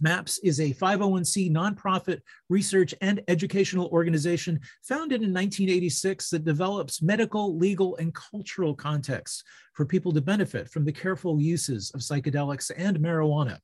MAPS 0.00 0.38
is 0.38 0.58
a 0.58 0.74
501c 0.74 1.52
nonprofit 1.52 2.20
research 2.48 2.94
and 3.00 3.22
educational 3.28 3.88
organization 3.92 4.58
founded 4.82 5.22
in 5.22 5.32
1986 5.32 6.30
that 6.30 6.44
develops 6.44 7.00
medical, 7.00 7.56
legal, 7.56 7.94
and 7.96 8.12
cultural 8.12 8.74
contexts 8.74 9.44
for 9.74 9.86
people 9.86 10.12
to 10.12 10.20
benefit 10.20 10.68
from 10.68 10.84
the 10.84 10.92
careful 10.92 11.40
uses 11.40 11.92
of 11.92 12.00
psychedelics 12.00 12.72
and 12.76 12.98
marijuana. 12.98 13.58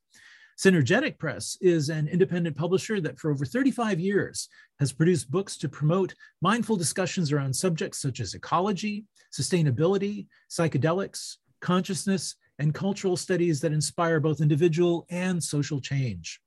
Synergetic 0.59 1.19
Press 1.19 1.59
is 1.61 1.91
an 1.91 2.09
independent 2.09 2.57
publisher 2.57 2.99
that 3.03 3.19
for 3.19 3.31
over 3.31 3.45
35 3.45 4.01
years 4.01 4.49
has 4.81 4.91
produced 4.91 5.31
books 5.31 5.59
to 5.59 5.69
promote 5.69 6.15
mindful 6.41 6.77
discussions 6.77 7.31
around 7.31 7.55
subjects 7.55 8.01
such 8.01 8.21
as 8.21 8.33
ecology, 8.33 9.05
sustainability, 9.39 10.29
psychedelics, 10.51 11.37
consciousness, 11.61 12.37
and 12.59 12.73
cultural 12.73 13.19
studies 13.19 13.61
that 13.61 13.73
inspire 13.73 14.19
both 14.19 14.41
individual 14.41 15.05
and 15.11 15.43
social 15.45 15.79
change. 15.79 16.41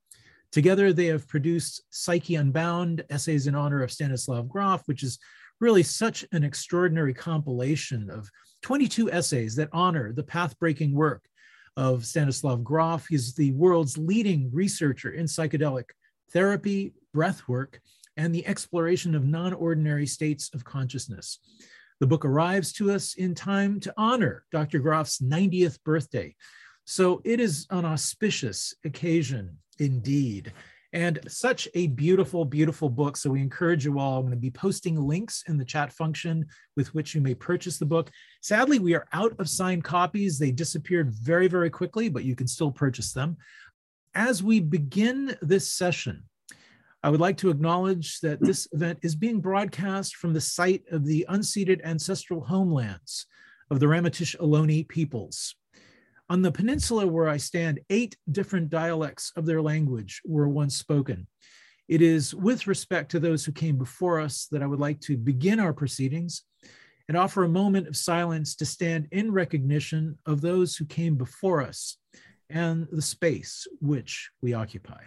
Together, 0.51 0.91
they 0.91 1.05
have 1.05 1.27
produced 1.27 1.83
Psyche 1.91 2.33
Unbound, 2.33 3.03
Essays 3.11 3.45
in 3.45 3.53
Honor 3.53 3.83
of 3.83 3.91
Stanislav 3.91 4.49
Grof, 4.49 4.81
which 4.87 5.03
is 5.03 5.19
really 5.61 5.83
such 5.83 6.25
an 6.31 6.43
extraordinary 6.43 7.13
compilation 7.13 8.09
of 8.09 8.27
22 8.63 9.11
essays 9.11 9.55
that 9.55 9.69
honor 9.71 10.11
the 10.11 10.23
path-breaking 10.23 10.95
work 10.95 11.23
of 11.77 12.05
Stanislav 12.05 12.63
Grof. 12.63 13.07
He's 13.07 13.33
the 13.33 13.51
world's 13.51 13.97
leading 13.97 14.49
researcher 14.53 15.11
in 15.11 15.25
psychedelic 15.25 15.89
therapy, 16.31 16.93
breath 17.13 17.47
work, 17.47 17.81
and 18.17 18.33
the 18.33 18.45
exploration 18.45 19.15
of 19.15 19.25
non-ordinary 19.25 20.05
states 20.05 20.49
of 20.53 20.63
consciousness. 20.63 21.39
The 21.99 22.07
book 22.07 22.25
arrives 22.25 22.71
to 22.73 22.91
us 22.91 23.15
in 23.15 23.35
time 23.35 23.79
to 23.81 23.93
honor 23.97 24.45
Dr. 24.51 24.79
Grof's 24.79 25.19
90th 25.19 25.83
birthday. 25.83 26.35
So 26.85 27.21
it 27.23 27.39
is 27.39 27.67
an 27.69 27.85
auspicious 27.85 28.73
occasion 28.85 29.57
indeed. 29.79 30.53
And 30.91 31.19
such 31.27 31.67
a 31.75 31.87
beautiful, 31.87 32.45
beautiful 32.45 32.89
book. 32.89 33.15
So 33.15 33.29
we 33.29 33.41
encourage 33.41 33.85
you 33.85 33.99
all. 33.99 34.17
I'm 34.17 34.23
going 34.23 34.31
to 34.31 34.37
be 34.37 34.49
posting 34.49 34.99
links 34.99 35.43
in 35.47 35.57
the 35.57 35.65
chat 35.65 35.93
function 35.93 36.47
with 36.75 36.93
which 36.95 37.13
you 37.13 37.21
may 37.21 37.35
purchase 37.35 37.77
the 37.77 37.85
book. 37.85 38.09
Sadly, 38.41 38.79
we 38.79 38.95
are 38.95 39.05
out 39.13 39.35
of 39.39 39.47
signed 39.47 39.83
copies. 39.83 40.39
They 40.39 40.51
disappeared 40.51 41.11
very, 41.13 41.47
very 41.47 41.69
quickly, 41.69 42.09
but 42.09 42.23
you 42.23 42.35
can 42.35 42.47
still 42.47 42.71
purchase 42.71 43.13
them. 43.13 43.37
As 44.15 44.41
we 44.41 44.59
begin 44.59 45.37
this 45.43 45.71
session, 45.71 46.23
I 47.03 47.09
would 47.09 47.21
like 47.21 47.37
to 47.37 47.51
acknowledge 47.51 48.19
that 48.21 48.41
this 48.41 48.67
event 48.71 48.99
is 49.03 49.15
being 49.15 49.39
broadcast 49.39 50.15
from 50.15 50.33
the 50.33 50.41
site 50.41 50.83
of 50.91 51.05
the 51.05 51.25
unceded 51.29 51.81
ancestral 51.83 52.41
homelands 52.41 53.27
of 53.69 53.79
the 53.79 53.85
Ramaytush 53.85 54.35
Ohlone 54.37 54.87
peoples. 54.87 55.55
On 56.31 56.43
the 56.43 56.51
peninsula 56.51 57.07
where 57.07 57.27
I 57.27 57.37
stand, 57.37 57.79
eight 57.89 58.15
different 58.31 58.69
dialects 58.69 59.31
of 59.35 59.47
their 59.47 59.63
language 59.63 60.21
were 60.23 60.47
once 60.47 60.75
spoken. 60.75 61.25
It 61.87 62.03
is 62.03 62.35
with 62.35 62.67
respect 62.67 63.09
to 63.11 63.19
those 63.19 63.43
who 63.43 63.51
came 63.51 63.79
before 63.79 64.19
us 64.19 64.47
that 64.51 64.61
I 64.61 64.67
would 64.67 64.79
like 64.79 64.99
to 65.01 65.17
begin 65.17 65.59
our 65.59 65.73
proceedings 65.73 66.43
and 67.07 67.17
offer 67.17 67.43
a 67.43 67.49
moment 67.49 67.87
of 67.87 67.97
silence 67.97 68.55
to 68.57 68.65
stand 68.65 69.07
in 69.11 69.31
recognition 69.31 70.19
of 70.27 70.41
those 70.41 70.75
who 70.75 70.85
came 70.85 71.15
before 71.15 71.63
us 71.63 71.97
and 72.51 72.87
the 72.91 73.01
space 73.01 73.65
which 73.81 74.29
we 74.43 74.53
occupy. 74.53 75.01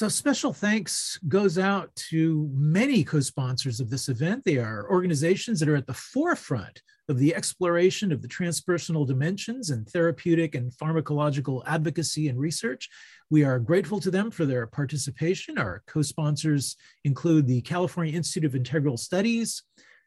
So 0.00 0.08
special 0.08 0.54
thanks 0.54 1.18
goes 1.28 1.58
out 1.58 1.94
to 2.08 2.48
many 2.54 3.04
co-sponsors 3.04 3.80
of 3.80 3.90
this 3.90 4.08
event. 4.08 4.42
They 4.46 4.56
are 4.56 4.88
organizations 4.90 5.60
that 5.60 5.68
are 5.68 5.76
at 5.76 5.86
the 5.86 5.92
forefront 5.92 6.80
of 7.10 7.18
the 7.18 7.34
exploration 7.34 8.10
of 8.10 8.22
the 8.22 8.28
transpersonal 8.28 9.06
dimensions 9.06 9.68
and 9.68 9.86
therapeutic 9.86 10.54
and 10.54 10.72
pharmacological 10.72 11.62
advocacy 11.66 12.28
and 12.28 12.38
research. 12.38 12.88
We 13.28 13.44
are 13.44 13.58
grateful 13.58 14.00
to 14.00 14.10
them 14.10 14.30
for 14.30 14.46
their 14.46 14.66
participation. 14.66 15.58
Our 15.58 15.82
co-sponsors 15.86 16.76
include 17.04 17.46
the 17.46 17.60
California 17.60 18.14
Institute 18.14 18.46
of 18.46 18.56
Integral 18.56 18.96
Studies, 18.96 19.64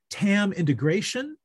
TAM 0.10 0.54
Integration, 0.54 1.38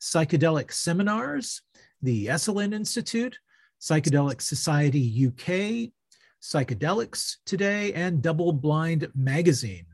Psychedelic 0.00 0.72
Seminars, 0.72 1.62
the 2.02 2.26
Esalen 2.26 2.74
Institute, 2.74 3.38
Psychedelic 3.80 4.42
Society 4.42 5.28
UK, 5.28 5.92
Psychedelics 6.42 7.36
Today, 7.46 7.92
and 7.92 8.20
Double 8.20 8.52
Blind 8.52 9.06
Magazine. 9.14 9.86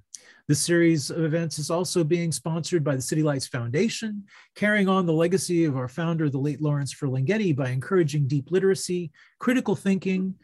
This 0.49 0.61
series 0.61 1.11
of 1.11 1.23
events 1.23 1.59
is 1.59 1.71
also 1.71 2.03
being 2.03 2.33
sponsored 2.33 2.83
by 2.83 2.97
the 2.97 3.03
City 3.03 3.23
Lights 3.23 3.47
Foundation, 3.47 4.25
carrying 4.55 4.89
on 4.89 5.05
the 5.05 5.13
legacy 5.13 5.67
of 5.67 5.77
our 5.77 5.89
founder, 5.89 6.31
the 6.31 6.39
late 6.39 6.63
Lawrence 6.63 6.95
Ferlinghetti, 6.95 7.55
by 7.55 7.69
encouraging 7.69 8.27
deep 8.27 8.51
literacy, 8.51 9.13
critical 9.39 9.77
thinking 9.77 10.35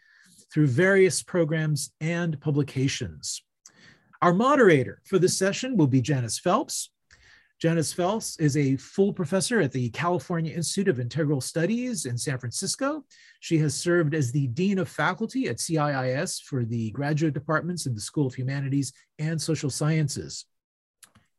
through 0.53 0.67
various 0.67 1.23
programs 1.23 1.91
and 2.03 2.39
publications. 2.39 3.43
Our 4.21 4.35
moderator 4.35 5.01
for 5.07 5.19
this 5.19 5.39
session 5.39 5.75
will 5.75 5.87
be 5.87 6.03
Janis 6.03 6.39
Phelps, 6.39 6.91
Janis 7.61 7.93
Phelps 7.93 8.39
is 8.39 8.57
a 8.57 8.77
full 8.77 9.13
professor 9.13 9.61
at 9.61 9.73
the 9.73 9.89
California 9.91 10.53
Institute 10.53 10.89
of 10.89 11.01
Integral 11.01 11.41
Studies 11.41 12.05
in 12.05 12.19
San 12.19 12.39
Francisco. 12.39 13.05
She 13.41 13.59
has 13.59 13.75
served 13.75 14.15
as 14.15 14.33
the 14.33 14.49
Dean 14.49 14.79
of 14.79 14.89
Faculty 14.89 15.49
at 15.49 15.59
CIIS 15.59 16.43
for 16.43 16.65
the 16.65 16.91
graduate 16.91 17.33
departments 17.33 17.87
in 17.87 17.95
the 17.95 18.01
School 18.01 18.27
of 18.27 18.35
Humanities 18.35 18.93
and 19.19 19.41
Social 19.41 19.71
Sciences 19.71 20.47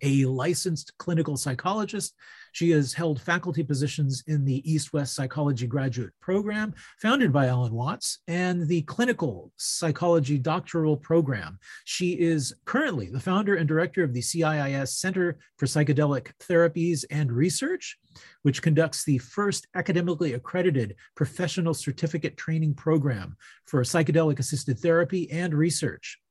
a 0.02 0.26
licensed 0.26 0.98
clinical 0.98 1.38
psychologist. 1.38 2.14
She 2.56 2.70
has 2.70 2.94
held 2.94 3.22
faculty 3.22 3.64
positions 3.64 4.24
in 4.28 4.46
the 4.46 4.64
East 4.64 4.94
West 4.94 5.14
Psychology 5.14 5.68
Graduate 5.68 6.14
Program, 6.22 6.74
founded 7.02 7.34
by 7.34 7.48
Alan 7.48 7.74
Watts, 7.74 8.20
and 8.30 8.66
the 8.66 8.84
Clinical 8.84 9.52
Psychology 9.58 10.38
Doctoral 10.38 10.96
Program. 10.96 11.60
She 11.84 12.14
is 12.14 12.56
currently 12.64 13.10
the 13.10 13.20
founder 13.20 13.56
and 13.56 13.68
director 13.68 14.06
of 14.06 14.14
the 14.14 14.22
CIIS 14.22 14.88
Center 14.88 15.38
for 15.58 15.66
Psychedelic 15.66 16.32
Therapies 16.40 17.04
and 17.12 17.30
Research, 17.30 17.98
which 18.44 18.62
conducts 18.62 19.04
the 19.04 19.18
first 19.18 19.68
academically 19.76 20.32
accredited 20.32 20.96
professional 21.14 21.74
certificate 21.74 22.38
training 22.38 22.74
program 22.74 23.36
for 23.66 23.82
psychedelic 23.82 24.40
assisted 24.40 24.80
therapy 24.80 25.30
and 25.30 25.54
research. 25.54 26.22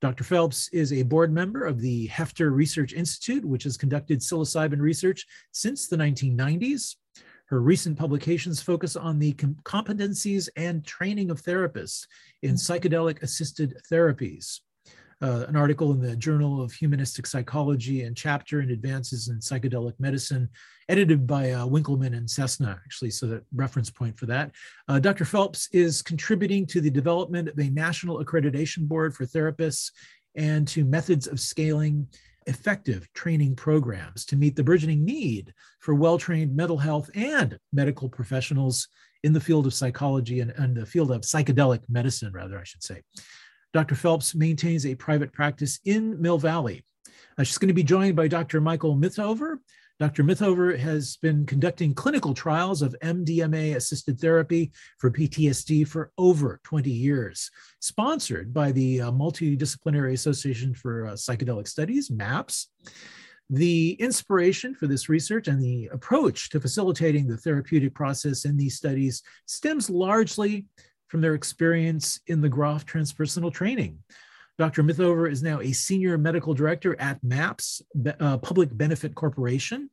Dr. 0.00 0.24
Phelps 0.24 0.68
is 0.68 0.92
a 0.92 1.02
board 1.02 1.32
member 1.32 1.64
of 1.64 1.80
the 1.80 2.08
Hefter 2.08 2.52
Research 2.52 2.92
Institute, 2.92 3.44
which 3.44 3.64
has 3.64 3.76
conducted 3.76 4.20
psilocybin 4.20 4.80
research 4.80 5.26
since 5.52 5.86
the 5.86 5.96
1990s. 5.96 6.96
Her 7.46 7.60
recent 7.60 7.98
publications 7.98 8.60
focus 8.60 8.96
on 8.96 9.18
the 9.18 9.32
competencies 9.34 10.48
and 10.56 10.84
training 10.84 11.30
of 11.30 11.42
therapists 11.42 12.06
in 12.42 12.54
psychedelic 12.54 13.22
assisted 13.22 13.76
therapies 13.90 14.60
uh, 15.24 15.46
an 15.48 15.56
article 15.56 15.92
in 15.92 16.00
the 16.00 16.14
Journal 16.14 16.60
of 16.60 16.70
Humanistic 16.70 17.26
Psychology 17.26 18.02
and 18.02 18.14
chapter 18.14 18.60
in 18.60 18.70
Advances 18.70 19.28
in 19.28 19.38
Psychedelic 19.38 19.94
Medicine, 19.98 20.50
edited 20.90 21.26
by 21.26 21.52
uh, 21.52 21.64
and 21.64 22.28
Sessa, 22.28 22.78
actually, 22.84 23.10
so 23.10 23.26
that 23.28 23.42
reference 23.54 23.88
point 23.88 24.18
for 24.18 24.26
that. 24.26 24.50
Uh, 24.86 24.98
Dr. 24.98 25.24
Phelps 25.24 25.70
is 25.72 26.02
contributing 26.02 26.66
to 26.66 26.80
the 26.82 26.90
development 26.90 27.48
of 27.48 27.58
a 27.58 27.70
national 27.70 28.22
accreditation 28.22 28.86
board 28.86 29.14
for 29.14 29.24
therapists 29.24 29.92
and 30.34 30.68
to 30.68 30.84
methods 30.84 31.26
of 31.26 31.40
scaling 31.40 32.06
effective 32.46 33.10
training 33.14 33.56
programs 33.56 34.26
to 34.26 34.36
meet 34.36 34.54
the 34.54 34.62
burgeoning 34.62 35.06
need 35.06 35.54
for 35.80 35.94
well 35.94 36.18
trained 36.18 36.54
mental 36.54 36.76
health 36.76 37.08
and 37.14 37.58
medical 37.72 38.10
professionals 38.10 38.88
in 39.22 39.32
the 39.32 39.40
field 39.40 39.66
of 39.66 39.72
psychology 39.72 40.40
and, 40.40 40.50
and 40.58 40.76
the 40.76 40.84
field 40.84 41.10
of 41.10 41.22
psychedelic 41.22 41.80
medicine, 41.88 42.30
rather, 42.30 42.58
I 42.58 42.64
should 42.64 42.82
say. 42.82 43.00
Dr. 43.74 43.96
Phelps 43.96 44.36
maintains 44.36 44.86
a 44.86 44.94
private 44.94 45.32
practice 45.32 45.80
in 45.84 46.22
Mill 46.22 46.38
Valley. 46.38 46.84
Uh, 47.36 47.42
she's 47.42 47.58
going 47.58 47.68
to 47.68 47.74
be 47.74 47.82
joined 47.82 48.14
by 48.14 48.28
Dr. 48.28 48.60
Michael 48.60 48.94
Mithoefer. 48.94 49.56
Dr. 49.98 50.22
Mithoefer 50.22 50.78
has 50.78 51.16
been 51.16 51.44
conducting 51.44 51.92
clinical 51.92 52.34
trials 52.34 52.82
of 52.82 52.94
MDMA 53.02 53.74
assisted 53.74 54.20
therapy 54.20 54.70
for 54.98 55.10
PTSD 55.10 55.88
for 55.88 56.12
over 56.16 56.60
20 56.62 56.88
years, 56.88 57.50
sponsored 57.80 58.54
by 58.54 58.70
the 58.70 59.00
uh, 59.00 59.10
Multidisciplinary 59.10 60.12
Association 60.12 60.72
for 60.72 61.08
uh, 61.08 61.12
Psychedelic 61.12 61.66
Studies, 61.66 62.12
MAPS. 62.12 62.68
The 63.50 63.92
inspiration 63.94 64.74
for 64.74 64.86
this 64.86 65.08
research 65.08 65.48
and 65.48 65.60
the 65.60 65.90
approach 65.92 66.48
to 66.50 66.60
facilitating 66.60 67.26
the 67.26 67.36
therapeutic 67.36 67.92
process 67.92 68.44
in 68.44 68.56
these 68.56 68.76
studies 68.76 69.22
stems 69.46 69.90
largely 69.90 70.66
from 71.14 71.20
their 71.20 71.36
experience 71.36 72.18
in 72.26 72.40
the 72.40 72.48
Grof 72.48 72.84
transpersonal 72.84 73.54
training. 73.54 74.00
Dr. 74.58 74.82
Mithoefer 74.82 75.30
is 75.30 75.44
now 75.44 75.60
a 75.60 75.70
senior 75.70 76.18
medical 76.18 76.54
director 76.54 77.00
at 77.00 77.22
MAPS, 77.22 77.80
uh, 78.18 78.36
Public 78.38 78.76
Benefit 78.76 79.14
Corporation. 79.14 79.88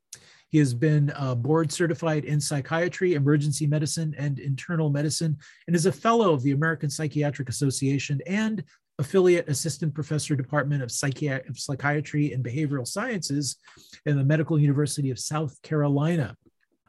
He 0.49 0.57
has 0.57 0.73
been 0.73 1.13
uh, 1.15 1.35
board 1.35 1.71
certified 1.71 2.25
in 2.25 2.41
psychiatry, 2.41 3.13
emergency 3.13 3.67
medicine, 3.67 4.15
and 4.17 4.39
internal 4.39 4.89
medicine, 4.89 5.37
and 5.67 5.75
is 5.75 5.85
a 5.85 5.91
fellow 5.91 6.33
of 6.33 6.41
the 6.41 6.53
American 6.53 6.89
Psychiatric 6.89 7.49
Association 7.49 8.19
and 8.25 8.63
affiliate 8.97 9.47
assistant 9.47 9.93
professor 9.93 10.35
department 10.35 10.81
of, 10.81 10.89
Psychi- 10.89 11.47
of 11.47 11.59
psychiatry 11.59 12.33
and 12.33 12.43
behavioral 12.43 12.87
sciences 12.87 13.57
in 14.07 14.17
the 14.17 14.23
medical 14.23 14.59
university 14.59 15.11
of 15.11 15.19
south 15.19 15.61
carolina 15.61 16.35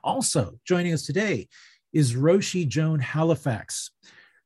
also 0.03 0.59
joining 0.67 0.93
us 0.93 1.07
today 1.07 1.49
is 1.93 2.15
roshi 2.15 2.67
joan 2.67 2.99
halifax 2.99 3.93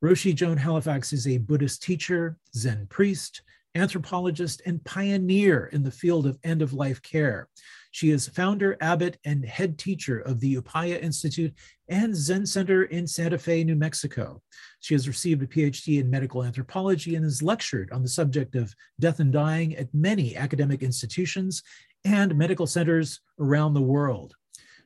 roshi 0.04 0.34
joan 0.34 0.56
halifax 0.56 1.12
is 1.12 1.26
a 1.26 1.38
buddhist 1.38 1.82
teacher 1.82 2.38
zen 2.54 2.86
priest 2.88 3.42
anthropologist 3.74 4.62
and 4.66 4.82
pioneer 4.84 5.66
in 5.66 5.82
the 5.82 5.90
field 5.90 6.26
of 6.26 6.38
end-of-life 6.44 7.02
care 7.02 7.48
she 7.96 8.10
is 8.10 8.28
founder, 8.28 8.76
abbot, 8.82 9.16
and 9.24 9.42
head 9.42 9.78
teacher 9.78 10.18
of 10.20 10.38
the 10.38 10.56
Upaya 10.56 11.02
Institute 11.02 11.54
and 11.88 12.14
Zen 12.14 12.44
Center 12.44 12.82
in 12.82 13.06
Santa 13.06 13.38
Fe, 13.38 13.64
New 13.64 13.74
Mexico. 13.74 14.42
She 14.80 14.92
has 14.92 15.08
received 15.08 15.42
a 15.42 15.46
PhD 15.46 15.98
in 15.98 16.10
medical 16.10 16.44
anthropology 16.44 17.14
and 17.14 17.24
has 17.24 17.42
lectured 17.42 17.90
on 17.92 18.02
the 18.02 18.08
subject 18.10 18.54
of 18.54 18.74
death 19.00 19.18
and 19.18 19.32
dying 19.32 19.76
at 19.76 19.94
many 19.94 20.36
academic 20.36 20.82
institutions 20.82 21.62
and 22.04 22.36
medical 22.36 22.66
centers 22.66 23.20
around 23.40 23.72
the 23.72 23.80
world. 23.80 24.34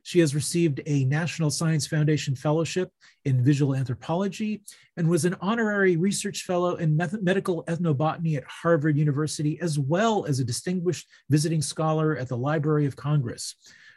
She 0.03 0.19
has 0.19 0.33
received 0.33 0.81
a 0.85 1.05
National 1.05 1.49
Science 1.49 1.85
Foundation 1.87 2.35
Fellowship 2.35 2.91
in 3.25 3.43
Visual 3.43 3.75
Anthropology 3.75 4.63
and 4.97 5.07
was 5.07 5.25
an 5.25 5.35
honorary 5.41 5.95
research 5.95 6.43
fellow 6.43 6.75
in 6.75 6.97
medical 6.97 7.63
ethnobotany 7.65 8.37
at 8.37 8.43
Harvard 8.45 8.97
University, 8.97 9.59
as 9.61 9.77
well 9.77 10.25
as 10.25 10.39
a 10.39 10.45
distinguished 10.45 11.07
visiting 11.29 11.61
scholar 11.61 12.17
at 12.17 12.27
the 12.27 12.37
Library 12.37 12.85
of 12.85 12.95
Congress. 12.95 13.55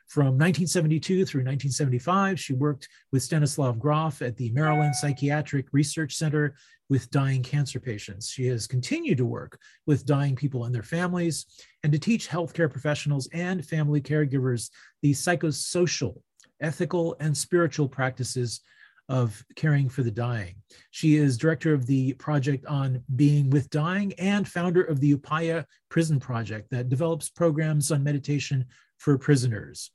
From 0.09 0.27
1972 0.27 1.25
through 1.25 1.41
1975, 1.41 2.39
she 2.39 2.53
worked 2.53 2.89
with 3.11 3.23
Stanislav 3.23 3.79
Grof 3.79 4.21
at 4.21 4.37
the 4.37 4.51
Maryland 4.51 4.95
Psychiatric 4.95 5.67
Research 5.73 6.15
Center 6.15 6.55
with 6.91 7.11
dying 7.11 7.43
cancer 7.43 7.81
patients. 7.81 8.29
She 8.29 8.47
has 8.49 8.67
continued 8.67 9.19
to 9.19 9.25
work 9.25 9.59
with 9.87 10.05
dying 10.05 10.37
people 10.37 10.65
and 10.65 10.75
their 10.75 10.83
families 10.83 11.47
and 11.85 11.93
to 11.93 11.99
teach 11.99 12.29
healthcare 12.29 12.71
professionals 12.71 13.29
and 13.33 13.65
family 13.65 14.01
caregivers 14.01 14.71
the 15.03 15.13
psychosocial, 15.13 16.15
ethical, 16.61 17.15
and 17.21 17.37
spiritual 17.37 17.87
practices 17.87 18.63
of 19.11 19.45
caring 19.55 19.91
for 19.91 20.03
the 20.03 20.11
dying. 20.11 20.55
She 20.93 21.17
is 21.17 21.37
director 21.37 21.75
of 21.75 21.87
the 21.87 22.15
project 22.15 22.65
on 22.65 23.03
being 23.17 23.51
with 23.51 23.69
dying 23.69 24.15
and 24.15 24.49
founder 24.49 24.83
of 24.83 24.99
the 24.99 25.15
Upaya 25.15 25.67
Prison 25.91 26.19
Project 26.19 26.71
that 26.71 26.89
develops 26.89 27.29
programs 27.29 27.93
on 27.93 28.03
meditation 28.03 28.65
for 28.97 29.19
prisoners. 29.19 29.91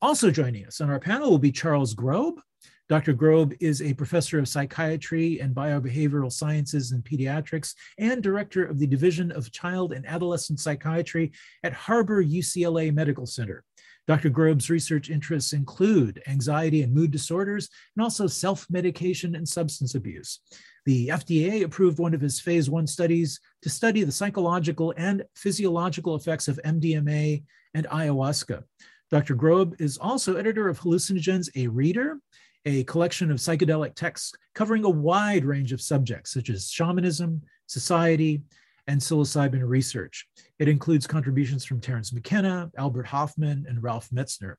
Also 0.00 0.30
joining 0.30 0.64
us 0.64 0.80
on 0.80 0.88
our 0.88 0.98
panel 0.98 1.28
will 1.28 1.38
be 1.38 1.52
Charles 1.52 1.92
Grob. 1.92 2.40
Dr. 2.88 3.12
Grob 3.12 3.52
is 3.60 3.82
a 3.82 3.92
professor 3.92 4.38
of 4.38 4.48
psychiatry 4.48 5.40
and 5.40 5.54
biobehavioral 5.54 6.32
sciences 6.32 6.92
and 6.92 7.04
pediatrics 7.04 7.74
and 7.98 8.22
director 8.22 8.64
of 8.64 8.78
the 8.78 8.86
Division 8.86 9.30
of 9.30 9.52
Child 9.52 9.92
and 9.92 10.06
Adolescent 10.06 10.58
Psychiatry 10.58 11.32
at 11.62 11.74
Harbor 11.74 12.24
UCLA 12.24 12.94
Medical 12.94 13.26
Center. 13.26 13.62
Dr. 14.06 14.30
Grob's 14.30 14.70
research 14.70 15.10
interests 15.10 15.52
include 15.52 16.22
anxiety 16.26 16.80
and 16.82 16.94
mood 16.94 17.10
disorders, 17.10 17.68
and 17.94 18.02
also 18.02 18.26
self 18.26 18.66
medication 18.70 19.34
and 19.34 19.46
substance 19.46 19.94
abuse. 19.94 20.40
The 20.86 21.08
FDA 21.08 21.64
approved 21.64 21.98
one 21.98 22.14
of 22.14 22.22
his 22.22 22.40
phase 22.40 22.70
one 22.70 22.86
studies 22.86 23.38
to 23.60 23.68
study 23.68 24.02
the 24.02 24.12
psychological 24.12 24.94
and 24.96 25.24
physiological 25.34 26.14
effects 26.14 26.48
of 26.48 26.58
MDMA 26.64 27.44
and 27.74 27.86
ayahuasca. 27.88 28.62
Dr. 29.10 29.34
Grob 29.34 29.74
is 29.78 29.98
also 29.98 30.36
editor 30.36 30.68
of 30.68 30.80
Hallucinogens, 30.80 31.50
a 31.54 31.66
Reader, 31.66 32.18
a 32.64 32.84
collection 32.84 33.30
of 33.30 33.38
psychedelic 33.38 33.94
texts 33.94 34.34
covering 34.54 34.84
a 34.84 34.90
wide 34.90 35.44
range 35.44 35.72
of 35.72 35.80
subjects 35.80 36.32
such 36.32 36.50
as 36.50 36.70
shamanism, 36.70 37.42
society, 37.66 38.42
and 38.86 39.00
psilocybin 39.00 39.62
research. 39.66 40.26
It 40.58 40.68
includes 40.68 41.06
contributions 41.06 41.64
from 41.64 41.80
Terence 41.80 42.12
McKenna, 42.12 42.70
Albert 42.76 43.06
Hofmann, 43.06 43.66
and 43.68 43.82
Ralph 43.82 44.08
Metzner. 44.10 44.54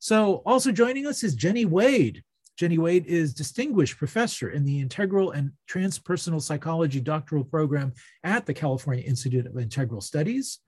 So, 0.00 0.42
also 0.44 0.72
joining 0.72 1.06
us 1.06 1.22
is 1.22 1.34
Jenny 1.34 1.64
Wade. 1.64 2.22
Jenny 2.56 2.78
Wade 2.78 3.06
is 3.06 3.34
Distinguished 3.34 3.96
Professor 3.96 4.50
in 4.50 4.64
the 4.64 4.80
Integral 4.80 5.32
and 5.32 5.52
Transpersonal 5.68 6.42
Psychology 6.42 7.00
doctoral 7.00 7.44
program 7.44 7.92
at 8.22 8.46
the 8.46 8.54
California 8.54 9.02
Institute 9.04 9.46
of 9.46 9.58
Integral 9.58 10.00
Studies. 10.00 10.60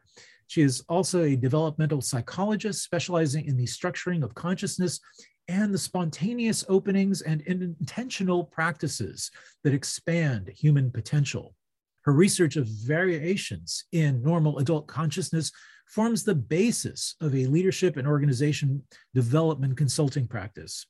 She 0.48 0.62
is 0.62 0.84
also 0.88 1.22
a 1.22 1.36
developmental 1.36 2.00
psychologist 2.00 2.82
specializing 2.82 3.46
in 3.46 3.56
the 3.56 3.66
structuring 3.66 4.22
of 4.22 4.34
consciousness 4.34 5.00
and 5.48 5.72
the 5.72 5.78
spontaneous 5.78 6.64
openings 6.68 7.22
and 7.22 7.40
intentional 7.42 8.44
practices 8.44 9.30
that 9.64 9.74
expand 9.74 10.48
human 10.48 10.90
potential. 10.90 11.54
Her 12.02 12.12
research 12.12 12.56
of 12.56 12.66
variations 12.66 13.84
in 13.92 14.22
normal 14.22 14.58
adult 14.58 14.86
consciousness 14.86 15.52
forms 15.86 16.24
the 16.24 16.34
basis 16.34 17.14
of 17.20 17.34
a 17.34 17.46
leadership 17.46 17.96
and 17.96 18.06
organization 18.06 18.82
development 19.14 19.76
consulting 19.76 20.26
practice. 20.26 20.86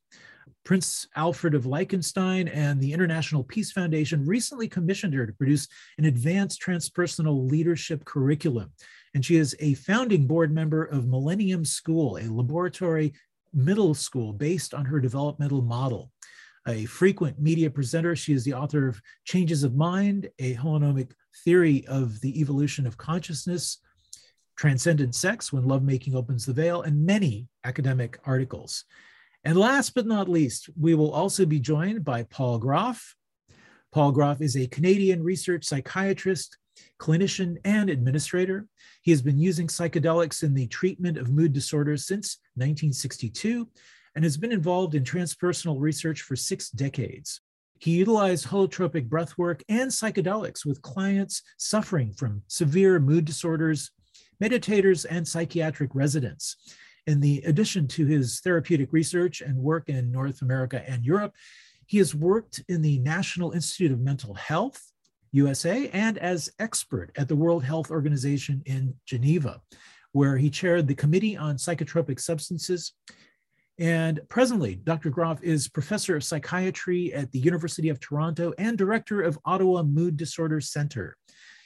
Prince 0.64 1.07
Alfred 1.14 1.54
of 1.54 1.64
Liechtenstein 1.64 2.49
and 2.49 2.80
the 2.80 2.92
International 2.92 3.45
Peace 3.45 3.71
Foundation 3.71 4.26
recently 4.26 4.69
commissioned 4.69 5.14
her 5.14 5.25
to 5.25 5.33
produce 5.33 5.69
an 5.97 6.07
advanced 6.07 6.61
transpersonal 6.61 7.49
leadership 7.49 8.04
curriculum. 8.04 8.73
And 9.14 9.25
she 9.25 9.37
is 9.37 9.54
a 9.61 9.75
founding 9.75 10.26
board 10.26 10.52
member 10.52 10.85
of 10.85 11.07
Millennium 11.07 11.64
School, 11.64 12.16
a 12.16 12.26
laboratory 12.28 13.14
middle 13.56 13.94
school 13.94 14.32
based 14.32 14.75
on 14.75 14.84
her 14.84 15.00
developmental 15.00 15.62
model. 15.62 16.12
A 16.68 16.84
frequent 16.84 17.40
media 17.40 17.70
presenter, 17.70 18.14
she 18.14 18.32
is 18.32 18.44
the 18.44 18.54
author 18.54 18.88
of 18.88 19.00
Changes 19.25 19.64
of 19.64 19.75
Mind, 19.75 20.28
a 20.38 20.54
holonomic 20.54 21.12
theory 21.44 21.86
of 21.86 22.20
the 22.20 22.40
evolution 22.40 22.86
of 22.86 22.96
consciousness, 22.96 23.78
Transcendent 24.56 25.14
Sex, 25.14 25.52
When 25.52 25.66
Lovemaking 25.66 26.14
Opens 26.14 26.44
the 26.44 26.52
Veil, 26.52 26.82
and 26.82 27.06
many 27.06 27.48
academic 27.64 28.18
articles. 28.25 28.84
And 29.44 29.56
last 29.56 29.94
but 29.94 30.06
not 30.06 30.28
least, 30.28 30.68
we 30.78 30.94
will 30.94 31.12
also 31.12 31.46
be 31.46 31.60
joined 31.60 32.04
by 32.04 32.25
Paul 32.25 32.58
Grof. 32.58 33.14
Paul 33.92 34.12
Grof 34.12 34.40
is 34.40 34.56
a 34.56 34.66
Canadian 34.66 35.22
research 35.22 35.64
psychiatrist, 35.64 36.58
clinician, 36.99 37.56
and 37.64 37.90
administrator. 37.90 38.66
He 39.02 39.11
has 39.11 39.23
been 39.23 39.38
using 39.38 39.66
psychedelics 39.66 40.42
in 40.42 40.54
the 40.54 40.66
treatment 40.66 41.18
of 41.18 41.30
mood 41.30 41.52
disorders 41.52 42.06
since 42.06 42.38
1962 42.54 43.68
and 44.14 44.25
has 44.25 44.37
been 44.37 44.52
involved 44.52 44.95
in 44.95 45.04
transpersonal 45.04 45.80
research 45.80 46.23
for 46.23 46.37
six 46.37 46.71
decades. 46.71 47.40
He 47.78 47.92
utilized 47.92 48.47
holotropic 48.47 49.09
breathwork 49.09 49.62
and 49.68 49.90
psychedelics 49.90 50.64
with 50.64 50.80
clients 50.83 51.42
suffering 51.59 52.12
from 52.12 52.42
severe 52.49 52.99
mood 52.99 53.26
disorders, 53.26 53.90
meditators, 54.42 55.04
and 55.09 55.28
psychiatric 55.28 55.90
residents. 55.95 56.56
In 57.06 57.21
the 57.21 57.42
addition 57.47 57.87
to 57.88 58.06
his 58.06 58.40
therapeutic 58.40 58.92
research 58.92 59.40
and 59.40 59.56
work 59.56 59.88
in 59.88 60.11
North 60.11 60.42
America 60.42 60.83
and 60.88 61.04
Europe, 61.04 61.35
he 61.87 61.99
has 61.99 62.14
worked 62.14 62.62
in 62.68 62.83
the 62.83 62.99
National 62.99 63.52
Institute 63.52 63.92
of 63.92 64.00
Mental 64.00 64.35
Health, 64.35 64.83
USA, 65.33 65.88
and 65.90 66.18
as 66.18 66.50
expert 66.59 67.11
at 67.16 67.28
the 67.28 67.37
World 67.37 67.64
Health 67.64 67.90
Organization 67.90 68.62
in 68.66 68.95
Geneva, 69.04 69.61
where 70.12 70.37
he 70.37 70.50
chaired 70.50 70.87
the 70.87 70.95
Committee 70.95 71.37
on 71.37 71.56
Psychotropic 71.56 72.21
Substances. 72.21 72.92
And 73.78 74.21
presently, 74.30 74.76
Dr. 74.76 75.11
Grof 75.11 75.42
is 75.42 75.68
professor 75.68 76.16
of 76.16 76.25
psychiatry 76.25 77.12
at 77.12 77.30
the 77.33 77.38
University 77.38 77.90
of 77.90 78.00
Toronto 78.00 78.54
and 78.59 78.78
director 78.78 79.21
of 79.21 79.38
Ottawa 79.45 79.83
Mood 79.83 80.16
Disorder 80.16 80.61
Center. 80.61 81.16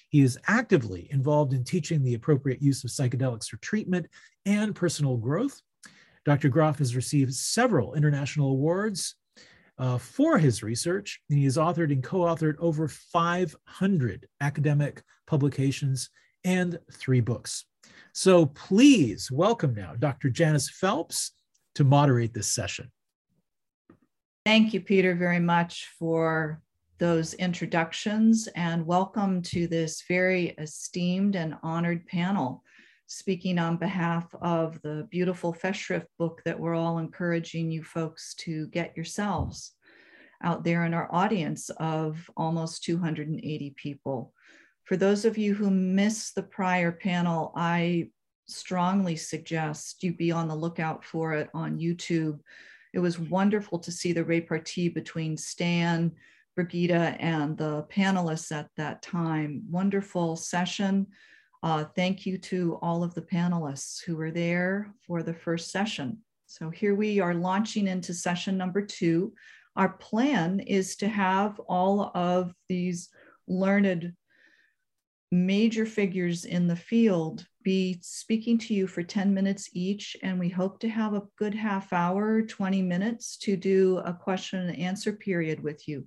He 0.09 0.23
is 0.23 0.39
actively 0.49 1.07
involved 1.13 1.53
in 1.53 1.63
teaching 1.63 2.03
the 2.03 2.15
appropriate 2.15 2.61
use 2.61 2.83
of 2.83 2.91
psychedelics 2.91 3.47
for 3.47 3.59
treatment 3.59 4.07
and 4.45 4.75
personal 4.75 5.17
growth. 5.17 5.61
Dr. 6.25 6.49
Grof 6.49 6.79
has 6.79 6.97
received 6.97 7.33
several 7.33 7.95
international 7.95 8.51
awards 8.51 9.15
uh, 9.81 9.97
for 9.97 10.37
his 10.37 10.63
research, 10.63 11.21
he 11.29 11.45
has 11.45 11.57
authored 11.57 11.91
and 11.91 12.05
co 12.05 12.19
authored 12.19 12.57
over 12.59 12.87
500 12.87 14.29
academic 14.43 15.03
publications 15.27 16.11
and 16.45 16.79
three 16.93 17.21
books. 17.21 17.65
So 18.13 18.47
please 18.47 19.31
welcome 19.31 19.75
now 19.75 19.95
Dr. 19.99 20.29
Janis 20.29 20.69
Phelps 20.69 21.33
to 21.77 21.85
moderate 21.85 22.35
this 22.35 22.53
session. 22.53 22.91
Thank 24.45 24.75
you, 24.75 24.81
Peter, 24.83 25.15
very 25.15 25.41
much 25.41 25.89
for 25.99 26.61
those 26.99 27.33
introductions 27.35 28.49
and 28.55 28.85
welcome 28.87 29.41
to 29.41 29.67
this 29.67 30.03
very 30.07 30.49
esteemed 30.59 31.37
and 31.37 31.55
honored 31.63 32.07
panel. 32.07 32.63
Speaking 33.13 33.59
on 33.59 33.77
behalf 33.77 34.33
of 34.41 34.81
the 34.83 35.09
beautiful 35.11 35.53
Festschrift 35.53 36.07
book 36.17 36.43
that 36.45 36.61
we're 36.61 36.77
all 36.77 36.99
encouraging 36.99 37.69
you 37.69 37.83
folks 37.83 38.35
to 38.35 38.69
get 38.69 38.97
yourselves 38.97 39.73
out 40.45 40.63
there 40.63 40.85
in 40.85 40.95
our 40.95 41.13
audience 41.13 41.71
of 41.71 42.31
almost 42.37 42.85
280 42.85 43.75
people. 43.77 44.33
For 44.85 44.97
those 44.97 45.25
of 45.25 45.37
you 45.37 45.55
who 45.55 45.73
missed 45.73 46.37
the 46.37 46.45
prior 46.45 46.93
panel, 46.93 47.53
I 47.57 48.11
strongly 48.47 49.17
suggest 49.17 50.05
you 50.05 50.13
be 50.15 50.31
on 50.31 50.47
the 50.47 50.55
lookout 50.55 51.05
for 51.05 51.33
it 51.33 51.51
on 51.53 51.81
YouTube. 51.81 52.39
It 52.95 53.01
was 53.01 53.19
wonderful 53.19 53.81
to 53.81 53.91
see 53.91 54.13
the 54.13 54.25
repartee 54.25 54.89
between 54.89 55.37
Stan, 55.37 56.13
Brigitte, 56.55 57.17
and 57.19 57.59
the 57.59 57.83
panelists 57.93 58.53
at 58.53 58.69
that 58.77 59.03
time. 59.03 59.65
Wonderful 59.69 60.37
session. 60.37 61.09
Uh, 61.63 61.85
thank 61.85 62.25
you 62.25 62.39
to 62.39 62.79
all 62.81 63.03
of 63.03 63.15
the 63.15 63.23
panelists 63.23 64.03
who 64.03 64.17
were 64.17 64.31
there 64.31 64.95
for 65.07 65.23
the 65.23 65.35
first 65.35 65.71
session. 65.71 66.19
So 66.47 66.71
here 66.71 66.95
we 66.95 67.21
are 67.21 67.35
launching 67.35 67.87
into 67.87 68.15
session 68.15 68.57
number 68.57 68.81
two. 68.81 69.35
Our 69.77 69.91
plan 69.91 70.61
is 70.61 70.97
to 70.97 71.09
have 71.09 71.61
all 71.61 72.11
of 72.15 72.55
these 72.69 73.11
learned 73.47 74.15
major 75.31 75.87
figures 75.87 76.45
in 76.45 76.67
the 76.67 76.77
field 76.77 77.47
be 77.63 77.99
speaking 78.01 78.59
to 78.59 78.75
you 78.75 78.87
for 78.87 79.03
10 79.03 79.35
minutes 79.35 79.69
each, 79.75 80.17
and 80.23 80.39
we 80.41 80.49
hope 80.49 80.81
to 80.81 80.89
have 80.89 81.13
a 81.13 81.23
good 81.37 81.55
half 81.55 81.93
hour, 81.93 82.43
20 82.43 82.83
minutes 82.83 83.37
to 83.39 83.57
do 83.57 83.99
a 83.99 84.15
question 84.15 84.61
and 84.61 84.79
answer 84.79 85.13
period 85.13 85.63
with 85.63 85.87
you. 85.87 86.07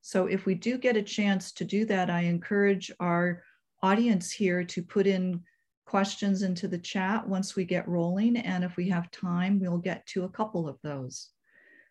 So 0.00 0.26
if 0.26 0.46
we 0.46 0.54
do 0.54 0.78
get 0.78 0.96
a 0.96 1.02
chance 1.02 1.52
to 1.52 1.64
do 1.64 1.84
that, 1.86 2.08
I 2.08 2.22
encourage 2.22 2.90
our 3.00 3.42
audience 3.82 4.30
here 4.30 4.64
to 4.64 4.82
put 4.82 5.06
in 5.06 5.42
questions 5.86 6.42
into 6.42 6.68
the 6.68 6.78
chat 6.78 7.28
once 7.28 7.56
we 7.56 7.64
get 7.64 7.88
rolling. 7.88 8.36
And 8.36 8.64
if 8.64 8.76
we 8.76 8.88
have 8.88 9.10
time, 9.10 9.60
we'll 9.60 9.78
get 9.78 10.06
to 10.06 10.24
a 10.24 10.28
couple 10.28 10.68
of 10.68 10.78
those. 10.82 11.30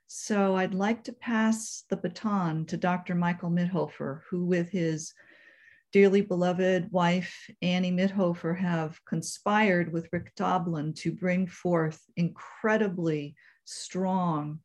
So 0.08 0.56
I'd 0.56 0.74
like 0.74 1.04
to 1.06 1.14
pass 1.14 1.86
the 1.90 1.98
baton 1.98 2.66
to 2.66 2.78
Dr. 2.78 3.16
Michael 3.16 3.50
Mithoefer, 3.50 4.22
who 4.30 4.46
with 4.46 4.70
his 4.70 5.14
dearly 5.92 6.22
beloved 6.22 6.92
wife, 6.92 7.50
Annie 7.62 7.92
Mithoefer, 7.92 8.58
have 8.58 9.00
conspired 9.06 9.92
with 9.92 10.10
Rick 10.12 10.34
Doblin 10.36 10.94
to 10.96 11.12
bring 11.12 11.48
forth 11.48 12.02
incredibly 12.16 13.36
strong 13.66 14.60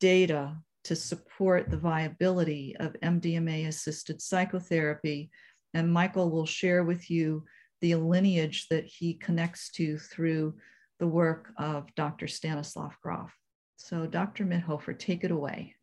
data 0.00 0.56
to 0.84 0.94
support 0.94 1.70
the 1.70 1.76
viability 1.76 2.76
of 2.78 2.96
MDMA 3.02 3.66
assisted 3.66 4.20
psychotherapy. 4.22 5.30
And 5.76 5.92
Michael 5.92 6.30
will 6.30 6.46
share 6.46 6.84
with 6.84 7.10
you 7.10 7.44
the 7.82 7.96
lineage 7.96 8.66
that 8.70 8.86
he 8.86 9.12
connects 9.12 9.70
to 9.72 9.98
through 9.98 10.54
the 10.98 11.06
work 11.06 11.50
of 11.58 11.94
Dr. 11.94 12.28
Stanislav 12.28 12.96
Grof. 13.02 13.30
So, 13.76 14.06
Dr. 14.06 14.46
Mithoefer, 14.46 14.98
take 14.98 15.22
it 15.22 15.30
away. 15.30 15.74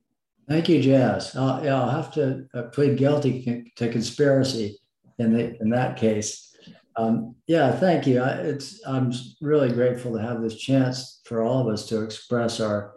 Thank 0.49 0.67
you, 0.67 0.81
Jazz. 0.81 1.35
Uh, 1.35 1.61
yeah, 1.63 1.79
I'll 1.79 1.91
have 1.91 2.11
to 2.15 2.47
uh, 2.55 2.63
plead 2.63 2.97
guilty 2.97 3.71
to 3.75 3.91
conspiracy 3.91 4.79
in 5.19 5.31
the, 5.31 5.61
in 5.61 5.69
that 5.69 5.95
case. 5.95 6.55
Um, 6.95 7.35
yeah, 7.45 7.71
thank 7.71 8.07
you. 8.07 8.19
I, 8.19 8.31
it's 8.31 8.81
I'm 8.87 9.13
really 9.41 9.71
grateful 9.71 10.13
to 10.13 10.21
have 10.23 10.41
this 10.41 10.55
chance 10.55 11.21
for 11.25 11.43
all 11.43 11.59
of 11.61 11.71
us 11.71 11.85
to 11.89 12.01
express 12.01 12.59
our 12.59 12.95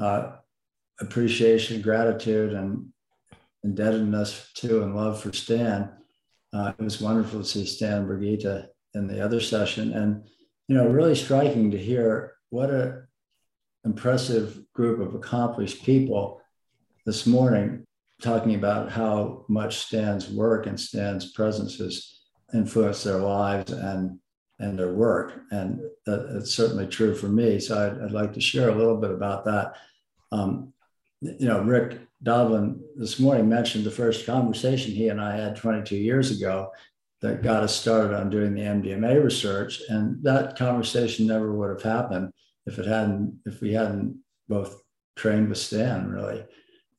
uh, 0.00 0.32
appreciation, 1.00 1.80
gratitude, 1.80 2.54
and 2.54 2.88
indebtedness 3.62 4.50
to 4.54 4.82
and 4.82 4.96
love 4.96 5.20
for 5.20 5.32
Stan. 5.32 5.92
Uh, 6.54 6.72
it 6.78 6.82
was 6.82 7.00
wonderful 7.00 7.40
to 7.40 7.44
see 7.44 7.66
Stan 7.66 8.06
Brigitte 8.06 8.72
in 8.94 9.08
the 9.08 9.22
other 9.22 9.40
session, 9.40 9.92
and 9.92 10.24
you 10.68 10.76
know, 10.76 10.86
really 10.86 11.16
striking 11.16 11.70
to 11.72 11.78
hear 11.78 12.34
what 12.50 12.70
a 12.70 13.02
impressive 13.84 14.60
group 14.72 15.00
of 15.00 15.14
accomplished 15.14 15.84
people 15.84 16.40
this 17.04 17.26
morning 17.26 17.84
talking 18.22 18.54
about 18.54 18.90
how 18.90 19.44
much 19.48 19.78
Stan's 19.78 20.30
work 20.30 20.66
and 20.66 20.80
Stan's 20.80 21.32
presence 21.32 21.76
has 21.76 22.20
influenced 22.54 23.04
their 23.04 23.18
lives 23.18 23.72
and 23.72 24.18
and 24.60 24.78
their 24.78 24.92
work. 24.94 25.32
And 25.50 25.80
that's 26.06 26.54
certainly 26.54 26.86
true 26.86 27.14
for 27.14 27.28
me. 27.28 27.58
So 27.58 27.86
I'd, 27.86 28.00
I'd, 28.04 28.12
like 28.12 28.32
to 28.34 28.40
share 28.40 28.68
a 28.68 28.74
little 28.74 28.96
bit 28.96 29.10
about 29.10 29.44
that. 29.46 29.74
Um, 30.30 30.72
you 31.20 31.48
know, 31.48 31.60
Rick 31.62 31.98
Doblin 32.24 32.82
this 32.96 33.20
morning 33.20 33.48
mentioned 33.48 33.84
the 33.84 33.90
first 33.90 34.26
conversation 34.26 34.92
he 34.92 35.08
and 35.08 35.20
I 35.20 35.36
had 35.36 35.56
22 35.56 35.96
years 35.96 36.30
ago 36.32 36.72
that 37.20 37.42
got 37.42 37.62
us 37.62 37.74
started 37.74 38.14
on 38.14 38.30
doing 38.30 38.54
the 38.54 38.62
MDMA 38.62 39.22
research. 39.22 39.80
And 39.88 40.22
that 40.24 40.56
conversation 40.56 41.26
never 41.26 41.52
would 41.52 41.70
have 41.70 41.82
happened 41.82 42.32
if 42.66 42.78
it 42.78 42.86
hadn't, 42.86 43.38
if 43.46 43.60
we 43.60 43.72
hadn't 43.72 44.18
both 44.48 44.82
trained 45.16 45.48
with 45.48 45.58
Stan, 45.58 46.08
really 46.08 46.44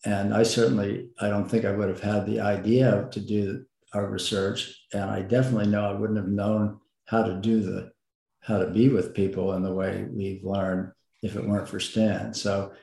and 0.06 0.34
I 0.34 0.44
certainly, 0.44 1.10
I 1.20 1.30
don't 1.30 1.50
think 1.50 1.66
I 1.66 1.72
would 1.72 1.90
have 1.90 2.02
had 2.02 2.26
the 2.26 2.40
idea 2.40 3.08
to 3.12 3.20
do 3.20 3.66
our 3.94 4.08
research. 4.08 4.86
And 4.94 5.10
I 5.10 5.22
definitely 5.22 5.68
know 5.68 5.86
I 5.86 5.94
wouldn't 5.94 6.20
have 6.20 6.28
known 6.28 6.80
how 7.06 7.24
to 7.24 7.36
do 7.36 7.62
the, 7.62 7.92
how 8.42 8.60
to 8.60 8.68
be 8.68 8.90
with 8.90 9.16
people 9.16 9.54
in 9.54 9.64
the 9.64 9.74
way 9.74 10.06
we've 10.10 10.44
learned 10.44 10.92
if 11.24 11.36
it 11.36 11.48
weren't 11.48 11.68
for 11.68 11.80
Stan. 11.80 12.34
So 12.34 12.74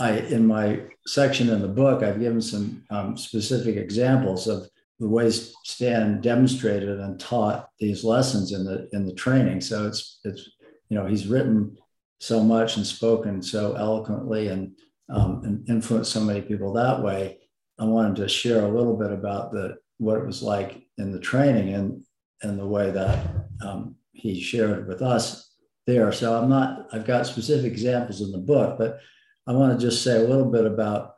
I, 0.00 0.12
in 0.12 0.46
my 0.46 0.80
section 1.06 1.50
in 1.50 1.60
the 1.60 1.68
book, 1.68 2.02
I've 2.02 2.20
given 2.20 2.40
some 2.40 2.82
um, 2.90 3.16
specific 3.16 3.76
examples 3.76 4.48
of 4.48 4.66
the 4.98 5.08
ways 5.08 5.54
Stan 5.64 6.20
demonstrated 6.20 7.00
and 7.00 7.20
taught 7.20 7.68
these 7.78 8.02
lessons 8.02 8.52
in 8.52 8.64
the 8.64 8.88
in 8.92 9.06
the 9.06 9.14
training. 9.14 9.60
So 9.60 9.86
it's 9.86 10.20
it's 10.24 10.50
you 10.88 10.96
know 10.96 11.06
he's 11.06 11.26
written 11.26 11.76
so 12.18 12.42
much 12.42 12.76
and 12.76 12.86
spoken 12.86 13.42
so 13.42 13.74
eloquently 13.74 14.48
and 14.48 14.72
um, 15.10 15.42
and 15.44 15.68
influence 15.68 16.08
so 16.08 16.20
many 16.20 16.40
people 16.40 16.72
that 16.74 17.02
way. 17.02 17.38
I 17.78 17.84
wanted 17.84 18.16
to 18.16 18.28
share 18.28 18.64
a 18.64 18.70
little 18.70 18.96
bit 18.96 19.10
about 19.10 19.52
the 19.52 19.76
what 19.98 20.18
it 20.18 20.26
was 20.26 20.42
like 20.42 20.82
in 20.96 21.12
the 21.12 21.20
training 21.20 21.74
and 21.74 22.02
and 22.42 22.58
the 22.58 22.66
way 22.66 22.90
that 22.90 23.26
um, 23.62 23.96
he 24.12 24.40
shared 24.40 24.88
with 24.88 25.02
us 25.02 25.54
there. 25.86 26.10
So 26.12 26.40
I'm 26.40 26.48
not 26.48 26.88
I've 26.92 27.06
got 27.06 27.26
specific 27.26 27.70
examples 27.70 28.22
in 28.22 28.32
the 28.32 28.38
book, 28.38 28.78
but 28.78 29.00
I 29.46 29.52
want 29.52 29.78
to 29.78 29.86
just 29.86 30.02
say 30.02 30.16
a 30.16 30.28
little 30.28 30.50
bit 30.50 30.66
about 30.66 31.16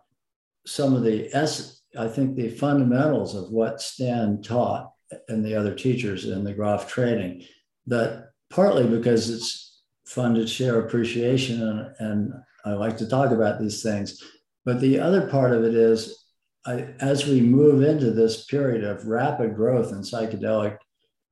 some 0.67 0.95
of 0.95 1.02
the 1.02 1.29
s 1.35 1.83
I 1.99 2.09
think 2.09 2.37
the 2.37 2.49
fundamentals 2.49 3.35
of 3.35 3.50
what 3.50 3.83
Stan 3.83 4.41
taught 4.43 4.93
and 5.29 5.45
the 5.45 5.55
other 5.55 5.75
teachers 5.75 6.26
in 6.26 6.43
the 6.45 6.55
Grof 6.55 6.88
training. 6.88 7.45
That 7.87 8.31
partly 8.50 8.87
because 8.87 9.29
it's 9.29 9.83
fun 10.07 10.35
to 10.35 10.47
share 10.47 10.81
appreciation 10.81 11.62
and, 11.62 11.95
and 11.99 12.33
I 12.64 12.73
like 12.73 12.97
to 12.99 13.09
talk 13.09 13.31
about 13.31 13.61
these 13.61 13.83
things. 13.83 14.23
But 14.64 14.81
the 14.81 15.00
other 15.00 15.29
part 15.29 15.52
of 15.52 15.64
it 15.64 15.75
is, 15.75 16.25
I, 16.64 16.87
as 17.00 17.26
we 17.26 17.41
move 17.41 17.83
into 17.83 18.12
this 18.12 18.45
period 18.45 18.85
of 18.85 19.07
rapid 19.07 19.57
growth 19.57 19.91
in 19.91 19.99
psychedelic 19.99 20.79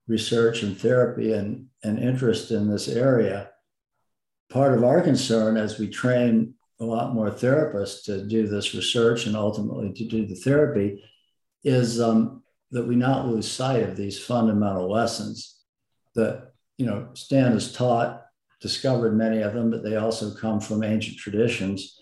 research 0.07 0.63
and 0.63 0.77
therapy 0.77 1.31
and, 1.33 1.67
and 1.83 1.99
interest 1.99 2.51
in 2.51 2.69
this 2.69 2.89
area, 2.89 3.49
part 4.49 4.73
of 4.73 4.83
our 4.83 5.01
concern 5.01 5.55
as 5.55 5.79
we 5.79 5.87
train 5.87 6.53
a 6.81 6.85
lot 6.85 7.13
more 7.13 7.29
therapists 7.29 8.03
to 8.05 8.25
do 8.27 8.47
this 8.47 8.73
research 8.73 9.27
and 9.27 9.35
ultimately 9.35 9.93
to 9.93 10.05
do 10.05 10.25
the 10.25 10.35
therapy 10.35 11.01
is 11.63 12.01
um, 12.01 12.43
that 12.71 12.87
we 12.87 12.95
not 12.95 13.27
lose 13.27 13.49
sight 13.49 13.83
of 13.83 13.95
these 13.95 14.19
fundamental 14.19 14.89
lessons 14.89 15.61
that 16.15 16.51
you 16.77 16.85
know 16.85 17.09
Stan 17.13 17.53
has 17.53 17.71
taught 17.71 18.21
discovered 18.61 19.17
many 19.17 19.41
of 19.41 19.53
them, 19.53 19.71
but 19.71 19.83
they 19.83 19.95
also 19.95 20.33
come 20.33 20.61
from 20.61 20.83
ancient 20.83 21.17
traditions 21.17 21.99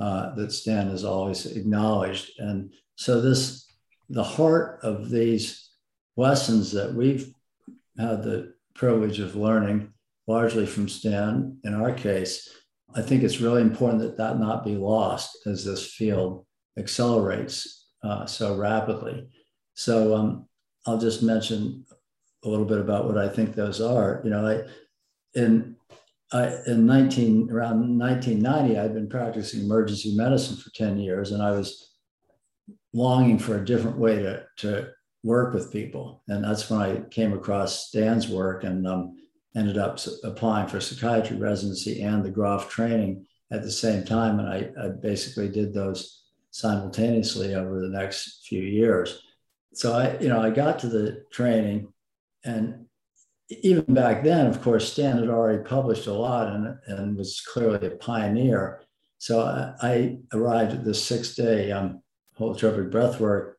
uh, 0.00 0.34
that 0.34 0.50
Stan 0.50 0.88
has 0.88 1.04
always 1.04 1.44
acknowledged. 1.46 2.32
And 2.38 2.72
so 2.96 3.20
this, 3.20 3.66
the 4.08 4.24
heart 4.24 4.80
of 4.82 5.10
these 5.10 5.70
lessons 6.16 6.72
that 6.72 6.92
we've 6.94 7.32
had 7.98 8.22
the 8.22 8.54
privilege 8.74 9.20
of 9.20 9.36
learning 9.36 9.92
largely 10.26 10.66
from 10.66 10.88
Stan 10.88 11.58
in 11.64 11.74
our 11.74 11.92
case, 11.92 12.48
I 12.94 13.02
think 13.02 13.22
it's 13.22 13.40
really 13.40 13.62
important 13.62 14.00
that 14.02 14.16
that 14.16 14.38
not 14.38 14.64
be 14.64 14.76
lost 14.76 15.46
as 15.46 15.64
this 15.64 15.92
field 15.92 16.46
accelerates 16.78 17.86
uh, 18.02 18.26
so 18.26 18.56
rapidly. 18.56 19.28
So 19.74 20.16
um, 20.16 20.48
I'll 20.86 20.98
just 20.98 21.22
mention 21.22 21.84
a 22.44 22.48
little 22.48 22.64
bit 22.64 22.78
about 22.78 23.06
what 23.06 23.18
I 23.18 23.28
think 23.28 23.54
those 23.54 23.80
are. 23.80 24.20
You 24.24 24.30
know, 24.30 24.46
I 24.46 25.38
in 25.38 25.76
I, 26.32 26.56
in 26.66 26.84
19 26.84 27.50
around 27.50 27.98
1990, 27.98 28.78
I'd 28.78 28.94
been 28.94 29.08
practicing 29.08 29.62
emergency 29.62 30.14
medicine 30.14 30.56
for 30.56 30.70
10 30.70 30.98
years, 30.98 31.32
and 31.32 31.42
I 31.42 31.52
was 31.52 31.94
longing 32.92 33.38
for 33.38 33.56
a 33.56 33.64
different 33.64 33.98
way 33.98 34.16
to 34.16 34.44
to 34.58 34.88
work 35.24 35.52
with 35.52 35.72
people, 35.72 36.22
and 36.28 36.44
that's 36.44 36.70
when 36.70 36.80
I 36.80 37.00
came 37.10 37.32
across 37.32 37.88
Stan's 37.88 38.28
work 38.28 38.64
and 38.64 38.86
um, 38.86 39.17
ended 39.56 39.78
up 39.78 39.98
applying 40.24 40.68
for 40.68 40.80
psychiatry 40.80 41.36
residency 41.36 42.02
and 42.02 42.24
the 42.24 42.30
Grof 42.30 42.68
training 42.68 43.26
at 43.50 43.62
the 43.62 43.70
same 43.70 44.04
time, 44.04 44.38
and 44.38 44.48
I, 44.48 44.70
I 44.82 44.88
basically 44.88 45.48
did 45.48 45.72
those 45.72 46.24
simultaneously 46.50 47.54
over 47.54 47.80
the 47.80 47.88
next 47.88 48.46
few 48.46 48.62
years. 48.62 49.22
So 49.72 49.94
I, 49.94 50.18
you 50.18 50.28
know, 50.28 50.40
I 50.40 50.50
got 50.50 50.78
to 50.80 50.88
the 50.88 51.24
training, 51.32 51.92
and 52.44 52.86
even 53.48 53.94
back 53.94 54.22
then, 54.22 54.46
of 54.46 54.60
course, 54.60 54.92
Stan 54.92 55.18
had 55.18 55.30
already 55.30 55.62
published 55.62 56.06
a 56.06 56.12
lot 56.12 56.48
and, 56.48 56.76
and 56.86 57.16
was 57.16 57.40
clearly 57.40 57.86
a 57.86 57.92
pioneer. 57.92 58.82
So 59.18 59.40
I, 59.40 59.74
I 59.80 60.18
arrived 60.34 60.72
at 60.72 60.84
this 60.84 61.02
six-day 61.02 61.72
um, 61.72 62.02
holotropic 62.38 62.90
breathwork 62.90 63.54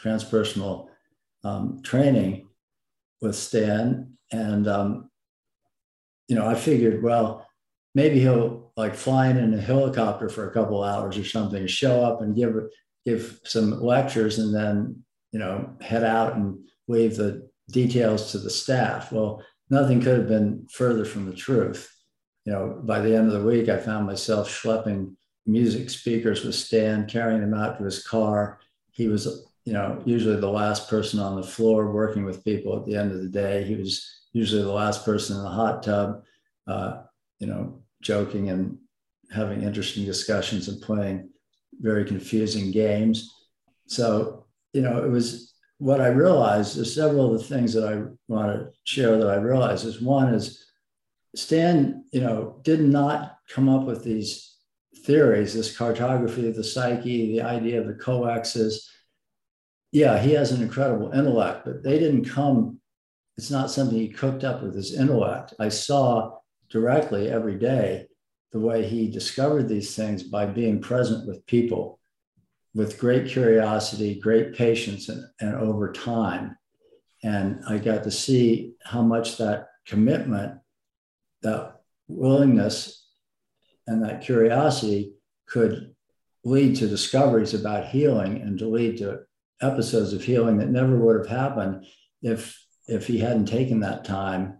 transpersonal 0.00 0.88
um, 1.44 1.80
training 1.84 2.48
with 3.20 3.36
Stan, 3.36 4.16
and 4.32 4.66
um, 4.66 5.09
you 6.30 6.36
know, 6.36 6.46
I 6.46 6.54
figured, 6.54 7.02
well, 7.02 7.44
maybe 7.96 8.20
he'll 8.20 8.72
like 8.76 8.94
flying 8.94 9.36
in 9.36 9.52
a 9.52 9.60
helicopter 9.60 10.28
for 10.28 10.48
a 10.48 10.54
couple 10.54 10.84
hours 10.84 11.18
or 11.18 11.24
something, 11.24 11.66
show 11.66 12.04
up 12.04 12.22
and 12.22 12.36
give 12.36 12.54
give 13.04 13.40
some 13.44 13.80
lectures, 13.82 14.38
and 14.38 14.54
then 14.54 15.02
you 15.32 15.40
know 15.40 15.76
head 15.80 16.04
out 16.04 16.36
and 16.36 16.56
leave 16.86 17.16
the 17.16 17.50
details 17.72 18.30
to 18.30 18.38
the 18.38 18.48
staff. 18.48 19.10
Well, 19.10 19.42
nothing 19.70 20.00
could 20.00 20.18
have 20.18 20.28
been 20.28 20.68
further 20.70 21.04
from 21.04 21.26
the 21.26 21.34
truth. 21.34 21.92
You 22.44 22.52
know, 22.52 22.80
by 22.84 23.00
the 23.00 23.14
end 23.14 23.26
of 23.26 23.32
the 23.32 23.46
week, 23.46 23.68
I 23.68 23.76
found 23.76 24.06
myself 24.06 24.48
schlepping 24.48 25.16
music 25.46 25.90
speakers 25.90 26.44
with 26.44 26.54
Stan, 26.54 27.08
carrying 27.08 27.40
them 27.40 27.54
out 27.54 27.78
to 27.78 27.84
his 27.84 28.06
car. 28.06 28.60
He 28.92 29.08
was, 29.08 29.50
you 29.64 29.72
know, 29.72 30.00
usually 30.04 30.36
the 30.36 30.48
last 30.48 30.88
person 30.88 31.18
on 31.18 31.34
the 31.34 31.42
floor 31.42 31.90
working 31.90 32.24
with 32.24 32.44
people 32.44 32.78
at 32.78 32.86
the 32.86 32.94
end 32.94 33.10
of 33.10 33.20
the 33.20 33.28
day. 33.28 33.64
He 33.64 33.74
was 33.74 34.19
usually 34.32 34.62
the 34.62 34.72
last 34.72 35.04
person 35.04 35.36
in 35.36 35.42
the 35.42 35.48
hot 35.48 35.82
tub, 35.82 36.22
uh, 36.66 37.02
you 37.38 37.46
know, 37.46 37.82
joking 38.02 38.50
and 38.50 38.78
having 39.32 39.62
interesting 39.62 40.04
discussions 40.04 40.68
and 40.68 40.82
playing 40.82 41.30
very 41.80 42.04
confusing 42.04 42.70
games. 42.70 43.32
So, 43.86 44.46
you 44.72 44.82
know, 44.82 45.04
it 45.04 45.08
was 45.08 45.54
what 45.78 46.00
I 46.00 46.08
realized. 46.08 46.76
There's 46.76 46.94
several 46.94 47.32
of 47.32 47.40
the 47.40 47.46
things 47.46 47.72
that 47.72 47.84
I 47.84 48.02
want 48.28 48.52
to 48.52 48.70
share 48.84 49.16
that 49.18 49.28
I 49.28 49.36
realized 49.36 49.86
is 49.86 50.00
one 50.00 50.34
is 50.34 50.64
Stan, 51.34 52.04
you 52.12 52.20
know, 52.20 52.60
did 52.62 52.80
not 52.80 53.38
come 53.48 53.68
up 53.68 53.84
with 53.84 54.02
these 54.04 54.56
theories, 55.04 55.54
this 55.54 55.76
cartography 55.76 56.48
of 56.48 56.56
the 56.56 56.64
psyche, 56.64 57.32
the 57.32 57.42
idea 57.42 57.80
of 57.80 57.86
the 57.86 57.94
COEXes. 57.94 58.84
Yeah, 59.92 60.18
he 60.18 60.32
has 60.32 60.52
an 60.52 60.62
incredible 60.62 61.12
intellect, 61.12 61.64
but 61.64 61.82
they 61.82 61.98
didn't 61.98 62.26
come, 62.26 62.79
it's 63.40 63.50
not 63.50 63.70
something 63.70 63.96
he 63.96 64.06
cooked 64.06 64.44
up 64.44 64.62
with 64.62 64.74
his 64.74 64.92
intellect. 64.92 65.54
I 65.58 65.70
saw 65.70 66.40
directly 66.68 67.30
every 67.30 67.54
day 67.54 68.06
the 68.52 68.60
way 68.60 68.86
he 68.86 69.10
discovered 69.10 69.66
these 69.66 69.96
things 69.96 70.22
by 70.22 70.44
being 70.44 70.82
present 70.82 71.26
with 71.26 71.46
people 71.46 71.98
with 72.74 72.98
great 72.98 73.28
curiosity, 73.28 74.20
great 74.20 74.54
patience, 74.54 75.08
and, 75.08 75.24
and 75.40 75.54
over 75.54 75.90
time. 75.90 76.58
And 77.22 77.62
I 77.66 77.78
got 77.78 78.04
to 78.04 78.10
see 78.10 78.74
how 78.84 79.00
much 79.00 79.38
that 79.38 79.68
commitment, 79.86 80.60
that 81.40 81.80
willingness, 82.08 83.08
and 83.86 84.04
that 84.04 84.20
curiosity 84.20 85.14
could 85.46 85.94
lead 86.44 86.76
to 86.76 86.86
discoveries 86.86 87.54
about 87.54 87.86
healing 87.86 88.42
and 88.42 88.58
to 88.58 88.68
lead 88.68 88.98
to 88.98 89.20
episodes 89.62 90.12
of 90.12 90.22
healing 90.22 90.58
that 90.58 90.68
never 90.68 90.98
would 90.98 91.16
have 91.16 91.38
happened 91.38 91.86
if 92.20 92.59
if 92.90 93.06
he 93.06 93.18
hadn't 93.18 93.46
taken 93.46 93.80
that 93.80 94.04
time 94.04 94.58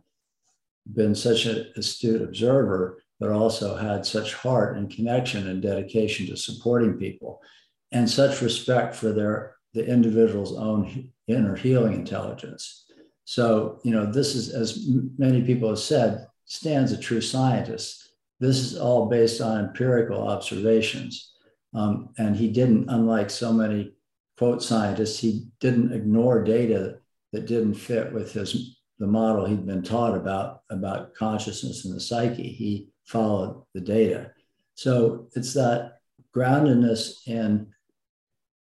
been 0.94 1.14
such 1.14 1.46
an 1.46 1.72
astute 1.76 2.22
observer, 2.22 3.02
but 3.18 3.30
also 3.30 3.76
had 3.76 4.06
such 4.06 4.34
heart 4.34 4.76
and 4.76 4.90
connection 4.90 5.48
and 5.48 5.60
dedication 5.60 6.26
to 6.26 6.36
supporting 6.36 6.94
people 6.94 7.40
and 7.92 8.08
such 8.08 8.40
respect 8.40 8.94
for 8.94 9.12
their 9.12 9.56
the 9.72 9.86
individual's 9.86 10.56
own 10.56 11.12
inner 11.28 11.54
healing 11.54 11.92
intelligence. 11.92 12.86
So, 13.24 13.78
you 13.84 13.92
know, 13.92 14.10
this 14.10 14.34
is, 14.34 14.52
as 14.52 14.88
many 15.16 15.42
people 15.42 15.68
have 15.68 15.78
said, 15.78 16.26
Stan's 16.46 16.90
a 16.90 16.98
true 16.98 17.20
scientist. 17.20 18.14
This 18.40 18.58
is 18.58 18.76
all 18.76 19.06
based 19.06 19.40
on 19.40 19.66
empirical 19.66 20.26
observations. 20.26 21.34
Um, 21.72 22.08
and 22.18 22.34
he 22.34 22.48
didn't, 22.48 22.88
unlike 22.88 23.30
so 23.30 23.52
many 23.52 23.92
quote 24.36 24.62
scientists, 24.62 25.20
he 25.20 25.46
didn't 25.60 25.92
ignore 25.92 26.42
data 26.42 26.99
that 27.32 27.46
didn't 27.46 27.74
fit 27.74 28.12
with 28.12 28.32
his 28.32 28.76
the 28.98 29.06
model 29.06 29.46
he'd 29.46 29.66
been 29.66 29.82
taught 29.82 30.14
about 30.14 30.60
about 30.70 31.14
consciousness 31.14 31.84
and 31.84 31.94
the 31.94 32.00
psyche. 32.00 32.52
He 32.52 32.88
followed 33.06 33.64
the 33.74 33.80
data. 33.80 34.32
So 34.74 35.28
it's 35.34 35.54
that 35.54 36.00
groundedness 36.36 37.26
in 37.26 37.68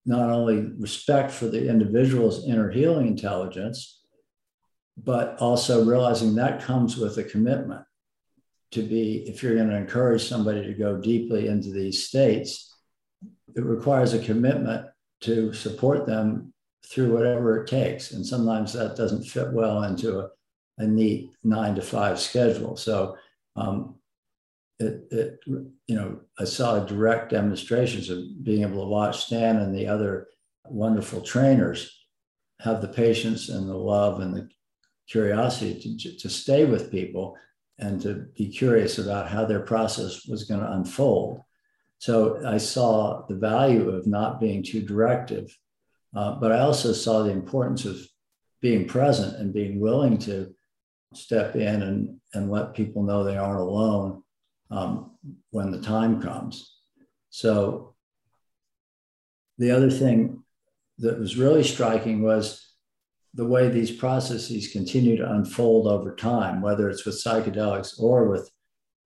not 0.06 0.30
only 0.30 0.70
respect 0.78 1.30
for 1.30 1.46
the 1.48 1.68
individual's 1.68 2.46
inner 2.46 2.70
healing 2.70 3.08
intelligence, 3.08 4.00
but 4.96 5.36
also 5.38 5.84
realizing 5.84 6.34
that 6.34 6.62
comes 6.62 6.96
with 6.96 7.18
a 7.18 7.24
commitment 7.24 7.84
to 8.70 8.82
be, 8.82 9.24
if 9.28 9.42
you're 9.42 9.54
going 9.54 9.70
to 9.70 9.76
encourage 9.76 10.28
somebody 10.28 10.64
to 10.64 10.74
go 10.74 10.96
deeply 10.96 11.48
into 11.48 11.70
these 11.70 12.06
states, 12.06 12.74
it 13.54 13.64
requires 13.64 14.12
a 14.12 14.18
commitment 14.18 14.86
to 15.20 15.52
support 15.52 16.06
them 16.06 16.52
through 16.90 17.14
whatever 17.14 17.62
it 17.62 17.68
takes. 17.68 18.12
And 18.12 18.24
sometimes 18.24 18.72
that 18.72 18.96
doesn't 18.96 19.24
fit 19.24 19.52
well 19.52 19.82
into 19.84 20.20
a, 20.20 20.30
a 20.78 20.86
neat 20.86 21.30
nine 21.44 21.74
to 21.74 21.82
five 21.82 22.18
schedule. 22.18 22.76
So 22.76 23.16
um, 23.56 23.96
it, 24.78 25.06
it, 25.10 25.40
you 25.46 25.96
know, 25.96 26.20
I 26.38 26.44
saw 26.44 26.78
direct 26.80 27.30
demonstrations 27.30 28.10
of 28.10 28.42
being 28.42 28.62
able 28.62 28.82
to 28.82 28.88
watch 28.88 29.26
Stan 29.26 29.56
and 29.56 29.74
the 29.74 29.86
other 29.86 30.28
wonderful 30.64 31.20
trainers 31.20 32.06
have 32.60 32.80
the 32.80 32.88
patience 32.88 33.48
and 33.48 33.68
the 33.68 33.76
love 33.76 34.20
and 34.20 34.34
the 34.34 34.48
curiosity 35.08 35.98
to, 35.98 36.16
to 36.16 36.28
stay 36.28 36.64
with 36.64 36.90
people 36.90 37.36
and 37.78 38.00
to 38.02 38.26
be 38.36 38.48
curious 38.48 38.98
about 38.98 39.28
how 39.28 39.44
their 39.44 39.60
process 39.60 40.26
was 40.26 40.44
going 40.44 40.60
to 40.60 40.72
unfold. 40.72 41.40
So 41.98 42.40
I 42.46 42.58
saw 42.58 43.26
the 43.26 43.34
value 43.34 43.90
of 43.90 44.06
not 44.06 44.40
being 44.40 44.62
too 44.62 44.82
directive 44.82 45.56
uh, 46.14 46.36
but 46.36 46.52
I 46.52 46.60
also 46.60 46.92
saw 46.92 47.22
the 47.22 47.30
importance 47.30 47.84
of 47.84 47.98
being 48.60 48.86
present 48.86 49.36
and 49.36 49.52
being 49.52 49.80
willing 49.80 50.18
to 50.18 50.54
step 51.14 51.56
in 51.56 51.82
and, 51.82 52.18
and 52.34 52.50
let 52.50 52.74
people 52.74 53.02
know 53.02 53.24
they 53.24 53.36
aren't 53.36 53.60
alone 53.60 54.22
um, 54.70 55.12
when 55.50 55.70
the 55.70 55.80
time 55.80 56.20
comes. 56.20 56.76
So 57.30 57.94
the 59.58 59.70
other 59.70 59.90
thing 59.90 60.42
that 60.98 61.18
was 61.18 61.36
really 61.36 61.62
striking 61.62 62.22
was 62.22 62.64
the 63.34 63.46
way 63.46 63.68
these 63.68 63.90
processes 63.90 64.72
continue 64.72 65.16
to 65.16 65.32
unfold 65.32 65.86
over 65.86 66.14
time, 66.14 66.60
whether 66.60 66.88
it's 66.88 67.04
with 67.04 67.22
psychedelics 67.22 68.00
or 68.00 68.28
with 68.28 68.50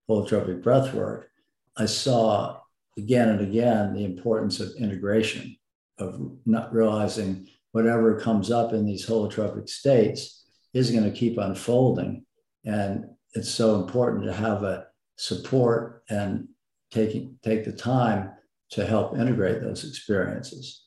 holotropic 0.09 0.63
breath 0.63 0.95
work. 0.95 1.29
I 1.77 1.87
saw 1.87 2.61
again 2.97 3.29
and 3.29 3.41
again 3.41 3.95
the 3.95 4.05
importance 4.05 4.61
of 4.61 4.73
integration 4.79 5.57
of 6.03 6.21
not 6.45 6.73
realizing 6.73 7.49
whatever 7.73 8.19
comes 8.19 8.51
up 8.51 8.73
in 8.73 8.85
these 8.85 9.07
holotropic 9.07 9.69
states 9.69 10.45
is 10.75 10.91
going 10.91 11.05
to 11.05 11.19
keep 11.19 11.39
unfolding. 11.39 12.25
And 12.65 13.07
it's 13.35 13.51
so 13.51 13.77
important 13.77 14.25
to 14.25 14.33
have 14.33 14.63
a 14.63 14.87
support 15.17 16.03
and 16.09 16.49
taking 16.91 17.39
take 17.43 17.65
the 17.65 17.73
time 17.73 18.31
to 18.71 18.87
help 18.87 19.19
integrate 19.19 19.61
those 19.61 19.85
experiences. 19.85 20.85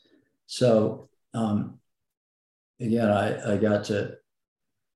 So 0.47 1.09
um, 1.33 1.79
again, 2.79 3.09
I, 3.09 3.53
I 3.53 3.57
got 3.57 3.83
to 3.85 4.15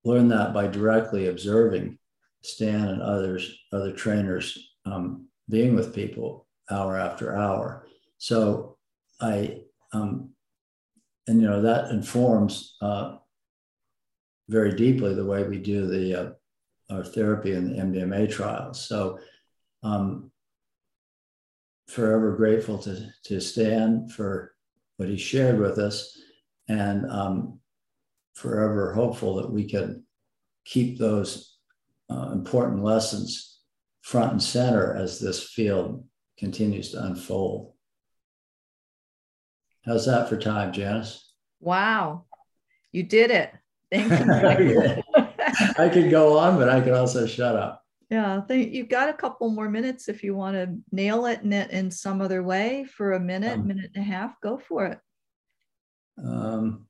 learn 0.03 0.27
that 0.29 0.53
by 0.53 0.67
directly 0.67 1.27
observing 1.27 1.97
Stan 2.41 2.87
and 2.87 3.01
others, 3.01 3.53
other 3.73 3.91
trainers 3.91 4.57
um, 4.85 5.27
being 5.49 5.75
with 5.75 5.93
people 5.93 6.47
hour 6.71 6.97
after 6.97 7.35
hour. 7.35 7.87
So 8.17 8.77
I 9.19 9.61
um, 9.93 10.29
and 11.27 11.41
you 11.41 11.47
know 11.47 11.61
that 11.61 11.91
informs 11.91 12.75
uh, 12.81 13.17
very 14.47 14.75
deeply 14.75 15.13
the 15.13 15.25
way 15.25 15.43
we 15.43 15.59
do 15.59 15.87
the 15.87 16.15
uh, 16.15 16.29
our 16.91 17.03
therapy 17.03 17.53
in 17.53 17.71
the 17.71 17.79
MDMA 17.79 18.31
trials. 18.31 18.83
So, 18.87 19.19
um, 19.83 20.31
forever 21.87 22.35
grateful 22.35 22.77
to 22.79 23.09
to 23.25 23.39
Stan 23.39 24.07
for 24.09 24.53
what 24.97 25.09
he 25.09 25.17
shared 25.17 25.59
with 25.59 25.77
us, 25.77 26.17
and 26.67 27.09
um, 27.09 27.59
forever 28.33 28.93
hopeful 28.93 29.35
that 29.35 29.51
we 29.51 29.65
can 29.65 30.03
keep 30.65 30.97
those 30.97 31.57
uh, 32.11 32.31
important 32.31 32.83
lessons 32.83 33.59
front 34.01 34.31
and 34.31 34.41
center 34.41 34.95
as 34.95 35.19
this 35.19 35.43
field 35.43 36.03
continues 36.37 36.91
to 36.91 37.03
unfold. 37.03 37.73
How's 39.85 40.05
that 40.05 40.29
for 40.29 40.37
time, 40.37 40.71
Janis? 40.71 41.33
Wow, 41.59 42.25
you 42.91 43.03
did 43.03 43.31
it. 43.31 43.53
Thank 43.91 44.11
you. 44.59 45.03
I 45.77 45.89
could 45.89 46.11
go 46.11 46.37
on, 46.37 46.57
but 46.57 46.69
I 46.69 46.81
could 46.81 46.93
also 46.93 47.25
shut 47.25 47.55
up. 47.55 47.83
Yeah, 48.09 48.41
think 48.41 48.73
you've 48.73 48.89
got 48.89 49.09
a 49.09 49.13
couple 49.13 49.49
more 49.49 49.69
minutes 49.69 50.09
if 50.09 50.23
you 50.23 50.35
want 50.35 50.55
to 50.55 50.75
nail 50.91 51.27
it 51.27 51.41
in, 51.41 51.53
it 51.53 51.69
in 51.69 51.91
some 51.91 52.21
other 52.21 52.41
way 52.41 52.85
for 52.85 53.13
a 53.13 53.19
minute, 53.19 53.59
um, 53.59 53.67
minute 53.67 53.91
and 53.93 54.03
a 54.03 54.05
half. 54.05 54.39
Go 54.41 54.57
for 54.57 54.85
it. 54.87 54.99
Um, 56.17 56.87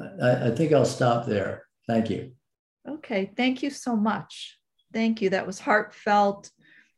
I, 0.00 0.48
I 0.48 0.50
think 0.50 0.72
I'll 0.72 0.84
stop 0.84 1.26
there. 1.26 1.64
Thank 1.86 2.10
you. 2.10 2.32
Okay, 2.88 3.30
thank 3.36 3.62
you 3.62 3.70
so 3.70 3.94
much. 3.94 4.58
Thank 4.92 5.22
you. 5.22 5.30
That 5.30 5.46
was 5.46 5.60
heartfelt, 5.60 6.50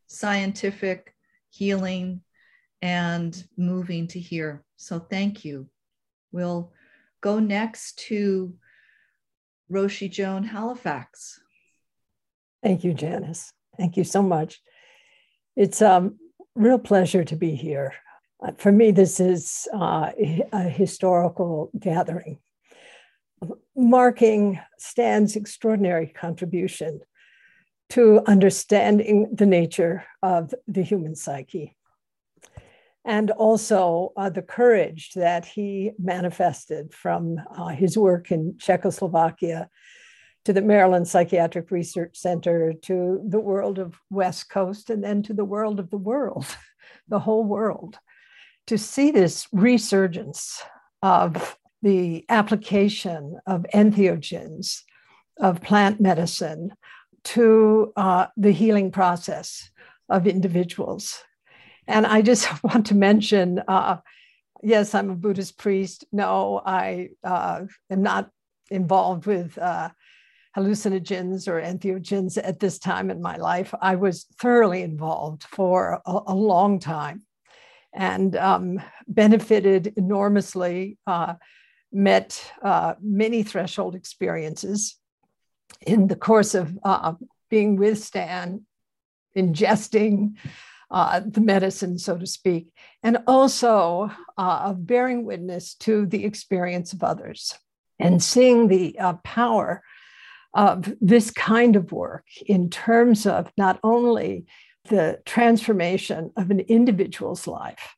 scientific, 0.07 1.15
healing, 1.51 2.23
and 2.85 3.43
moving 3.57 4.07
to 4.09 4.21
hear. 4.21 4.63
So 4.77 4.99
thank 4.99 5.43
you. 5.43 5.67
We'll 6.33 6.71
go 7.23 7.39
next 7.39 7.99
to 8.11 8.55
Roshi 9.73 10.11
Joan 10.11 10.45
Halifax. 10.45 11.41
Thank 12.63 12.85
you, 12.85 12.93
Janis. 12.93 13.55
Thank 13.79 13.97
you 13.97 14.05
so 14.05 14.23
much. 14.23 14.61
It's 15.57 15.81
a 15.81 15.95
um, 15.95 16.19
real 16.55 16.79
pleasure 16.79 17.25
to 17.25 17.37
be 17.37 17.55
here. 17.55 17.95
Uh, 18.45 18.53
for 18.59 18.71
me, 18.71 18.91
this 18.91 19.19
is 19.19 19.67
uh, 19.73 20.11
a 20.53 20.69
historical 20.69 21.71
gathering 21.79 22.39
marking 23.77 24.61
Stan's 24.79 25.37
extraordinary 25.37 26.07
contribution 26.07 27.01
to 27.91 28.21
understanding 28.27 29.35
the 29.35 29.47
nature 29.47 30.05
of 30.23 30.55
the 30.69 30.83
human 30.83 31.15
psyche. 31.15 31.77
And 33.05 33.31
also 33.33 34.13
uh, 34.17 34.31
the 34.31 34.43
courage 34.43 35.13
that 35.15 35.45
he 35.45 35.93
manifested 35.99 36.95
from 36.95 37.39
uh, 37.55 37.69
his 37.69 37.99
work 37.99 38.33
in 38.33 38.57
Czechoslovakia 38.59 39.69
to 40.45 40.53
the 40.53 40.63
Maryland 40.63 41.09
Psychiatric 41.09 41.71
Research 41.71 42.17
Center, 42.17 42.75
to 42.83 43.23
the 43.27 43.41
world 43.41 43.79
of 43.79 43.99
West 44.11 44.51
Coast, 44.51 44.91
and 44.91 45.03
then 45.03 45.23
to 45.23 45.33
the 45.33 45.45
world 45.45 45.81
of 45.81 45.91
the 45.91 45.99
world, 45.99 46.47
the 47.09 47.19
whole 47.19 47.45
world, 47.45 47.99
to 48.67 48.79
see 48.79 49.11
this 49.11 49.47
resurgence 49.53 50.63
of 51.03 51.59
the 51.83 52.25
application 52.29 53.39
of 53.47 53.67
entheogens, 53.75 54.81
of 55.39 55.61
plant 55.61 56.01
medicine, 56.01 56.73
to 57.25 57.93
uh, 57.97 58.27
the 58.37 58.53
healing 58.53 58.91
process 58.91 59.71
of 60.09 60.27
individuals. 60.27 61.23
And 61.87 62.07
I 62.07 62.23
just 62.23 62.63
want 62.65 62.87
to 62.87 62.95
mention 62.95 63.63
uh, 63.67 63.99
yes, 64.65 64.95
I'm 64.95 65.11
a 65.11 65.15
Buddhist 65.15 65.59
priest. 65.59 66.05
No, 66.11 66.61
I 66.65 67.11
uh, 67.23 67.63
am 67.91 68.03
not 68.03 68.31
involved 68.71 69.27
with 69.27 69.57
uh, 69.59 69.91
hallucinogens 70.57 71.47
or 71.47 71.61
entheogens 71.61 72.39
at 72.43 72.61
this 72.61 72.79
time 72.79 73.11
in 73.11 73.21
my 73.21 73.37
life. 73.37 73.75
I 73.81 73.97
was 73.97 74.25
thoroughly 74.41 74.83
involved 74.83 75.45
for 75.45 76.01
a, 76.07 76.21
a 76.29 76.35
long 76.35 76.79
time 76.79 77.23
and 77.93 78.35
um, 78.37 78.81
benefited 79.07 79.93
enormously 79.97 80.99
uh, 81.07 81.35
met 81.93 82.53
uh, 82.63 82.95
many 83.01 83.43
threshold 83.43 83.95
experiences 83.95 84.97
in 85.87 86.09
the 86.09 86.17
course 86.17 86.55
of 86.55 86.77
uh, 86.83 87.13
being 87.51 87.77
with 87.77 88.03
Stan, 88.03 88.65
ingesting 89.37 90.35
uh, 90.95 91.21
the 91.27 91.41
medicine, 91.41 91.99
so 91.99 92.17
to 92.17 92.25
speak, 92.25 92.69
and 93.03 93.19
also 93.27 94.13
uh, 94.39 94.61
of 94.67 94.87
bearing 94.87 95.25
witness 95.25 95.75
to 95.75 96.07
the 96.07 96.25
experience 96.25 96.93
of 96.93 97.03
others 97.03 97.53
and 97.99 98.23
seeing 98.23 98.69
the 98.69 98.97
uh, 99.01 99.15
power 99.25 99.83
of 100.55 100.95
this 101.01 101.33
kind 101.33 101.75
of 101.75 101.91
work 101.91 102.25
in 102.47 102.71
terms 102.71 103.27
of 103.27 103.51
not 103.59 103.81
only 103.83 104.47
the 104.85 105.19
transformation 105.27 106.31
of 106.37 106.53
an 106.53 106.61
individual's 106.61 107.49
life, 107.49 107.97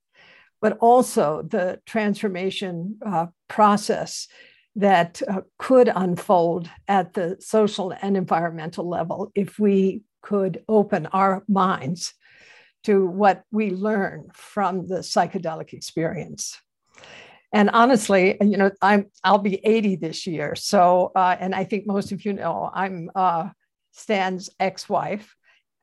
but 0.63 0.79
also 0.79 1.43
the 1.43 1.79
transformation 1.85 2.97
uh, 3.05 3.27
process 3.47 4.27
that 4.75 5.21
uh, 5.29 5.43
could 5.59 5.93
unfold 5.95 6.71
at 6.89 7.13
the 7.13 7.37
social 7.41 7.93
and 8.01 8.17
environmental 8.17 8.89
level 8.89 9.31
if 9.35 9.59
we 9.59 10.01
could 10.23 10.65
open 10.67 11.05
our 11.13 11.45
minds 11.47 12.15
to 12.87 13.05
what 13.05 13.43
we 13.51 13.71
learn 13.71 14.29
from 14.33 14.87
the 14.87 14.99
psychedelic 14.99 15.73
experience. 15.73 16.57
And 17.53 17.71
honestly, 17.71 18.37
you 18.41 18.57
know, 18.57 18.71
I'm 18.81 19.07
I'll 19.25 19.39
be 19.39 19.61
80 19.65 19.97
this 19.97 20.27
year. 20.27 20.55
So, 20.55 21.13
uh, 21.15 21.37
and 21.39 21.55
I 21.55 21.65
think 21.65 21.87
most 21.87 22.13
of 22.13 22.25
you 22.25 22.33
know 22.33 22.71
I'm 22.73 23.11
uh, 23.15 23.49
Stan's 23.93 24.51
ex-wife 24.61 25.35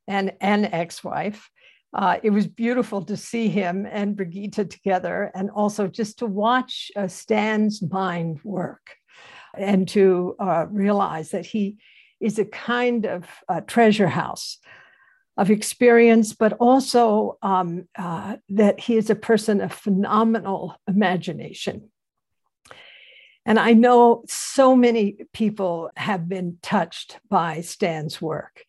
and 0.07 0.33
an 0.39 0.65
ex-wife. 0.65 1.49
Uh, 1.93 2.17
it 2.23 2.31
was 2.31 2.47
beautiful 2.47 3.03
to 3.05 3.15
see 3.15 3.49
him 3.49 3.85
and 3.89 4.15
Brigitte 4.15 4.69
together, 4.69 5.31
and 5.35 5.49
also 5.51 5.87
just 5.87 6.19
to 6.19 6.25
watch 6.25 6.91
uh, 6.95 7.07
Stan's 7.07 7.81
mind 7.81 8.39
work 8.43 8.95
and 9.55 9.87
to 9.89 10.35
uh, 10.39 10.65
realize 10.69 11.29
that 11.31 11.45
he 11.45 11.77
is 12.19 12.39
a 12.39 12.45
kind 12.45 13.05
of 13.05 13.25
uh, 13.47 13.61
treasure 13.61 14.07
house 14.07 14.57
of 15.37 15.49
experience, 15.49 16.33
but 16.33 16.53
also 16.53 17.37
um, 17.41 17.87
uh, 17.97 18.37
that 18.49 18.79
he 18.79 18.97
is 18.97 19.09
a 19.09 19.15
person 19.15 19.61
of 19.61 19.73
phenomenal 19.73 20.75
imagination. 20.87 21.89
And 23.45 23.59
I 23.59 23.73
know 23.73 24.23
so 24.27 24.75
many 24.75 25.17
people 25.33 25.89
have 25.95 26.29
been 26.29 26.59
touched 26.61 27.19
by 27.29 27.61
Stan's 27.61 28.21
work. 28.21 28.63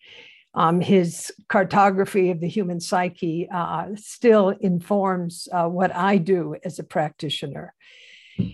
Um, 0.55 0.81
his 0.81 1.33
cartography 1.49 2.31
of 2.31 2.41
the 2.41 2.49
human 2.49 2.81
psyche 2.81 3.49
uh, 3.53 3.89
still 3.97 4.49
informs 4.49 5.49
uh, 5.53 5.67
what 5.67 5.95
I 5.95 6.17
do 6.19 6.57
as 6.65 6.79
a 6.79 6.85
practitioner. 6.85 7.75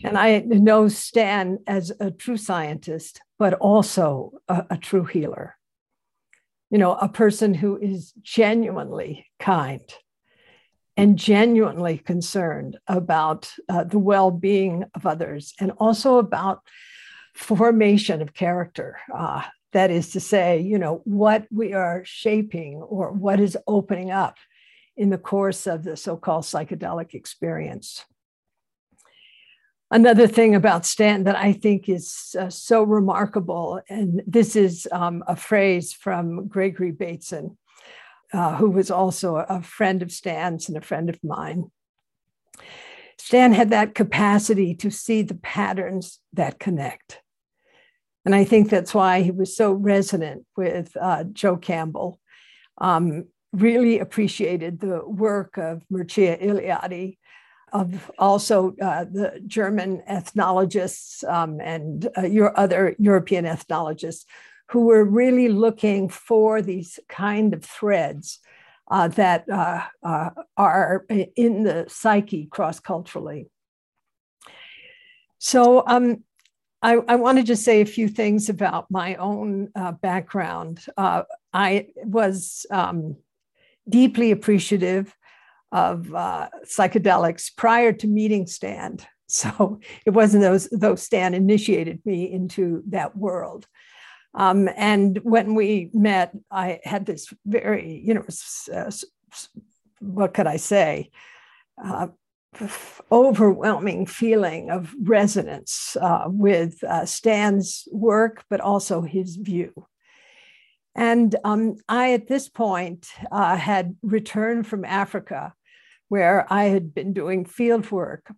And 0.05 0.19
I 0.19 0.41
know 0.41 0.89
Stan 0.89 1.59
as 1.67 1.91
a 2.01 2.11
true 2.11 2.37
scientist, 2.37 3.21
but 3.39 3.55
also 3.55 4.33
a, 4.49 4.67
a 4.71 4.77
true 4.77 5.05
healer. 5.05 5.57
You 6.71 6.79
know, 6.79 6.95
a 6.95 7.09
person 7.09 7.53
who 7.53 7.77
is 7.77 8.13
genuinely 8.23 9.27
kind 9.39 9.83
and 10.97 11.19
genuinely 11.19 11.99
concerned 11.99 12.79
about 12.87 13.51
uh, 13.69 13.85
the 13.85 13.99
well 13.99 14.31
being 14.31 14.85
of 14.95 15.07
others 15.07 15.55
and 15.59 15.73
also 15.79 16.19
about 16.19 16.61
formation 17.35 18.23
of 18.23 18.35
character. 18.35 18.99
Uh, 19.13 19.43
that 19.73 19.91
is 19.91 20.11
to 20.11 20.21
say, 20.21 20.61
you 20.61 20.79
know, 20.79 21.01
what 21.05 21.47
we 21.51 21.73
are 21.73 22.03
shaping 22.05 22.77
or 22.77 23.13
what 23.13 23.41
is 23.41 23.57
opening 23.67 24.11
up 24.11 24.37
in 24.97 25.11
the 25.11 25.19
course 25.19 25.67
of 25.67 25.85
the 25.85 25.97
so 25.97 26.17
called 26.17 26.45
psychedelic 26.45 27.15
experience. 27.15 28.05
Another 29.93 30.29
thing 30.29 30.55
about 30.55 30.87
Stan 30.87 31.25
that 31.25 31.37
I 31.37 31.53
think 31.53 31.89
is 31.89 32.37
uh, 32.39 32.49
so 32.49 32.85
remarkable, 32.85 33.81
and 33.89 34.23
this 34.25 34.55
is 34.55 34.87
um, 34.93 35.25
a 35.27 35.35
phrase 35.35 35.93
from 35.93 36.47
Gregory 36.47 36.93
Bateson, 36.93 37.59
uh, 38.33 38.57
who 38.57 38.71
was 38.71 38.93
also 38.93 39.37
a 39.37 39.61
friend 39.63 40.01
of 40.01 40.13
Stan's 40.13 40.69
and 40.69 40.79
a 40.79 40.81
friend 40.81 41.11
of 41.11 41.19
mine. 41.25 41.73
Stan 43.19 43.53
had 43.53 43.71
that 43.71 43.97
capacity 43.97 44.75
to 44.77 44.91
see 44.91 45.23
the 45.23 45.35
patterns 45.35 46.21
that 46.33 46.61
connect. 46.61 47.21
And 48.25 48.35
I 48.35 48.45
think 48.45 48.71
that's 48.71 48.95
why 48.95 49.23
he 49.23 49.33
was 49.33 49.57
so 49.57 49.73
resonant 49.73 50.47
with 50.57 50.97
uh, 51.01 51.25
Joe 51.25 51.57
Campbell. 51.57 52.21
Um, 52.79 53.27
really 53.53 53.99
appreciated 53.99 54.79
the 54.79 55.03
work 55.05 55.59
of 55.59 55.83
Mircea 55.93 56.41
Eliade, 56.41 57.19
of 57.73 58.11
also 58.19 58.75
uh, 58.83 59.05
the 59.05 59.41
German 59.47 60.03
ethnologists 60.07 61.25
um, 61.25 61.61
and 61.61 62.09
uh, 62.17 62.23
your 62.23 62.59
other 62.59 62.95
European 62.99 63.47
ethnologists 63.47 64.27
who 64.71 64.87
were 64.87 65.05
really 65.05 65.49
looking 65.49 66.09
for 66.09 66.63
these 66.63 66.99
kind 67.09 67.53
of 67.55 67.65
threads 67.65 68.39
uh, 68.91 69.09
that 69.09 69.49
uh, 69.49 69.83
uh, 70.03 70.31
are 70.57 71.07
in 71.37 71.63
the 71.63 71.87
psyche 71.89 72.47
cross 72.47 72.81
culturally. 72.81 73.49
So 75.39 75.85
um, 75.87 76.25
I, 76.83 76.95
I 77.09 77.17
want 77.17 77.39
to 77.39 77.45
just 77.45 77.65
say 77.65 77.81
a 77.81 77.87
few 77.87 78.09
things 78.09 78.49
about 78.49 78.91
my 78.91 79.15
own 79.17 79.71
uh, 79.75 79.93
background. 79.93 80.85
I 81.53 81.87
was 81.97 82.67
um, 82.71 83.17
deeply 83.89 84.31
appreciative 84.31 85.15
of 85.73 86.13
uh, 86.15 86.49
psychedelics 86.65 87.55
prior 87.55 87.93
to 87.93 88.07
meeting 88.07 88.47
Stan. 88.47 88.99
So 89.33 89.79
it 90.05 90.11
wasn't 90.11 90.43
those, 90.43 90.69
though 90.73 90.97
Stan 90.97 91.35
initiated 91.35 92.05
me 92.05 92.33
into 92.33 92.83
that 92.89 93.17
world. 93.17 93.65
Um, 94.35 94.69
and 94.77 95.19
when 95.23 95.55
we 95.55 95.89
met, 95.95 96.33
I 96.51 96.81
had 96.83 97.07
this 97.07 97.33
very, 97.47 98.03
you 98.05 98.15
know, 98.15 98.25
uh, 98.75 98.91
what 100.01 100.35
could 100.35 100.49
I 100.49 100.57
say? 100.57 101.13
Uh, 101.81 102.09
overwhelming 103.13 104.07
feeling 104.07 104.71
of 104.71 104.93
resonance 105.01 105.97
uh, 106.01 106.25
with 106.27 106.83
uh, 106.83 107.07
Stan's 107.07 107.87
work, 107.93 108.45
but 108.51 108.61
also 108.61 109.03
his 109.03 109.37
view. 109.37 109.87
And 110.95 111.35
um, 111.45 111.77
I, 111.89 112.13
at 112.15 112.27
this 112.27 112.49
point, 112.49 113.09
uh, 113.31 113.57
had 113.57 113.97
returned 114.03 114.67
from 114.67 114.85
Africa, 114.85 115.55
where 116.11 116.47
I 116.53 116.65
had 116.65 116.93
been 116.93 117.15
doing 117.15 117.47
field 117.47 117.91
work 117.91 118.31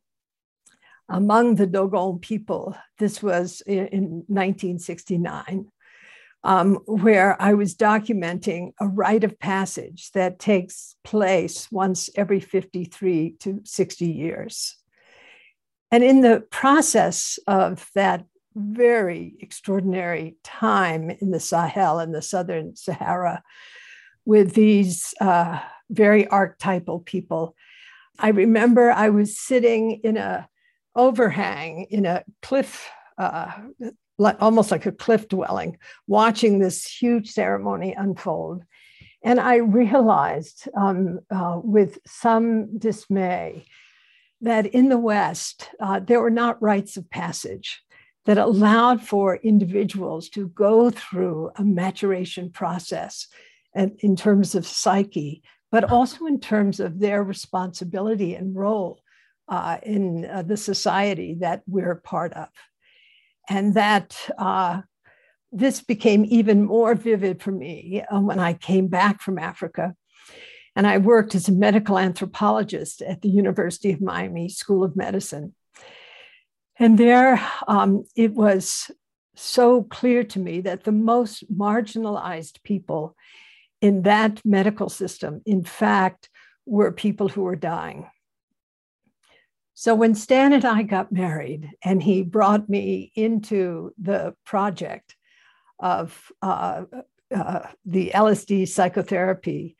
among 1.08 1.56
the 1.56 1.66
Dogon 1.66 2.20
people. 2.20 2.76
This 2.98 3.20
was 3.20 3.60
in, 3.62 3.86
in 3.88 4.02
1969 4.28 5.72
um, 6.44 6.74
where 6.86 7.40
I 7.40 7.54
was 7.54 7.74
documenting 7.74 8.72
a 8.80 8.88
rite 8.88 9.24
of 9.24 9.38
passage 9.38 10.10
that 10.12 10.38
takes 10.38 10.96
place 11.04 11.70
once 11.70 12.10
every 12.16 12.40
53 12.40 13.36
to 13.40 13.60
60 13.64 14.06
years. 14.06 14.76
And 15.90 16.02
in 16.02 16.20
the 16.20 16.44
process 16.50 17.38
of 17.46 17.88
that 17.94 18.24
very 18.54 19.34
extraordinary 19.40 20.36
time 20.42 21.10
in 21.10 21.30
the 21.30 21.40
Sahel 21.40 21.98
and 21.98 22.14
the 22.14 22.22
Southern 22.22 22.76
Sahara 22.76 23.42
with 24.24 24.54
these 24.54 25.14
uh, 25.20 25.60
very 25.92 26.26
archetypal 26.26 27.00
people, 27.00 27.54
I 28.18 28.28
remember 28.30 28.90
I 28.90 29.10
was 29.10 29.38
sitting 29.38 30.00
in 30.04 30.16
a 30.16 30.48
overhang 30.94 31.86
in 31.90 32.04
a 32.04 32.22
cliff 32.42 32.90
uh, 33.18 33.52
almost 34.40 34.70
like 34.70 34.86
a 34.86 34.92
cliff 34.92 35.28
dwelling, 35.28 35.78
watching 36.06 36.58
this 36.58 36.86
huge 36.86 37.30
ceremony 37.30 37.94
unfold. 37.96 38.62
And 39.24 39.40
I 39.40 39.56
realized 39.56 40.68
um, 40.76 41.20
uh, 41.30 41.60
with 41.62 41.98
some 42.06 42.78
dismay 42.78 43.64
that 44.40 44.66
in 44.66 44.88
the 44.88 44.98
West, 44.98 45.70
uh, 45.80 46.00
there 46.00 46.20
were 46.20 46.30
not 46.30 46.60
rites 46.60 46.96
of 46.96 47.08
passage 47.08 47.82
that 48.24 48.38
allowed 48.38 49.02
for 49.02 49.36
individuals 49.36 50.28
to 50.30 50.48
go 50.48 50.90
through 50.90 51.50
a 51.56 51.64
maturation 51.64 52.50
process 52.50 53.28
and, 53.74 53.92
in 54.00 54.16
terms 54.16 54.54
of 54.54 54.66
psyche, 54.66 55.42
but 55.72 55.90
also 55.90 56.26
in 56.26 56.38
terms 56.38 56.78
of 56.78 57.00
their 57.00 57.24
responsibility 57.24 58.34
and 58.36 58.54
role 58.54 59.00
uh, 59.48 59.78
in 59.82 60.26
uh, 60.26 60.42
the 60.42 60.56
society 60.56 61.38
that 61.40 61.62
we're 61.66 61.96
part 61.96 62.32
of 62.34 62.48
and 63.48 63.74
that 63.74 64.16
uh, 64.38 64.82
this 65.50 65.80
became 65.80 66.24
even 66.28 66.64
more 66.64 66.94
vivid 66.94 67.42
for 67.42 67.50
me 67.50 68.02
uh, 68.10 68.20
when 68.20 68.38
I 68.38 68.52
came 68.52 68.86
back 68.86 69.20
from 69.20 69.38
Africa. 69.38 69.94
And 70.74 70.86
I 70.86 70.98
worked 70.98 71.34
as 71.34 71.48
a 71.48 71.52
medical 71.52 71.98
anthropologist 71.98 73.02
at 73.02 73.20
the 73.20 73.28
University 73.28 73.92
of 73.92 74.00
Miami 74.00 74.48
School 74.48 74.84
of 74.84 74.96
Medicine. 74.96 75.54
And 76.78 76.96
there 76.96 77.46
um, 77.68 78.04
it 78.16 78.32
was 78.32 78.90
so 79.34 79.82
clear 79.82 80.24
to 80.24 80.38
me 80.38 80.60
that 80.62 80.84
the 80.84 80.92
most 80.92 81.44
marginalized 81.52 82.62
people 82.62 83.16
in 83.82 84.02
that 84.02 84.40
medical 84.44 84.88
system, 84.88 85.42
in 85.44 85.64
fact, 85.64 86.30
were 86.64 86.92
people 86.92 87.28
who 87.28 87.42
were 87.42 87.56
dying. 87.56 88.08
So 89.74 89.96
when 89.96 90.14
Stan 90.14 90.52
and 90.52 90.64
I 90.64 90.84
got 90.84 91.10
married, 91.10 91.68
and 91.84 92.00
he 92.00 92.22
brought 92.22 92.68
me 92.68 93.10
into 93.16 93.92
the 94.00 94.34
project 94.46 95.16
of 95.80 96.30
uh, 96.40 96.84
uh, 97.34 97.66
the 97.84 98.12
LSD 98.14 98.68
psychotherapy 98.68 99.76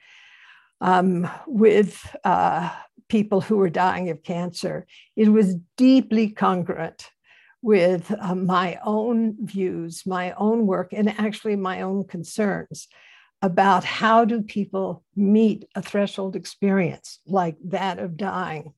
um, 0.81 1.31
with 1.47 2.05
uh, 2.25 2.71
people 3.09 3.41
who 3.41 3.59
were 3.59 3.71
dying 3.71 4.11
of 4.11 4.25
cancer, 4.25 4.87
it 5.15 5.29
was 5.29 5.55
deeply 5.77 6.31
congruent 6.31 7.09
with 7.61 8.13
uh, 8.21 8.35
my 8.35 8.81
own 8.85 9.37
views, 9.47 10.03
my 10.05 10.33
own 10.33 10.67
work, 10.67 10.93
and 10.93 11.09
actually 11.09 11.55
my 11.55 11.83
own 11.83 12.03
concerns 12.03 12.89
about 13.43 13.85
how 13.85 14.25
do 14.25 14.41
people 14.41 15.03
meet 15.17 15.69
a 15.75 15.83
threshold 15.83 16.37
experience 16.37 17.19
like 17.27 17.57
that 17.65 17.99
of 17.99 18.17
dying 18.17 18.73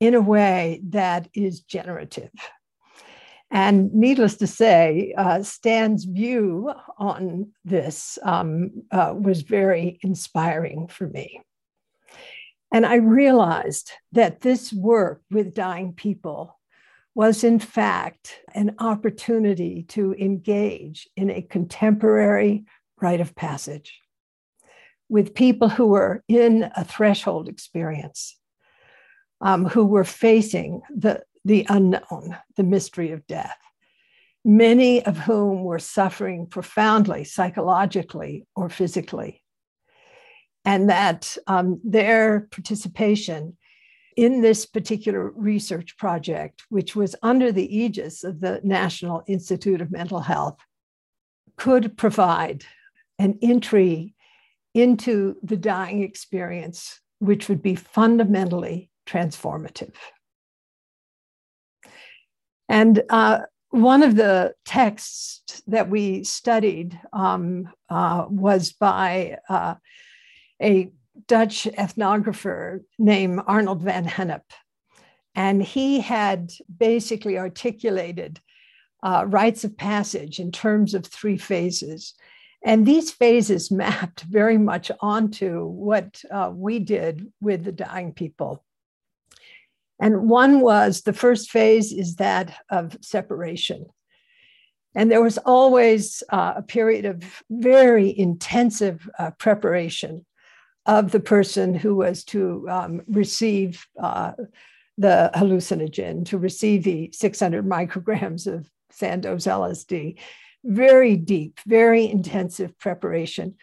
in 0.00 0.14
a 0.14 0.20
way 0.20 0.80
that 0.88 1.28
is 1.34 1.60
generative. 1.60 2.30
And 3.50 3.92
needless 3.94 4.36
to 4.36 4.46
say, 4.46 5.14
uh, 5.16 5.42
Stan's 5.42 6.04
view 6.04 6.72
on 6.98 7.52
this 7.64 8.18
um, 8.22 8.82
uh, 8.90 9.14
was 9.16 9.42
very 9.42 9.98
inspiring 10.02 10.88
for 10.88 11.06
me. 11.08 11.40
And 12.72 12.84
I 12.84 12.96
realized 12.96 13.92
that 14.12 14.40
this 14.40 14.72
work 14.72 15.22
with 15.30 15.54
dying 15.54 15.92
people 15.92 16.58
was, 17.14 17.44
in 17.44 17.58
fact, 17.58 18.40
an 18.54 18.74
opportunity 18.78 19.84
to 19.88 20.12
engage 20.14 21.08
in 21.16 21.30
a 21.30 21.40
contemporary 21.40 22.66
rite 23.00 23.20
of 23.20 23.34
passage 23.34 24.00
with 25.08 25.34
people 25.34 25.68
who 25.68 25.86
were 25.86 26.22
in 26.28 26.70
a 26.76 26.84
threshold 26.84 27.48
experience 27.48 28.36
um, 29.40 29.66
who 29.66 29.84
were 29.84 30.04
facing 30.04 30.82
the, 30.94 31.22
the 31.44 31.66
unknown, 31.68 32.36
the 32.56 32.62
mystery 32.62 33.12
of 33.12 33.26
death, 33.26 33.58
many 34.44 35.04
of 35.04 35.18
whom 35.18 35.62
were 35.62 35.78
suffering 35.78 36.46
profoundly 36.46 37.24
psychologically 37.24 38.46
or 38.54 38.68
physically. 38.68 39.42
And 40.64 40.90
that 40.90 41.36
um, 41.46 41.80
their 41.84 42.48
participation 42.50 43.56
in 44.16 44.40
this 44.40 44.66
particular 44.66 45.30
research 45.30 45.96
project, 45.98 46.62
which 46.70 46.96
was 46.96 47.14
under 47.22 47.52
the 47.52 47.76
aegis 47.76 48.24
of 48.24 48.40
the 48.40 48.60
National 48.64 49.22
Institute 49.28 49.80
of 49.80 49.92
Mental 49.92 50.20
Health, 50.20 50.56
could 51.56 51.96
provide 51.96 52.64
an 53.18 53.38
entry 53.42 54.14
into 54.74 55.36
the 55.42 55.56
dying 55.56 56.02
experience, 56.02 57.00
which 57.18 57.48
would 57.48 57.62
be 57.62 57.74
fundamentally 57.74 58.90
transformative. 59.06 59.94
And 62.68 63.02
uh, 63.08 63.40
one 63.70 64.02
of 64.02 64.16
the 64.16 64.54
texts 64.64 65.62
that 65.66 65.88
we 65.88 66.24
studied 66.24 66.98
um, 67.12 67.72
uh, 67.88 68.26
was 68.28 68.72
by 68.72 69.38
uh, 69.48 69.74
a 70.60 70.90
Dutch 71.26 71.64
ethnographer 71.78 72.80
named 72.98 73.40
Arnold 73.46 73.82
van 73.82 74.06
Gennep. 74.06 74.42
And 75.34 75.62
he 75.62 76.00
had 76.00 76.52
basically 76.78 77.38
articulated 77.38 78.40
uh, 79.02 79.24
rites 79.26 79.64
of 79.64 79.76
passage 79.76 80.40
in 80.40 80.50
terms 80.50 80.94
of 80.94 81.06
three 81.06 81.38
phases. 81.38 82.14
And 82.64 82.86
these 82.86 83.10
phases 83.10 83.70
mapped 83.70 84.22
very 84.22 84.58
much 84.58 84.90
onto 85.00 85.66
what 85.66 86.22
uh, 86.30 86.50
we 86.54 86.78
did 86.78 87.32
with 87.40 87.64
the 87.64 87.72
dying 87.72 88.12
people. 88.12 88.64
And 89.98 90.28
one 90.28 90.60
was 90.60 91.02
the 91.02 91.12
first 91.12 91.50
phase 91.50 91.92
is 91.92 92.16
that 92.16 92.54
of 92.70 92.98
separation. 93.00 93.86
And 94.94 95.10
there 95.10 95.22
was 95.22 95.38
always 95.38 96.22
uh, 96.30 96.54
a 96.56 96.62
period 96.62 97.04
of 97.04 97.22
very 97.50 98.18
intensive 98.18 99.08
uh, 99.18 99.30
preparation 99.32 100.24
of 100.86 101.10
the 101.12 101.20
person 101.20 101.74
who 101.74 101.96
was 101.96 102.24
to 102.24 102.66
um, 102.70 103.02
receive 103.08 103.86
uh, 104.02 104.32
the 104.96 105.30
hallucinogen, 105.34 106.24
to 106.26 106.38
receive 106.38 106.84
the 106.84 107.10
600 107.12 107.66
micrograms 107.66 108.46
of 108.46 108.70
Sandoz 108.90 109.44
LSD. 109.44 110.18
Very 110.66 111.16
deep, 111.16 111.60
very 111.66 112.10
intensive 112.10 112.78
preparation 112.78 113.54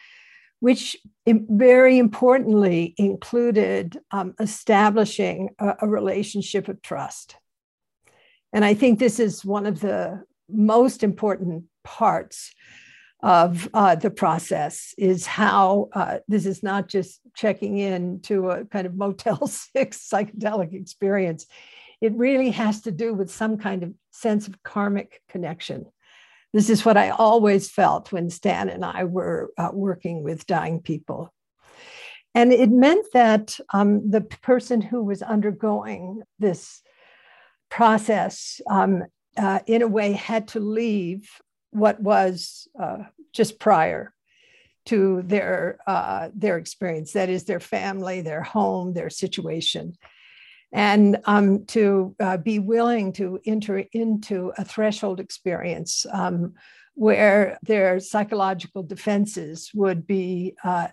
which 0.64 0.96
very 1.28 1.98
importantly 1.98 2.96
included 2.98 4.00
um, 4.12 4.34
establishing 4.40 5.50
a, 5.60 5.76
a, 5.82 5.88
relationship 5.90 6.70
of 6.70 6.82
trust. 6.82 7.36
And 8.54 8.64
I 8.64 8.74
think 8.74 8.98
this 8.98 9.20
is 9.20 9.44
one 9.44 9.66
of 9.66 9.82
the 9.82 10.24
most 10.50 11.04
important 11.04 11.66
parts 11.84 12.54
of 13.22 13.68
uh, 13.74 13.96
the 13.96 14.10
process 14.10 14.94
is 14.98 15.26
how 15.26 15.90
uh, 15.92 16.20
this 16.30 16.46
is 16.46 16.64
not 16.64 16.88
just 16.88 17.20
checking 17.36 17.78
in 17.78 18.22
to 18.22 18.50
a 18.50 18.64
kind 18.64 18.88
of 18.88 18.96
Motel 18.96 19.46
6 19.48 20.10
psychedelic 20.10 20.74
experience. 20.74 21.46
It 22.00 22.14
really 22.14 22.52
has 22.52 22.84
to 22.84 22.92
do 22.92 23.14
with 23.14 23.30
some 23.30 23.58
kind 23.58 23.84
of 23.84 23.94
sense 24.12 24.48
of 24.48 24.64
karmic 24.64 25.22
connection 25.28 25.88
this 26.54 26.70
is 26.70 26.86
what 26.86 26.98
I 26.98 27.10
always 27.10 27.70
felt 27.70 28.12
when 28.12 28.30
Stan 28.30 28.70
and 28.70 28.86
I 28.86 29.06
were 29.06 29.52
uh, 29.58 29.72
working 29.74 30.24
with 30.24 30.46
dying 30.46 30.82
people. 30.82 31.34
And 32.36 32.54
it 32.54 32.70
meant 32.70 33.06
that 33.14 33.60
um, 33.74 34.10
the 34.10 34.22
person 34.22 34.82
who 34.82 35.04
was 35.04 35.22
undergoing 35.22 36.22
this 36.40 36.82
process, 37.70 38.62
um, 38.70 39.04
uh, 39.38 39.60
in 39.66 39.82
a 39.82 39.88
way, 39.88 40.14
had 40.14 40.48
to 40.50 40.60
leave 40.60 41.30
what 41.72 42.00
was 42.00 42.68
uh, 42.80 43.00
just 43.34 43.60
prior 43.60 44.14
to 44.86 45.22
their 45.24 45.80
uh, 45.88 46.30
their 46.36 46.58
experience. 46.58 47.14
That 47.14 47.30
is, 47.30 47.46
their 47.46 47.60
family, 47.60 48.22
their 48.22 48.44
home, 48.44 48.94
their 48.94 49.10
situation, 49.10 49.96
and 50.74 51.18
um, 51.26 51.66
to 51.68 52.16
uh, 52.20 52.38
be 52.38 52.60
willing 52.60 53.14
to 53.14 53.40
enter 53.46 53.78
into 53.94 54.52
a 54.58 54.66
threshold 54.66 55.20
experience 55.20 56.06
um, 56.12 56.54
where 56.96 57.58
their 57.62 58.00
psychological 58.00 58.84
defenses 58.84 59.72
would 59.74 60.06
be. 60.06 60.56
Uh, 60.64 60.88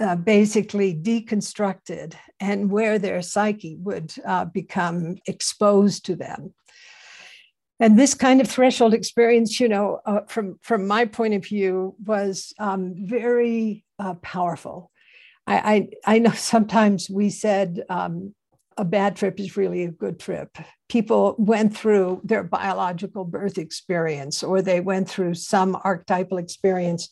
uh, 0.00 0.16
basically 0.16 0.92
deconstructed 0.92 2.14
and 2.40 2.68
where 2.68 2.98
their 2.98 3.22
psyche 3.22 3.76
would 3.76 4.12
uh, 4.26 4.44
become 4.44 5.14
exposed 5.28 6.04
to 6.04 6.16
them 6.16 6.52
and 7.80 7.98
this 7.98 8.14
kind 8.14 8.40
of 8.40 8.48
threshold 8.48 8.94
experience 8.94 9.60
you 9.60 9.68
know 9.68 10.00
uh, 10.04 10.20
from 10.26 10.58
from 10.62 10.86
my 10.88 11.04
point 11.04 11.34
of 11.34 11.44
view 11.44 11.94
was 12.04 12.52
um, 12.58 12.94
very 12.96 13.84
uh, 14.00 14.14
powerful 14.14 14.90
I, 15.46 15.88
I, 16.04 16.14
I 16.14 16.18
know 16.18 16.30
sometimes 16.34 17.08
we 17.10 17.30
said 17.30 17.84
um, 17.88 18.34
a 18.76 18.84
bad 18.84 19.16
trip 19.16 19.38
is 19.38 19.56
really 19.56 19.84
a 19.84 19.90
good 19.90 20.18
trip 20.18 20.56
people 20.88 21.34
went 21.38 21.76
through 21.76 22.20
their 22.24 22.42
biological 22.42 23.24
birth 23.24 23.58
experience 23.58 24.42
or 24.42 24.62
they 24.62 24.80
went 24.80 25.08
through 25.08 25.34
some 25.34 25.76
archetypal 25.84 26.38
experience 26.38 27.08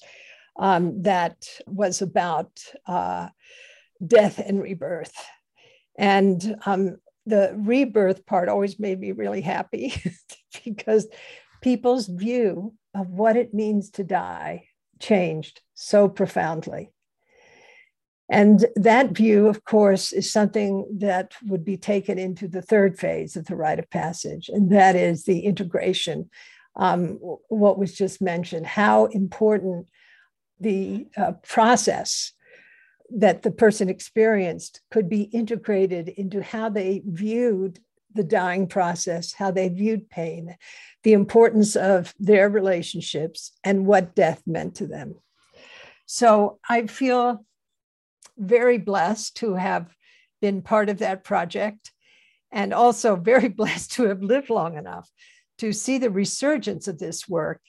um, 0.59 1.03
that 1.03 1.47
was 1.67 2.03
about 2.03 2.51
uh, 2.87 3.29
death 4.07 4.39
and 4.39 4.63
rebirth 4.63 5.15
and 5.99 6.57
um, 6.67 6.97
the 7.27 7.55
rebirth 7.57 8.27
part 8.27 8.49
always 8.49 8.79
made 8.79 8.99
me 9.01 9.13
really 9.13 9.41
happy 9.41 9.95
because 10.65 11.07
people's 11.61 12.07
view 12.07 12.75
of 12.95 13.09
what 13.09 13.37
it 13.37 13.55
means 13.55 13.91
to 13.91 14.05
die 14.05 14.65
changed 15.01 15.61
so 15.75 16.09
profoundly. 16.09 16.91
And 18.33 18.65
that 18.77 19.11
view, 19.11 19.47
of 19.47 19.63
course, 19.67 20.11
is 20.11 20.33
something 20.33 20.87
that 21.01 21.35
would 21.45 21.67
be 21.67 21.77
taken 21.77 22.19
into 22.19 22.49
the 22.49 22.63
third 22.63 22.99
phase 22.99 23.37
of 23.37 23.45
the 23.45 23.57
rite 23.57 23.79
of 23.79 23.91
passage, 23.91 24.49
and 24.49 24.73
that 24.73 24.97
is 24.97 25.25
the 25.25 25.41
integration. 25.41 26.31
Um, 26.75 27.19
what 27.51 27.79
was 27.79 27.95
just 27.95 28.23
mentioned, 28.23 28.67
how 28.67 29.05
important 29.05 29.89
the 30.59 31.09
uh, 31.15 31.33
process 31.43 32.33
that 33.11 33.43
the 33.43 33.51
person 33.51 33.91
experienced 33.91 34.81
could 34.91 35.11
be 35.11 35.25
integrated 35.25 36.09
into 36.09 36.43
how 36.43 36.71
they 36.71 37.03
viewed 37.05 37.81
the 38.15 38.25
dying 38.25 38.67
process, 38.67 39.35
how 39.35 39.51
they 39.51 39.69
viewed 39.69 40.09
pain, 40.09 40.57
the 41.03 41.13
importance 41.13 41.77
of 41.77 42.15
their 42.19 42.49
relationships, 42.49 43.53
and 43.63 43.85
what 43.85 44.15
death 44.15 44.43
meant 44.47 44.77
to 44.77 44.87
them. 44.87 45.17
So 46.07 46.59
I 46.67 46.87
feel 46.87 47.45
very 48.37 48.79
blessed 48.79 49.37
to 49.37 49.55
have 49.55 49.95
been 50.41 50.63
part 50.63 50.89
of 50.89 50.99
that 50.99 51.25
project 51.25 51.93
and 52.51 52.73
also 52.73 53.17
very 53.33 53.49
blessed 53.49 53.93
to 53.93 54.05
have 54.05 54.23
lived 54.23 54.51
long 54.51 54.77
enough 54.77 55.11
to 55.59 55.73
see 55.73 55.99
the 55.99 56.11
resurgence 56.11 56.89
of 56.89 56.99
this 56.99 57.29
work 57.29 57.61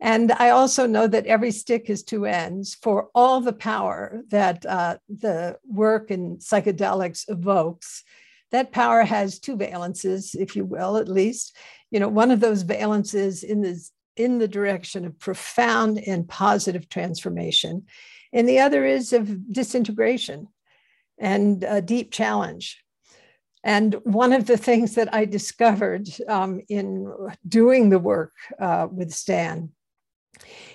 and 0.00 0.30
I 0.32 0.50
also 0.50 0.86
know 0.86 1.06
that 1.06 1.26
every 1.26 1.50
stick 1.50 1.88
has 1.88 2.02
two 2.02 2.26
ends 2.26 2.74
for 2.74 3.08
all 3.14 3.40
the 3.40 3.52
power 3.52 4.22
that 4.28 4.66
uh, 4.66 4.98
the 5.08 5.58
work 5.66 6.10
in 6.10 6.36
psychedelics 6.36 7.24
evokes. 7.28 8.04
That 8.52 8.72
power 8.72 9.02
has 9.02 9.38
two 9.38 9.56
valences, 9.56 10.34
if 10.38 10.54
you 10.54 10.64
will, 10.64 10.98
at 10.98 11.08
least. 11.08 11.56
You 11.90 12.00
know, 12.00 12.08
one 12.08 12.30
of 12.30 12.40
those 12.40 12.62
valences 12.62 13.42
in 13.42 13.62
the, 13.62 13.80
in 14.16 14.38
the 14.38 14.48
direction 14.48 15.06
of 15.06 15.18
profound 15.18 15.98
and 15.98 16.28
positive 16.28 16.88
transformation, 16.88 17.86
and 18.36 18.46
the 18.46 18.60
other 18.60 18.84
is 18.84 19.14
of 19.14 19.50
disintegration 19.50 20.48
and 21.18 21.64
a 21.64 21.80
deep 21.80 22.12
challenge. 22.12 22.84
And 23.64 23.94
one 24.04 24.34
of 24.34 24.46
the 24.46 24.58
things 24.58 24.94
that 24.94 25.12
I 25.12 25.24
discovered 25.24 26.06
um, 26.28 26.60
in 26.68 27.12
doing 27.48 27.88
the 27.88 27.98
work 27.98 28.34
uh, 28.60 28.88
with 28.92 29.10
Stan 29.10 29.70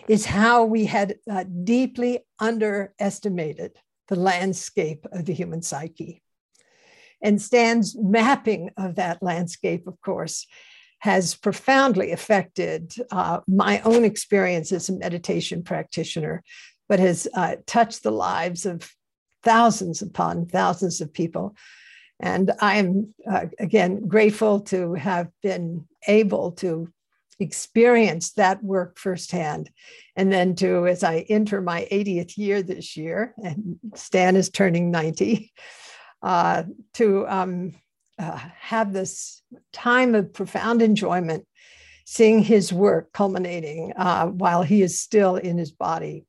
is 0.07 0.25
how 0.25 0.65
we 0.65 0.85
had 0.85 1.19
uh, 1.29 1.45
deeply 1.63 2.25
underestimated 2.39 3.77
the 4.07 4.15
landscape 4.15 5.05
of 5.11 5.25
the 5.25 5.33
human 5.33 5.61
psyche. 5.61 6.23
And 7.21 7.39
Stan's 7.39 7.95
mapping 7.95 8.71
of 8.75 8.95
that 8.95 9.21
landscape, 9.21 9.85
of 9.85 10.01
course, 10.01 10.47
has 11.01 11.35
profoundly 11.35 12.11
affected 12.11 12.93
uh, 13.11 13.39
my 13.47 13.81
own 13.81 14.03
experience 14.03 14.71
as 14.71 14.89
a 14.89 14.97
meditation 14.97 15.63
practitioner, 15.63 16.43
but 16.91 16.99
has 16.99 17.25
uh, 17.35 17.55
touched 17.65 18.03
the 18.03 18.11
lives 18.11 18.65
of 18.65 18.93
thousands 19.43 20.01
upon 20.01 20.45
thousands 20.45 20.99
of 20.99 21.13
people. 21.13 21.55
And 22.19 22.51
I 22.59 22.79
am, 22.79 23.13
uh, 23.25 23.45
again, 23.59 24.09
grateful 24.09 24.59
to 24.63 24.95
have 24.95 25.29
been 25.41 25.87
able 26.05 26.51
to 26.63 26.91
experience 27.39 28.33
that 28.33 28.61
work 28.61 28.99
firsthand. 28.99 29.69
And 30.17 30.33
then 30.33 30.53
to, 30.55 30.85
as 30.85 31.01
I 31.01 31.25
enter 31.29 31.61
my 31.61 31.87
80th 31.89 32.37
year 32.37 32.61
this 32.61 32.97
year, 32.97 33.35
and 33.41 33.79
Stan 33.95 34.35
is 34.35 34.49
turning 34.49 34.91
90, 34.91 35.49
uh, 36.21 36.63
to 36.95 37.25
um, 37.25 37.71
uh, 38.19 38.37
have 38.59 38.91
this 38.91 39.41
time 39.71 40.13
of 40.13 40.33
profound 40.33 40.81
enjoyment, 40.81 41.47
seeing 42.05 42.43
his 42.43 42.73
work 42.73 43.13
culminating 43.13 43.93
uh, 43.95 44.27
while 44.27 44.61
he 44.61 44.81
is 44.81 44.99
still 44.99 45.37
in 45.37 45.57
his 45.57 45.71
body. 45.71 46.25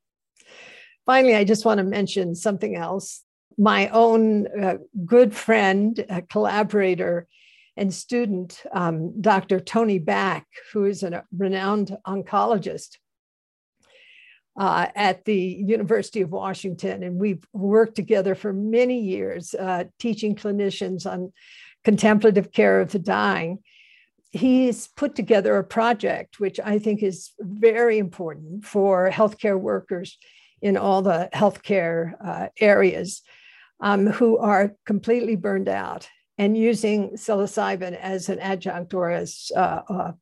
Finally, 1.07 1.35
I 1.35 1.45
just 1.45 1.65
want 1.65 1.79
to 1.79 1.85
mention 1.85 2.35
something 2.35 2.77
else. 2.77 3.23
My 3.59 3.89
own 3.89 4.47
uh, 4.47 4.79
good 5.05 5.35
friend, 5.35 6.25
collaborator, 6.31 7.27
and 7.77 7.93
student, 7.93 8.63
um, 8.73 9.21
Dr. 9.21 9.59
Tony 9.59 9.99
Back, 9.99 10.47
who 10.73 10.85
is 10.85 11.03
a 11.03 11.25
renowned 11.37 11.97
oncologist 12.07 12.99
uh, 14.59 14.89
at 14.95 15.25
the 15.25 15.37
University 15.37 16.21
of 16.21 16.31
Washington. 16.31 17.03
And 17.03 17.19
we've 17.19 17.45
worked 17.53 17.97
together 17.97 18.35
for 18.35 18.53
many 18.53 19.01
years, 19.01 19.55
uh, 19.55 19.85
teaching 19.99 20.37
clinicians 20.37 21.11
on 21.11 21.33
contemplative 21.85 22.53
care 22.53 22.81
of 22.81 22.93
the 22.93 22.99
dying. 22.99 23.59
He's 24.31 24.89
put 24.89 25.15
together 25.15 25.57
a 25.57 25.65
project 25.65 26.41
which 26.41 26.61
I 26.61 26.79
think 26.79 27.03
is 27.03 27.33
very 27.41 27.99
important 27.99 28.65
for 28.65 29.11
healthcare 29.11 29.59
workers 29.59 30.19
in 30.63 30.77
all 30.77 31.03
the 31.03 31.29
healthcare 31.35 32.15
uh, 32.25 32.49
areas 32.59 33.23
um, 33.81 34.07
who 34.07 34.39
are 34.39 34.75
completely 34.87 35.37
burned 35.37 35.69
out 35.69 36.09
and 36.39 36.57
using 36.57 37.11
psilocybin 37.11 37.99
as 37.99 38.29
an 38.29 38.39
adjunct 38.39 38.95
or 38.95 39.11
as 39.11 39.51
uh, 39.55 39.81
uh, 39.89 40.13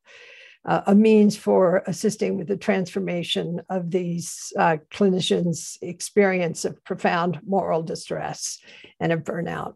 uh, 0.65 0.83
a 0.87 0.95
means 0.95 1.37
for 1.37 1.83
assisting 1.87 2.37
with 2.37 2.49
the 2.49 2.57
transformation 2.57 3.63
of 3.71 3.91
these 3.91 4.53
uh, 4.59 4.77
clinicians' 4.91 5.79
experience 5.81 6.65
of 6.65 6.83
profound 6.85 7.41
moral 7.47 7.83
distress 7.83 8.59
and 8.99 9.13
of 9.13 9.21
burnout. 9.21 9.75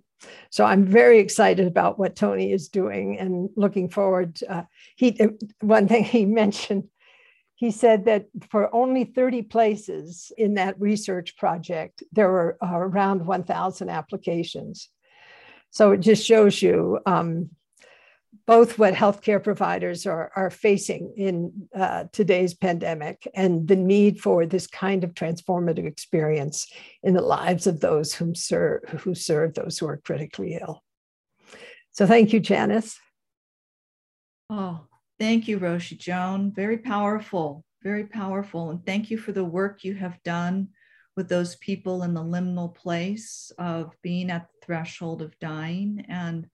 So 0.50 0.64
I'm 0.64 0.84
very 0.84 1.18
excited 1.18 1.66
about 1.66 1.98
what 1.98 2.16
Tony 2.16 2.52
is 2.52 2.68
doing 2.68 3.18
and 3.18 3.50
looking 3.56 3.88
forward. 3.88 4.38
Uh, 4.48 4.62
he 4.96 5.18
one 5.60 5.88
thing 5.88 6.04
he 6.04 6.24
mentioned, 6.42 6.84
he 7.56 7.70
said 7.70 8.06
that 8.06 8.26
for 8.50 8.74
only 8.74 9.04
30 9.04 9.42
places 9.42 10.32
in 10.36 10.54
that 10.54 10.80
research 10.80 11.36
project, 11.36 12.02
there 12.12 12.30
were 12.30 12.58
uh, 12.62 12.76
around 12.76 13.24
1,000 13.24 13.88
applications. 13.88 14.88
So 15.70 15.92
it 15.92 16.00
just 16.00 16.26
shows 16.26 16.60
you 16.60 16.98
um, 17.06 17.50
both 18.46 18.78
what 18.78 18.94
healthcare 18.94 19.42
providers 19.42 20.06
are, 20.06 20.30
are 20.34 20.50
facing 20.50 21.14
in 21.16 21.68
uh, 21.74 22.04
today's 22.12 22.54
pandemic 22.54 23.26
and 23.34 23.66
the 23.66 23.76
need 23.76 24.20
for 24.20 24.46
this 24.46 24.66
kind 24.66 25.04
of 25.04 25.14
transformative 25.14 25.86
experience 25.86 26.70
in 27.02 27.14
the 27.14 27.22
lives 27.22 27.66
of 27.66 27.80
those 27.80 28.14
whom 28.14 28.34
who 28.98 29.14
serve 29.14 29.54
those 29.54 29.78
who 29.78 29.86
are 29.86 29.96
critically 29.98 30.58
ill. 30.60 30.82
So 31.92 32.06
thank 32.06 32.32
you, 32.32 32.40
Janis. 32.40 32.98
Oh, 34.50 34.86
thank 35.18 35.48
you, 35.48 35.58
Roshi 35.58 35.98
Joan. 35.98 36.52
Very 36.52 36.78
powerful, 36.78 37.64
very 37.82 38.04
powerful. 38.04 38.70
And 38.70 38.84
thank 38.84 39.10
you 39.10 39.18
for 39.18 39.32
the 39.32 39.44
work 39.44 39.84
you 39.84 39.94
have 39.94 40.22
done 40.22 40.68
with 41.16 41.28
those 41.28 41.56
people 41.56 42.02
in 42.02 42.14
the 42.14 42.22
liminal 42.22 42.74
place 42.74 43.52
of 43.58 43.94
being 44.02 44.30
at 44.30 44.48
the 44.48 44.66
threshold 44.66 45.22
of 45.22 45.38
dying. 45.38 46.04
And 46.08 46.48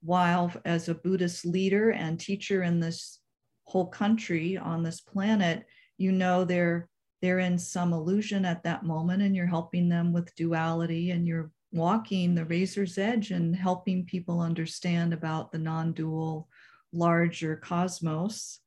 while, 0.00 0.52
as 0.64 0.88
a 0.88 0.94
Buddhist 0.94 1.44
leader 1.44 1.90
and 1.90 2.18
teacher 2.18 2.62
in 2.62 2.78
this 2.80 3.18
whole 3.64 3.86
country 3.86 4.56
on 4.56 4.82
this 4.82 5.00
planet, 5.00 5.66
you 5.98 6.12
know 6.12 6.44
they're 6.44 6.88
they're 7.22 7.38
in 7.38 7.58
some 7.58 7.92
illusion 7.92 8.44
at 8.44 8.62
that 8.64 8.84
moment, 8.84 9.22
and 9.22 9.34
you're 9.34 9.46
helping 9.46 9.88
them 9.88 10.12
with 10.12 10.34
duality, 10.36 11.10
and 11.10 11.26
you're 11.26 11.50
walking 11.72 12.34
the 12.34 12.44
razor's 12.44 12.98
edge 12.98 13.32
and 13.32 13.56
helping 13.56 14.04
people 14.04 14.40
understand 14.40 15.12
about 15.12 15.50
the 15.50 15.58
non-dual 15.58 16.48
larger 16.96 17.56
cosmos 17.56 18.60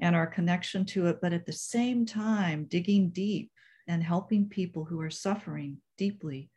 and 0.00 0.14
our 0.14 0.26
connection 0.26 0.84
to 0.84 1.06
it, 1.06 1.18
but 1.20 1.32
at 1.32 1.46
the 1.46 1.52
same 1.52 2.04
time, 2.04 2.64
digging 2.64 3.10
deep 3.10 3.50
and 3.88 4.02
helping 4.02 4.48
people 4.48 4.84
who 4.84 5.00
are 5.00 5.10
suffering 5.10 5.78
deeply 5.96 6.50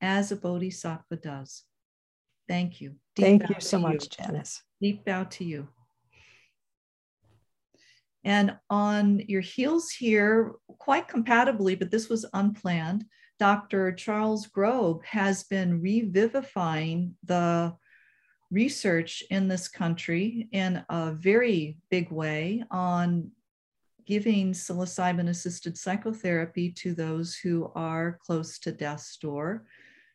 as 0.00 0.30
a 0.30 0.36
bodhisattva 0.36 1.16
does. 1.16 1.64
Thank 2.48 2.80
you. 2.80 2.96
Deep 3.14 3.24
Thank 3.24 3.48
you 3.48 3.56
so 3.58 3.78
much, 3.78 4.04
you. 4.04 4.24
Janis. 4.24 4.62
Deep 4.80 5.04
bow 5.04 5.24
to 5.24 5.44
you. 5.44 5.68
And 8.24 8.56
on 8.68 9.22
your 9.28 9.40
heels 9.40 9.90
here, 9.90 10.54
quite 10.78 11.08
compatibly, 11.08 11.76
but 11.76 11.90
this 11.90 12.08
was 12.08 12.26
unplanned, 12.34 13.04
Dr. 13.38 13.92
Charles 13.92 14.46
Grob 14.46 15.04
has 15.04 15.44
been 15.44 15.80
revivifying 15.80 17.14
the 17.24 17.74
research 18.50 19.22
in 19.30 19.48
this 19.48 19.68
country 19.68 20.48
in 20.52 20.84
a 20.88 21.12
very 21.12 21.78
big 21.90 22.10
way 22.10 22.62
on 22.70 23.30
giving 24.06 24.52
psilocybin 24.52 25.28
assisted 25.28 25.76
psychotherapy 25.76 26.70
to 26.70 26.94
those 26.94 27.34
who 27.34 27.70
are 27.74 28.18
close 28.24 28.58
to 28.60 28.70
death's 28.70 29.16
door. 29.16 29.64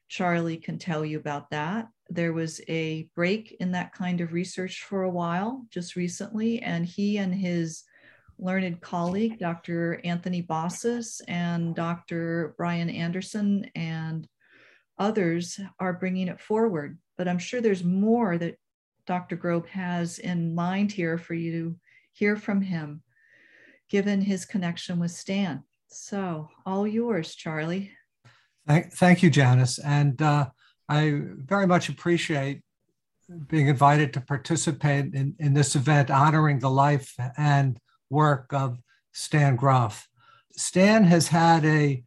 Charlie 0.07 0.57
can 0.57 0.77
tell 0.77 1.05
you 1.05 1.17
about 1.19 1.49
that. 1.51 1.87
There 2.09 2.33
was 2.33 2.61
a 2.67 3.09
break 3.15 3.55
in 3.59 3.71
that 3.73 3.93
kind 3.93 4.21
of 4.21 4.33
research 4.33 4.83
for 4.83 5.03
a 5.03 5.09
while 5.09 5.65
just 5.69 5.95
recently, 5.95 6.61
and 6.61 6.85
he 6.85 7.17
and 7.17 7.33
his 7.33 7.83
learned 8.39 8.81
colleague, 8.81 9.39
Dr. 9.39 10.01
Anthony 10.03 10.41
Bossis 10.41 11.21
and 11.27 11.75
Dr. 11.75 12.55
Brian 12.57 12.89
Anderson 12.89 13.69
and 13.75 14.27
others 15.01 15.59
are 15.79 15.93
bringing 15.93 16.27
it 16.27 16.39
forward. 16.39 16.99
But 17.17 17.27
I'm 17.27 17.39
sure 17.39 17.59
there's 17.59 17.83
more 17.83 18.37
that 18.37 18.55
Dr. 19.07 19.35
Grob 19.35 19.67
has 19.67 20.19
in 20.19 20.53
mind 20.53 20.91
here 20.91 21.17
for 21.17 21.33
you 21.33 21.51
to 21.51 21.75
hear 22.13 22.35
from 22.35 22.61
him, 22.61 23.01
given 23.89 24.21
his 24.21 24.45
connection 24.45 24.99
with 24.99 25.11
Stan. 25.11 25.63
So, 25.87 26.49
all 26.65 26.87
yours, 26.87 27.33
Charlie. 27.33 27.91
Thank, 28.67 28.93
thank 28.93 29.23
you, 29.23 29.31
Janis. 29.31 29.79
And 29.79 30.21
uh, 30.21 30.49
I 30.87 31.21
very 31.35 31.65
much 31.65 31.89
appreciate 31.89 32.61
being 33.47 33.67
invited 33.67 34.13
to 34.13 34.21
participate 34.21 35.15
in, 35.15 35.35
in 35.39 35.53
this 35.53 35.75
event 35.75 36.11
honoring 36.11 36.59
the 36.59 36.69
life 36.69 37.15
and 37.37 37.79
work 38.09 38.53
of 38.53 38.77
Stan 39.13 39.55
Grof. 39.55 40.07
Stan 40.55 41.05
has 41.05 41.27
had 41.27 41.65
a 41.65 42.03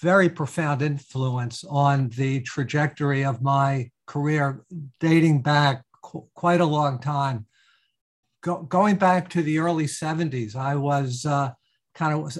very 0.00 0.28
profound 0.28 0.82
influence 0.82 1.64
on 1.64 2.08
the 2.10 2.40
trajectory 2.40 3.24
of 3.24 3.42
my 3.42 3.90
career 4.06 4.64
dating 5.00 5.42
back 5.42 5.84
qu- 6.02 6.26
quite 6.34 6.60
a 6.60 6.66
long 6.66 6.98
time. 6.98 7.46
Go- 8.42 8.62
going 8.62 8.96
back 8.96 9.28
to 9.30 9.42
the 9.42 9.58
early 9.58 9.86
70s, 9.86 10.56
I 10.56 10.76
was 10.76 11.24
uh, 11.24 11.52
kind 11.94 12.14
of 12.14 12.36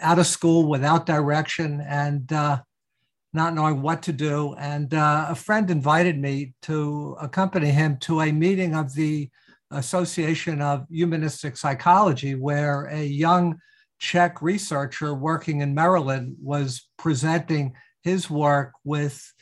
out 0.00 0.18
of 0.18 0.26
school 0.26 0.68
without 0.68 1.06
direction 1.06 1.80
and 1.80 2.30
uh, 2.32 2.60
not 3.32 3.54
knowing 3.54 3.82
what 3.82 4.02
to 4.02 4.12
do. 4.12 4.54
And 4.58 4.92
uh, 4.92 5.26
a 5.28 5.34
friend 5.34 5.70
invited 5.70 6.18
me 6.18 6.54
to 6.62 7.16
accompany 7.20 7.70
him 7.70 7.98
to 7.98 8.20
a 8.20 8.32
meeting 8.32 8.74
of 8.74 8.94
the 8.94 9.30
Association 9.70 10.62
of 10.62 10.86
Humanistic 10.90 11.56
Psychology, 11.56 12.34
where 12.34 12.84
a 12.86 13.04
young 13.04 13.58
Czech 13.98 14.42
researcher 14.42 15.14
working 15.14 15.60
in 15.60 15.74
Maryland 15.74 16.36
was 16.42 16.88
presenting 16.98 17.74
his 18.02 18.30
work 18.30 18.72
with 18.84 19.32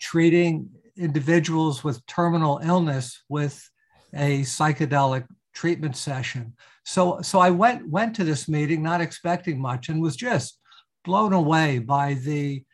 treating 0.00 0.70
individuals 0.96 1.84
with 1.84 2.04
terminal 2.06 2.60
illness 2.62 3.22
with 3.28 3.68
a 4.14 4.40
psychedelic 4.42 5.26
treatment 5.54 5.96
session. 5.96 6.54
So, 6.84 7.20
so 7.22 7.38
I 7.38 7.50
went 7.50 7.88
went 7.88 8.16
to 8.16 8.24
this 8.24 8.48
meeting 8.48 8.82
not 8.82 9.00
expecting 9.00 9.60
much 9.60 9.88
and 9.88 10.02
was 10.02 10.16
just 10.16 10.58
blown 11.04 11.32
away 11.32 11.78
by 11.78 12.14
the 12.14 12.64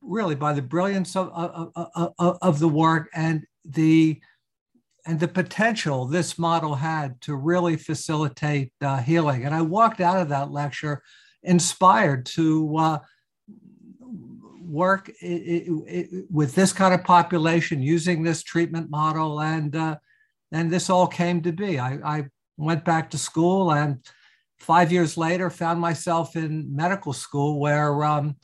really 0.00 0.34
by 0.34 0.52
the 0.52 0.62
brilliance 0.62 1.16
of, 1.16 1.30
of, 1.32 1.72
of, 2.18 2.38
of 2.40 2.58
the 2.58 2.68
work 2.68 3.08
and 3.14 3.44
the 3.64 4.20
and 5.06 5.18
the 5.18 5.28
potential 5.28 6.06
this 6.06 6.38
model 6.38 6.74
had 6.74 7.20
to 7.22 7.34
really 7.34 7.76
facilitate 7.76 8.72
uh, 8.80 8.98
healing. 8.98 9.44
And 9.44 9.54
I 9.54 9.62
walked 9.62 10.00
out 10.00 10.20
of 10.20 10.28
that 10.28 10.50
lecture 10.52 11.02
inspired 11.42 12.26
to 12.26 12.76
uh, 12.76 12.98
work 14.62 15.08
it, 15.20 15.68
it, 15.86 16.24
with 16.30 16.54
this 16.54 16.72
kind 16.72 16.94
of 16.94 17.02
population 17.02 17.82
using 17.82 18.22
this 18.22 18.42
treatment 18.42 18.90
model. 18.90 19.40
And, 19.40 19.74
uh, 19.74 19.96
and 20.52 20.70
this 20.70 20.88
all 20.88 21.08
came 21.08 21.42
to 21.42 21.52
be. 21.52 21.80
I, 21.80 21.98
I 22.04 22.24
went 22.56 22.84
back 22.84 23.10
to 23.10 23.18
school 23.18 23.72
and 23.72 23.98
five 24.60 24.92
years 24.92 25.16
later 25.16 25.50
found 25.50 25.80
myself 25.80 26.36
in 26.36 26.74
medical 26.74 27.12
school 27.12 27.58
where 27.58 28.04
um, 28.04 28.36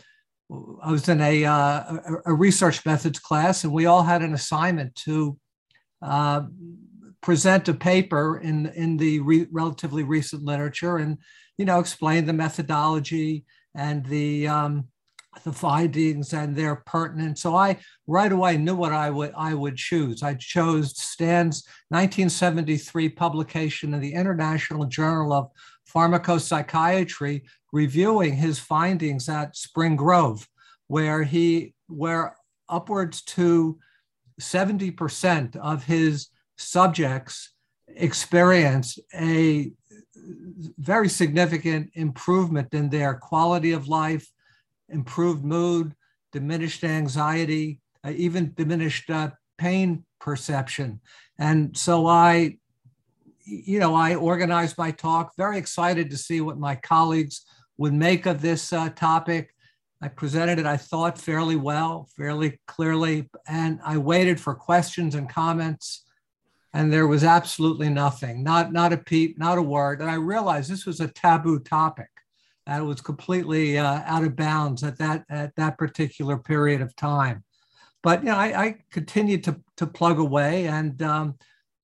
I 0.83 0.91
was 0.91 1.09
in 1.09 1.21
a, 1.21 1.45
uh, 1.45 1.99
a 2.27 2.35
research 2.35 2.85
methods 2.85 3.21
class 3.21 3.63
and 3.63 3.73
we 3.73 3.87
all 3.87 4.03
had 4.03 4.23
an 4.23 4.35
assignment 4.35 4.97
to 5.07 5.39
uh, 6.03 6.43
present 7.21 7.69
a 7.69 7.75
paper 7.75 8.39
in 8.39 8.67
in 8.67 8.97
the 8.97 9.21
re- 9.21 9.49
relatively 9.51 10.03
recent 10.03 10.45
literature 10.45 10.99
and 10.99 11.19
you 11.57 11.65
know 11.65 11.81
explain 11.81 12.25
the 12.25 12.33
methodology 12.33 13.45
and 13.75 14.05
the 14.07 14.47
um, 14.47 14.89
the 15.45 15.53
findings 15.53 16.33
and 16.33 16.57
their 16.57 16.77
pertinence. 16.77 17.43
So 17.43 17.55
I 17.55 17.79
right 18.07 18.31
away 18.31 18.57
knew 18.57 18.75
what 18.75 18.93
I 18.93 19.11
would 19.11 19.33
I 19.37 19.55
would 19.55 19.77
choose. 19.77 20.23
I 20.23 20.35
chose 20.35 20.99
Stan's 20.99 21.65
1973 21.89 23.09
publication 23.11 23.95
in 23.95 24.01
the 24.01 24.15
International 24.15 24.85
Journal 24.85 25.33
of 25.33 25.51
Pharmacopsychiatry, 25.93 27.43
reviewing 27.73 28.37
his 28.37 28.59
findings 28.59 29.29
at 29.29 29.57
Spring 29.57 29.97
Grove, 29.97 30.47
where 30.87 31.23
he 31.23 31.75
where 31.89 32.37
upwards 32.69 33.23
to 33.23 33.79
70% 34.41 35.57
of 35.57 35.85
his 35.85 36.29
subjects 36.57 37.53
experienced 37.89 39.01
a 39.15 39.73
very 40.79 41.09
significant 41.09 41.91
improvement 41.95 42.75
in 42.75 42.91
their 42.91 43.15
quality 43.15 43.73
of 43.73 43.89
life, 43.89 44.31
improved 44.89 45.45
mood, 45.45 45.95
diminished 46.33 46.85
anxiety, 46.85 47.81
uh, 48.05 48.13
even 48.15 48.53
diminished 48.55 49.11
uh, 49.11 49.31
pain 49.57 50.05
perception. 50.21 51.01
And 51.39 51.77
so 51.77 52.07
I, 52.07 52.59
you 53.45 53.79
know, 53.79 53.95
I 53.95 54.15
organized 54.15 54.77
my 54.77 54.91
talk, 54.91 55.33
very 55.37 55.59
excited 55.59 56.11
to 56.11 56.17
see 56.17 56.41
what 56.41 56.59
my 56.59 56.77
colleagues 56.77 57.45
would 57.79 57.95
make 57.95 58.27
of 58.27 58.43
this 58.43 58.73
uh, 58.73 58.91
topic. 58.91 59.55
I 60.01 60.09
presented 60.09 60.61
it, 60.61 60.67
I 60.67 60.77
thought, 60.77 61.19
fairly 61.19 61.57
well, 61.57 62.09
fairly 62.17 62.61
clearly, 62.67 63.29
and 63.49 63.81
I 63.85 63.99
waited 63.99 64.41
for 64.41 64.55
questions 64.55 65.17
and 65.17 65.29
comments, 65.29 66.05
and 66.73 66.93
there 66.93 67.09
was 67.09 67.25
absolutely 67.25 67.89
nothing, 67.89 68.45
not, 68.45 68.73
not 68.73 68.93
a 68.93 68.97
peep, 68.97 69.39
not 69.39 69.59
a 69.59 69.63
word. 69.63 70.01
And 70.01 70.09
I 70.09 70.15
realized 70.15 70.71
this 70.71 70.87
was 70.87 71.01
a 71.01 71.09
taboo 71.09 71.59
topic. 71.59 72.09
That 72.67 72.85
was 72.85 73.01
completely 73.01 73.79
uh, 73.79 74.03
out 74.05 74.25
of 74.25 74.37
bounds 74.37 74.85
at 74.85 74.99
that, 74.99 75.25
at 75.31 75.57
that 75.57 75.79
particular 75.79 76.37
period 76.37 76.81
of 76.81 76.95
time. 76.95 77.43
But 78.03 78.21
you 78.23 78.27
know, 78.31 78.37
I, 78.37 78.63
I 78.65 78.75
continued 78.93 79.43
to, 79.45 79.61
to 79.79 79.87
plug 79.87 80.21
away, 80.21 80.69
and 80.69 81.03
um, 81.03 81.35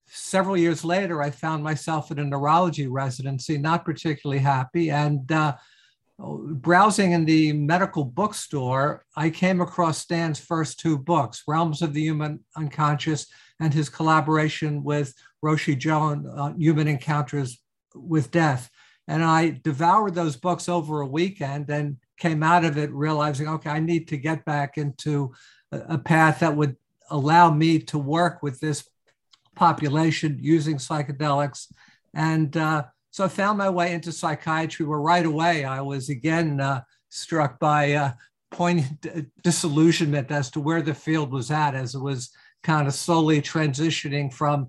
several 0.07 0.57
years 0.57 0.85
later, 0.85 1.21
I 1.21 1.31
found 1.31 1.65
myself 1.65 2.13
in 2.13 2.21
a 2.21 2.25
neurology 2.25 2.87
residency, 2.87 3.59
not 3.59 3.85
particularly 3.85 4.41
happy, 4.41 4.91
and 4.91 5.31
uh, 5.33 5.57
browsing 6.19 7.13
in 7.13 7.25
the 7.25 7.53
medical 7.53 8.05
bookstore, 8.05 9.05
I 9.17 9.31
came 9.31 9.61
across 9.61 9.99
Stan's 9.99 10.39
first 10.39 10.79
two 10.79 10.97
books, 10.97 11.43
Realms 11.47 11.83
of 11.83 11.93
the 11.93 12.03
Human 12.03 12.41
Unconscious 12.57 13.27
and 13.61 13.75
his 13.75 13.89
collaboration 13.89 14.85
with 14.85 15.15
Roshi 15.45 15.77
Joan, 15.77 16.27
uh, 16.27 16.55
Human 16.57 16.89
Encounters 16.89 17.61
with 17.95 18.31
Death. 18.31 18.71
And 19.07 19.23
I 19.23 19.61
devoured 19.63 20.15
those 20.15 20.37
books 20.37 20.69
over 20.69 21.01
a 21.01 21.07
weekend 21.07 21.69
and 21.69 21.99
came 22.19 22.43
out 22.43 22.65
of 22.65 22.79
it 22.79 22.93
realizing, 22.93 23.49
okay, 23.49 23.71
I 23.71 23.81
need 23.81 24.09
to 24.09 24.17
get 24.17 24.45
back 24.45 24.79
into 24.79 25.33
a, 25.73 25.81
a 25.91 25.99
path 25.99 26.41
that 26.41 26.57
would 26.57 26.77
allow 27.11 27.51
me 27.51 27.79
to 27.79 27.99
work 27.99 28.43
with 28.43 28.61
this 28.61 28.89
population 29.55 30.39
using 30.41 30.77
psychedelics. 30.77 31.73
And 32.15 32.57
uh, 32.57 32.85
so 33.15 33.25
I 33.25 33.29
found 33.29 33.59
my 33.59 33.71
way 33.71 33.95
into 33.95 34.11
psychiatry 34.11 34.85
where 34.85 34.99
right 34.99 35.25
away 35.25 35.65
I 35.65 35.81
was 35.83 36.09
again 36.09 36.59
uh, 36.59 36.81
struck 37.11 37.61
by 37.61 37.93
uh, 37.93 38.13
poignant 38.51 39.31
disillusionment 39.41 40.33
as 40.33 40.51
to 40.51 40.61
where 40.61 40.83
the 40.83 40.95
field 40.95 41.31
was 41.31 41.53
at 41.53 41.77
as 41.77 41.95
it 41.95 42.01
was 42.01 42.31
kind 42.65 42.89
of 42.89 42.93
slowly 42.93 43.41
transitioning 43.41 44.33
from 44.33 44.67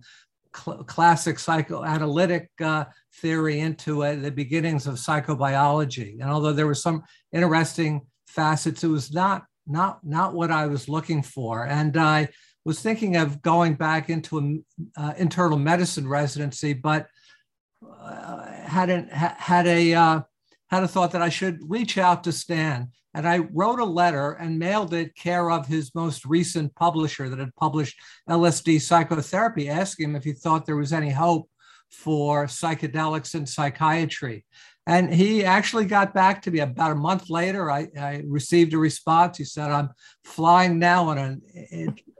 cl- 0.55 0.83
classic 0.83 1.39
psychoanalytic 1.39 2.51
uh, 2.63 2.85
theory 3.15 3.61
into 3.61 4.03
uh, 4.03 4.13
the 4.13 4.29
beginnings 4.29 4.85
of 4.85 4.93
psychobiology. 4.93 6.21
And 6.21 6.29
although 6.29 6.53
there 6.53 6.67
were 6.67 6.75
some 6.75 7.01
interesting 7.33 8.01
facets, 8.27 8.83
it 8.83 8.89
was 8.89 9.11
not 9.11 9.45
not 9.65 10.01
not 10.03 10.35
what 10.35 10.51
I 10.51 10.67
was 10.67 10.87
looking 10.87 11.23
for. 11.23 11.65
And 11.65 11.97
I 11.97 12.29
was 12.63 12.79
thinking 12.79 13.15
of 13.15 13.41
going 13.41 13.73
back 13.73 14.11
into 14.11 14.37
an 14.37 14.65
uh, 14.95 15.13
internal 15.17 15.57
medicine 15.57 16.07
residency, 16.07 16.73
but 16.73 17.07
had, 18.67 18.89
an, 18.89 19.07
had, 19.09 19.67
a, 19.67 19.93
uh, 19.93 20.21
had 20.67 20.83
a 20.83 20.87
thought 20.87 21.11
that 21.11 21.21
I 21.21 21.29
should 21.29 21.59
reach 21.67 21.97
out 21.97 22.23
to 22.23 22.31
Stan. 22.31 22.91
And 23.13 23.27
I 23.27 23.37
wrote 23.37 23.79
a 23.79 23.85
letter 23.85 24.33
and 24.33 24.59
mailed 24.59 24.93
it 24.93 25.15
care 25.15 25.49
of 25.49 25.67
his 25.67 25.95
most 25.95 26.25
recent 26.25 26.75
publisher 26.75 27.29
that 27.29 27.39
had 27.39 27.55
published 27.55 27.97
LSD 28.29 28.81
psychotherapy, 28.81 29.69
asking 29.69 30.09
him 30.09 30.15
if 30.17 30.25
he 30.25 30.33
thought 30.33 30.65
there 30.65 30.75
was 30.75 30.91
any 30.91 31.11
hope 31.11 31.49
for 31.89 32.45
psychedelics 32.45 33.33
and 33.33 33.47
psychiatry. 33.47 34.45
And 34.87 35.13
he 35.13 35.45
actually 35.45 35.85
got 35.85 36.13
back 36.13 36.41
to 36.43 36.51
me 36.51 36.59
about 36.59 36.91
a 36.91 36.95
month 36.95 37.29
later. 37.29 37.71
I, 37.71 37.87
I 37.97 38.21
received 38.27 38.73
a 38.73 38.77
response. 38.77 39.37
He 39.37 39.45
said, 39.45 39.71
I'm 39.71 39.89
flying 40.23 40.77
now 40.77 41.09
on 41.09 41.17
an 41.17 41.41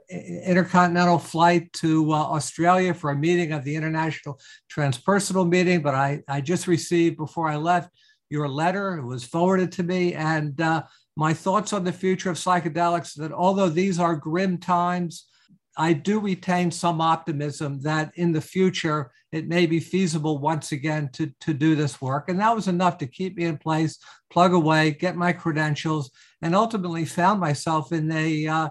intercontinental 0.08 1.18
flight 1.18 1.72
to 1.74 2.12
uh, 2.12 2.16
Australia 2.16 2.94
for 2.94 3.10
a 3.10 3.16
meeting 3.16 3.52
of 3.52 3.64
the 3.64 3.74
International 3.74 4.38
Transpersonal 4.72 5.48
Meeting. 5.48 5.82
But 5.82 5.94
I, 5.94 6.22
I 6.28 6.40
just 6.40 6.66
received 6.66 7.16
before 7.16 7.48
I 7.48 7.56
left 7.56 7.90
your 8.30 8.48
letter. 8.48 8.96
It 8.96 9.04
was 9.04 9.24
forwarded 9.24 9.72
to 9.72 9.82
me. 9.82 10.14
And 10.14 10.60
uh, 10.60 10.82
my 11.16 11.32
thoughts 11.32 11.72
on 11.72 11.84
the 11.84 11.92
future 11.92 12.30
of 12.30 12.36
psychedelics 12.36 13.14
that 13.14 13.32
although 13.32 13.68
these 13.68 13.98
are 13.98 14.16
grim 14.16 14.58
times, 14.58 15.26
I 15.76 15.92
do 15.92 16.20
retain 16.20 16.70
some 16.70 17.00
optimism 17.00 17.82
that 17.82 18.12
in 18.14 18.32
the 18.32 18.40
future 18.40 19.12
it 19.32 19.48
may 19.48 19.66
be 19.66 19.80
feasible 19.80 20.38
once 20.38 20.72
again 20.72 21.10
to, 21.12 21.30
to 21.40 21.52
do 21.52 21.74
this 21.74 22.00
work. 22.00 22.28
And 22.28 22.40
that 22.40 22.54
was 22.54 22.68
enough 22.68 22.96
to 22.98 23.06
keep 23.06 23.36
me 23.36 23.44
in 23.44 23.58
place, 23.58 23.98
plug 24.30 24.54
away, 24.54 24.92
get 24.92 25.16
my 25.16 25.32
credentials, 25.32 26.10
and 26.40 26.54
ultimately 26.54 27.04
found 27.04 27.40
myself 27.40 27.92
in 27.92 28.10
a, 28.10 28.46
uh, 28.46 28.68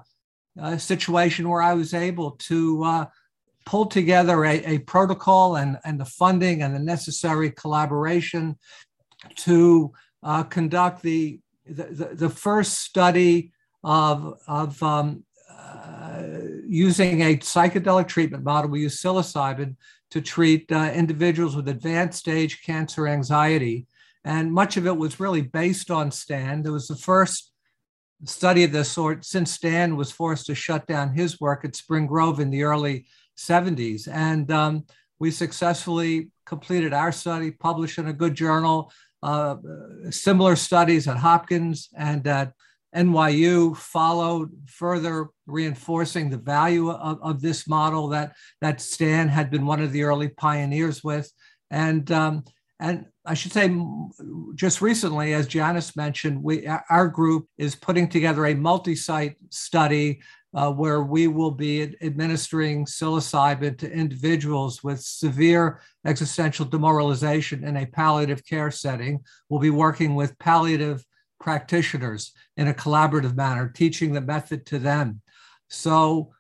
a 0.58 0.80
situation 0.80 1.50
where 1.50 1.62
I 1.62 1.74
was 1.74 1.94
able 1.94 2.32
to 2.32 2.84
uh, 2.84 3.06
pull 3.66 3.88
together 3.88 4.46
a, 4.46 4.64
a, 4.66 4.78
protocol 4.80 5.56
and, 5.58 5.78
and 5.84 6.00
the 6.00 6.06
funding 6.06 6.62
and 6.62 6.74
the 6.74 6.80
necessary 6.80 7.52
collaboration 7.52 8.58
to 9.36 9.92
uh, 10.24 10.44
conduct 10.44 11.02
the, 11.02 11.40
the, 11.66 12.12
the, 12.14 12.30
first 12.30 12.80
study 12.80 13.52
of, 13.84 14.40
of 14.48 14.82
um, 14.84 15.24
using 16.68 17.22
a 17.22 17.38
psychedelic 17.38 18.08
treatment 18.08 18.44
model, 18.44 18.70
we 18.70 18.82
use 18.82 19.02
psilocybin 19.02 19.76
to 20.12 20.22
treat 20.22 20.72
uh, 20.72 20.92
individuals 20.94 21.56
with 21.56 21.68
advanced 21.68 22.20
stage 22.20 22.62
cancer 22.64 23.08
anxiety. 23.08 23.88
And 24.24 24.52
much 24.52 24.78
of 24.78 24.88
it 24.88 24.98
was 24.98 25.20
really 25.20 25.42
based 25.42 25.92
on 25.92 26.12
Stan. 26.12 26.66
It 26.66 26.70
was 26.70 26.88
the 26.88 26.96
first 26.96 27.52
study 28.26 28.64
of 28.64 28.72
this 28.72 28.92
sort 28.92 29.26
since 29.26 29.52
Stan 29.52 29.96
was 29.96 30.12
forced 30.12 30.46
to 30.48 30.56
shut 30.56 30.88
down 30.88 31.14
his 31.14 31.40
work 31.40 31.66
at 31.66 31.76
Spring 31.76 32.08
Grove 32.08 32.40
in 32.40 32.50
the 32.50 32.64
early 32.64 33.06
70s. 33.38 34.08
And 34.08 34.52
um, 34.52 34.86
we 35.20 35.32
successfully 35.32 36.30
completed 36.46 36.94
our 36.94 37.12
study, 37.12 37.52
published 37.52 37.98
in 37.98 38.08
a 38.08 38.14
good 38.14 38.36
journal, 38.36 38.92
uh, 39.24 39.56
similar 40.10 40.56
studies 40.56 41.08
at 41.08 41.18
Hopkins 41.18 41.90
and 41.98 42.26
at 42.28 42.54
NYU 42.96 43.76
followed 43.76 44.52
further 44.68 45.28
reinforcing 45.48 46.30
the 46.30 46.38
value 46.38 46.92
of, 46.92 47.20
of 47.22 47.42
this 47.42 47.68
model 47.68 48.08
that, 48.10 48.36
that 48.62 48.80
Stan 48.80 49.28
had 49.28 49.52
been 49.52 49.66
one 49.66 49.82
of 49.82 49.92
the 49.92 50.04
early 50.04 50.30
pioneers 50.30 51.04
with. 51.04 51.32
And, 51.70 52.10
um, 52.12 52.44
and 52.80 53.06
I 53.26 53.34
should 53.36 53.54
say, 53.54 53.74
just 54.54 54.82
recently, 54.82 55.34
as 55.34 55.48
Janis 55.48 55.96
mentioned, 55.96 56.44
we, 56.44 56.68
our 56.90 57.08
group 57.08 57.48
is 57.58 57.74
putting 57.74 58.10
together 58.10 58.46
a 58.46 58.54
multi 58.54 58.96
site 58.96 59.38
study 59.50 60.22
uh, 60.54 60.72
where 60.72 61.04
we 61.04 61.28
will 61.28 61.52
be 61.52 61.96
administering 62.02 62.86
psilocybin 62.86 63.78
to 63.78 63.92
individuals 63.92 64.84
with 64.84 65.02
severe 65.02 65.82
existential 66.06 66.66
demoralization 66.66 67.64
in 67.64 67.78
a 67.78 67.86
palliative 67.86 68.46
care 68.46 68.72
setting. 68.72 69.20
We'll 69.50 69.62
be 69.62 69.70
working 69.70 70.16
with 70.16 70.38
palliative 70.40 71.04
practitioners 71.40 72.34
in 72.58 72.68
a 72.68 72.74
collaborative 72.74 73.36
manner, 73.36 73.70
teaching 73.70 74.14
the 74.14 74.22
method 74.22 74.66
to 74.68 74.80
them. 74.80 75.22
So, 75.70 76.35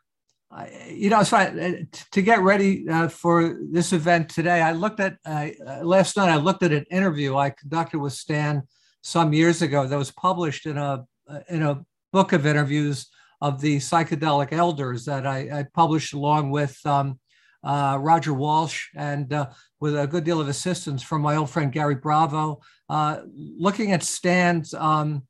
you 0.87 1.09
know, 1.09 1.23
so 1.23 1.37
uh, 1.37 1.71
to 2.11 2.21
get 2.21 2.41
ready 2.41 2.87
uh, 2.89 3.09
for 3.09 3.57
this 3.71 3.93
event 3.93 4.29
today, 4.29 4.61
I 4.61 4.71
looked 4.71 4.99
at 4.99 5.17
uh, 5.25 5.49
last 5.81 6.17
night. 6.17 6.29
I 6.29 6.37
looked 6.37 6.63
at 6.63 6.71
an 6.71 6.85
interview 6.91 7.35
I 7.35 7.49
conducted 7.49 7.99
with 7.99 8.13
Stan 8.13 8.63
some 9.01 9.33
years 9.33 9.61
ago 9.61 9.87
that 9.87 9.97
was 9.97 10.11
published 10.11 10.65
in 10.65 10.77
a 10.77 11.05
in 11.49 11.63
a 11.63 11.83
book 12.13 12.33
of 12.33 12.45
interviews 12.45 13.07
of 13.41 13.59
the 13.61 13.77
psychedelic 13.77 14.51
elders 14.51 15.05
that 15.05 15.27
I, 15.27 15.59
I 15.59 15.65
published 15.73 16.13
along 16.13 16.51
with 16.51 16.79
um, 16.85 17.19
uh, 17.63 17.97
Roger 17.99 18.33
Walsh 18.33 18.87
and 18.95 19.33
uh, 19.33 19.49
with 19.79 19.97
a 19.97 20.07
good 20.07 20.23
deal 20.23 20.39
of 20.39 20.47
assistance 20.47 21.03
from 21.03 21.21
my 21.21 21.35
old 21.35 21.49
friend 21.49 21.71
Gary 21.71 21.95
Bravo. 21.95 22.61
Uh, 22.89 23.21
looking 23.35 23.91
at 23.91 24.03
Stan's 24.03 24.73
um, 24.73 25.27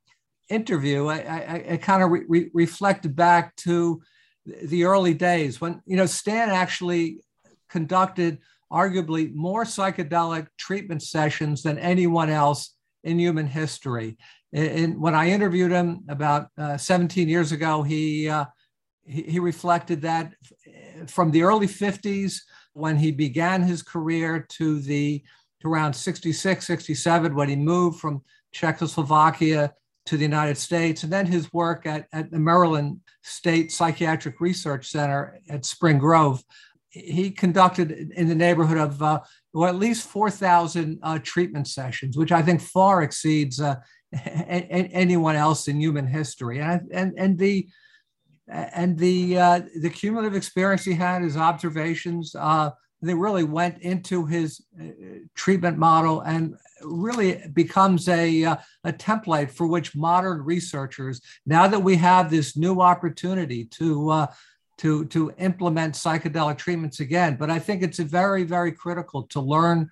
interview, 0.49 1.07
I, 1.07 1.17
I, 1.17 1.65
I 1.71 1.77
kind 1.77 2.03
of 2.03 2.11
re- 2.11 2.49
reflected 2.53 3.15
back 3.15 3.55
to 3.57 4.01
the 4.45 4.83
early 4.83 5.13
days 5.13 5.59
when, 5.59 5.81
you 5.85 5.95
know, 5.95 6.05
Stan 6.05 6.49
actually 6.49 7.21
conducted 7.69 8.39
arguably 8.71 9.33
more 9.33 9.63
psychedelic 9.63 10.47
treatment 10.57 11.01
sessions 11.01 11.63
than 11.63 11.77
anyone 11.77 12.29
else 12.29 12.75
in 13.03 13.19
human 13.19 13.47
history. 13.47 14.17
And 14.53 14.99
when 14.99 15.15
I 15.15 15.29
interviewed 15.29 15.71
him 15.71 16.03
about 16.07 16.47
uh, 16.57 16.77
17 16.77 17.27
years 17.27 17.51
ago, 17.51 17.83
he, 17.83 18.29
uh, 18.29 18.45
he, 19.05 19.23
he 19.23 19.39
reflected 19.39 20.01
that 20.01 20.33
from 21.07 21.31
the 21.31 21.43
early 21.43 21.67
50s 21.67 22.39
when 22.73 22.97
he 22.97 23.11
began 23.11 23.61
his 23.61 23.81
career 23.81 24.45
to 24.57 24.79
the 24.79 25.23
to 25.61 25.71
around 25.71 25.93
66, 25.93 26.65
67 26.65 27.35
when 27.35 27.49
he 27.49 27.55
moved 27.55 27.99
from 27.99 28.21
Czechoslovakia 28.51 29.73
to 30.05 30.17
the 30.17 30.23
United 30.23 30.57
States, 30.57 31.03
and 31.03 31.11
then 31.11 31.25
his 31.25 31.51
work 31.51 31.85
at, 31.85 32.07
at 32.13 32.31
the 32.31 32.39
Maryland 32.39 32.99
State 33.23 33.71
Psychiatric 33.71 34.39
Research 34.39 34.89
Center 34.89 35.39
at 35.49 35.65
Spring 35.65 35.97
Grove. 35.97 36.43
He 36.89 37.31
conducted 37.31 37.91
in 37.91 38.27
the 38.27 38.35
neighborhood 38.35 38.77
of 38.77 39.01
uh, 39.01 39.19
well, 39.53 39.69
at 39.69 39.75
least 39.75 40.07
4,000 40.07 40.99
uh, 41.01 41.19
treatment 41.23 41.67
sessions, 41.67 42.17
which 42.17 42.31
I 42.31 42.41
think 42.41 42.61
far 42.61 43.01
exceeds 43.01 43.59
uh, 43.59 43.75
a- 44.13 44.19
a- 44.19 44.91
anyone 44.93 45.35
else 45.35 45.67
in 45.67 45.79
human 45.79 46.07
history. 46.07 46.59
And, 46.59 46.81
and, 46.91 47.13
and 47.17 47.37
the 47.37 47.67
and 48.47 48.97
the 48.97 49.39
uh, 49.39 49.61
the 49.81 49.89
cumulative 49.89 50.35
experience 50.35 50.83
he 50.83 50.93
had, 50.93 51.23
his 51.23 51.35
observations, 51.35 52.35
uh, 52.35 52.69
they 53.05 53.13
really 53.13 53.43
went 53.43 53.77
into 53.81 54.25
his 54.25 54.61
uh, 54.81 54.85
treatment 55.35 55.77
model 55.77 56.21
and 56.21 56.55
really 56.81 57.41
becomes 57.53 58.07
a 58.09 58.43
uh, 58.43 58.55
a 58.83 58.93
template 58.93 59.49
for 59.51 59.67
which 59.67 59.95
modern 59.95 60.41
researchers, 60.43 61.21
now 61.45 61.67
that 61.67 61.79
we 61.79 61.95
have 61.95 62.29
this 62.29 62.55
new 62.55 62.81
opportunity 62.81 63.65
to 63.65 64.09
uh, 64.09 64.27
to 64.77 65.05
to 65.05 65.33
implement 65.37 65.95
psychedelic 65.95 66.57
treatments 66.57 66.99
again, 66.99 67.37
but 67.37 67.49
I 67.49 67.59
think 67.59 67.81
it's 67.81 67.99
very 67.99 68.43
very 68.43 68.71
critical 68.71 69.23
to 69.23 69.41
learn. 69.41 69.89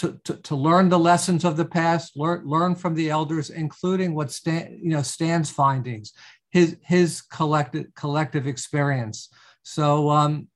To, 0.00 0.20
to, 0.24 0.34
to 0.48 0.54
learn 0.54 0.90
the 0.90 0.98
lessons 0.98 1.42
of 1.42 1.56
the 1.56 1.64
past, 1.64 2.18
learn, 2.18 2.44
learn 2.44 2.74
from 2.74 2.94
the 2.94 3.08
elders, 3.08 3.48
including 3.48 4.14
what 4.14 4.30
Stan, 4.30 4.78
you 4.82 4.90
know, 4.90 5.00
Stan's 5.00 5.50
findings, 5.50 6.12
his 6.50 6.76
his 6.82 7.22
collective 7.22 7.86
collective 7.94 8.46
experience. 8.46 9.30
So 9.62 10.10
um, 10.10 10.48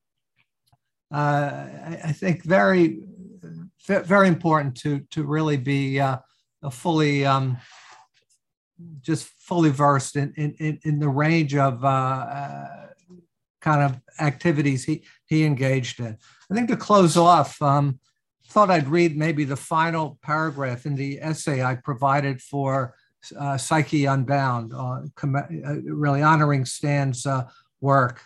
I, 1.11 1.99
I, 2.05 2.11
think 2.13 2.43
very 2.43 2.99
very 3.85 4.27
important 4.27 4.75
to 4.77 4.99
to 5.11 5.23
really 5.23 5.57
be 5.57 5.99
uh, 5.99 6.17
fully 6.71 7.25
um, 7.25 7.57
just 9.01 9.27
fully 9.39 9.69
versed 9.69 10.15
in 10.15 10.33
in, 10.37 10.79
in 10.83 10.99
the 10.99 11.09
range 11.09 11.55
of 11.55 11.83
uh, 11.83 11.87
uh, 11.87 12.87
kind 13.59 13.81
of 13.81 13.99
activities 14.19 14.85
he 14.85 15.03
he 15.25 15.43
engaged 15.43 15.99
in. 15.99 16.17
I 16.49 16.53
think 16.53 16.69
to 16.69 16.77
close 16.77 17.17
off. 17.17 17.61
Um, 17.61 17.99
thought 18.47 18.69
I'd 18.69 18.89
read 18.89 19.15
maybe 19.15 19.45
the 19.45 19.55
final 19.55 20.19
paragraph 20.21 20.85
in 20.85 20.95
the 20.95 21.19
essay 21.21 21.63
I 21.63 21.75
provided 21.75 22.41
for 22.41 22.95
uh, 23.39 23.57
Psyche 23.57 24.05
Unbound, 24.05 24.73
uh, 24.73 25.03
com- 25.15 25.35
uh, 25.35 25.75
really 25.85 26.21
honoring 26.21 26.65
Stan's 26.65 27.25
uh, 27.25 27.47
work. 27.79 28.21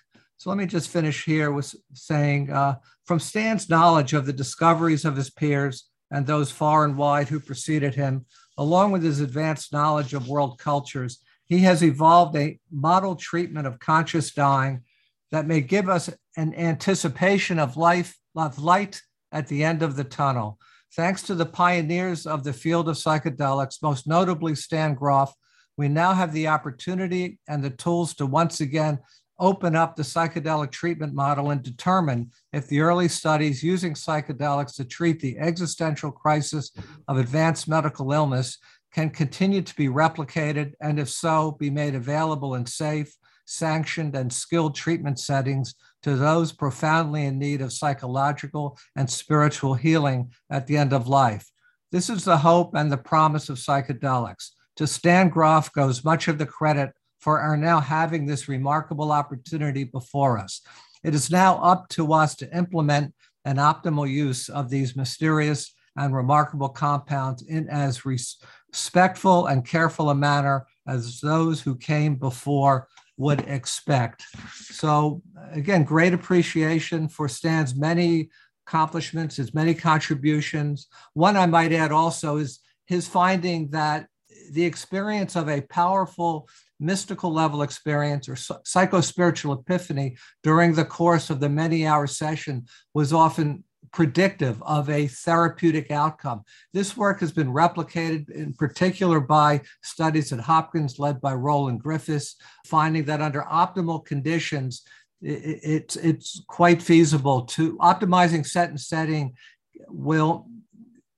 So 0.46 0.52
let 0.52 0.60
me 0.60 0.68
just 0.68 0.91
finish 0.91 1.26
here 1.26 1.52
with 1.52 1.74
saying 1.93 2.52
uh, 2.52 2.76
from 3.06 3.20
Stan's 3.20 3.68
knowledge 3.68 4.14
of 4.14 4.28
the 4.28 4.32
discoveries 4.32 5.04
of 5.04 5.16
his 5.16 5.32
peers 5.32 5.89
and 6.12 6.28
those 6.28 6.52
far 6.52 6.86
and 6.86 6.96
wide 6.96 7.30
who 7.30 7.39
preceded 7.39 7.96
him, 7.96 8.28
along 8.56 8.91
with 8.91 9.02
his 9.02 9.22
advanced 9.22 9.74
knowledge 9.74 10.14
of 10.14 10.28
world 10.28 10.60
cultures, 10.60 11.18
he 11.48 11.62
has 11.62 11.84
evolved 11.84 12.38
a 12.38 12.60
model 12.72 13.16
treatment 13.16 13.66
of 13.66 13.80
conscious 13.80 14.32
dying 14.34 14.84
that 15.32 15.48
may 15.48 15.62
give 15.62 15.89
us 15.89 16.12
an 16.38 16.54
anticipation 16.54 17.58
of 17.58 17.76
life, 17.76 18.16
of 18.36 18.60
light 18.60 19.02
at 19.32 19.48
the 19.48 19.64
end 19.64 19.82
of 19.82 19.96
the 19.96 20.04
tunnel. 20.04 20.60
Thanks 20.96 21.24
to 21.24 21.34
the 21.34 21.48
pioneers 21.48 22.28
of 22.28 22.43
the 22.43 22.54
field 22.54 22.88
of 22.88 22.98
psychedelics, 22.98 23.82
most 23.82 24.06
notably 24.06 24.54
Stan 24.54 24.93
Grof, 24.93 25.34
we 25.76 25.88
now 25.88 26.14
have 26.14 26.34
the 26.34 26.48
opportunity 26.50 27.39
and 27.48 27.64
the 27.64 27.72
tools 27.72 28.14
to 28.14 28.28
once 28.28 28.62
again 28.62 29.00
open 29.40 29.76
up 29.76 29.96
the 29.96 30.04
psychedelic 30.04 30.72
treatment 30.72 31.14
model 31.14 31.52
and 31.52 31.62
determine 31.62 32.32
if 32.54 32.68
the 32.68 32.80
early 32.80 33.08
studies 33.08 33.64
using 33.64 33.94
psychedelics 33.94 34.76
to 34.76 34.86
treat 34.86 35.20
the 35.20 35.38
existential 35.38 36.12
crisis 36.12 36.72
of 37.08 37.18
advanced 37.18 37.68
medical 37.68 38.12
illness 38.12 38.58
can 38.94 39.10
continue 39.10 39.62
to 39.62 39.76
be 39.76 39.88
replicated, 39.90 40.72
and 40.80 41.00
if 41.00 41.10
so, 41.10 41.52
be 41.60 41.70
made 41.70 41.96
available 41.96 42.56
in 42.56 42.66
safe, 42.66 43.14
sanctioned, 43.46 44.16
and 44.16 44.32
skilled 44.32 44.74
treatment 44.74 45.20
settings 45.20 45.76
to 46.02 46.16
those 46.16 46.54
profoundly 46.54 47.26
in 47.26 47.38
need 47.38 47.62
of 47.62 47.74
psychological 47.74 48.78
and 48.96 49.10
spiritual 49.10 49.74
healing 49.74 50.32
at 50.50 50.66
the 50.66 50.78
end 50.78 50.94
of 50.94 51.10
life. 51.10 51.46
This 51.92 52.10
is 52.10 52.24
the 52.24 52.38
hope 52.38 52.74
and 52.74 52.90
the 52.90 52.98
promise 52.98 53.50
of 53.50 53.58
psychedelics. 53.58 54.52
To 54.78 54.88
Stan 54.88 55.30
Grof 55.30 55.72
goes 55.74 56.06
much 56.06 56.28
of 56.28 56.38
the 56.38 56.46
credit 56.46 56.92
for 57.26 57.41
our 57.41 57.57
now 57.57 57.80
having 57.80 58.28
this 58.28 58.47
remarkable 58.47 59.11
opportunity 59.11 59.84
before 59.84 60.38
us. 60.38 60.61
It 61.03 61.15
is 61.15 61.32
now 61.32 61.57
up 61.57 61.89
to 61.89 62.13
us 62.13 62.36
to 62.36 62.55
implement 62.55 63.15
an 63.45 63.55
optimal 63.55 64.07
use 64.07 64.47
of 64.47 64.69
these 64.69 64.95
mysterious 64.95 65.73
and 65.97 66.15
remarkable 66.15 66.69
compounds 66.69 67.41
in 67.41 67.67
as 67.67 68.05
respectful 68.05 69.47
and 69.47 69.65
careful 69.65 70.11
a 70.11 70.15
manner 70.15 70.67
as 70.88 71.19
those 71.19 71.59
who 71.59 71.76
came 71.76 72.13
before 72.13 72.88
would 73.17 73.39
expect. 73.47 74.23
So, 74.53 75.23
again, 75.51 75.84
great 75.84 76.13
appreciation 76.13 77.09
for 77.09 77.28
Stan's 77.28 77.73
many 77.73 78.30
accomplishments, 78.67 79.38
his 79.38 79.51
many 79.51 79.73
contributions. 79.73 80.86
One 81.13 81.38
I 81.38 81.47
might 81.47 81.73
add 81.73 81.91
also 81.91 82.38
is 82.38 82.59
his 82.86 83.07
finding 83.07 83.71
that 83.71 84.09
the 84.51 84.65
experience 84.65 85.36
of 85.36 85.49
a 85.49 85.61
powerful 85.61 86.47
mystical 86.80 87.32
level 87.32 87.61
experience 87.61 88.28
or 88.28 88.36
psychospiritual 88.36 89.59
epiphany 89.59 90.15
during 90.43 90.73
the 90.73 90.86
course 90.86 91.30
of 91.30 91.39
the 91.39 91.49
many 91.49 91.86
hour 91.86 92.07
session 92.07 92.65
was 92.93 93.13
often 93.13 93.63
predictive 93.91 94.61
of 94.63 94.89
a 94.89 95.07
therapeutic 95.07 95.89
outcome. 95.89 96.43
This 96.73 96.97
work 96.97 97.21
has 97.21 97.32
been 97.32 97.47
replicated 97.47 98.30
in 98.30 98.53
particular 98.53 99.19
by 99.19 99.61
studies 99.84 100.34
at 100.34 100.39
Hopkins 100.39 100.99
led 100.99 101.21
by 101.21 101.34
Roland 101.34 101.82
Griffiths, 101.82 102.36
finding 102.65 103.05
that 103.05 103.21
under 103.21 103.41
optimal 103.43 104.05
conditions, 104.05 104.84
it's 105.21 105.95
it's 105.95 106.43
quite 106.47 106.82
feasible 106.82 107.43
to 107.43 107.78
optimizing 107.78 108.45
set 108.45 108.69
and 108.69 108.80
setting 108.80 109.34
will 109.88 110.47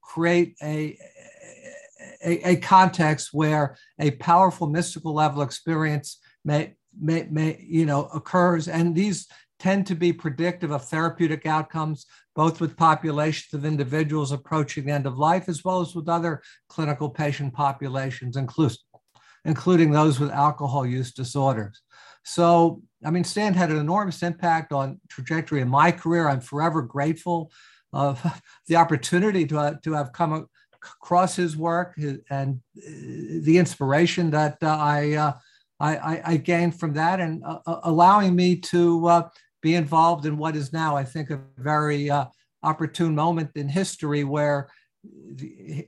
create 0.01 0.55
a, 0.61 0.97
a, 2.23 2.51
a 2.51 2.55
context 2.57 3.29
where 3.33 3.75
a 3.99 4.11
powerful 4.11 4.67
mystical 4.67 5.13
level 5.13 5.41
experience 5.41 6.19
may 6.43 6.75
may, 6.99 7.27
may 7.29 7.63
you 7.67 7.85
know 7.85 8.05
occurs 8.13 8.67
and 8.67 8.95
these 8.95 9.27
tend 9.59 9.87
to 9.87 9.95
be 9.95 10.13
predictive 10.13 10.71
of 10.71 10.85
therapeutic 10.85 11.45
outcomes, 11.45 12.05
both 12.35 12.61
with 12.61 12.77
populations 12.77 13.53
of 13.53 13.65
individuals 13.65 14.31
approaching 14.31 14.85
the 14.85 14.91
end 14.91 15.05
of 15.05 15.17
life, 15.17 15.49
as 15.49 15.63
well 15.63 15.81
as 15.81 15.95
with 15.95 16.07
other 16.07 16.41
clinical 16.69 17.09
patient 17.09 17.53
populations, 17.53 18.37
including 19.45 19.91
those 19.91 20.19
with 20.19 20.29
alcohol 20.29 20.85
use 20.85 21.11
disorders. 21.11 21.81
So, 22.23 22.81
I 23.05 23.09
mean, 23.09 23.23
Stan 23.23 23.53
had 23.53 23.71
an 23.71 23.77
enormous 23.77 24.21
impact 24.21 24.71
on 24.71 24.99
trajectory 25.07 25.61
in 25.61 25.69
my 25.69 25.91
career. 25.91 26.27
I'm 26.27 26.41
forever 26.41 26.81
grateful 26.81 27.51
of 27.93 28.21
the 28.67 28.75
opportunity 28.75 29.45
to, 29.47 29.57
uh, 29.57 29.73
to 29.83 29.93
have 29.93 30.11
come 30.11 30.47
across 31.01 31.35
his 31.35 31.55
work 31.55 31.97
and 32.29 32.61
uh, 32.77 32.81
the 33.41 33.57
inspiration 33.57 34.29
that 34.31 34.57
uh, 34.61 34.67
I, 34.67 35.13
uh, 35.13 35.33
I, 35.79 36.21
I, 36.25 36.37
gained 36.37 36.79
from 36.79 36.93
that 36.93 37.19
and 37.19 37.43
allowing 37.83 38.35
me 38.35 38.55
to 38.55 39.23
be 39.61 39.75
involved 39.75 40.25
in 40.25 40.37
what 40.37 40.55
is 40.55 40.73
now, 40.73 40.97
I 40.97 41.03
think, 41.03 41.29
a 41.29 41.39
very 41.57 42.09
opportune 42.63 43.13
moment 43.13 43.51
in 43.55 43.69
history 43.69 44.23
where 44.23 44.69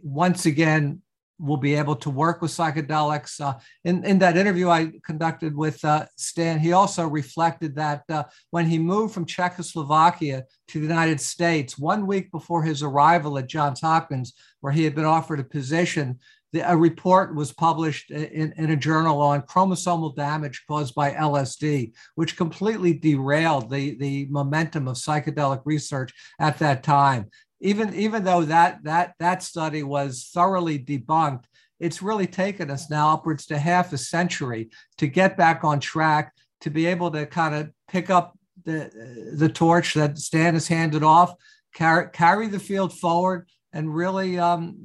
once 0.04 0.46
again 0.46 1.02
we'll 1.40 1.58
be 1.58 1.76
able 1.76 1.96
to 1.96 2.10
work 2.10 2.42
with 2.42 2.52
psychedelics. 2.52 3.40
Uh, 3.40 3.58
in, 3.84 4.04
in 4.04 4.20
that 4.20 4.38
interview 4.38 4.70
I 4.70 4.92
conducted 5.06 5.56
with 5.56 5.84
uh, 5.86 6.06
Stan, 6.18 6.60
he 6.60 6.74
also 6.74 7.08
reflected 7.08 7.76
that 7.76 8.04
uh, 8.10 8.24
when 8.52 8.66
he 8.66 8.78
moved 8.78 9.14
from 9.14 9.26
Czechoslovakia 9.26 10.44
to 10.68 10.80
the 10.80 10.86
United 10.86 11.22
States, 11.22 11.78
one 11.78 12.06
week 12.06 12.32
before 12.32 12.64
his 12.64 12.84
arrival 12.84 13.38
at 13.38 13.48
Johns 13.48 13.82
Hopkins, 13.82 14.34
where 14.60 14.74
he 14.74 14.84
had 14.84 14.96
been 14.96 15.06
offered 15.06 15.40
a 15.40 15.44
position, 15.44 16.20
the, 16.52 16.70
a 16.70 16.76
report 16.76 17.36
was 17.36 17.54
published 17.54 18.12
in, 18.12 18.54
in 18.58 18.72
a 18.72 18.76
journal 18.76 19.22
on 19.22 19.44
chromosomal 19.44 20.16
damage 20.16 20.64
caused 20.68 20.96
by 20.96 21.12
LSD, 21.12 21.94
which 22.16 22.38
completely 22.38 22.94
derailed 22.94 23.70
the, 23.70 23.96
the 23.96 24.28
momentum 24.30 24.88
of 24.88 24.98
psychedelic 24.98 25.62
research 25.66 26.12
at 26.40 26.58
that 26.60 26.84
time. 26.84 27.30
Even, 27.62 27.94
even 27.94 28.24
though 28.24 28.44
that, 28.44 28.84
that, 28.84 29.16
that 29.20 29.44
study 29.44 29.84
was 29.84 30.30
thoroughly 30.34 30.80
debunked, 30.80 31.46
it's 31.80 32.02
really 32.02 32.28
taken 32.28 32.70
us 32.70 32.90
now 32.90 33.14
upwards 33.14 33.46
to 33.48 33.58
half 33.58 33.94
a 33.94 33.98
century 33.98 34.70
to 34.98 35.08
get 35.08 35.38
back 35.38 35.64
on 35.64 35.80
track, 35.80 36.34
to 36.62 36.70
be 36.70 36.86
able 36.86 37.12
to 37.12 37.26
kind 37.26 37.56
of 37.56 37.72
pick 37.88 38.10
up 38.10 38.38
the, 38.66 39.34
the 39.36 39.50
torch 39.50 39.94
that 39.94 40.18
Stan 40.18 40.54
has 40.54 40.68
handed 40.68 41.04
off, 41.04 41.34
carry, 41.74 42.10
carry 42.12 42.48
the 42.48 42.60
field 42.60 42.94
forward, 42.94 43.48
and 43.72 43.94
really 43.94 44.38
um, 44.38 44.76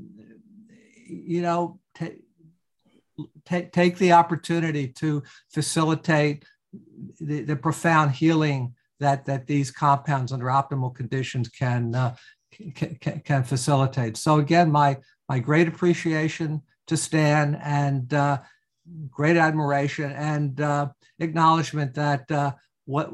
you 1.06 1.42
know, 1.42 1.78
t- 1.94 2.22
t- 3.44 3.68
take 3.72 3.98
the 3.98 4.12
opportunity 4.12 4.88
to 4.88 5.22
facilitate 5.52 6.44
the, 7.20 7.42
the, 7.42 7.56
profound 7.56 8.12
healing 8.12 8.74
that 8.98 9.24
that 9.26 9.46
these 9.46 9.70
compounds 9.70 10.32
under 10.32 10.46
optimal 10.46 10.94
conditions 10.94 11.48
can, 11.48 11.94
uh, 11.94 12.14
can, 12.74 13.20
can 13.20 13.44
facilitate. 13.44 14.16
So 14.16 14.38
again, 14.38 14.70
my 14.70 14.98
my 15.28 15.38
great 15.38 15.68
appreciation 15.68 16.62
to 16.86 16.96
Stan 16.96 17.54
and 17.62 18.12
uh, 18.12 18.40
great 19.10 19.36
admiration 19.36 20.12
and 20.12 20.60
uh, 20.60 20.88
acknowledgement 21.18 21.94
that 21.94 22.30
uh, 22.30 22.52
what 22.86 23.10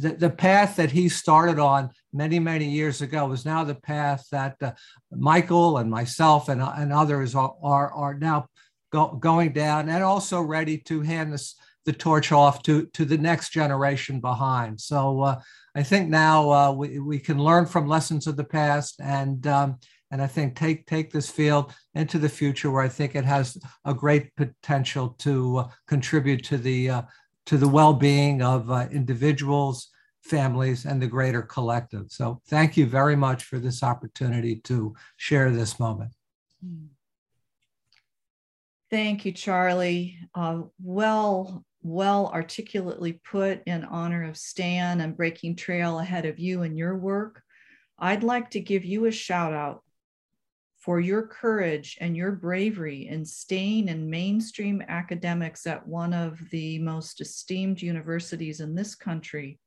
the, 0.00 0.16
the 0.18 0.30
path 0.30 0.76
that 0.76 0.90
he 0.90 1.08
started 1.08 1.58
on 1.58 1.90
many 2.12 2.38
many 2.38 2.68
years 2.68 3.02
ago 3.02 3.30
is 3.32 3.44
now 3.44 3.62
the 3.62 3.74
path 3.74 4.26
that 4.32 4.56
uh, 4.62 4.72
michael 5.10 5.78
and 5.78 5.90
myself 5.90 6.48
and, 6.48 6.62
uh, 6.62 6.72
and 6.76 6.92
others 6.92 7.34
are, 7.34 7.54
are, 7.62 7.92
are 7.92 8.14
now 8.14 8.46
go, 8.90 9.08
going 9.20 9.52
down 9.52 9.88
and 9.88 10.02
also 10.02 10.40
ready 10.40 10.78
to 10.78 11.02
hand 11.02 11.32
this 11.32 11.56
the 11.84 11.92
torch 11.92 12.32
off 12.32 12.62
to 12.62 12.86
to 12.86 13.04
the 13.04 13.18
next 13.18 13.50
generation 13.50 14.20
behind 14.20 14.80
so 14.80 15.20
uh, 15.20 15.40
i 15.74 15.82
think 15.82 16.08
now 16.08 16.50
uh, 16.50 16.72
we, 16.72 16.98
we 16.98 17.18
can 17.18 17.38
learn 17.38 17.66
from 17.66 17.86
lessons 17.86 18.26
of 18.26 18.36
the 18.36 18.44
past 18.44 19.00
and 19.00 19.46
um, 19.46 19.78
and 20.10 20.20
i 20.22 20.26
think 20.26 20.56
take 20.56 20.86
take 20.86 21.10
this 21.10 21.30
field 21.30 21.72
into 21.94 22.18
the 22.18 22.28
future 22.28 22.70
where 22.70 22.82
i 22.82 22.88
think 22.88 23.14
it 23.14 23.24
has 23.24 23.56
a 23.84 23.94
great 23.94 24.34
potential 24.36 25.10
to 25.18 25.58
uh, 25.58 25.68
contribute 25.86 26.42
to 26.44 26.56
the 26.56 26.90
uh, 26.90 27.02
to 27.46 27.56
the 27.56 27.68
well-being 27.68 28.42
of 28.42 28.70
uh, 28.70 28.86
individuals, 28.92 29.90
families, 30.22 30.84
and 30.84 31.02
the 31.02 31.06
greater 31.08 31.42
collective. 31.42 32.06
So 32.08 32.40
thank 32.46 32.76
you 32.76 32.86
very 32.86 33.16
much 33.16 33.42
for 33.42 33.58
this 33.58 33.82
opportunity 33.82 34.56
to 34.64 34.94
share 35.16 35.50
this 35.50 35.80
moment. 35.80 36.12
Thank 38.88 39.24
you, 39.24 39.32
Charlie. 39.32 40.18
Uh, 40.32 40.62
well, 40.80 41.64
well 41.82 42.28
articulately 42.28 43.20
put 43.24 43.62
in 43.66 43.84
honor 43.84 44.24
of 44.24 44.36
Stan 44.36 45.00
and 45.00 45.16
breaking 45.16 45.56
trail 45.56 45.98
ahead 45.98 46.26
of 46.26 46.38
you 46.38 46.62
and 46.62 46.76
your 46.76 46.96
work. 46.96 47.42
I'd 47.98 48.22
like 48.22 48.50
to 48.50 48.60
give 48.60 48.84
you 48.84 49.06
a 49.06 49.12
shout 49.12 49.52
out 49.52 49.82
for 50.78 50.98
your 50.98 51.26
courage 51.26 51.98
and 52.00 52.16
your 52.16 52.32
bravery 52.32 53.06
in 53.08 53.24
staying 53.24 53.88
in 53.88 54.08
mainstream 54.08 54.82
academics 54.88 55.66
at 55.66 55.86
one 55.86 56.14
of 56.14 56.40
the 56.50 56.78
most 56.78 57.20
esteemed 57.20 57.82
universities 57.82 58.60
in 58.60 58.74
this 58.74 58.94
country 58.94 59.58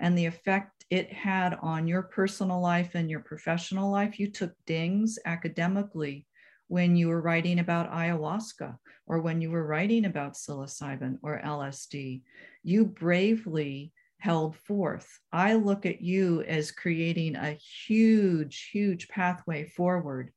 and 0.00 0.18
the 0.18 0.26
effect 0.26 0.84
it 0.90 1.12
had 1.12 1.56
on 1.62 1.86
your 1.86 2.02
personal 2.02 2.60
life 2.60 2.94
and 2.94 3.08
your 3.08 3.20
professional 3.20 3.90
life. 3.90 4.18
You 4.18 4.30
took 4.30 4.52
dings 4.66 5.18
academically 5.24 6.26
when 6.68 6.96
you 6.96 7.08
were 7.08 7.20
writing 7.20 7.58
about 7.58 7.92
ayahuasca 7.92 8.76
or 9.06 9.20
when 9.20 9.40
you 9.40 9.50
were 9.50 9.66
writing 9.66 10.04
about 10.04 10.34
psilocybin 10.34 11.18
or 11.22 11.40
LSD. 11.44 12.22
You 12.62 12.84
bravely 12.84 13.92
held 14.18 14.56
forth. 14.56 15.20
I 15.32 15.54
look 15.54 15.86
at 15.86 16.00
you 16.00 16.42
as 16.42 16.72
creating 16.72 17.36
a 17.36 17.52
huge, 17.86 18.70
huge 18.72 19.08
pathway 19.08 19.68
forward 19.68 20.32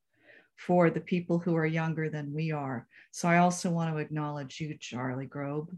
for 0.55 0.89
the 0.89 1.01
people 1.01 1.39
who 1.39 1.55
are 1.55 1.65
younger 1.65 2.09
than 2.09 2.33
we 2.33 2.51
are. 2.51 2.87
So 3.11 3.27
I 3.27 3.37
also 3.37 3.71
want 3.71 3.93
to 3.93 3.99
acknowledge 3.99 4.59
you, 4.59 4.77
Charlie 4.79 5.25
Grob. 5.25 5.71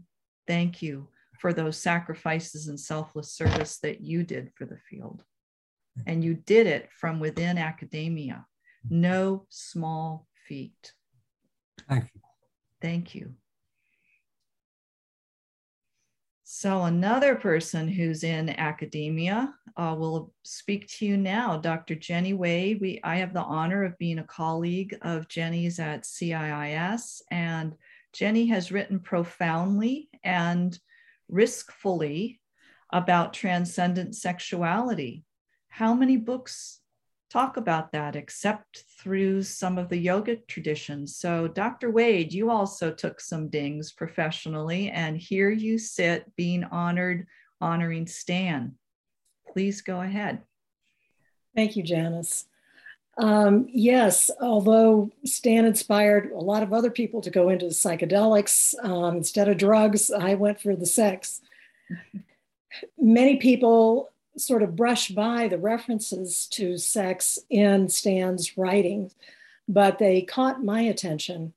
Thank 0.46 0.82
you 0.82 1.08
for 1.38 1.52
those 1.52 1.78
sacrifices 1.78 2.68
and 2.68 2.78
selfless 2.78 3.32
service 3.32 3.78
that 3.78 4.00
you 4.00 4.24
did 4.24 4.50
for 4.54 4.66
the 4.66 4.78
field. 4.90 5.24
And 6.06 6.24
you 6.24 6.34
did 6.34 6.66
it 6.66 6.90
from 6.92 7.20
within 7.20 7.58
academia. 7.58 8.46
No 8.90 9.46
small 9.48 10.26
feat. 10.48 10.92
Thank 11.88 12.10
you. 12.14 12.20
Thank 12.80 13.14
you. 13.14 13.34
So, 16.44 16.82
another 16.82 17.34
person 17.34 17.88
who's 17.88 18.24
in 18.24 18.50
academia 18.50 19.54
uh, 19.76 19.96
will 19.98 20.34
speak 20.42 20.86
to 20.88 21.06
you 21.06 21.16
now, 21.16 21.56
Dr. 21.56 21.94
Jenny 21.94 22.34
Wade. 22.34 22.78
We, 22.78 23.00
I 23.02 23.16
have 23.16 23.32
the 23.32 23.40
honor 23.40 23.84
of 23.84 23.96
being 23.96 24.18
a 24.18 24.24
colleague 24.24 24.94
of 25.00 25.28
Jenny's 25.28 25.78
at 25.78 26.02
CIIS, 26.02 27.22
and 27.30 27.74
Jenny 28.12 28.46
has 28.48 28.70
written 28.70 29.00
profoundly 29.00 30.10
and 30.22 30.78
riskfully 31.32 32.38
about 32.92 33.32
transcendent 33.32 34.14
sexuality. 34.14 35.24
How 35.68 35.94
many 35.94 36.18
books 36.18 36.81
talk 37.32 37.56
about 37.56 37.92
that 37.92 38.14
except 38.14 38.84
through 39.00 39.42
some 39.42 39.78
of 39.78 39.88
the 39.88 39.96
yoga 39.96 40.36
traditions? 40.36 41.16
So, 41.16 41.48
Dr. 41.48 41.90
Wade, 41.90 42.32
you 42.32 42.50
also 42.50 42.92
took 42.92 43.20
some 43.20 43.48
dings 43.48 43.90
professionally, 43.90 44.90
and 44.90 45.16
here 45.16 45.50
you 45.50 45.78
sit 45.78 46.30
being 46.36 46.64
honored, 46.64 47.26
honoring 47.60 48.06
Stan. 48.06 48.74
Please 49.50 49.80
go 49.80 50.02
ahead. 50.02 50.42
Thank 51.56 51.76
you, 51.76 51.82
Janis. 51.82 52.44
Um, 53.18 53.66
yes, 53.70 54.30
although 54.40 55.10
Stan 55.24 55.64
inspired 55.64 56.32
a 56.32 56.38
lot 56.38 56.62
of 56.62 56.72
other 56.72 56.90
people 56.90 57.20
to 57.22 57.30
go 57.30 57.48
into 57.48 57.66
psychedelics 57.66 58.74
um, 58.84 59.16
instead 59.16 59.48
of 59.48 59.58
drugs, 59.58 60.10
I 60.10 60.34
went 60.34 60.60
for 60.60 60.76
the 60.76 60.86
sex. 60.86 61.40
Many 62.98 63.36
people 63.36 64.11
sort 64.36 64.62
of 64.62 64.76
brush 64.76 65.08
by 65.10 65.48
the 65.48 65.58
references 65.58 66.46
to 66.52 66.78
sex 66.78 67.38
in 67.50 67.88
Stan's 67.88 68.56
writings, 68.56 69.14
but 69.68 69.98
they 69.98 70.22
caught 70.22 70.64
my 70.64 70.82
attention. 70.82 71.52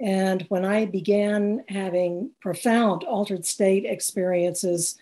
And 0.00 0.42
when 0.48 0.64
I 0.64 0.86
began 0.86 1.64
having 1.68 2.30
profound 2.40 3.04
altered 3.04 3.44
state 3.44 3.84
experiences 3.84 4.96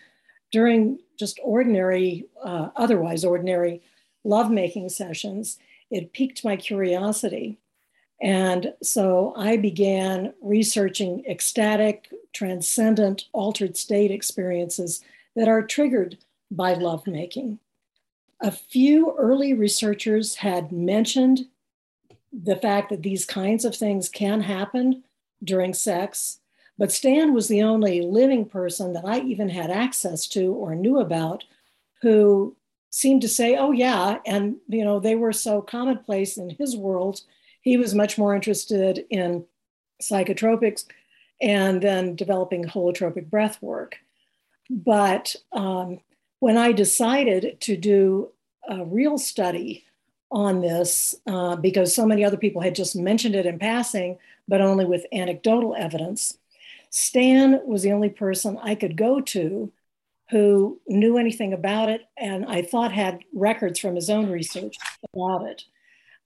during 0.51 0.99
just 1.17 1.39
ordinary, 1.43 2.25
uh, 2.43 2.69
otherwise 2.75 3.23
ordinary 3.23 3.81
lovemaking 4.23 4.89
sessions, 4.89 5.57
it 5.89 6.13
piqued 6.13 6.43
my 6.43 6.55
curiosity. 6.55 7.59
And 8.21 8.73
so 8.83 9.33
I 9.37 9.55
began 9.55 10.33
researching 10.41 11.23
ecstatic, 11.25 12.11
transcendent, 12.33 13.25
altered 13.31 13.77
state 13.77 14.11
experiences 14.11 15.01
that 15.35 15.47
are 15.47 15.65
triggered 15.65 16.17
by 16.51 16.73
lovemaking. 16.73 17.59
A 18.41 18.51
few 18.51 19.13
early 19.17 19.53
researchers 19.53 20.35
had 20.35 20.71
mentioned 20.71 21.47
the 22.31 22.55
fact 22.55 22.89
that 22.89 23.03
these 23.03 23.25
kinds 23.25 23.65
of 23.65 23.75
things 23.75 24.07
can 24.07 24.41
happen 24.41 25.03
during 25.43 25.73
sex, 25.73 26.39
but 26.77 26.91
Stan 26.91 27.33
was 27.33 27.47
the 27.47 27.61
only 27.61 28.01
living 28.01 28.45
person 28.45 28.93
that 28.93 29.05
I 29.05 29.19
even 29.19 29.49
had 29.49 29.69
access 29.69 30.27
to 30.29 30.53
or 30.53 30.75
knew 30.75 30.99
about 30.99 31.43
who 32.01 32.55
seemed 32.89 33.21
to 33.21 33.29
say, 33.29 33.55
oh, 33.55 33.71
yeah. 33.71 34.19
And, 34.25 34.55
you 34.67 34.83
know, 34.83 34.99
they 34.99 35.15
were 35.15 35.33
so 35.33 35.61
commonplace 35.61 36.37
in 36.37 36.51
his 36.51 36.77
world. 36.77 37.21
He 37.61 37.77
was 37.77 37.93
much 37.93 38.17
more 38.17 38.33
interested 38.33 39.05
in 39.09 39.45
psychotropics 40.01 40.85
and 41.41 41.81
then 41.81 42.15
developing 42.15 42.63
holotropic 42.63 43.29
breath 43.29 43.61
work. 43.61 43.97
But 44.69 45.35
um, 45.51 45.99
when 46.39 46.57
I 46.57 46.71
decided 46.71 47.59
to 47.61 47.77
do 47.77 48.29
a 48.67 48.83
real 48.85 49.17
study 49.17 49.85
on 50.31 50.61
this, 50.61 51.15
uh, 51.27 51.55
because 51.55 51.93
so 51.93 52.05
many 52.05 52.23
other 52.23 52.37
people 52.37 52.61
had 52.61 52.75
just 52.75 52.95
mentioned 52.95 53.35
it 53.35 53.45
in 53.45 53.57
passing, 53.57 54.17
but 54.47 54.61
only 54.61 54.85
with 54.85 55.05
anecdotal 55.11 55.75
evidence, 55.75 56.37
Stan 56.91 57.61
was 57.65 57.83
the 57.83 57.91
only 57.91 58.09
person 58.09 58.57
I 58.61 58.75
could 58.75 58.95
go 58.95 59.21
to 59.21 59.71
who 60.29 60.79
knew 60.87 61.17
anything 61.17 61.53
about 61.53 61.89
it 61.89 62.01
and 62.17 62.45
I 62.45 62.61
thought 62.61 62.91
had 62.91 63.23
records 63.33 63.79
from 63.79 63.95
his 63.95 64.09
own 64.09 64.29
research 64.29 64.75
about 65.13 65.47
it. 65.47 65.63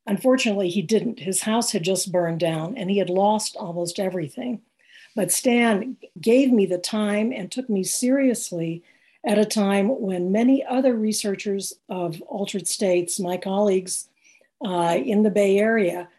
Unfortunately, 0.05 0.69
he 0.69 0.81
didn't. 0.81 1.19
His 1.19 1.41
house 1.41 1.71
had 1.71 1.83
just 1.83 2.11
burned 2.11 2.41
down 2.41 2.77
and 2.77 2.89
he 2.89 2.97
had 2.97 3.09
lost 3.09 3.55
almost 3.55 3.99
everything. 3.99 4.61
But 5.15 5.31
Stan 5.31 5.95
gave 6.19 6.51
me 6.51 6.65
the 6.65 6.77
time 6.77 7.31
and 7.31 7.49
took 7.49 7.69
me 7.69 7.83
seriously 7.83 8.83
at 9.25 9.37
a 9.37 9.45
time 9.45 10.01
when 10.01 10.31
many 10.31 10.65
other 10.65 10.95
researchers 10.95 11.73
of 11.87 12.21
altered 12.23 12.67
states, 12.67 13.19
my 13.19 13.37
colleagues 13.37 14.09
uh, 14.65 14.97
in 15.03 15.23
the 15.23 15.29
Bay 15.29 15.57
Area, 15.57 16.09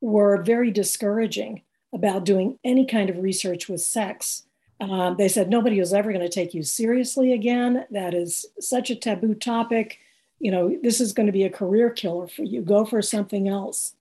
were 0.00 0.42
very 0.42 0.70
discouraging 0.70 1.62
about 1.92 2.24
doing 2.24 2.58
any 2.64 2.84
kind 2.84 3.10
of 3.10 3.18
research 3.18 3.68
with 3.68 3.80
sex. 3.80 4.44
Um, 4.80 5.16
they 5.16 5.28
said 5.28 5.48
nobody 5.48 5.78
was 5.80 5.92
ever 5.92 6.12
going 6.12 6.24
to 6.24 6.28
take 6.28 6.54
you 6.54 6.62
seriously 6.62 7.32
again. 7.32 7.86
That 7.90 8.14
is 8.14 8.46
such 8.60 8.90
a 8.90 8.96
taboo 8.96 9.34
topic. 9.34 9.98
You 10.38 10.50
know, 10.50 10.76
this 10.82 11.00
is 11.00 11.12
going 11.12 11.26
to 11.26 11.32
be 11.32 11.44
a 11.44 11.50
career 11.50 11.90
killer 11.90 12.28
for 12.28 12.42
you. 12.44 12.62
Go 12.62 12.84
for 12.84 13.02
something 13.02 13.48
else. 13.48 13.94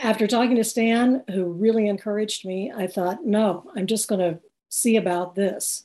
After 0.00 0.26
talking 0.26 0.56
to 0.56 0.64
Stan, 0.64 1.24
who 1.28 1.44
really 1.44 1.88
encouraged 1.88 2.44
me, 2.44 2.72
I 2.74 2.86
thought, 2.86 3.24
no, 3.24 3.70
I'm 3.76 3.86
just 3.86 4.08
going 4.08 4.20
to 4.20 4.40
see 4.68 4.96
about 4.96 5.34
this 5.34 5.84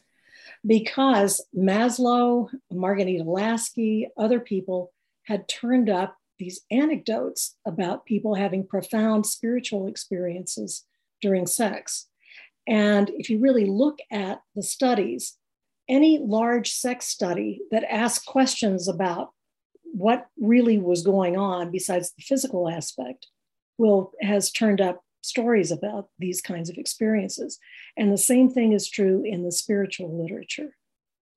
because 0.66 1.45
Maslow, 1.55 2.49
Marghanita 2.72 3.26
Laski, 3.26 4.07
other 4.18 4.39
people 4.39 4.91
had 5.24 5.47
turned 5.47 5.89
up 5.89 6.18
these 6.39 6.61
anecdotes 6.72 7.55
about 7.66 8.05
people 8.05 8.36
having 8.36 8.66
profound 8.66 9.26
spiritual 9.26 9.88
experiences 9.88 10.86
during 11.22 11.45
sex. 11.45 12.07
And 12.68 13.09
if 13.11 13.30
you 13.30 13.39
really 13.39 13.66
look 13.66 13.99
at 14.11 14.41
the 14.55 14.64
studies, 14.64 15.38
any 15.89 16.18
large 16.20 16.72
sex 16.72 17.07
study 17.07 17.61
that 17.72 17.84
asks 17.84 18.24
questions 18.24 18.88
about 18.88 19.32
what 19.84 20.28
really 20.39 20.78
was 20.78 21.03
going 21.03 21.38
on 21.38 21.72
besides 21.72 22.14
the 22.14 22.24
physical 22.24 22.70
aspect 22.70 23.28
will 23.78 24.11
has 24.22 24.51
turned 24.51 24.82
up 24.82 25.03
stories 25.24 25.71
about 25.71 26.09
these 26.19 26.41
kinds 26.41 26.69
of 26.69 26.78
experiences. 26.78 27.57
And 27.97 28.11
the 28.11 28.17
same 28.17 28.49
thing 28.49 28.74
is 28.74 28.89
true 28.89 29.24
in 29.26 29.43
the 29.43 29.51
spiritual 29.51 30.21
literature. 30.21 30.76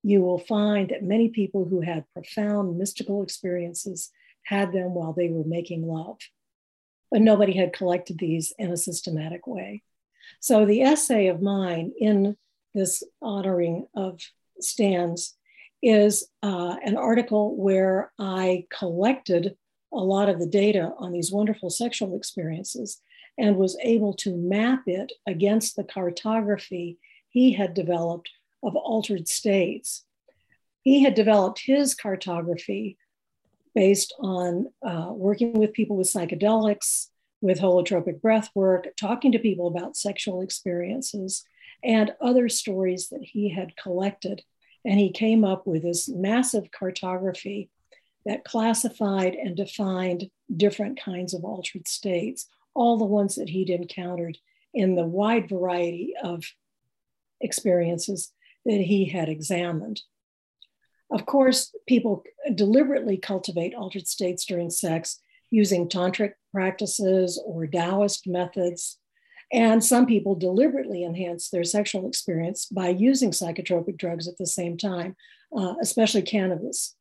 You 0.03 0.21
will 0.21 0.39
find 0.39 0.89
that 0.89 1.03
many 1.03 1.29
people 1.29 1.65
who 1.65 1.81
had 1.81 2.05
profound 2.13 2.77
mystical 2.77 3.23
experiences 3.23 4.11
had 4.43 4.71
them 4.71 4.93
while 4.93 5.13
they 5.13 5.29
were 5.29 5.43
making 5.45 5.87
love, 5.87 6.17
but 7.11 7.21
nobody 7.21 7.53
had 7.53 7.73
collected 7.73 8.19
these 8.19 8.53
in 8.59 8.71
a 8.71 8.77
systematic 8.77 9.47
way. 9.47 9.83
So 10.39 10.65
the 10.65 10.81
essay 10.81 11.27
of 11.27 11.41
mine 11.41 11.93
in 11.97 12.37
this 12.73 13.03
honoring 13.21 13.87
of 13.95 14.21
Stan's 14.59 15.35
is 15.81 16.27
uh, 16.43 16.75
an 16.83 16.97
article 16.97 17.55
where 17.55 18.11
I 18.19 18.65
collected 18.77 19.55
a 19.93 19.97
lot 19.97 20.29
of 20.29 20.39
the 20.39 20.47
data 20.47 20.93
on 20.97 21.11
these 21.11 21.31
wonderful 21.31 21.69
sexual 21.69 22.15
experiences 22.17 23.01
and 23.37 23.55
was 23.55 23.77
able 23.81 24.13
to 24.13 24.35
map 24.35 24.83
it 24.87 25.11
against 25.27 25.75
the 25.75 25.83
cartography 25.83 26.97
he 27.29 27.53
had 27.53 27.73
developed 27.73 28.29
of 28.63 28.75
altered 28.75 29.27
states. 29.27 30.03
He 30.81 31.03
had 31.03 31.13
developed 31.13 31.61
his 31.63 31.93
cartography 31.93 32.97
based 33.75 34.13
on 34.19 34.67
uh, 34.81 35.09
working 35.11 35.53
with 35.53 35.73
people 35.73 35.97
with 35.97 36.11
psychedelics, 36.11 37.07
with 37.41 37.59
holotropic 37.59 38.21
breath 38.21 38.49
work, 38.55 38.87
talking 38.99 39.31
to 39.33 39.39
people 39.39 39.67
about 39.67 39.95
sexual 39.95 40.41
experiences, 40.41 41.43
and 41.83 42.15
other 42.19 42.49
stories 42.49 43.09
that 43.09 43.21
he 43.21 43.49
had 43.49 43.77
collected. 43.77 44.41
And 44.83 44.99
he 44.99 45.11
came 45.11 45.43
up 45.43 45.67
with 45.67 45.83
this 45.83 46.09
massive 46.09 46.71
cartography 46.71 47.69
that 48.25 48.43
classified 48.43 49.35
and 49.35 49.55
defined 49.55 50.29
different 50.55 50.99
kinds 50.99 51.33
of 51.33 51.43
altered 51.43 51.87
states, 51.87 52.47
all 52.77 52.97
the 52.97 53.05
ones 53.05 53.35
that 53.35 53.49
he'd 53.49 53.69
encountered 53.71 54.37
in 54.73 54.95
the 54.95 55.05
wide 55.05 55.49
variety 55.49 56.13
of 56.23 56.43
experiences 57.41 58.31
that 58.65 58.81
he 58.81 59.05
had 59.09 59.29
examined. 59.29 60.01
Of 61.11 61.25
course, 61.25 61.73
people 61.87 62.23
deliberately 62.53 63.17
cultivate 63.17 63.73
altered 63.73 64.07
states 64.07 64.45
during 64.45 64.69
sex 64.69 65.19
using 65.49 65.89
tantric 65.89 66.33
practices 66.53 67.41
or 67.43 67.65
Taoist 67.65 68.27
methods. 68.27 68.99
And 69.51 69.83
some 69.83 70.05
people 70.05 70.35
deliberately 70.35 71.03
enhance 71.03 71.49
their 71.49 71.63
sexual 71.63 72.07
experience 72.07 72.65
by 72.65 72.89
using 72.89 73.31
psychotropic 73.31 73.97
drugs 73.97 74.27
at 74.27 74.37
the 74.37 74.45
same 74.45 74.77
time, 74.77 75.15
uh, 75.55 75.75
especially 75.81 76.21
cannabis. 76.21 76.95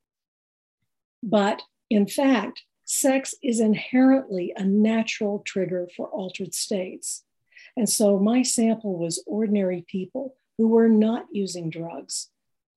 But 1.22 1.60
in 1.90 2.06
fact, 2.06 2.62
sex 2.86 3.34
is 3.42 3.60
inherently 3.60 4.52
a 4.56 4.64
natural 4.64 5.40
trigger 5.40 5.88
for 5.96 6.08
altered 6.08 6.54
states. 6.54 7.24
And 7.76 7.88
so 7.88 8.18
my 8.18 8.42
sample 8.42 8.98
was 8.98 9.22
ordinary 9.26 9.84
people 9.86 10.36
who 10.56 10.68
were 10.68 10.88
not 10.88 11.26
using 11.30 11.68
drugs 11.68 12.30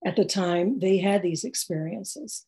at 0.06 0.16
the 0.16 0.26
time 0.26 0.80
they 0.80 0.98
had 0.98 1.22
these 1.22 1.44
experiences 1.44 2.46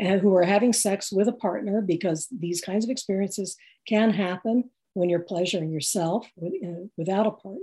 and 0.00 0.20
who 0.20 0.28
were 0.28 0.44
having 0.44 0.72
sex 0.72 1.10
with 1.10 1.28
a 1.28 1.32
partner 1.32 1.80
because 1.80 2.28
these 2.30 2.60
kinds 2.60 2.84
of 2.84 2.90
experiences 2.90 3.56
can 3.86 4.10
happen 4.10 4.70
when 4.94 5.08
you're 5.08 5.20
pleasuring 5.20 5.70
yourself 5.70 6.30
eh, 6.42 6.84
without 6.96 7.26
a 7.26 7.30
partner. 7.30 7.60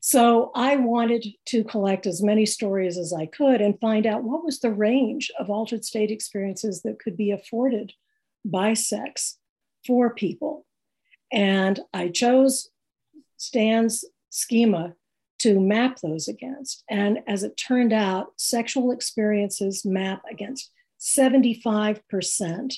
So 0.00 0.52
I 0.54 0.76
wanted 0.76 1.26
to 1.46 1.64
collect 1.64 2.06
as 2.06 2.22
many 2.22 2.46
stories 2.46 2.96
as 2.96 3.12
I 3.12 3.26
could 3.26 3.60
and 3.60 3.78
find 3.80 4.06
out 4.06 4.22
what 4.22 4.44
was 4.44 4.60
the 4.60 4.72
range 4.72 5.30
of 5.38 5.50
altered 5.50 5.84
state 5.84 6.10
experiences 6.10 6.82
that 6.82 7.00
could 7.00 7.16
be 7.16 7.32
afforded 7.32 7.92
by 8.44 8.74
sex 8.74 9.38
for 9.86 10.14
people. 10.14 10.66
And 11.32 11.80
I 11.92 12.08
chose 12.08 12.70
Stan's 13.36 14.04
schema 14.30 14.94
to 15.40 15.60
map 15.60 16.00
those 16.00 16.28
against. 16.28 16.84
And 16.90 17.20
as 17.26 17.44
it 17.44 17.56
turned 17.56 17.92
out, 17.92 18.32
sexual 18.36 18.90
experiences 18.90 19.84
map 19.84 20.22
against 20.30 20.70
75% 21.00 22.74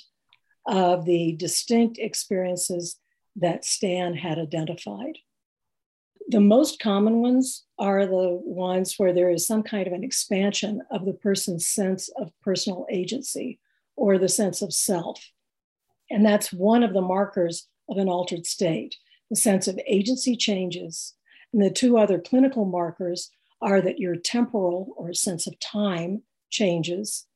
of 0.67 1.05
the 1.07 1.33
distinct 1.37 1.99
experiences 1.99 2.97
that 3.37 3.65
Stan 3.65 4.15
had 4.15 4.39
identified. 4.39 5.19
The 6.29 6.41
most 6.41 6.81
common 6.81 7.23
ones 7.23 7.65
are 7.79 8.07
the 8.07 8.39
ones 8.45 8.95
where 8.99 9.13
there 9.13 9.31
is 9.31 9.47
some 9.47 9.63
kind 9.63 9.87
of 9.87 9.93
an 9.93 10.05
expansion 10.05 10.83
of 10.91 11.07
the 11.07 11.15
person's 11.15 11.67
sense 11.67 12.09
of 12.17 12.31
personal 12.43 12.87
agency 12.91 13.59
or 13.97 14.19
the 14.19 14.29
sense 14.29 14.63
of 14.63 14.73
self. 14.73 15.31
And 16.11 16.25
that's 16.25 16.53
one 16.53 16.83
of 16.83 16.93
the 16.93 17.01
markers 17.01 17.69
of 17.89 17.97
an 17.97 18.09
altered 18.09 18.47
state. 18.47 18.97
The 19.31 19.37
sense 19.37 19.69
of 19.69 19.81
agency 19.87 20.37
changes. 20.37 21.15
And 21.53 21.63
the 21.63 21.71
two 21.71 21.97
other 21.97 22.19
clinical 22.19 22.65
markers 22.65 23.31
are 23.63 23.81
that 23.81 23.99
your 23.99 24.17
temporal 24.17 24.95
or 24.97 25.13
sense 25.13 25.47
of 25.47 25.59
time 25.61 26.23
changes 26.51 27.27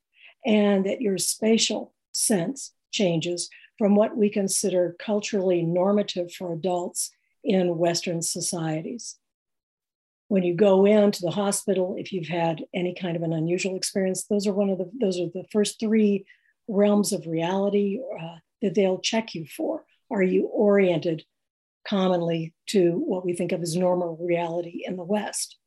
and 0.44 0.84
that 0.86 1.00
your 1.00 1.18
spatial 1.18 1.94
sense 2.12 2.72
changes 2.92 3.48
from 3.78 3.96
what 3.96 4.16
we 4.16 4.30
consider 4.30 4.96
culturally 4.98 5.62
normative 5.62 6.32
for 6.32 6.52
adults 6.52 7.10
in 7.42 7.76
Western 7.76 8.22
societies. 8.22 9.16
When 10.28 10.42
you 10.42 10.54
go 10.54 10.86
into 10.86 11.20
the 11.20 11.30
hospital, 11.30 11.96
if 11.98 12.12
you've 12.12 12.28
had 12.28 12.64
any 12.72 12.94
kind 12.94 13.16
of 13.16 13.22
an 13.22 13.32
unusual 13.32 13.76
experience, 13.76 14.24
those 14.24 14.46
are 14.46 14.54
one 14.54 14.70
of 14.70 14.78
the 14.78 14.90
those 15.00 15.20
are 15.20 15.28
the 15.34 15.44
first 15.52 15.78
three 15.78 16.24
realms 16.66 17.12
of 17.12 17.26
reality 17.26 18.00
uh, 18.20 18.36
that 18.64 18.74
they'll 18.74 18.98
check 18.98 19.34
you 19.34 19.44
for. 19.44 19.84
Are 20.10 20.22
you 20.22 20.46
oriented 20.46 21.24
commonly 21.86 22.54
to 22.68 22.92
what 22.92 23.24
we 23.24 23.34
think 23.34 23.52
of 23.52 23.60
as 23.60 23.76
normal 23.76 24.16
reality 24.16 24.84
in 24.86 24.96
the 24.96 25.04
West? 25.04 25.58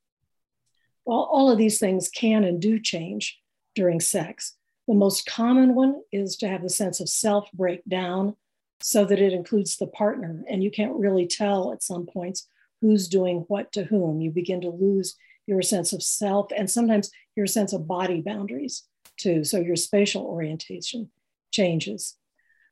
All 1.06 1.50
of 1.52 1.60
these 1.60 1.80
things 1.80 2.10
can 2.10 2.44
and 2.44 2.60
do 2.60 2.80
change 2.80 3.40
during 3.76 4.00
sex. 4.00 4.56
The 4.88 4.96
most 4.96 5.28
common 5.28 5.76
one 5.76 6.02
is 6.12 6.38
to 6.38 6.48
have 6.50 6.64
the 6.64 6.70
sense 6.70 7.00
of 7.00 7.08
self 7.08 7.50
break 7.54 7.86
down 7.88 8.36
so 8.82 9.06
that 9.06 9.20
it 9.20 9.32
includes 9.32 9.78
the 9.78 9.88
partner. 9.88 10.44
And 10.50 10.64
you 10.64 10.72
can't 10.72 10.96
really 10.96 11.28
tell 11.28 11.72
at 11.72 11.84
some 11.84 12.08
points 12.08 12.48
who's 12.82 13.08
doing 13.08 13.46
what 13.48 13.72
to 13.74 13.84
whom. 13.84 14.22
You 14.22 14.32
begin 14.32 14.62
to 14.62 14.70
lose 14.70 15.16
your 15.46 15.62
sense 15.62 15.94
of 15.94 16.02
self 16.02 16.48
and 16.56 16.70
sometimes 16.70 17.12
your 17.36 17.48
sense 17.48 17.74
of 17.74 17.88
body 17.88 18.22
boundaries 18.22 18.84
too. 19.18 19.44
So 19.44 19.60
your 19.60 19.76
spatial 19.76 20.24
orientation 20.24 21.10
changes. 21.52 22.18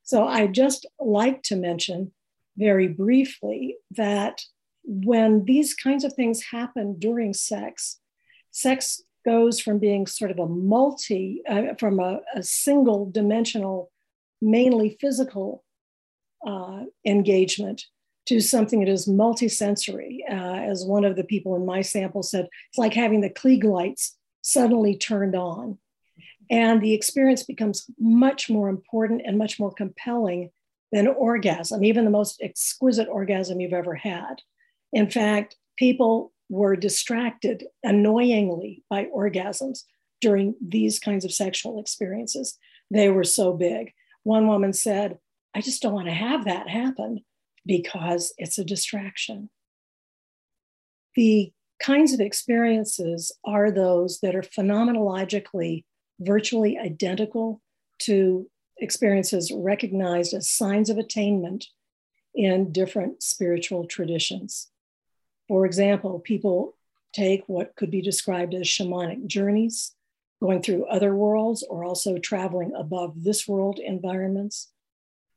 So 0.06 0.24
I 0.24 0.46
just 0.46 0.86
like 1.00 1.42
to 1.44 1.56
mention 1.56 2.12
very 2.56 2.86
briefly 2.86 3.76
that 3.90 4.40
when 4.84 5.44
these 5.44 5.74
kinds 5.74 6.04
of 6.04 6.12
things 6.12 6.44
happen 6.44 6.96
during 7.00 7.34
sex, 7.34 7.98
sex 8.52 9.02
goes 9.24 9.60
from 9.60 9.80
being 9.80 10.06
sort 10.06 10.30
of 10.30 10.38
a 10.38 10.46
multi, 10.46 11.42
uh, 11.48 11.74
from 11.80 11.98
a, 11.98 12.20
a, 12.36 12.42
single 12.44 13.10
dimensional, 13.10 13.90
mainly 14.40 14.96
physical 15.00 15.64
uh, 16.46 16.84
engagement 17.04 17.82
to 18.26 18.40
something 18.40 18.78
that 18.78 18.88
is 18.88 19.08
multisensory. 19.08 20.18
Uh, 20.30 20.70
as 20.70 20.84
one 20.84 21.04
of 21.04 21.16
the 21.16 21.24
people 21.24 21.56
in 21.56 21.66
my 21.66 21.82
sample 21.82 22.22
said, 22.22 22.46
it's 22.68 22.78
like 22.78 22.94
having 22.94 23.22
the 23.22 23.30
Klieg 23.30 23.64
lights 23.64 24.16
suddenly 24.42 24.96
turned 24.96 25.34
on. 25.34 25.78
And 26.50 26.80
the 26.80 26.94
experience 26.94 27.42
becomes 27.42 27.86
much 27.98 28.48
more 28.48 28.68
important 28.68 29.22
and 29.24 29.36
much 29.38 29.58
more 29.58 29.72
compelling 29.72 30.50
than 30.92 31.08
orgasm, 31.08 31.84
even 31.84 32.04
the 32.04 32.10
most 32.10 32.40
exquisite 32.40 33.08
orgasm 33.08 33.60
you've 33.60 33.72
ever 33.72 33.94
had. 33.94 34.36
In 34.92 35.10
fact, 35.10 35.56
people 35.76 36.32
were 36.48 36.76
distracted 36.76 37.64
annoyingly 37.82 38.84
by 38.88 39.06
orgasms 39.06 39.80
during 40.20 40.54
these 40.66 40.98
kinds 40.98 41.24
of 41.24 41.32
sexual 41.32 41.80
experiences. 41.80 42.56
They 42.90 43.08
were 43.08 43.24
so 43.24 43.52
big. 43.52 43.92
One 44.22 44.46
woman 44.46 44.72
said, 44.72 45.18
I 45.54 45.60
just 45.60 45.82
don't 45.82 45.94
want 45.94 46.06
to 46.06 46.14
have 46.14 46.44
that 46.44 46.68
happen 46.68 47.24
because 47.64 48.32
it's 48.38 48.58
a 48.58 48.64
distraction. 48.64 49.50
The 51.16 51.52
kinds 51.82 52.12
of 52.12 52.20
experiences 52.20 53.32
are 53.44 53.70
those 53.70 54.20
that 54.20 54.36
are 54.36 54.42
phenomenologically 54.42 55.84
virtually 56.20 56.78
identical 56.78 57.60
to 58.00 58.48
experiences 58.78 59.52
recognized 59.54 60.34
as 60.34 60.50
signs 60.50 60.90
of 60.90 60.98
attainment 60.98 61.66
in 62.34 62.72
different 62.72 63.22
spiritual 63.22 63.86
traditions. 63.86 64.68
For 65.48 65.64
example, 65.64 66.20
people 66.20 66.76
take 67.14 67.44
what 67.46 67.74
could 67.76 67.90
be 67.90 68.02
described 68.02 68.54
as 68.54 68.66
shamanic 68.66 69.26
journeys, 69.26 69.94
going 70.42 70.60
through 70.60 70.86
other 70.86 71.14
worlds 71.14 71.62
or 71.62 71.84
also 71.84 72.18
traveling 72.18 72.72
above 72.76 73.24
this 73.24 73.48
world 73.48 73.78
environments. 73.78 74.70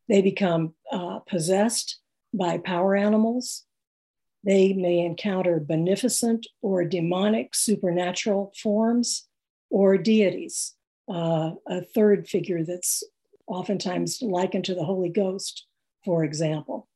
They 0.09 0.21
become 0.21 0.73
uh, 0.91 1.19
possessed 1.19 1.99
by 2.33 2.57
power 2.57 2.95
animals. 2.95 3.63
They 4.43 4.73
may 4.73 4.99
encounter 4.99 5.59
beneficent 5.59 6.47
or 6.61 6.83
demonic 6.83 7.55
supernatural 7.55 8.51
forms 8.61 9.28
or 9.69 9.97
deities, 9.97 10.73
uh, 11.07 11.51
a 11.67 11.81
third 11.81 12.27
figure 12.27 12.63
that's 12.63 13.03
oftentimes 13.47 14.21
likened 14.21 14.65
to 14.65 14.75
the 14.75 14.83
Holy 14.83 15.09
Ghost, 15.09 15.65
for 16.05 16.23
example. 16.23 16.87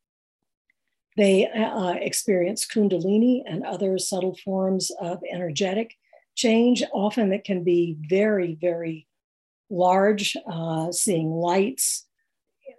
They 1.16 1.48
uh, 1.48 1.94
experience 1.94 2.66
Kundalini 2.66 3.44
and 3.46 3.64
other 3.64 3.98
subtle 3.98 4.36
forms 4.44 4.92
of 5.00 5.22
energetic 5.32 5.96
change, 6.36 6.84
often 6.92 7.30
that 7.30 7.44
can 7.44 7.64
be 7.64 7.98
very, 8.10 8.58
very 8.60 9.08
large, 9.70 10.36
uh, 10.52 10.92
seeing 10.92 11.32
lights, 11.32 12.08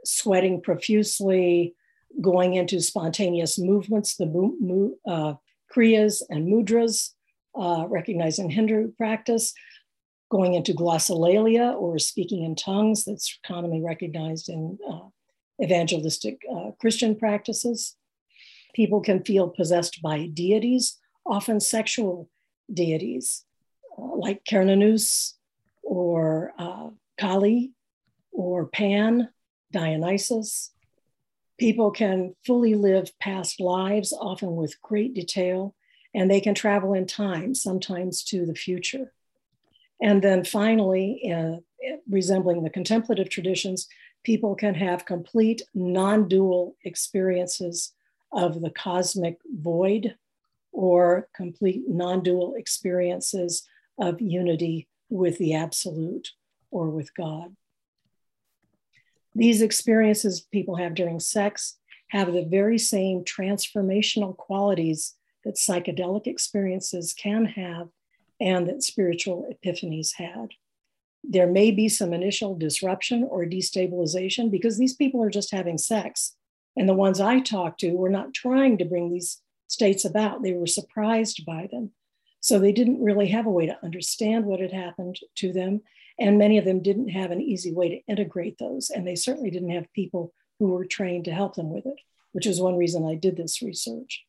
sweating 0.05 0.61
profusely, 0.61 1.75
going 2.21 2.55
into 2.55 2.81
spontaneous 2.81 3.59
movements, 3.59 4.17
the 4.17 4.97
uh, 5.07 5.35
kriyas 5.75 6.23
and 6.29 6.49
mudras, 6.49 7.11
uh, 7.57 7.87
recognized 7.89 8.39
in 8.39 8.51
Hindu 8.51 8.93
practice, 8.93 9.53
going 10.31 10.55
into 10.55 10.73
glossolalia 10.73 11.75
or 11.75 11.99
speaking 11.99 12.45
in 12.45 12.55
tongues, 12.55 13.05
that's 13.05 13.39
commonly 13.47 13.81
recognized 13.81 14.49
in 14.49 14.79
uh, 14.91 15.09
evangelistic 15.63 16.41
uh, 16.53 16.71
Christian 16.81 17.15
practices. 17.17 17.97
People 18.75 19.01
can 19.01 19.23
feel 19.23 19.49
possessed 19.49 20.03
by 20.03 20.27
deities, 20.27 20.99
often 21.25 21.61
sexual 21.61 22.29
deities, 22.73 23.45
uh, 23.97 24.17
like 24.17 24.45
Cernunnos 24.45 25.35
or 25.83 26.53
uh, 26.59 26.89
Kali 27.19 27.73
or 28.33 28.67
Pan, 28.67 29.29
Dionysus. 29.71 30.73
People 31.59 31.93
can 31.93 32.35
fully 32.45 32.75
live 32.75 33.17
past 33.21 33.61
lives, 33.61 34.13
often 34.13 34.57
with 34.57 34.81
great 34.83 35.15
detail, 35.15 35.75
and 36.13 36.29
they 36.29 36.41
can 36.41 36.55
travel 36.55 36.95
in 36.95 37.07
time, 37.07 37.55
sometimes 37.55 38.25
to 38.25 38.45
the 38.45 38.55
future. 38.55 39.13
And 40.03 40.23
then 40.23 40.45
finally, 40.45 41.33
uh, 41.33 41.57
resembling 42.09 42.63
the 42.63 42.71
contemplative 42.71 43.29
traditions, 43.29 43.89
people 44.25 44.55
can 44.55 44.75
have 44.75 45.05
complete 45.05 45.63
non 45.75 46.29
dual 46.29 46.77
experiences 46.85 47.93
of 48.33 48.61
the 48.61 48.71
cosmic 48.71 49.39
void 49.47 50.17
or 50.73 51.29
complete 51.35 51.85
non 51.89 52.23
dual 52.23 52.55
experiences 52.57 53.67
of 53.99 54.21
unity 54.21 54.89
with 55.09 55.39
the 55.39 55.55
absolute 55.55 56.33
or 56.71 56.91
with 56.91 57.15
God. 57.15 57.55
These 59.35 59.63
experiences 59.63 60.41
people 60.41 60.77
have 60.77 60.95
during 60.95 61.21
sex 61.21 61.77
have 62.09 62.33
the 62.33 62.45
very 62.45 62.79
same 62.79 63.25
transformational 63.25 64.37
qualities 64.37 65.15
that 65.45 65.57
psychedelic 65.57 66.27
experiences 66.27 67.13
can 67.13 67.45
have 67.45 67.89
and 68.45 68.69
that 68.69 68.83
spiritual 68.83 69.51
epiphanies 69.51 70.13
had. 70.17 70.51
There 71.25 71.47
may 71.47 71.71
be 71.71 71.89
some 71.89 72.13
initial 72.13 72.55
disruption 72.55 73.27
or 73.29 73.47
destabilization 73.47 74.51
because 74.51 74.77
these 74.77 74.95
people 74.95 75.23
are 75.23 75.31
just 75.31 75.51
having 75.51 75.79
sex. 75.79 76.37
And 76.77 76.87
the 76.87 76.95
ones 76.95 77.21
I 77.21 77.41
talked 77.41 77.81
to 77.81 77.93
were 77.93 78.11
not 78.11 78.35
trying 78.35 78.77
to 78.79 78.85
bring 78.85 79.11
these 79.11 79.41
states 79.67 80.05
about, 80.05 80.43
they 80.43 80.53
were 80.53 80.67
surprised 80.67 81.47
by 81.47 81.69
them. 81.73 81.93
So 82.41 82.59
they 82.59 82.73
didn't 82.73 83.03
really 83.03 83.29
have 83.29 83.47
a 83.47 83.51
way 83.51 83.65
to 83.65 83.83
understand 83.83 84.45
what 84.45 84.61
had 84.61 84.73
happened 84.73 85.19
to 85.37 85.51
them. 85.51 85.81
And 86.21 86.37
many 86.37 86.59
of 86.59 86.67
them 86.67 86.83
didn't 86.83 87.09
have 87.09 87.31
an 87.31 87.41
easy 87.41 87.73
way 87.73 87.89
to 87.89 88.13
integrate 88.13 88.59
those. 88.59 88.91
And 88.91 89.07
they 89.07 89.17
certainly 89.17 89.51
didn't 89.51 89.71
have 89.71 89.91
people 89.95 90.35
who 90.59 90.67
were 90.67 90.85
trained 90.85 91.25
to 91.25 91.33
help 91.33 91.55
them 91.55 91.71
with 91.71 91.87
it, 91.87 91.99
which 92.33 92.47
is 92.47 92.61
one 92.61 92.77
reason 92.77 93.07
I 93.07 93.15
did 93.15 93.39
this 93.39 93.63
research. 93.63 94.27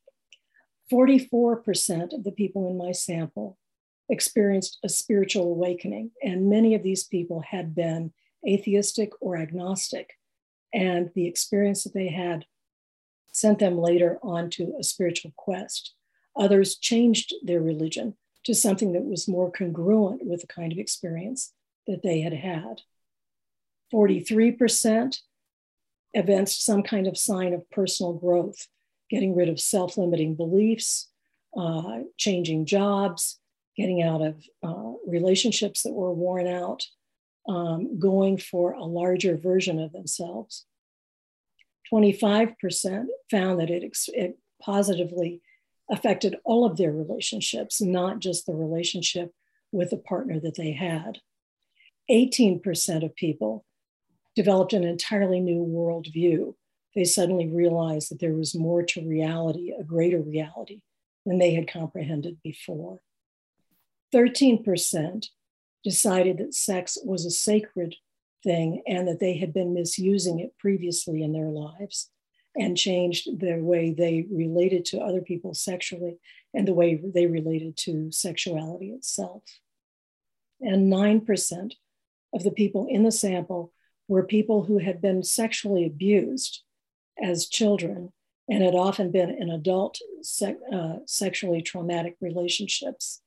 44% 0.90 2.14
of 2.14 2.24
the 2.24 2.32
people 2.32 2.70
in 2.70 2.78
my 2.78 2.94
sample 2.94 3.58
experienced 4.10 4.80
a 4.84 4.90
spiritual 4.90 5.46
awakening, 5.46 6.12
and 6.24 6.50
many 6.50 6.76
of 6.76 6.84
these 6.84 7.04
people 7.04 7.42
had 7.42 7.76
been 7.76 8.14
atheistic 8.48 9.12
or 9.20 9.38
agnostic. 9.38 10.12
And 10.74 11.10
the 11.16 11.28
experience 11.28 11.84
that 11.84 11.94
they 11.94 12.10
had 12.10 12.46
sent 13.32 13.60
them 13.60 13.78
later 13.78 14.18
onto 14.24 14.74
a 14.80 14.84
spiritual 14.84 15.34
quest. 15.36 15.94
Others 16.38 16.78
changed 16.78 17.34
their 17.44 17.62
religion 17.62 18.16
to 18.46 18.54
something 18.54 18.94
that 18.94 19.04
was 19.04 19.28
more 19.28 19.52
congruent 19.52 20.26
with 20.26 20.42
the 20.42 20.48
kind 20.48 20.72
of 20.72 20.78
experience 20.78 21.54
that 21.86 22.02
they 22.02 22.22
had 22.22 22.34
had. 22.34 22.82
43% 23.94 25.20
evinced 26.14 26.64
some 26.64 26.82
kind 26.82 27.08
of 27.08 27.18
sign 27.18 27.54
of 27.54 27.70
personal 27.72 28.14
growth, 28.14 28.68
getting 29.10 29.36
rid 29.36 29.50
of 29.50 29.60
self 29.60 29.98
limiting 29.98 30.36
beliefs, 30.36 31.10
uh, 31.58 32.00
changing 32.18 32.66
jobs, 32.66 33.40
getting 33.76 34.02
out 34.02 34.22
of 34.22 34.44
uh, 34.64 34.94
relationships 35.06 35.84
that 35.84 35.94
were 35.94 36.14
worn 36.14 36.48
out, 36.48 36.84
um, 37.48 38.00
going 38.00 38.38
for 38.38 38.74
a 38.74 38.84
larger 38.84 39.38
version 39.38 39.80
of 39.80 39.92
themselves. 39.92 40.66
25% 41.94 43.06
found 43.30 43.60
that 43.60 43.70
it, 43.70 43.84
it 44.08 44.40
positively 44.62 45.42
affected 45.92 46.38
all 46.44 46.66
of 46.66 46.78
their 46.78 46.92
relationships, 46.92 47.82
not 47.82 48.20
just 48.20 48.46
the 48.46 48.56
relationship 48.56 49.32
with 49.72 49.92
the 49.92 49.98
partner 49.98 50.40
that 50.40 50.56
they 50.56 50.72
had. 50.72 51.20
18% 52.10 53.06
of 53.06 53.16
people 53.16 53.66
developed 54.36 54.74
an 54.74 54.84
entirely 54.84 55.40
new 55.40 55.64
worldview. 55.66 56.54
They 56.96 57.04
suddenly 57.04 57.48
realized 57.48 58.10
that 58.10 58.20
there 58.20 58.34
was 58.34 58.56
more 58.56 58.84
to 58.84 59.08
reality, 59.08 59.74
a 59.78 59.84
greater 59.84 60.20
reality 60.20 60.82
than 61.26 61.40
they 61.40 61.54
had 61.54 61.72
comprehended 61.72 62.38
before. 62.44 63.00
13% 64.14 65.28
decided 65.84 66.38
that 66.38 66.54
sex 66.54 66.98
was 67.04 67.26
a 67.26 67.32
sacred 67.32 67.96
thing 68.44 68.82
and 68.88 69.08
that 69.08 69.20
they 69.20 69.38
had 69.38 69.54
been 69.54 69.74
misusing 69.74 70.40
it 70.40 70.58
previously 70.58 71.24
in 71.24 71.34
their 71.34 71.50
lives 71.50 72.10
and 72.56 72.78
changed 72.78 73.40
the 73.40 73.58
way 73.58 73.92
they 73.92 74.26
related 74.32 74.86
to 74.86 75.00
other 75.00 75.22
people 75.22 75.54
sexually 75.54 76.18
and 76.54 76.68
the 76.68 76.74
way 76.74 76.96
they 76.96 77.28
related 77.28 77.76
to 77.76 78.12
sexuality 78.12 78.92
itself. 78.92 79.44
And 80.62 80.92
9% 80.92 81.74
of 82.34 82.44
the 82.44 82.52
people 82.52 82.88
in 82.90 83.04
the 83.04 83.12
sample 83.12 83.74
were 84.08 84.24
people 84.24 84.64
who 84.64 84.78
had 84.78 85.02
been 85.02 85.24
sexually 85.24 85.86
abused 85.86 86.64
as 87.22 87.48
children 87.48 88.14
and 88.48 88.64
had 88.64 88.76
often 88.76 89.12
been 89.12 89.30
in 89.30 89.50
adult 89.50 89.98
uh, 90.72 90.96
sexually 91.06 91.62
traumatic 91.62 92.16
relationships 92.22 93.22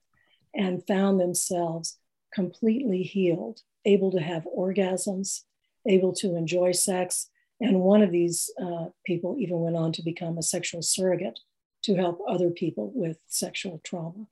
and 0.55 0.86
found 0.86 1.20
themselves 1.20 1.99
completely 2.32 3.03
healed, 3.03 3.61
able 3.84 4.11
to 4.12 4.20
have 4.20 4.46
orgasms, 4.57 5.42
able 5.86 6.12
to 6.12 6.36
enjoy 6.36 6.72
sex. 6.72 7.30
And 7.61 7.80
one 7.80 8.03
of 8.03 8.12
these 8.12 8.51
uh, 8.61 8.86
people 9.05 9.36
even 9.38 9.61
went 9.61 9.76
on 9.76 9.92
to 9.92 10.03
become 10.03 10.38
a 10.38 10.42
sexual 10.42 10.82
surrogate 10.82 11.40
to 11.82 11.94
help 11.94 12.20
other 12.28 12.51
people 12.51 12.92
with 12.94 13.18
sexual 13.26 13.80
trauma. 13.84 14.26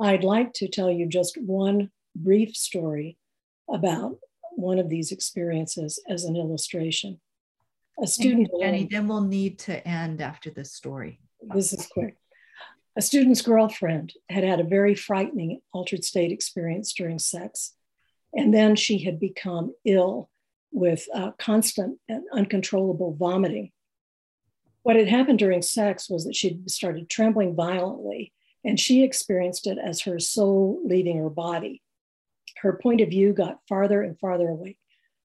I'd 0.00 0.24
like 0.24 0.52
to 0.54 0.68
tell 0.68 0.90
you 0.90 1.06
just 1.06 1.36
one 1.40 1.90
brief 2.14 2.56
story 2.56 3.18
about 3.68 4.18
one 4.56 4.78
of 4.78 4.88
these 4.88 5.12
experiences 5.12 6.02
as 6.08 6.24
an 6.24 6.36
illustration. 6.36 7.20
A 8.02 8.06
student, 8.06 8.48
Jenny, 8.58 8.88
then 8.90 9.06
we'll 9.06 9.22
need 9.22 9.58
to 9.60 9.86
end 9.86 10.20
after 10.20 10.50
this 10.50 10.72
story. 10.72 11.20
This 11.54 11.72
is 11.72 11.86
quick. 11.86 12.16
A 12.94 13.00
student's 13.00 13.40
girlfriend 13.40 14.12
had 14.28 14.44
had 14.44 14.60
a 14.60 14.64
very 14.64 14.94
frightening 14.94 15.60
altered 15.72 16.04
state 16.04 16.30
experience 16.30 16.92
during 16.92 17.18
sex. 17.18 17.72
And 18.34 18.52
then 18.52 18.76
she 18.76 18.98
had 18.98 19.18
become 19.18 19.74
ill 19.84 20.28
with 20.72 21.06
uh, 21.14 21.30
constant 21.38 21.98
and 22.08 22.24
uncontrollable 22.32 23.14
vomiting. 23.14 23.72
What 24.82 24.96
had 24.96 25.08
happened 25.08 25.38
during 25.38 25.62
sex 25.62 26.10
was 26.10 26.24
that 26.24 26.36
she 26.36 26.60
started 26.66 27.08
trembling 27.08 27.54
violently, 27.54 28.32
and 28.64 28.78
she 28.78 29.02
experienced 29.02 29.66
it 29.66 29.78
as 29.78 30.02
her 30.02 30.18
soul 30.18 30.82
leaving 30.84 31.18
her 31.18 31.30
body. 31.30 31.82
Her 32.58 32.78
point 32.82 33.00
of 33.00 33.08
view 33.08 33.32
got 33.32 33.60
farther 33.68 34.02
and 34.02 34.18
farther 34.18 34.48
away 34.48 34.76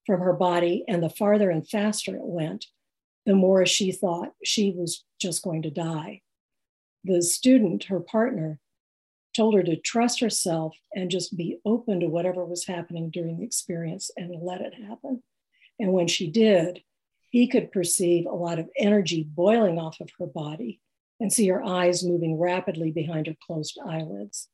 from 0.06 0.20
her 0.20 0.32
body, 0.32 0.84
and 0.88 1.02
the 1.02 1.10
farther 1.10 1.50
and 1.50 1.68
faster 1.68 2.16
it 2.16 2.24
went, 2.24 2.66
the 3.26 3.34
more 3.34 3.66
she 3.66 3.92
thought 3.92 4.32
she 4.42 4.70
was 4.70 5.04
just 5.18 5.42
going 5.42 5.62
to 5.62 5.70
die 5.70 6.22
the 7.08 7.22
student, 7.22 7.84
her 7.84 8.00
partner, 8.00 8.60
told 9.34 9.54
her 9.54 9.62
to 9.62 9.76
trust 9.76 10.20
herself 10.20 10.76
and 10.94 11.10
just 11.10 11.36
be 11.36 11.58
open 11.64 12.00
to 12.00 12.08
whatever 12.08 12.44
was 12.44 12.66
happening 12.66 13.10
during 13.10 13.38
the 13.38 13.44
experience 13.44 14.10
and 14.16 14.34
let 14.42 14.60
it 14.60 14.74
happen. 14.74 15.22
And 15.78 15.92
when 15.92 16.08
she 16.08 16.28
did, 16.28 16.82
he 17.30 17.46
could 17.46 17.70
perceive 17.70 18.26
a 18.26 18.34
lot 18.34 18.58
of 18.58 18.68
energy 18.76 19.22
boiling 19.22 19.78
off 19.78 20.00
of 20.00 20.10
her 20.18 20.26
body 20.26 20.80
and 21.20 21.32
see 21.32 21.46
her 21.48 21.62
eyes 21.62 22.04
moving 22.04 22.38
rapidly 22.38 22.90
behind 22.90 23.26
her 23.26 23.36
closed 23.46 23.78
eyelids. 23.84 24.48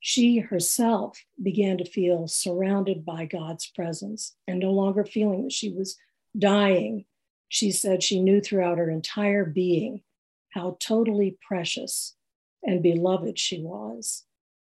She 0.00 0.38
herself 0.38 1.22
began 1.42 1.78
to 1.78 1.84
feel 1.84 2.26
surrounded 2.26 3.04
by 3.04 3.26
God's 3.26 3.66
presence 3.66 4.34
and 4.46 4.58
no 4.58 4.70
longer 4.70 5.04
feeling 5.04 5.44
that 5.44 5.52
she 5.52 5.70
was 5.70 5.96
dying. 6.38 7.04
She 7.48 7.70
said 7.70 8.02
she 8.02 8.22
knew 8.22 8.40
throughout 8.40 8.78
her 8.78 8.90
entire 8.90 9.44
being 9.44 10.02
how 10.50 10.76
totally 10.80 11.36
precious 11.46 12.16
and 12.62 12.82
beloved 12.82 13.38
she 13.38 13.62
was, 13.62 14.24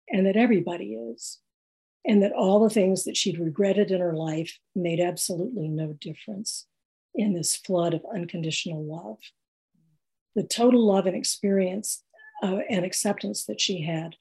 and 0.10 0.26
that 0.26 0.38
everybody 0.38 0.94
is, 0.94 1.40
and 2.06 2.22
that 2.24 2.32
all 2.32 2.60
the 2.60 2.74
things 2.74 3.04
that 3.04 3.18
she'd 3.18 3.40
regretted 3.40 3.92
in 3.92 4.00
her 4.00 4.16
life 4.16 4.60
made 4.76 5.00
absolutely 5.00 5.68
no 5.68 5.94
difference 5.94 6.68
in 7.14 7.34
this 7.34 7.56
flood 7.56 7.94
of 7.94 8.06
unconditional 8.14 8.84
love. 8.84 9.18
The 10.36 10.44
total 10.44 10.86
love 10.86 11.06
and 11.06 11.16
experience 11.16 12.04
uh, 12.42 12.60
and 12.70 12.86
acceptance 12.86 13.46
that 13.46 13.60
she 13.60 13.82
had 13.82 14.16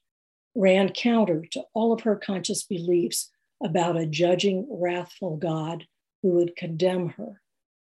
ran 0.53 0.89
counter 0.89 1.45
to 1.51 1.63
all 1.73 1.93
of 1.93 2.01
her 2.01 2.15
conscious 2.15 2.63
beliefs 2.63 3.29
about 3.63 3.97
a 3.97 4.05
judging, 4.05 4.67
wrathful 4.69 5.37
God 5.37 5.85
who 6.21 6.33
would 6.33 6.55
condemn 6.55 7.09
her 7.09 7.41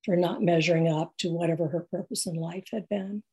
for 0.03 0.15
not 0.15 0.41
measuring 0.41 0.88
up 0.88 1.13
to 1.18 1.30
whatever 1.30 1.68
her 1.68 1.88
purpose 1.91 2.26
in 2.26 2.36
life 2.36 2.68
had 2.72 2.88
been. 2.89 3.24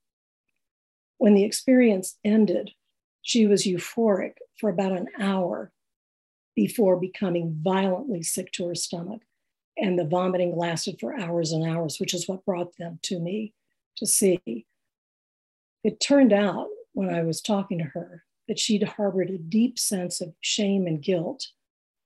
When 1.24 1.32
the 1.32 1.44
experience 1.44 2.18
ended, 2.22 2.72
she 3.22 3.46
was 3.46 3.64
euphoric 3.64 4.34
for 4.60 4.68
about 4.68 4.92
an 4.92 5.08
hour 5.18 5.72
before 6.54 7.00
becoming 7.00 7.60
violently 7.62 8.22
sick 8.22 8.52
to 8.52 8.66
her 8.66 8.74
stomach. 8.74 9.22
And 9.78 9.98
the 9.98 10.04
vomiting 10.04 10.54
lasted 10.54 11.00
for 11.00 11.18
hours 11.18 11.50
and 11.50 11.66
hours, 11.66 11.98
which 11.98 12.12
is 12.12 12.28
what 12.28 12.44
brought 12.44 12.76
them 12.76 12.98
to 13.04 13.18
me 13.18 13.54
to 13.96 14.06
see. 14.06 14.66
It 15.82 15.98
turned 15.98 16.34
out 16.34 16.66
when 16.92 17.08
I 17.08 17.22
was 17.22 17.40
talking 17.40 17.78
to 17.78 17.84
her 17.84 18.24
that 18.46 18.58
she'd 18.58 18.82
harbored 18.82 19.30
a 19.30 19.38
deep 19.38 19.78
sense 19.78 20.20
of 20.20 20.34
shame 20.42 20.86
and 20.86 21.02
guilt 21.02 21.48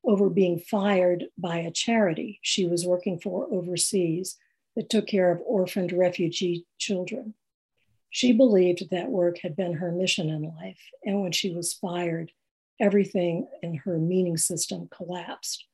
over 0.04 0.30
being 0.30 0.60
fired 0.60 1.24
by 1.36 1.56
a 1.56 1.72
charity 1.72 2.38
she 2.42 2.68
was 2.68 2.86
working 2.86 3.18
for 3.18 3.52
overseas 3.52 4.36
that 4.76 4.88
took 4.88 5.08
care 5.08 5.32
of 5.32 5.42
orphaned 5.44 5.90
refugee 5.90 6.66
children. 6.78 7.34
She 8.10 8.32
believed 8.32 8.90
that 8.90 9.10
work 9.10 9.38
had 9.42 9.54
been 9.54 9.74
her 9.74 9.92
mission 9.92 10.30
in 10.30 10.42
life. 10.42 10.80
And 11.04 11.20
when 11.20 11.32
she 11.32 11.54
was 11.54 11.74
fired, 11.74 12.32
everything 12.80 13.48
in 13.62 13.74
her 13.74 13.98
meaning 13.98 14.36
system 14.36 14.88
collapsed. 14.90 15.64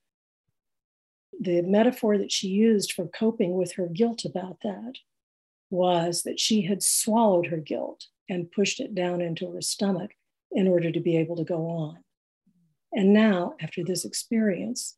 The 1.41 1.62
metaphor 1.62 2.18
that 2.18 2.32
she 2.32 2.49
used 2.49 2.93
for 2.93 3.07
coping 3.07 3.55
with 3.55 3.72
her 3.72 3.87
guilt 3.87 4.24
about 4.24 4.59
that 4.62 4.95
was 5.70 6.22
that 6.22 6.41
she 6.41 6.62
had 6.62 6.82
swallowed 6.82 7.47
her 7.47 7.57
guilt 7.57 8.07
and 8.28 8.51
pushed 8.51 8.80
it 8.80 8.95
down 8.95 9.20
into 9.20 9.51
her 9.51 9.61
stomach 9.61 10.12
in 10.53 10.68
order 10.68 10.91
to 10.91 11.01
be 11.01 11.16
able 11.16 11.37
to 11.37 11.45
go 11.45 11.66
on. 11.66 11.99
And 12.93 13.12
now, 13.12 13.55
after 13.61 13.82
this 13.82 14.05
experience, 14.05 14.97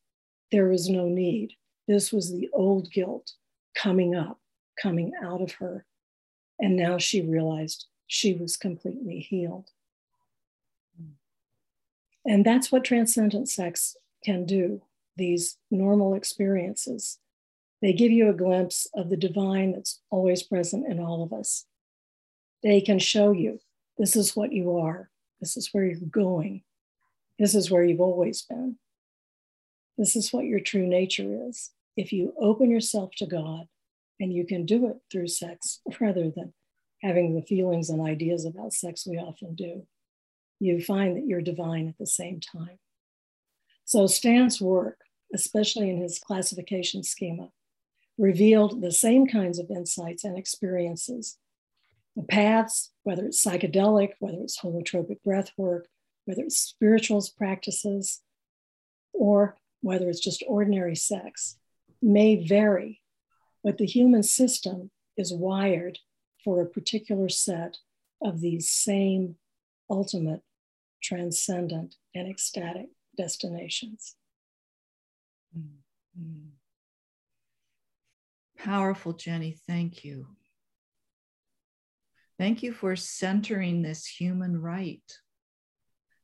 there 0.52 0.68
was 0.68 0.88
no 0.88 1.08
need. 1.08 1.52
This 1.88 2.12
was 2.12 2.30
the 2.30 2.48
old 2.52 2.90
guilt 2.92 3.32
coming 3.74 4.14
up, 4.14 4.38
coming 4.80 5.12
out 5.24 5.40
of 5.40 5.52
her 5.52 5.86
and 6.58 6.76
now 6.76 6.98
she 6.98 7.22
realized 7.22 7.86
she 8.06 8.34
was 8.34 8.56
completely 8.56 9.20
healed. 9.20 9.70
And 12.24 12.44
that's 12.44 12.72
what 12.72 12.84
transcendent 12.84 13.48
sex 13.48 13.96
can 14.24 14.46
do, 14.46 14.82
these 15.16 15.58
normal 15.70 16.14
experiences. 16.14 17.18
They 17.82 17.92
give 17.92 18.10
you 18.10 18.28
a 18.28 18.34
glimpse 18.34 18.88
of 18.94 19.10
the 19.10 19.16
divine 19.16 19.72
that's 19.72 20.00
always 20.10 20.42
present 20.42 20.86
in 20.88 20.98
all 20.98 21.22
of 21.22 21.32
us. 21.32 21.66
They 22.62 22.80
can 22.80 22.98
show 22.98 23.32
you 23.32 23.60
this 23.98 24.16
is 24.16 24.34
what 24.34 24.52
you 24.52 24.76
are, 24.76 25.10
this 25.40 25.56
is 25.56 25.68
where 25.72 25.84
you're 25.84 26.00
going, 26.00 26.62
this 27.38 27.54
is 27.54 27.70
where 27.70 27.84
you've 27.84 28.00
always 28.00 28.42
been. 28.42 28.76
This 29.98 30.16
is 30.16 30.32
what 30.32 30.44
your 30.44 30.60
true 30.60 30.86
nature 30.86 31.48
is. 31.48 31.70
If 31.96 32.12
you 32.12 32.34
open 32.38 32.70
yourself 32.70 33.12
to 33.16 33.26
God, 33.26 33.66
and 34.20 34.32
you 34.32 34.46
can 34.46 34.66
do 34.66 34.88
it 34.88 34.96
through 35.10 35.28
sex 35.28 35.80
rather 36.00 36.30
than 36.30 36.52
having 37.02 37.34
the 37.34 37.42
feelings 37.42 37.90
and 37.90 38.06
ideas 38.06 38.44
about 38.44 38.72
sex 38.72 39.06
we 39.06 39.18
often 39.18 39.54
do. 39.54 39.86
You 40.58 40.80
find 40.80 41.16
that 41.16 41.26
you're 41.26 41.42
divine 41.42 41.88
at 41.88 41.98
the 41.98 42.06
same 42.06 42.40
time. 42.40 42.78
So 43.84 44.06
Stan's 44.06 44.60
work, 44.60 44.98
especially 45.34 45.90
in 45.90 46.00
his 46.00 46.18
classification 46.18 47.02
schema, 47.02 47.50
revealed 48.18 48.80
the 48.80 48.92
same 48.92 49.26
kinds 49.26 49.58
of 49.58 49.70
insights 49.70 50.24
and 50.24 50.38
experiences. 50.38 51.38
The 52.16 52.22
paths, 52.22 52.92
whether 53.02 53.26
it's 53.26 53.44
psychedelic, 53.44 54.12
whether 54.18 54.38
it's 54.38 54.58
holotropic 54.60 55.22
breath 55.22 55.52
work, 55.58 55.86
whether 56.24 56.42
it's 56.42 56.58
spirituals 56.58 57.28
practices, 57.28 58.22
or 59.12 59.56
whether 59.82 60.08
it's 60.08 60.20
just 60.20 60.42
ordinary 60.48 60.96
sex, 60.96 61.56
may 62.02 62.46
vary, 62.46 63.00
but 63.66 63.78
the 63.78 63.84
human 63.84 64.22
system 64.22 64.92
is 65.16 65.34
wired 65.34 65.98
for 66.44 66.62
a 66.62 66.66
particular 66.66 67.28
set 67.28 67.78
of 68.22 68.40
these 68.40 68.70
same 68.70 69.34
ultimate, 69.90 70.40
transcendent, 71.02 71.96
and 72.14 72.30
ecstatic 72.30 72.86
destinations. 73.16 74.14
Mm-hmm. 75.58 76.50
Powerful, 78.56 79.14
Jenny. 79.14 79.58
Thank 79.66 80.04
you. 80.04 80.28
Thank 82.38 82.62
you 82.62 82.72
for 82.72 82.94
centering 82.94 83.82
this 83.82 84.06
human 84.06 84.62
right 84.62 85.02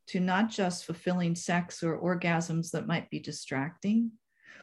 to 0.07 0.21
not 0.21 0.49
just 0.49 0.85
fulfilling 0.85 1.35
sex 1.35 1.83
or 1.83 1.99
orgasms 1.99 2.71
that 2.71 2.87
might 2.87 3.11
be 3.11 3.19
distracting, 3.19 4.13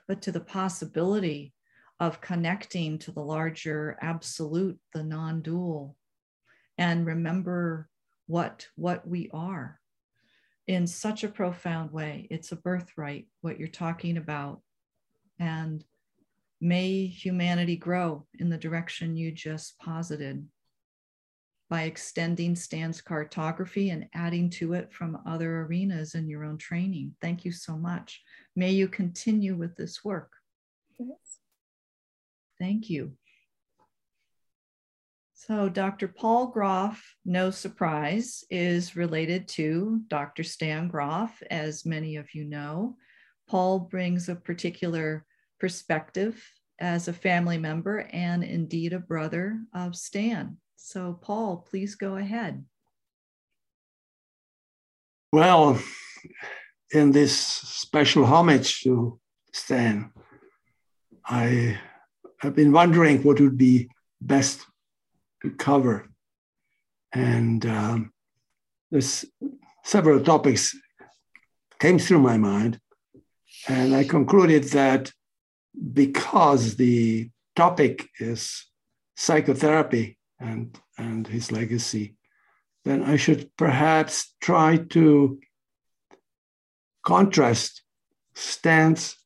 but 0.08 0.22
to 0.22 0.32
the 0.32 0.40
possibility 0.40 1.54
of 2.00 2.22
connecting 2.22 2.97
to 3.00 3.12
the 3.12 3.22
larger 3.22 3.97
absolute, 4.02 4.80
the 4.93 5.04
non 5.04 5.41
dual, 5.41 5.95
and 6.78 7.06
remember 7.06 7.89
what, 8.28 8.68
what 8.76 9.08
we 9.08 9.30
are 9.34 9.80
in 10.68 10.86
such 10.86 11.24
a 11.24 11.30
profound 11.30 11.91
way. 11.91 12.28
It's 12.30 12.52
a 12.52 12.56
birthright, 12.56 13.28
what 13.41 13.60
you're 13.60 13.68
talking 13.68 14.18
about. 14.18 14.62
And 15.39 15.84
may 16.62 17.08
humanity 17.08 17.76
grow 17.76 18.28
in 18.38 18.50
the 18.50 18.58
direction 18.58 19.18
you 19.18 19.32
just 19.32 19.80
posited 19.80 20.45
by 21.70 21.84
extending 21.84 22.56
Stan's 22.56 23.02
cartography 23.02 23.89
and 23.89 24.08
adding 24.14 24.50
to 24.50 24.74
it 24.74 24.91
from 24.91 25.20
other 25.26 25.62
arenas 25.62 26.16
in 26.16 26.28
your 26.28 26.43
own 26.43 26.58
training. 26.58 27.16
Thank 27.22 27.45
you 27.45 27.52
so 27.52 27.78
much. 27.78 28.22
May 28.56 28.72
you 28.72 28.88
continue 28.88 29.56
with 29.56 29.76
this 29.76 30.04
work. 30.04 30.32
Yes. 30.97 31.39
Thank 32.60 32.89
you. 32.89 33.14
So, 35.34 35.70
Dr. 35.70 36.10
Paul 36.10 36.47
Grof, 36.47 37.16
no 37.26 37.49
surprise, 37.49 38.43
is 38.49 38.97
related 38.97 39.47
to 39.49 40.01
Dr. 40.07 40.43
Stan 40.43 40.89
Grof, 40.89 41.41
as 41.49 41.86
many 41.86 42.18
of 42.18 42.36
you 42.36 42.43
know. 42.43 42.97
Paul 43.47 43.80
brings 43.80 44.28
a 44.28 44.36
particular 44.36 45.26
perspective 45.60 46.45
as 46.80 47.07
a 47.07 47.14
family 47.14 47.57
member 47.57 48.07
and 48.12 48.43
indeed 48.43 48.93
a 48.93 48.99
brother 48.99 49.62
of 49.74 49.95
Stan. 49.95 50.57
So, 50.76 51.14
Paul, 51.14 51.66
please 51.70 51.95
go 51.95 52.18
ahead. 52.18 52.66
Well, 55.32 55.80
in 56.91 57.12
this 57.12 57.36
special 57.36 58.26
homage 58.26 58.82
to 58.82 59.20
Stan, 59.53 60.12
I 61.26 61.80
have 62.40 62.56
been 62.56 62.72
wondering 62.72 63.22
what 63.24 63.40
would 63.40 63.58
be 63.58 63.90
best 64.22 64.66
to 65.42 65.52
cover. 65.52 66.10
And 67.14 67.66
um, 67.66 68.14
there's 68.92 69.26
several 69.84 70.22
topics 70.22 70.76
came 71.80 71.98
through 71.98 72.20
my 72.20 72.38
mind. 72.38 72.80
And 73.68 73.96
I 73.96 74.04
concluded 74.04 74.66
that 74.66 75.12
because 75.94 76.76
the 76.76 77.30
topic 77.56 78.10
is 78.20 78.66
psychotherapy, 79.16 80.18
and, 80.40 80.80
and 80.98 81.28
his 81.28 81.52
legacy, 81.52 82.16
then 82.86 83.04
I 83.04 83.18
should 83.18 83.56
perhaps 83.58 84.36
try 84.40 84.78
to 84.92 85.40
contrast 87.06 87.82
Stan's 88.34 89.18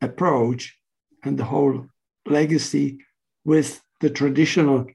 approach 0.00 0.78
and 1.24 1.38
the 1.38 1.44
whole 1.44 1.86
legacy 2.26 2.98
with 3.44 3.82
the 4.00 4.10
traditional 4.10 4.86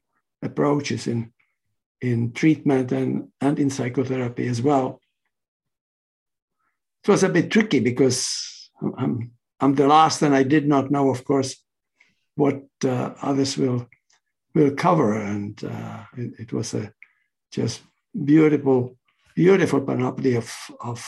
approaches 0.42 1.08
in, 1.08 1.32
in 2.02 2.32
treatment 2.32 2.92
and, 2.92 3.30
and 3.42 3.60
in 3.60 3.70
psychotherapy 3.70 4.48
as 4.48 4.62
well. 4.62 5.02
It 7.04 7.10
was 7.10 7.24
a 7.24 7.30
bit 7.30 7.52
tricky 7.52 7.80
because 7.80 8.70
I'm, 8.98 9.32
I'm 9.60 9.76
the 9.76 9.88
last 9.88 10.22
and 10.22 10.36
I 10.36 10.44
did 10.44 10.68
not 10.68 10.92
know, 10.92 11.10
of 11.10 11.24
course, 11.24 11.64
what 12.36 12.62
uh, 12.84 13.14
others 13.22 13.58
will 13.58 13.88
will 14.58 14.72
cover. 14.72 15.14
And 15.14 15.64
uh, 15.64 16.04
it, 16.18 16.34
it, 16.40 16.54
was 16.54 16.74
a 16.74 16.92
just 17.52 17.82
beautiful, 18.26 18.98
beautiful 19.36 19.82
panoply 19.82 20.36
of, 20.36 20.54
of 20.82 21.06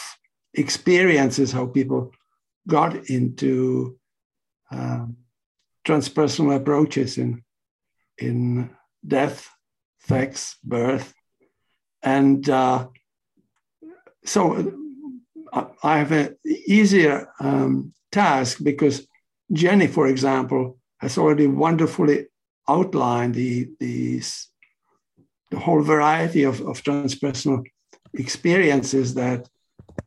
experiences, 0.53 1.51
how 1.51 1.65
people 1.65 2.11
got 2.67 3.09
into 3.09 3.97
um, 4.71 5.17
transpersonal 5.89 6.55
approaches 6.55 7.17
in, 7.17 7.43
in 8.17 8.69
death, 9.05 9.49
sex, 10.01 10.57
birth. 10.63 11.13
And 12.03 12.47
uh, 12.49 12.87
so 14.23 14.73
uh, 15.51 15.65
I 15.83 15.97
have 15.97 16.11
an 16.11 16.37
easier 16.45 17.29
um, 17.39 17.93
task 18.11 18.59
because 18.63 19.07
Jenny, 19.51 19.87
for 19.87 20.07
example, 20.07 20.77
has 20.99 21.17
already 21.17 21.47
wonderfully 21.47 22.27
outlined 22.67 23.33
the, 23.33 23.69
the, 23.79 24.21
the 25.49 25.59
whole 25.59 25.81
variety 25.81 26.43
of, 26.43 26.61
of 26.61 26.83
transpersonal 26.83 27.65
experiences 28.13 29.15
that, 29.15 29.49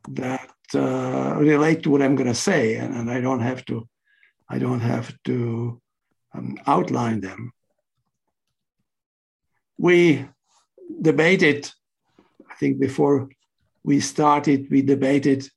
that 0.09 0.49
uh, 0.73 1.35
relate 1.37 1.83
to 1.83 1.89
what 1.89 2.01
I'm 2.01 2.15
going 2.15 2.29
to 2.29 2.35
say, 2.35 2.75
and, 2.75 2.95
and, 2.95 3.11
I 3.11 3.19
don't 3.21 3.41
have 3.41 3.63
to, 3.65 3.87
I 4.53 4.59
don't 4.59 4.81
have 4.81 5.07
to 5.23 5.81
um, 6.35 6.59
outline 6.67 7.21
them. 7.21 7.51
We 9.79 10.27
debated, 11.01 11.71
I 12.51 12.53
think 12.59 12.79
before 12.79 13.29
we 13.83 13.99
started, 13.99 14.69
we 14.69 14.83
debated 14.83 15.49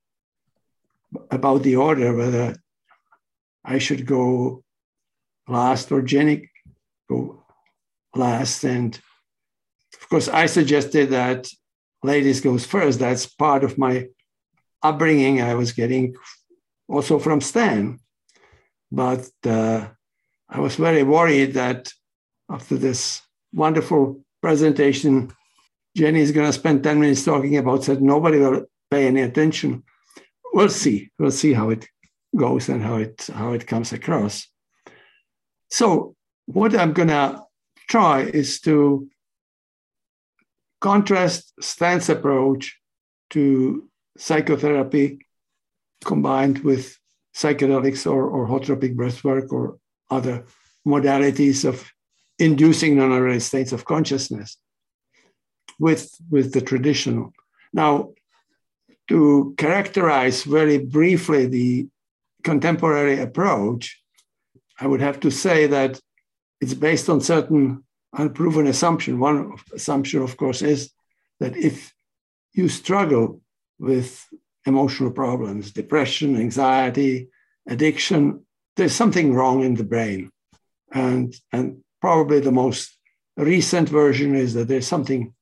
about 1.31 1.63
the 1.63 1.77
order 1.77 2.17
whether 2.17 2.57
I 3.63 3.77
should 3.77 4.07
go 4.07 4.65
last 5.47 5.93
or 5.93 6.01
Jenny 6.01 6.51
go 7.11 7.45
last. 8.15 8.65
And 8.65 8.99
of 10.01 10.09
course, 10.09 10.29
I 10.29 10.47
suggested 10.47 11.11
that 11.11 11.49
ladies 12.03 12.41
goes 12.41 12.65
first. 12.65 12.99
That's 12.99 13.27
part 13.27 13.63
of 13.63 13.77
my 13.77 14.07
upbringing. 14.83 15.43
I 15.43 15.55
was 15.55 15.73
getting 15.73 16.15
also 16.89 17.19
from 17.19 17.43
Stan, 17.43 18.01
but 18.91 19.29
uh, 19.45 19.87
I 20.49 20.61
was 20.61 20.77
very 20.77 21.03
worried 21.03 21.55
that 21.55 21.93
after 22.51 22.77
this 22.77 23.23
wonderful 23.53 24.25
presentation, 24.41 25.33
Jenny 25.97 26.21
is 26.21 26.33
going 26.33 26.47
to 26.47 26.53
spend 26.53 26.85
10 26.85 27.01
minutes 27.01 27.25
talking 27.25 27.57
about 27.57 27.83
that 27.83 28.01
nobody 28.01 28.39
will 28.39 28.67
pay 28.91 29.07
any 29.07 29.23
attention. 29.23 29.83
We'll 30.53 30.69
see. 30.69 31.11
We'll 31.19 31.31
see 31.31 31.53
how 31.53 31.71
it 31.71 31.87
goes 32.37 32.69
and 32.69 32.83
how 32.83 32.97
it 32.97 33.29
how 33.33 33.53
it 33.53 33.67
comes 33.67 33.93
across. 33.93 34.47
So 35.71 36.15
what 36.47 36.77
I'm 36.77 36.93
going 36.93 37.09
to 37.09 37.43
try 37.89 38.21
is 38.23 38.61
to 38.61 39.09
contrast 40.81 41.53
Stan's 41.61 42.09
approach 42.09 42.79
to 43.31 43.89
psychotherapy 44.17 45.27
combined 46.05 46.59
with 46.61 46.97
psychedelics 47.37 48.11
or, 48.11 48.29
or 48.29 48.49
holotropic 48.49 48.97
breathwork 48.97 49.53
or 49.53 49.79
other 50.11 50.45
modalities 50.87 51.65
of 51.69 51.91
inducing 52.39 52.97
non-awareness 52.97 53.45
states 53.45 53.73
of 53.73 53.85
consciousness 53.85 54.57
with, 55.79 56.17
with 56.31 56.53
the 56.53 56.61
traditional. 56.61 57.33
Now, 57.73 58.13
to 59.09 59.55
characterize 59.59 60.45
very 60.45 60.79
briefly 60.79 61.47
the 61.47 61.89
contemporary 62.43 63.21
approach, 63.21 64.01
I 64.81 64.87
would 64.87 65.01
have 65.01 65.21
to 65.21 65.31
say 65.31 65.67
that 65.67 66.01
it's 66.61 66.75
based 66.75 67.09
on 67.09 67.21
certain 67.21 67.85
unproven 68.13 68.67
assumption. 68.67 69.19
One 69.19 69.57
assumption, 69.75 70.23
of 70.23 70.37
course, 70.37 70.63
is 70.63 70.91
that 71.41 71.57
if 71.57 71.93
you 72.53 72.69
struggle 72.69 73.41
with 73.79 74.27
emotional 74.67 75.11
problems, 75.11 75.73
depression, 75.73 76.37
anxiety, 76.37 77.29
addiction, 77.69 78.45
there's 78.77 78.95
something 78.95 79.33
wrong 79.33 79.63
in 79.65 79.75
the 79.75 79.85
brain. 79.85 80.31
And, 80.93 81.35
and 81.53 81.83
probably 82.01 82.41
the 82.41 82.53
most 82.53 82.97
recent 83.37 83.89
version 83.89 84.35
is 84.35 84.55
that 84.55 84.69
there's 84.69 84.87
something 84.87 85.35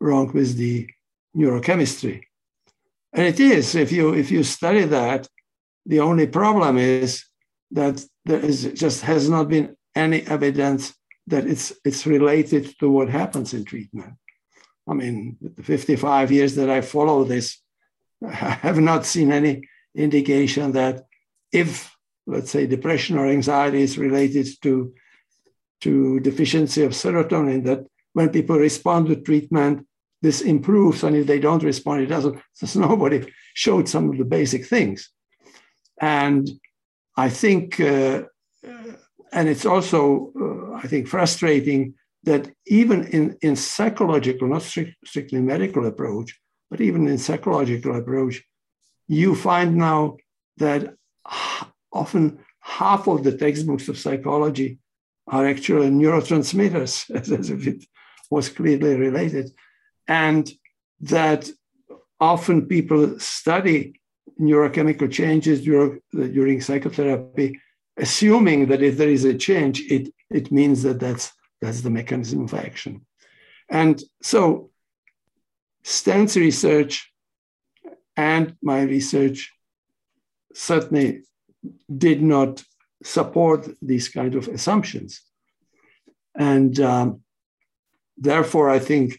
wrong 0.00 0.32
with 0.32 0.56
the 0.56 0.88
neurochemistry. 1.36 2.22
And 3.12 3.26
it 3.26 3.38
is, 3.38 3.74
if 3.74 3.92
you 3.92 4.12
if 4.12 4.30
you 4.30 4.42
study 4.42 4.84
that, 4.84 5.28
the 5.86 6.00
only 6.00 6.26
problem 6.26 6.78
is 6.78 7.24
that 7.70 8.04
there 8.24 8.40
is 8.40 8.64
just 8.74 9.02
has 9.02 9.28
not 9.28 9.48
been 9.48 9.76
any 9.94 10.22
evidence 10.22 10.94
that 11.28 11.46
it's 11.46 11.72
it's 11.84 12.06
related 12.06 12.76
to 12.80 12.90
what 12.90 13.08
happens 13.08 13.54
in 13.54 13.64
treatment. 13.64 14.14
I 14.88 14.94
mean, 14.94 15.36
the 15.40 15.62
55 15.62 16.32
years 16.32 16.56
that 16.56 16.68
I 16.68 16.80
follow 16.80 17.24
this, 17.24 17.62
have 18.30 18.80
not 18.80 19.04
seen 19.04 19.32
any 19.32 19.68
indication 19.94 20.72
that 20.72 21.04
if, 21.52 21.94
let's 22.26 22.50
say, 22.50 22.66
depression 22.66 23.18
or 23.18 23.26
anxiety 23.26 23.82
is 23.82 23.98
related 23.98 24.48
to, 24.62 24.94
to 25.82 26.20
deficiency 26.20 26.82
of 26.82 26.92
serotonin, 26.92 27.64
that 27.64 27.86
when 28.12 28.30
people 28.30 28.56
respond 28.56 29.08
to 29.08 29.16
treatment, 29.16 29.86
this 30.22 30.40
improves, 30.40 31.02
and 31.02 31.14
if 31.14 31.26
they 31.26 31.38
don't 31.38 31.62
respond, 31.62 32.02
it 32.02 32.06
doesn't. 32.06 32.40
So 32.54 32.80
nobody 32.80 33.30
showed 33.52 33.88
some 33.88 34.10
of 34.10 34.18
the 34.18 34.24
basic 34.24 34.66
things. 34.66 35.10
And 36.00 36.48
I 37.16 37.28
think, 37.28 37.78
uh, 37.78 38.22
and 39.32 39.48
it's 39.48 39.66
also, 39.66 40.32
uh, 40.40 40.76
I 40.76 40.88
think, 40.88 41.08
frustrating 41.08 41.94
that 42.24 42.50
even 42.66 43.06
in, 43.08 43.36
in 43.42 43.54
psychological, 43.54 44.48
not 44.48 44.62
strict, 44.62 44.96
strictly 45.04 45.40
medical 45.40 45.86
approach, 45.86 46.40
but 46.74 46.80
even 46.80 47.06
in 47.06 47.18
psychological 47.18 47.94
approach, 47.94 48.42
you 49.06 49.36
find 49.36 49.76
now 49.76 50.16
that 50.56 50.92
often 51.92 52.40
half 52.58 53.06
of 53.06 53.22
the 53.22 53.36
textbooks 53.36 53.88
of 53.88 53.96
psychology 53.96 54.80
are 55.28 55.46
actually 55.46 55.88
neurotransmitters, 55.88 57.08
as 57.38 57.48
if 57.48 57.64
it 57.68 57.84
was 58.28 58.48
clearly 58.48 58.96
related. 58.96 59.52
And 60.08 60.50
that 61.02 61.48
often 62.18 62.66
people 62.66 63.20
study 63.20 64.00
neurochemical 64.40 65.12
changes 65.12 65.62
during, 65.62 66.00
during 66.12 66.60
psychotherapy, 66.60 67.60
assuming 67.98 68.66
that 68.66 68.82
if 68.82 68.96
there 68.96 69.10
is 69.10 69.24
a 69.24 69.34
change, 69.34 69.80
it, 69.82 70.12
it 70.28 70.50
means 70.50 70.82
that 70.82 70.98
that's, 70.98 71.32
that's 71.60 71.82
the 71.82 71.90
mechanism 71.90 72.42
of 72.42 72.52
action. 72.52 73.06
And 73.68 74.02
so 74.24 74.70
Stan's 75.84 76.36
research 76.36 77.12
and 78.16 78.56
my 78.62 78.82
research 78.82 79.52
certainly 80.54 81.22
did 81.96 82.22
not 82.22 82.62
support 83.02 83.68
these 83.82 84.08
kind 84.08 84.34
of 84.34 84.48
assumptions. 84.48 85.20
And 86.34 86.80
um, 86.80 87.20
therefore, 88.16 88.70
I 88.70 88.78
think 88.78 89.18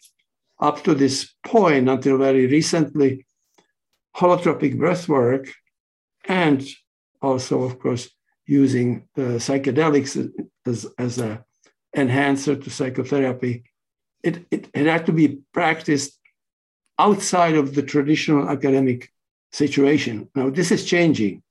up 0.59 0.83
to 0.85 0.95
this 0.95 1.33
point, 1.45 1.87
until 1.87 2.17
very 2.17 2.47
recently, 2.47 3.25
holotropic 4.15 4.75
breathwork 4.77 5.51
and 6.25 6.65
also, 7.21 7.63
of 7.63 7.79
course, 7.79 8.09
using 8.47 9.07
the 9.15 9.37
psychedelics 9.37 10.31
as, 10.65 10.87
as 10.97 11.17
an 11.19 11.39
enhancer 11.95 12.55
to 12.55 12.69
psychotherapy, 12.69 13.65
it, 14.23 14.45
it, 14.49 14.69
it 14.73 14.85
had 14.85 15.05
to 15.05 15.11
be 15.11 15.39
practiced 15.53 16.19
outside 16.97 17.55
of 17.55 17.75
the 17.75 17.83
traditional 17.83 18.49
academic 18.49 19.11
situation. 19.51 20.29
Now, 20.35 20.49
this 20.49 20.71
is 20.71 20.85
changing. 20.85 21.43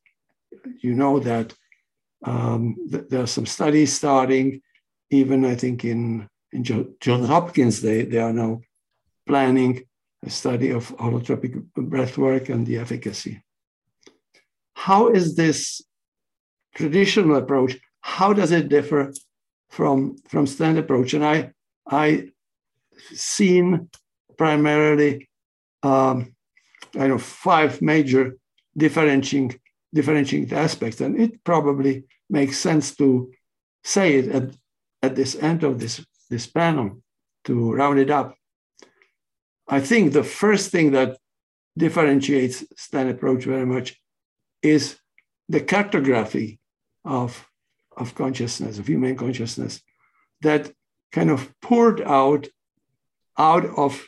You 0.80 0.94
know 0.94 1.18
that 1.20 1.54
um, 2.24 2.76
th- 2.90 3.04
there 3.08 3.22
are 3.22 3.26
some 3.26 3.46
studies 3.46 3.92
starting, 3.92 4.62
even 5.10 5.44
I 5.44 5.54
think 5.54 5.84
in, 5.84 6.28
in 6.52 6.64
Johns 6.64 7.28
Hopkins, 7.28 7.80
they, 7.80 8.02
they 8.02 8.18
are 8.18 8.32
now 8.32 8.60
planning 9.26 9.84
a 10.24 10.30
study 10.30 10.70
of 10.70 10.96
holotropic 10.96 11.62
breathwork 11.76 12.48
and 12.48 12.66
the 12.66 12.78
efficacy. 12.78 13.42
How 14.74 15.08
is 15.08 15.36
this 15.36 15.82
traditional 16.74 17.36
approach, 17.36 17.78
how 18.00 18.32
does 18.32 18.50
it 18.50 18.68
differ 18.68 19.12
from, 19.70 20.16
from 20.28 20.46
standard 20.46 20.84
approach? 20.84 21.14
And 21.14 21.24
I, 21.24 21.52
I 21.86 22.28
seen 23.12 23.90
primarily 24.36 25.28
um, 25.84 26.34
I 26.98 27.06
know 27.06 27.18
five 27.18 27.80
major 27.82 28.36
differentiating 28.76 29.60
differentiating 29.94 30.58
aspects, 30.58 31.00
and 31.00 31.18
it 31.20 31.44
probably 31.44 32.04
makes 32.28 32.58
sense 32.58 32.96
to 32.96 33.32
say 33.84 34.16
it 34.16 34.28
at, 34.28 34.50
at 35.02 35.14
this 35.14 35.36
end 35.36 35.62
of 35.62 35.78
this, 35.78 36.04
this 36.28 36.46
panel 36.46 37.00
to 37.44 37.72
round 37.72 37.98
it 38.00 38.10
up. 38.10 38.34
I 39.68 39.80
think 39.80 40.12
the 40.12 40.24
first 40.24 40.70
thing 40.70 40.90
that 40.92 41.16
differentiates 41.78 42.64
Stan 42.76 43.08
approach 43.08 43.44
very 43.44 43.66
much 43.66 44.00
is 44.62 44.98
the 45.48 45.60
cartography 45.60 46.58
of, 47.04 47.48
of 47.96 48.14
consciousness, 48.14 48.78
of 48.78 48.88
human 48.88 49.16
consciousness, 49.16 49.80
that 50.40 50.72
kind 51.12 51.30
of 51.30 51.52
poured 51.60 52.00
out 52.02 52.48
out 53.38 53.64
of 53.76 54.06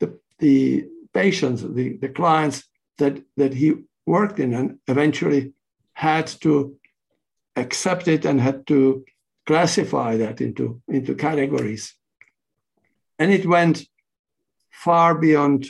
the, 0.00 0.18
the 0.38 0.86
patients, 1.22 1.62
the, 1.62 1.96
the 2.04 2.12
clients 2.20 2.58
that, 2.98 3.14
that 3.36 3.54
he 3.54 3.68
worked 4.04 4.38
in, 4.38 4.52
and 4.54 4.78
eventually 4.86 5.52
had 5.94 6.26
to 6.44 6.76
accept 7.56 8.06
it 8.06 8.26
and 8.26 8.38
had 8.40 8.66
to 8.66 9.04
classify 9.46 10.16
that 10.18 10.40
into, 10.40 10.82
into 10.88 11.14
categories. 11.14 11.94
And 13.18 13.32
it 13.32 13.46
went 13.46 13.76
far 14.70 15.14
beyond 15.14 15.66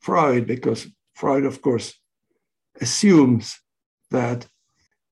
Freud, 0.00 0.46
because 0.46 0.88
Freud, 1.14 1.44
of 1.44 1.60
course, 1.60 1.88
assumes 2.80 3.60
that 4.10 4.46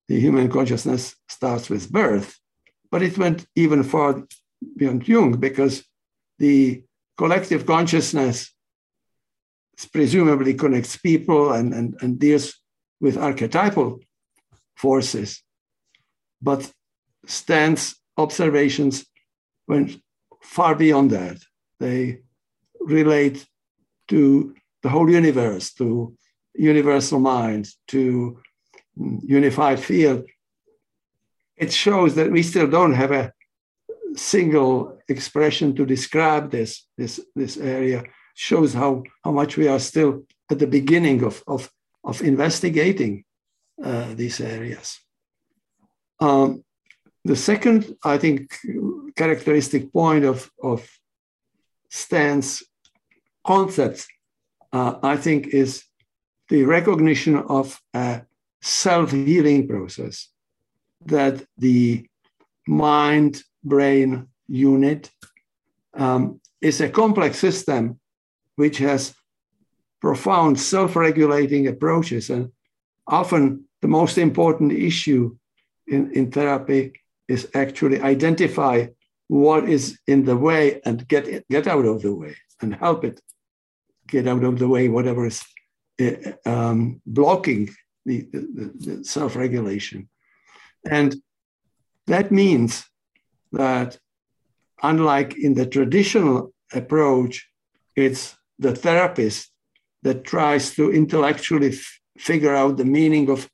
the 0.09 0.19
human 0.19 0.49
consciousness 0.49 1.15
starts 1.29 1.69
with 1.69 1.93
birth, 1.93 2.39
but 2.91 3.03
it 3.03 3.19
went 3.19 3.47
even 3.55 3.83
far 3.83 4.25
beyond 4.77 5.07
Jung 5.07 5.33
because 5.39 5.85
the 6.39 6.83
collective 7.19 7.67
consciousness 7.67 8.55
presumably 9.87 10.55
connects 10.55 10.97
people 10.97 11.53
and, 11.53 11.73
and, 11.73 11.97
and 12.01 12.19
deals 12.19 12.55
with 13.01 13.17
archetypal 13.17 14.01
forces. 14.77 15.43
But 16.43 16.71
Stan's 17.27 17.97
observations 18.17 19.07
went 19.67 20.01
far 20.43 20.75
beyond 20.75 21.11
that. 21.11 21.39
They 21.79 22.21
relate 22.81 23.47
to 24.09 24.55
the 24.83 24.89
whole 24.89 25.11
universe, 25.11 25.73
to 25.75 26.17
universal 26.55 27.21
mind, 27.21 27.69
to 27.89 28.41
unified 28.97 29.81
field. 29.81 30.27
It 31.57 31.73
shows 31.73 32.15
that 32.15 32.31
we 32.31 32.43
still 32.43 32.67
don't 32.67 32.95
have 32.95 33.13
a 33.13 33.33
single 34.17 34.99
expression 35.09 35.75
to 35.77 35.87
describe 35.87 36.51
this, 36.51 36.87
this, 36.97 37.21
this 37.37 37.57
area 37.57 38.05
shows 38.41 38.73
how, 38.73 39.03
how 39.23 39.33
much 39.33 39.59
we 39.59 39.69
are 39.69 39.79
still 39.79 40.25
at 40.51 40.59
the 40.59 40.67
beginning 40.67 41.23
of, 41.23 41.43
of, 41.47 41.71
of 42.03 42.23
investigating 42.23 43.23
uh, 43.85 44.15
these 44.15 44.41
areas. 44.41 44.99
Um, 46.21 46.65
the 47.23 47.37
second, 47.37 47.95
I 48.03 48.17
think, 48.17 48.57
characteristic 49.15 49.93
point 49.93 50.25
of, 50.25 50.51
of 50.63 50.89
Stan's 51.91 52.63
concepts, 53.47 54.09
uh, 54.73 54.95
I 55.03 55.19
think, 55.19 55.49
is 55.49 55.85
the 56.49 56.65
recognition 56.65 57.37
of 57.37 57.79
a 57.93 58.23
self 58.63 59.11
healing 59.13 59.69
process 59.69 60.29
that 61.05 61.45
the 61.59 62.07
mind 62.67 63.43
brain 63.63 64.29
unit 64.49 65.11
um, 65.93 66.41
is 66.63 66.81
a 66.81 66.89
complex 66.89 67.39
system 67.39 68.00
which 68.61 68.77
has 68.77 69.15
profound 70.03 70.61
self 70.61 70.95
regulating 70.95 71.67
approaches. 71.67 72.29
And 72.29 72.53
often 73.07 73.65
the 73.81 73.89
most 73.89 74.19
important 74.19 74.73
issue 74.73 75.37
in, 75.87 76.13
in 76.13 76.31
therapy 76.31 76.93
is 77.27 77.49
actually 77.55 78.03
identify 78.03 78.77
what 79.29 79.67
is 79.67 79.99
in 80.07 80.25
the 80.25 80.37
way 80.37 80.83
and 80.85 81.09
get, 81.09 81.27
it, 81.27 81.47
get 81.49 81.67
out 81.67 81.87
of 81.87 82.03
the 82.03 82.15
way 82.15 82.37
and 82.61 82.75
help 82.75 83.05
it 83.05 83.23
get 84.07 84.29
out 84.29 84.45
of 84.45 84.59
the 84.59 84.69
way, 84.69 84.89
whatever 84.89 85.25
is 85.27 85.43
uh, 86.03 86.33
um, 86.45 87.01
blocking 87.07 87.71
the, 88.05 88.29
the, 88.33 88.73
the 88.87 89.05
self 89.05 89.37
regulation. 89.37 90.09
And 90.85 91.17
that 92.09 92.31
means 92.31 92.85
that, 93.53 93.99
unlike 94.83 95.39
in 95.39 95.55
the 95.55 95.67
traditional 95.67 96.53
approach, 96.75 97.49
it's 97.97 98.37
the 98.61 98.75
therapist 98.75 99.51
that 100.03 100.25
tries 100.25 100.75
to 100.75 100.93
intellectually 100.93 101.73
figure 102.17 102.55
out 102.55 102.77
the 102.77 102.85
meaning 102.85 103.29
of, 103.31 103.49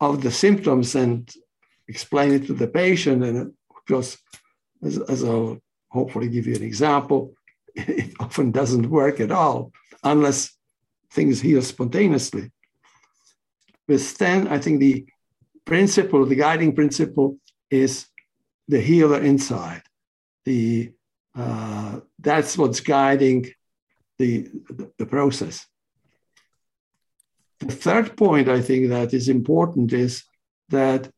of 0.00 0.22
the 0.22 0.30
symptoms 0.30 0.94
and 0.94 1.30
explain 1.88 2.32
it 2.32 2.46
to 2.46 2.54
the 2.54 2.68
patient. 2.68 3.24
And 3.24 3.38
of 3.38 3.84
course, 3.86 4.16
as, 4.82 4.98
as 4.98 5.24
I'll 5.24 5.58
hopefully 5.90 6.28
give 6.28 6.46
you 6.46 6.54
an 6.56 6.62
example. 6.62 7.34
It 7.74 8.14
often 8.18 8.50
doesn't 8.50 8.90
work 8.90 9.20
at 9.20 9.30
all 9.30 9.72
unless 10.02 10.38
things 11.12 11.40
heal 11.40 11.62
spontaneously. 11.62 12.50
With 13.86 14.02
Stan, 14.02 14.48
I 14.48 14.58
think 14.58 14.80
the 14.80 15.06
principle, 15.64 16.26
the 16.26 16.34
guiding 16.34 16.74
principle 16.74 17.38
is 17.70 18.06
the 18.66 18.80
healer 18.80 19.20
inside. 19.22 19.82
The 20.44 20.92
uh, 21.36 22.00
that's 22.18 22.58
what's 22.58 22.80
guiding 22.80 23.52
the, 24.18 24.48
the, 24.98 25.06
process. 25.06 25.66
The 27.60 27.72
third 27.72 28.16
point 28.16 28.48
I 28.48 28.60
think 28.60 28.88
that 28.88 29.14
is 29.14 29.28
important 29.28 29.92
is 29.92 30.24
that 30.68 31.10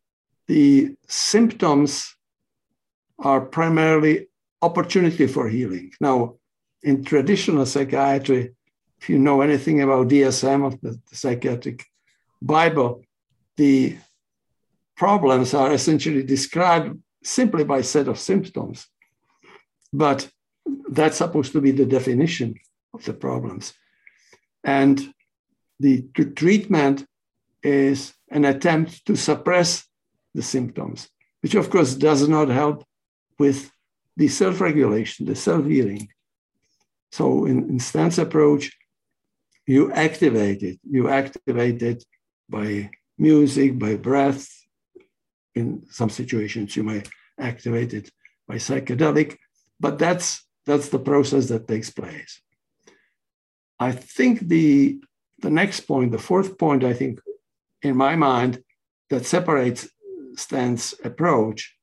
the 0.46 0.94
symptoms 1.08 2.14
are 3.18 3.40
primarily 3.40 4.28
opportunity 4.62 5.26
for 5.26 5.48
healing. 5.48 5.92
Now, 6.00 6.36
in 6.82 7.04
traditional 7.04 7.66
psychiatry, 7.66 8.54
if 9.00 9.08
you 9.08 9.18
know 9.18 9.40
anything 9.40 9.82
about 9.82 10.08
DSM 10.08 10.80
the, 10.80 10.90
the 11.08 11.16
psychiatric 11.16 11.86
Bible, 12.42 13.02
the 13.56 13.96
problems 14.96 15.54
are 15.54 15.72
essentially 15.72 16.22
described 16.22 16.98
simply 17.22 17.64
by 17.64 17.80
set 17.80 18.08
of 18.08 18.18
symptoms. 18.18 18.86
But 19.92 20.30
that's 20.90 21.16
supposed 21.16 21.52
to 21.52 21.60
be 21.60 21.70
the 21.70 21.86
definition 21.86 22.54
of 22.94 23.04
the 23.04 23.12
problems. 23.12 23.72
And 24.64 25.12
the 25.78 26.02
treatment 26.36 27.06
is 27.62 28.12
an 28.30 28.44
attempt 28.44 29.06
to 29.06 29.16
suppress 29.16 29.86
the 30.34 30.42
symptoms, 30.42 31.08
which 31.42 31.54
of 31.54 31.70
course 31.70 31.94
does 31.94 32.28
not 32.28 32.48
help 32.48 32.84
with 33.38 33.70
the 34.16 34.28
self 34.28 34.60
regulation, 34.60 35.26
the 35.26 35.34
self 35.34 35.66
healing. 35.66 36.08
So, 37.12 37.46
in, 37.46 37.68
in 37.70 37.78
Stan's 37.80 38.18
approach, 38.18 38.70
you 39.66 39.92
activate 39.92 40.62
it. 40.62 40.78
You 40.88 41.08
activate 41.08 41.82
it 41.82 42.04
by 42.48 42.90
music, 43.18 43.78
by 43.78 43.96
breath. 43.96 44.48
In 45.54 45.84
some 45.90 46.10
situations, 46.10 46.76
you 46.76 46.84
may 46.84 47.02
activate 47.38 47.94
it 47.94 48.10
by 48.46 48.56
psychedelic, 48.56 49.36
but 49.80 49.98
that's 49.98 50.46
that's 50.66 50.88
the 50.90 50.98
process 50.98 51.48
that 51.48 51.66
takes 51.66 51.90
place. 51.90 52.40
I 53.80 53.92
think 53.92 54.40
the 54.40 55.00
the 55.40 55.50
next 55.50 55.80
point, 55.80 56.12
the 56.12 56.18
fourth 56.18 56.58
point, 56.58 56.84
I 56.84 56.92
think, 56.92 57.18
in 57.80 57.96
my 57.96 58.14
mind, 58.14 58.62
that 59.08 59.24
separates 59.24 59.88
Stan's 60.36 60.94
approach 61.02 61.74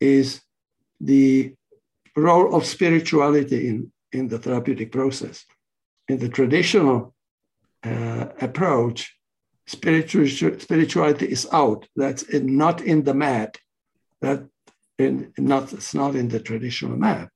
is 0.00 0.40
the 0.98 1.54
role 2.16 2.54
of 2.54 2.64
spirituality 2.64 3.68
in, 3.68 3.92
in 4.12 4.28
the 4.28 4.38
therapeutic 4.38 4.90
process. 4.92 5.44
In 6.08 6.18
the 6.18 6.30
traditional 6.30 7.14
uh, 7.84 8.28
approach, 8.40 9.14
spiritual, 9.66 10.26
spirituality 10.58 11.26
is 11.26 11.46
out. 11.52 11.86
That's 11.96 12.24
not 12.32 12.80
in 12.80 13.04
the 13.04 13.14
map. 13.14 13.56
That 14.22 14.48
in, 14.98 15.32
not, 15.36 15.72
it's 15.74 15.94
not 15.94 16.14
in 16.16 16.28
the 16.28 16.40
traditional 16.40 16.96
map. 16.96 17.28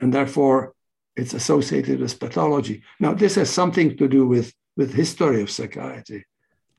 And 0.00 0.14
therefore, 0.14 0.74
it's 1.16 1.34
associated 1.34 2.00
with 2.00 2.18
pathology. 2.18 2.82
Now, 2.98 3.12
this 3.14 3.34
has 3.34 3.50
something 3.50 3.96
to 3.96 4.08
do 4.08 4.26
with, 4.26 4.54
with 4.76 4.94
history 4.94 5.42
of 5.42 5.50
psychiatry. 5.50 6.24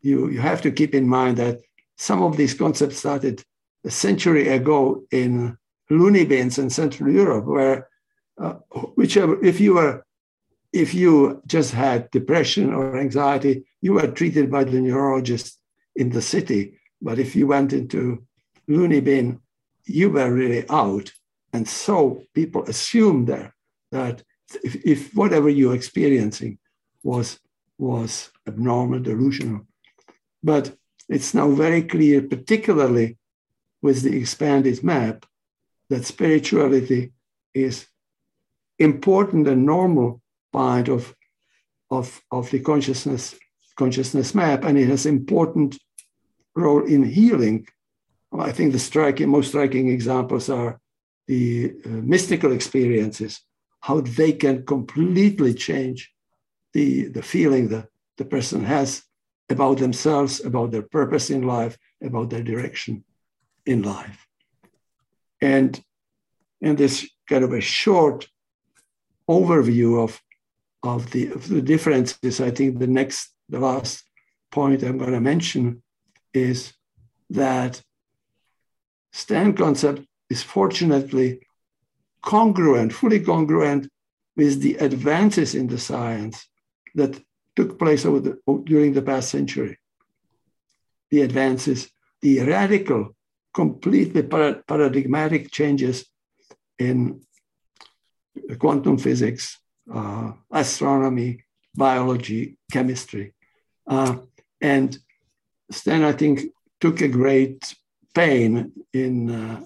You, 0.02 0.30
you 0.30 0.42
have 0.42 0.62
to 0.64 0.72
keep 0.72 0.96
in 0.96 1.08
mind 1.08 1.38
that 1.38 1.62
some 1.98 2.24
of 2.24 2.38
these 2.38 2.54
concepts 2.54 2.98
started 2.98 3.44
a 3.86 3.92
century 3.92 4.50
ago 4.50 5.04
in 5.12 5.58
loony 5.90 6.26
bins 6.26 6.58
in 6.58 6.70
Central 6.70 7.12
Europe, 7.12 7.46
where 7.46 7.90
uh, 8.42 8.54
whichever, 8.96 9.44
if 9.44 9.60
you 9.60 9.76
were, 9.76 10.04
if 10.72 10.94
you 10.94 11.42
just 11.46 11.72
had 11.72 12.10
depression 12.10 12.74
or 12.74 12.98
anxiety, 12.98 13.64
you 13.82 13.94
were 13.94 14.08
treated 14.08 14.50
by 14.50 14.64
the 14.64 14.82
neurologist 14.82 15.60
in 15.96 16.10
the 16.10 16.22
city. 16.22 16.80
But 17.02 17.20
if 17.20 17.36
you 17.36 17.46
went 17.46 17.74
into 17.74 18.24
loony 18.68 19.02
bin, 19.02 19.40
you 19.86 20.10
were 20.10 20.34
really 20.34 20.68
out. 20.70 21.12
And 21.52 21.68
so 21.68 22.24
people 22.34 22.64
assumed 22.64 23.28
there 23.28 23.54
that 23.94 24.24
if, 24.64 24.76
if 24.86 25.16
whatever 25.16 25.50
you're 25.50 25.76
experiencing 25.76 26.58
was, 27.04 27.40
was 27.78 28.32
abnormal, 28.48 29.00
delusional. 29.00 29.62
But 30.44 30.76
it's 31.08 31.34
now 31.34 31.50
very 31.50 31.84
clear, 31.84 32.22
particularly 32.22 33.18
with 33.82 34.02
the 34.02 34.18
expanded 34.18 34.84
map, 34.84 35.26
that 35.90 36.06
spirituality 36.06 37.14
is 37.54 37.88
important 38.80 39.48
and 39.48 39.66
normal 39.66 40.22
part 40.52 40.88
of, 40.90 41.16
of, 41.90 42.22
of 42.32 42.50
the 42.52 42.60
consciousness, 42.60 43.36
consciousness 43.76 44.34
map, 44.34 44.64
and 44.64 44.78
it 44.78 44.88
has 44.88 45.06
important 45.06 45.78
role 46.56 46.86
in 46.86 47.04
healing. 47.04 47.68
I 48.38 48.52
think 48.52 48.72
the 48.72 48.80
striking, 48.80 49.30
most 49.30 49.50
striking 49.50 49.90
examples 49.90 50.50
are 50.50 50.80
the 51.28 51.74
uh, 51.86 51.90
mystical 51.90 52.52
experiences, 52.52 53.42
how 53.84 54.00
they 54.00 54.32
can 54.32 54.66
completely 54.66 55.54
change 55.54 56.10
the, 56.72 57.10
the 57.10 57.22
feeling 57.22 57.68
that 57.68 57.90
the 58.18 58.24
person 58.24 58.64
has 58.64 59.04
about 59.50 59.78
themselves, 59.78 60.40
about 60.46 60.72
their 60.72 60.84
purpose 60.84 61.30
in 61.30 61.42
life, 61.42 61.78
about 62.02 62.30
their 62.30 62.44
direction 62.44 63.04
in 63.66 63.82
life. 63.82 64.26
And 65.42 65.84
in 66.62 66.78
this 66.78 67.10
kind 67.28 67.44
of 67.44 67.52
a 67.52 67.60
short 67.60 68.30
overview 69.30 70.02
of, 70.02 70.22
of, 70.82 71.12
the, 71.12 71.32
of 71.32 71.50
the 71.50 71.62
differences, 71.62 72.40
I 72.40 72.52
think 72.52 72.80
the 72.80 72.88
next, 72.88 73.34
the 73.50 73.60
last 73.60 74.06
point 74.50 74.82
I'm 74.82 74.98
going 74.98 75.12
to 75.12 75.20
mention 75.20 75.84
is 76.34 76.74
that 77.32 77.82
Stan 79.12 79.54
concept 79.54 80.04
is 80.30 80.42
fortunately 80.42 81.42
congruent, 82.24 82.94
fully 82.94 83.20
congruent 83.20 83.90
with 84.36 84.62
the 84.62 84.76
advances 84.76 85.54
in 85.54 85.68
the 85.68 85.78
science 85.78 86.48
that 86.96 87.22
took 87.56 87.78
place 87.78 88.06
over 88.06 88.20
the, 88.20 88.62
during 88.64 88.94
the 88.94 89.02
past 89.02 89.30
century. 89.30 89.78
The 91.12 91.22
advances, 91.22 91.92
the 92.22 92.40
radical, 92.40 93.16
completely 93.54 94.24
paradigmatic 94.24 95.52
changes 95.52 96.06
in 96.80 97.22
quantum 98.58 98.98
physics, 98.98 99.60
uh, 99.94 100.32
astronomy, 100.52 101.44
biology, 101.76 102.58
chemistry. 102.72 103.34
Uh, 103.86 104.18
and 104.60 104.98
Stan, 105.70 106.04
I 106.04 106.14
think, 106.14 106.42
took 106.80 107.02
a 107.02 107.08
great 107.08 107.76
pain 108.16 108.72
in 108.92 109.30
uh, 109.30 109.66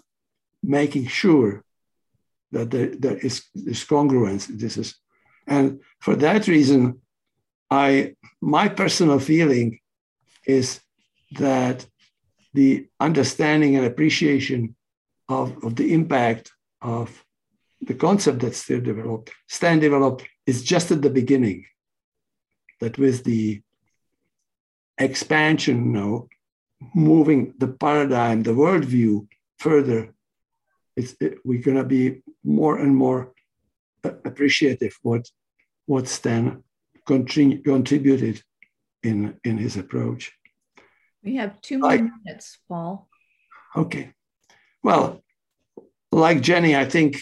making 0.63 1.07
sure 1.07 1.63
that 2.52 2.72
there, 2.72 2.88
there 2.88 3.18
is 3.18 3.45
this 3.53 3.86
congruence. 3.86 4.48
This 4.48 4.78
is, 4.78 4.95
and 5.48 5.80
for 5.99 6.15
that 6.15 6.48
reason, 6.48 7.02
I 7.69 8.15
my 8.41 8.69
personal 8.69 9.19
feeling 9.19 9.80
is 10.45 10.80
that 11.32 11.86
the 12.53 12.88
understanding 12.99 13.76
and 13.76 13.86
appreciation 13.86 14.76
of, 15.30 15.64
of 15.64 15.76
the 15.76 15.94
impact 15.94 16.52
of 16.82 17.24
the 17.82 17.94
concept 17.94 18.40
that's 18.40 18.57
still 18.57 18.82
developed, 18.82 19.32
Stan 19.48 19.80
developed, 19.80 20.24
is 20.45 20.64
just 20.64 20.91
at 20.91 21.02
the 21.02 21.10
beginning. 21.10 21.65
That 22.80 22.98
with 22.98 23.24
the 23.24 23.61
expansion, 24.98 25.94
you 25.94 26.28
moving 26.95 27.53
the 27.57 27.68
paradigm, 27.68 28.44
the 28.44 28.52
worldview 28.52 29.28
further, 29.60 30.14
it, 30.98 31.38
we're 31.45 31.61
going 31.61 31.78
to 31.78 31.84
be 31.84 32.22
more 32.44 32.78
and 32.78 32.95
more 32.95 33.34
appreciative 34.03 34.98
what 35.02 35.30
what 35.86 36.07
Stan 36.07 36.64
contributed 37.06 38.41
in 39.03 39.40
in 39.44 39.57
his 39.57 39.78
approach. 39.78 40.32
We 41.24 41.36
have 41.36 41.61
two 41.61 41.80
more 41.80 41.98
minutes, 42.26 42.60
Paul. 42.68 43.07
Okay. 43.76 44.14
Well, 44.84 45.24
like 46.11 46.41
Jenny, 46.41 46.76
I 46.76 46.86
think 46.86 47.19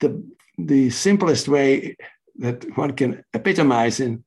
the 0.00 0.24
the 0.56 0.90
simplest 0.90 1.48
way 1.48 1.96
that 2.36 2.64
one 2.76 2.92
can 2.92 3.24
epitomize 3.34 4.00
in 4.00 4.24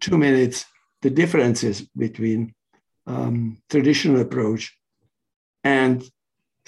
two 0.00 0.16
minutes 0.16 0.64
the 1.02 1.10
differences 1.10 1.82
between 1.96 2.54
um, 3.06 3.58
traditional 3.68 4.20
approach 4.20 4.76
and 5.64 6.02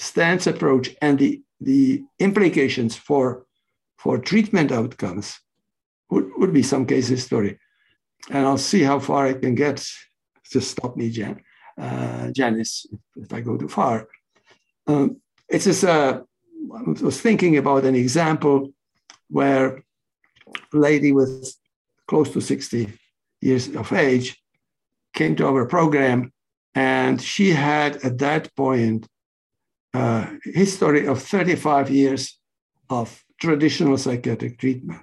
Stan's 0.03 0.49
approach 0.49 0.91
and 1.01 1.17
the, 1.17 1.41
the 1.61 2.03
implications 2.19 2.97
for, 2.97 3.47
for 3.97 4.19
treatment 4.19 4.73
outcomes 4.73 5.39
would, 6.11 6.29
would 6.39 6.53
be 6.53 6.65
some 6.65 6.87
case 6.87 7.07
history. 7.07 7.61
And 8.29 8.45
I'll 8.45 8.59
see 8.59 8.83
how 8.83 8.99
far 8.99 9.27
I 9.27 9.35
can 9.35 9.55
get. 9.55 9.87
Just 10.51 10.73
stop 10.73 10.97
me, 10.97 11.09
Jan, 11.09 11.41
uh, 11.81 12.33
Janis, 12.33 12.85
if, 12.93 13.25
if, 13.25 13.33
I 13.33 13.41
go 13.43 13.57
too 13.57 13.69
far. 13.69 14.09
Um, 14.89 15.19
it's 15.49 15.67
just 15.67 15.85
uh, 15.85 16.21
I 16.75 16.83
was 16.83 17.21
thinking 17.21 17.57
about 17.57 17.85
an 17.85 17.95
example 17.95 18.73
where 19.31 19.85
a 20.75 20.77
lady 20.77 21.13
with 21.13 21.55
close 22.09 22.31
to 22.33 22.41
60 22.41 22.93
years 23.41 23.69
of 23.77 23.93
age 23.93 24.37
came 25.15 25.37
to 25.37 25.47
our 25.47 25.65
program 25.67 26.33
and 26.75 27.23
she 27.23 27.51
had 27.51 27.97
at 28.05 28.19
that 28.19 28.55
point 28.57 29.07
history 30.45 31.07
of 31.07 31.23
35 31.23 31.91
years 31.91 32.39
of 32.89 33.25
traditional 33.41 33.99
psychiatric 33.99 34.59
treatment 34.59 35.03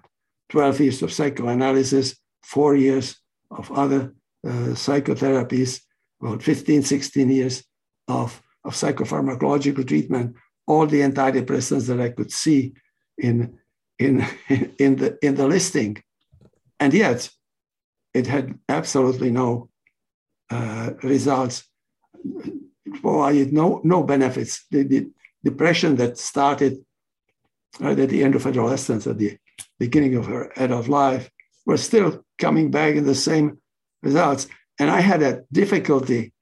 12 0.49 0.79
years 0.79 1.01
of 1.01 1.13
psychoanalysis 1.13 2.15
four 2.43 2.75
years 2.75 3.17
of 3.51 3.71
other 3.71 4.13
uh, 4.47 4.73
psychotherapies 4.73 5.81
about 6.21 6.41
15 6.41 6.81
16 6.83 7.29
years 7.29 7.63
of, 8.07 8.41
of 8.63 8.73
psychopharmacological 8.73 9.87
treatment 9.87 10.35
all 10.65 10.87
the 10.87 11.01
antidepressants 11.01 11.87
that 11.87 11.99
i 11.99 12.09
could 12.09 12.31
see 12.31 12.73
in 13.17 13.59
in 13.99 14.25
in 14.79 14.95
the 14.95 15.17
in 15.21 15.35
the 15.35 15.47
listing. 15.47 16.01
And 16.79 16.93
yet 16.93 17.29
it 18.13 18.25
had 18.25 18.57
absolutely 18.69 19.31
no 19.31 19.69
uh, 20.49 20.91
results, 21.03 21.65
provided 22.89 23.53
no, 23.53 23.81
no 23.83 24.03
benefits. 24.03 24.65
The, 24.71 24.83
the, 24.83 25.09
depression 25.43 25.95
that 25.95 26.17
started 26.17 26.77
right 27.79 27.97
at 27.97 28.09
the 28.09 28.23
end 28.23 28.35
of 28.35 28.45
adolescence, 28.45 29.07
at 29.07 29.17
the 29.17 29.37
beginning 29.79 30.15
of 30.15 30.25
her 30.25 30.51
adult 30.57 30.87
life, 30.87 31.29
was 31.65 31.83
still 31.83 32.25
coming 32.37 32.71
back 32.71 32.95
in 32.95 33.05
the 33.05 33.15
same 33.15 33.57
results. 34.01 34.47
And 34.79 34.89
I 34.89 35.01
had 35.01 35.21
a 35.21 35.43
difficulty 35.51 36.33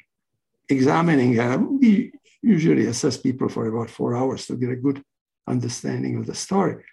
examining, 0.69 1.38
and 1.40 1.80
we 1.80 2.11
usually 2.41 2.86
assess 2.86 3.18
people 3.18 3.49
for 3.49 3.68
about 3.68 3.90
four 3.90 4.15
hours 4.15 4.45
to 4.48 4.56
get 4.56 4.69
a 4.69 4.76
good 4.76 5.03
understanding 5.48 6.18
of 6.18 6.26
the 6.26 6.36
story. 6.36 6.84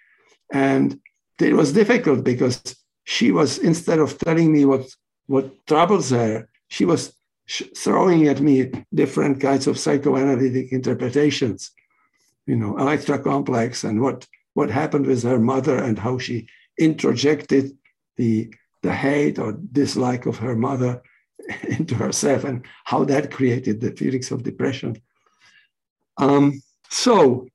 And 0.51 0.99
it 1.39 1.53
was 1.53 1.73
difficult 1.73 2.23
because 2.23 2.61
she 3.03 3.31
was, 3.31 3.57
instead 3.59 3.99
of 3.99 4.17
telling 4.17 4.51
me 4.51 4.65
what, 4.65 4.85
what 5.27 5.65
troubles 5.67 6.09
her, 6.11 6.49
she 6.67 6.85
was 6.85 7.15
throwing 7.47 8.27
at 8.27 8.41
me 8.41 8.71
different 8.93 9.39
kinds 9.39 9.67
of 9.67 9.77
psychoanalytic 9.77 10.71
interpretations, 10.71 11.71
you 12.45 12.55
know, 12.55 12.77
Electra 12.77 13.19
complex 13.19 13.83
and 13.83 14.01
what, 14.01 14.27
what 14.53 14.69
happened 14.69 15.05
with 15.05 15.23
her 15.23 15.39
mother 15.39 15.77
and 15.77 15.99
how 15.99 16.17
she 16.17 16.47
introjected 16.79 17.75
the, 18.17 18.53
the 18.81 18.93
hate 18.93 19.39
or 19.39 19.53
dislike 19.71 20.25
of 20.25 20.37
her 20.37 20.55
mother 20.55 21.01
into 21.67 21.95
herself 21.95 22.43
and 22.43 22.65
how 22.85 23.03
that 23.03 23.31
created 23.31 23.79
the 23.79 23.91
feelings 23.91 24.31
of 24.31 24.43
depression. 24.43 24.99
Um, 26.17 26.61
so, 26.89 27.47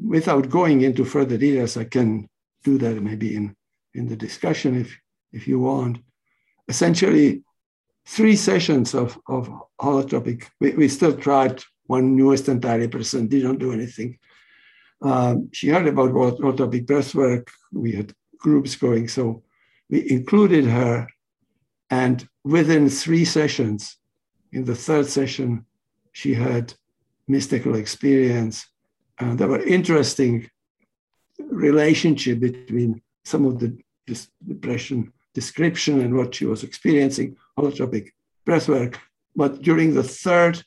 without 0.00 0.48
going 0.48 0.82
into 0.82 1.04
further 1.04 1.36
details, 1.36 1.76
I 1.76 1.84
can 1.84 2.28
do 2.64 2.78
that 2.78 3.02
maybe 3.02 3.36
in, 3.36 3.54
in 3.94 4.08
the 4.08 4.16
discussion 4.16 4.80
if, 4.80 4.96
if 5.32 5.46
you 5.46 5.60
want. 5.60 5.98
Essentially, 6.68 7.42
three 8.08 8.36
sessions 8.36 8.94
of, 8.94 9.18
of 9.28 9.50
holotropic. 9.80 10.48
We, 10.60 10.70
we 10.72 10.88
still 10.88 11.14
tried 11.14 11.62
one 11.86 12.16
newest 12.16 12.46
person, 12.46 13.28
didn't 13.28 13.58
do 13.58 13.72
anything. 13.72 14.18
Um, 15.02 15.50
she 15.52 15.68
heard 15.68 15.86
about 15.86 16.12
holotropic 16.12 16.86
breath 16.86 17.14
work. 17.14 17.50
We 17.72 17.92
had 17.92 18.14
groups 18.38 18.74
going, 18.76 19.08
so 19.08 19.42
we 19.90 20.10
included 20.10 20.64
her. 20.64 21.06
And 21.90 22.26
within 22.44 22.88
three 22.88 23.24
sessions, 23.24 23.96
in 24.52 24.64
the 24.64 24.74
third 24.74 25.06
session, 25.06 25.66
she 26.12 26.34
had 26.34 26.72
mystical 27.26 27.74
experience. 27.76 28.66
And 29.18 29.38
there 29.38 29.48
were 29.48 29.62
interesting 29.62 30.50
relationship 31.38 32.40
between 32.40 33.02
some 33.24 33.44
of 33.44 33.58
the 33.60 33.78
depression 34.46 35.12
description 35.34 36.00
and 36.00 36.16
what 36.16 36.34
she 36.34 36.46
was 36.46 36.64
experiencing, 36.64 37.36
holotropic 37.58 38.10
breathwork. 38.46 38.96
But 39.34 39.62
during 39.62 39.94
the 39.94 40.02
third 40.02 40.62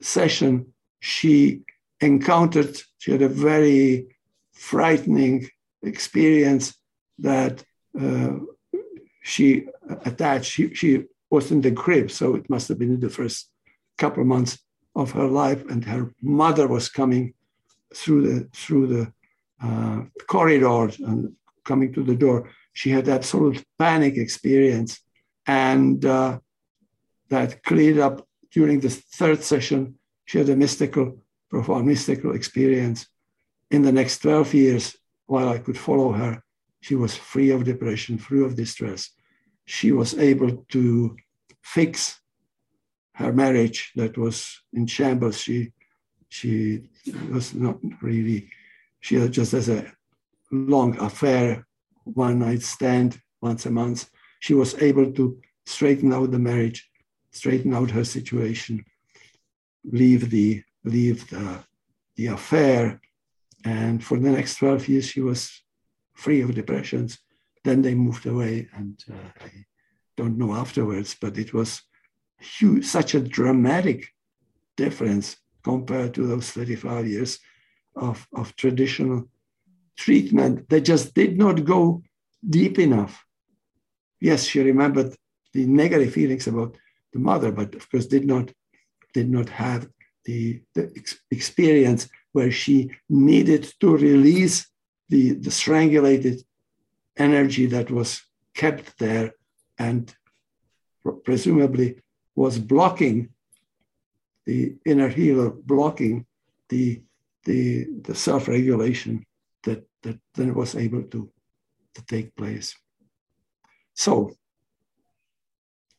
session, 0.00 0.72
she 1.00 1.62
encountered, 2.00 2.80
she 2.98 3.12
had 3.12 3.22
a 3.22 3.28
very 3.28 4.06
frightening 4.52 5.48
experience 5.82 6.74
that 7.18 7.64
uh, 8.00 8.32
she 9.22 9.66
attached. 10.04 10.50
She, 10.50 10.74
she 10.74 11.04
was 11.30 11.50
in 11.50 11.60
the 11.60 11.72
crib, 11.72 12.10
so 12.10 12.34
it 12.34 12.48
must 12.48 12.68
have 12.68 12.78
been 12.78 12.94
in 12.94 13.00
the 13.00 13.10
first 13.10 13.50
couple 13.98 14.22
of 14.22 14.28
months 14.28 14.58
of 14.94 15.12
her 15.12 15.26
life, 15.26 15.62
and 15.70 15.84
her 15.84 16.14
mother 16.22 16.66
was 16.68 16.88
coming 16.88 17.34
through 17.94 18.22
the 18.28 18.48
through 18.52 18.86
the 18.94 19.12
uh, 19.62 20.02
corridor 20.26 20.90
and 21.08 21.32
coming 21.64 21.92
to 21.92 22.02
the 22.02 22.14
door 22.14 22.50
she 22.76 22.90
had 22.90 23.08
absolute 23.08 23.64
panic 23.78 24.18
experience. 24.18 25.00
And 25.46 26.04
uh, 26.04 26.40
that 27.28 27.62
cleared 27.62 27.98
up 27.98 28.26
during 28.50 28.80
the 28.80 28.90
third 28.90 29.42
session. 29.42 29.98
She 30.24 30.38
had 30.38 30.48
a 30.48 30.56
mystical, 30.56 31.18
profound 31.50 31.86
mystical 31.86 32.34
experience. 32.34 33.06
In 33.70 33.82
the 33.82 33.92
next 33.92 34.18
12 34.20 34.54
years, 34.54 34.96
while 35.26 35.48
I 35.48 35.58
could 35.58 35.78
follow 35.78 36.12
her, 36.12 36.42
she 36.80 36.94
was 36.94 37.16
free 37.16 37.50
of 37.50 37.64
depression, 37.64 38.18
free 38.18 38.44
of 38.44 38.56
distress. 38.56 39.10
She 39.64 39.92
was 39.92 40.16
able 40.16 40.64
to 40.70 41.16
fix 41.62 42.20
her 43.14 43.32
marriage 43.32 43.92
that 43.96 44.16
was 44.16 44.62
in 44.72 44.86
shambles. 44.86 45.40
She, 45.40 45.72
she 46.28 46.88
was 47.30 47.54
not 47.54 47.78
really, 48.00 48.50
she 49.00 49.16
had 49.16 49.32
just 49.32 49.52
as 49.54 49.68
a 49.68 49.92
long 50.50 50.96
affair 50.98 51.66
one 52.04 52.38
night 52.38 52.62
stand 52.62 53.20
once 53.40 53.66
a 53.66 53.70
month, 53.70 54.08
she 54.40 54.54
was 54.54 54.74
able 54.82 55.12
to 55.12 55.40
straighten 55.64 56.12
out 56.12 56.30
the 56.30 56.38
marriage, 56.38 56.88
straighten 57.30 57.74
out 57.74 57.90
her 57.90 58.04
situation, 58.04 58.84
leave 59.84 60.30
the 60.30 60.62
leave 60.84 61.28
the, 61.30 61.58
the 62.16 62.26
affair. 62.26 63.00
And 63.64 64.02
for 64.02 64.18
the 64.18 64.30
next 64.30 64.56
12 64.56 64.88
years, 64.88 65.06
she 65.06 65.20
was 65.20 65.62
free 66.14 66.40
of 66.40 66.54
depressions. 66.54 67.18
Then 67.64 67.82
they 67.82 67.94
moved 67.94 68.26
away, 68.26 68.68
and 68.74 69.02
uh, 69.10 69.44
I 69.44 69.50
don't 70.16 70.38
know 70.38 70.54
afterwards, 70.54 71.16
but 71.20 71.36
it 71.36 71.52
was 71.52 71.82
huge, 72.40 72.84
such 72.84 73.14
a 73.14 73.20
dramatic 73.20 74.06
difference 74.76 75.36
compared 75.64 76.14
to 76.14 76.26
those 76.26 76.50
35 76.50 77.08
years 77.08 77.40
of, 77.96 78.26
of 78.32 78.54
traditional 78.54 79.28
treatment 79.96 80.68
that 80.68 80.82
just 80.82 81.14
did 81.14 81.36
not 81.36 81.64
go 81.64 82.02
deep 82.48 82.78
enough. 82.78 83.25
Yes, 84.20 84.44
she 84.44 84.60
remembered 84.60 85.14
the 85.52 85.66
negative 85.66 86.12
feelings 86.12 86.46
about 86.46 86.76
the 87.12 87.18
mother, 87.18 87.52
but 87.52 87.74
of 87.74 87.90
course 87.90 88.06
did 88.06 88.26
not 88.26 88.52
did 89.12 89.30
not 89.30 89.48
have 89.48 89.88
the, 90.26 90.60
the 90.74 90.92
ex- 90.96 91.20
experience 91.30 92.08
where 92.32 92.50
she 92.50 92.90
needed 93.08 93.72
to 93.80 93.96
release 93.96 94.68
the, 95.08 95.30
the 95.34 95.50
strangulated 95.50 96.42
energy 97.16 97.64
that 97.66 97.90
was 97.90 98.22
kept 98.54 98.98
there 98.98 99.32
and 99.78 100.14
presumably 101.24 101.98
was 102.34 102.58
blocking 102.58 103.30
the 104.44 104.74
inner 104.84 105.08
healer, 105.08 105.50
blocking 105.50 106.26
the, 106.68 107.02
the, 107.44 107.86
the 108.02 108.14
self-regulation 108.14 109.24
that, 109.64 109.86
that 110.02 110.18
then 110.34 110.54
was 110.54 110.74
able 110.74 111.04
to, 111.04 111.30
to 111.94 112.04
take 112.06 112.36
place. 112.36 112.76
So 113.96 114.30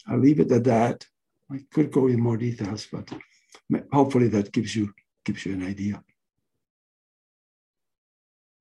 I'll 0.08 0.20
leave 0.20 0.40
it 0.40 0.52
at 0.52 0.64
that. 0.64 1.06
I 1.52 1.60
could 1.74 1.92
go 1.92 2.08
in 2.08 2.22
more 2.22 2.38
details, 2.38 2.88
but 2.92 3.12
hopefully 3.92 4.28
that 4.30 4.52
gives 4.52 4.76
you 4.76 4.94
gives 5.26 5.46
you 5.46 5.54
an 5.54 5.66
idea. 5.66 6.02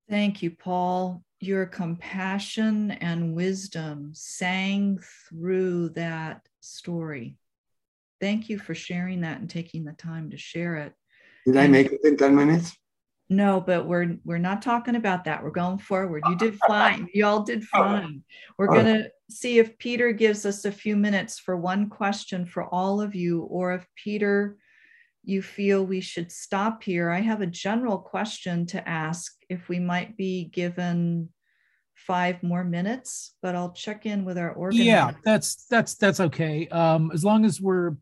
Thank 0.09 0.43
you, 0.43 0.51
Paul. 0.51 1.23
Your 1.41 1.67
compassion 1.67 2.93
and 2.93 3.35
wisdom 3.35 4.13
sang 4.15 4.99
through 5.29 5.91
that 5.91 6.49
story. 6.61 7.37
Thank 8.21 8.49
you 8.49 8.59
for 8.59 8.75
sharing 8.75 9.21
that 9.21 9.41
and 9.41 9.51
taking 9.51 9.85
the 9.85 9.93
time 9.93 10.31
to 10.31 10.39
share 10.39 10.77
it. 10.77 10.95
Did 11.45 11.57
I 11.57 11.69
make 11.69 11.93
it 11.93 12.01
in 12.05 12.17
10 12.17 12.35
minutes? 12.35 12.77
No, 13.29 13.61
but 13.61 13.87
we're 13.87 14.19
we're 14.25 14.39
not 14.39 14.63
talking 14.63 14.95
about 14.95 15.25
that. 15.25 15.43
We're 15.43 15.51
going 15.51 15.79
forward. 15.79 16.23
You 16.29 16.37
did 16.37 16.57
fine. 16.67 17.09
You 17.13 17.27
all 17.27 17.43
did 17.43 17.65
fine. 17.65 18.23
We're 18.57 18.69
going 18.69 18.85
to 18.85 19.11
see 19.29 19.59
if 19.59 19.77
Peter 19.79 20.13
gives 20.13 20.47
us 20.47 20.65
a 20.65 20.71
few 20.71 20.97
minutes 20.97 21.39
for 21.39 21.57
one 21.57 21.89
question 21.89 22.47
for 22.47 22.65
all 22.65 23.01
of 23.01 23.17
you, 23.17 23.43
or 23.43 23.75
if 23.75 23.87
Peter, 23.97 24.57
you 25.25 25.43
feel 25.43 25.85
we 25.85 26.01
should 26.01 26.31
stop 26.31 26.85
here. 26.85 27.11
I 27.11 27.19
have 27.19 27.41
a 27.41 27.47
general 27.47 27.99
question 27.99 28.65
to 28.67 28.89
ask 28.89 29.35
if 29.49 29.69
we 29.69 29.81
might 29.81 30.17
be 30.17 30.45
given 30.45 31.29
five 31.95 32.41
more 32.45 32.63
minutes, 32.63 33.35
but 33.43 33.57
I'll 33.57 33.73
check 33.73 34.07
in 34.07 34.25
with 34.25 34.39
our 34.39 34.53
organizer. 34.53 34.85
Yeah, 34.85 35.11
that's 35.25 35.67
that's 35.67 35.97
that's 35.97 36.21
okay. 36.21 36.69
Um, 36.69 37.11
as 37.13 37.25
long 37.25 37.45
as 37.45 37.61
we're 37.61 37.97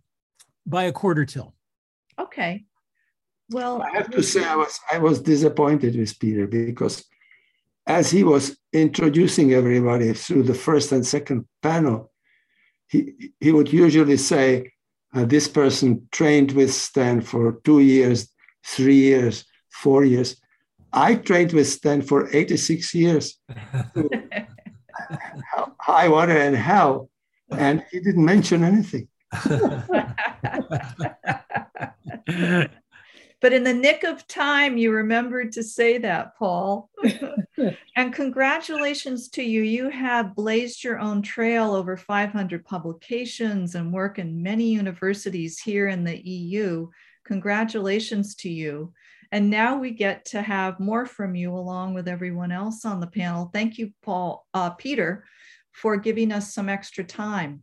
by 0.67 0.85
a 0.85 0.93
quarter 0.93 1.25
till. 1.25 1.55
Okay 2.21 2.67
Well, 3.55 3.83
I 3.83 3.91
have 3.91 4.11
to 4.11 4.21
say 4.21 4.45
I 4.45 4.57
was 4.57 4.81
I 4.91 4.99
was 4.99 5.23
disappointed 5.23 5.95
with 5.95 6.19
Peter 6.19 6.49
because 6.49 7.05
as 7.87 8.11
he 8.11 8.25
was 8.25 8.59
introducing 8.73 9.53
everybody 9.53 10.13
through 10.13 10.43
the 10.43 10.61
first 10.67 10.91
and 10.91 11.07
second 11.07 11.47
panel, 11.63 12.11
he, 12.89 13.33
he 13.39 13.53
would 13.53 13.73
usually 13.73 14.17
say, 14.17 14.73
uh, 15.15 15.25
this 15.25 15.47
person 15.47 16.09
trained 16.11 16.51
with 16.51 16.75
Stan 16.75 17.21
for 17.21 17.61
two 17.63 17.79
years, 17.79 18.29
three 18.67 18.97
years, 18.97 19.45
four 19.71 20.05
years. 20.05 20.35
I 20.93 21.15
trained 21.15 21.53
with 21.53 21.69
Stan 21.69 22.03
for 22.03 22.29
86 22.35 22.93
years. 22.93 23.39
high 25.79 26.09
water 26.09 26.37
and 26.37 26.57
hell. 26.57 27.09
And 27.53 27.85
he 27.93 28.01
didn't 28.01 28.25
mention 28.25 28.65
anything. 28.65 29.07
But 33.45 33.53
in 33.53 33.63
the 33.63 33.75
nick 33.75 34.05
of 34.05 34.27
time, 34.27 34.79
you 34.79 34.91
remembered 34.91 35.53
to 35.53 35.63
say 35.63 35.99
that, 35.99 36.35
Paul. 36.39 36.89
and 37.95 38.11
congratulations 38.11 39.29
to 39.33 39.43
you. 39.43 39.61
You 39.61 39.91
have 39.91 40.35
blazed 40.35 40.83
your 40.83 40.99
own 40.99 41.21
trail 41.21 41.75
over 41.75 41.99
500 41.99 42.65
publications 42.65 43.75
and 43.75 43.93
work 43.93 44.19
in 44.19 44.43
many 44.43 44.73
universities 44.73 45.61
here 45.61 45.89
in 45.89 46.05
the 46.05 46.27
EU. 46.27 46.89
Congratulations 47.27 48.35
to 48.37 48.49
you. 48.49 48.95
And 49.31 49.51
now 49.51 49.77
we 49.77 49.91
get 49.91 50.25
to 50.31 50.41
have 50.41 50.81
more 50.81 51.05
from 51.05 51.35
you 51.35 51.53
along 51.53 51.93
with 51.93 52.09
everyone 52.09 52.51
else 52.51 52.87
on 52.87 52.99
the 52.99 53.09
panel. 53.09 53.51
Thank 53.53 53.77
you, 53.77 53.93
Paul, 54.01 54.47
uh, 54.55 54.71
Peter, 54.71 55.27
for 55.71 55.99
giving 55.99 56.33
us 56.33 56.55
some 56.55 56.71
extra 56.71 57.05
time. 57.05 57.63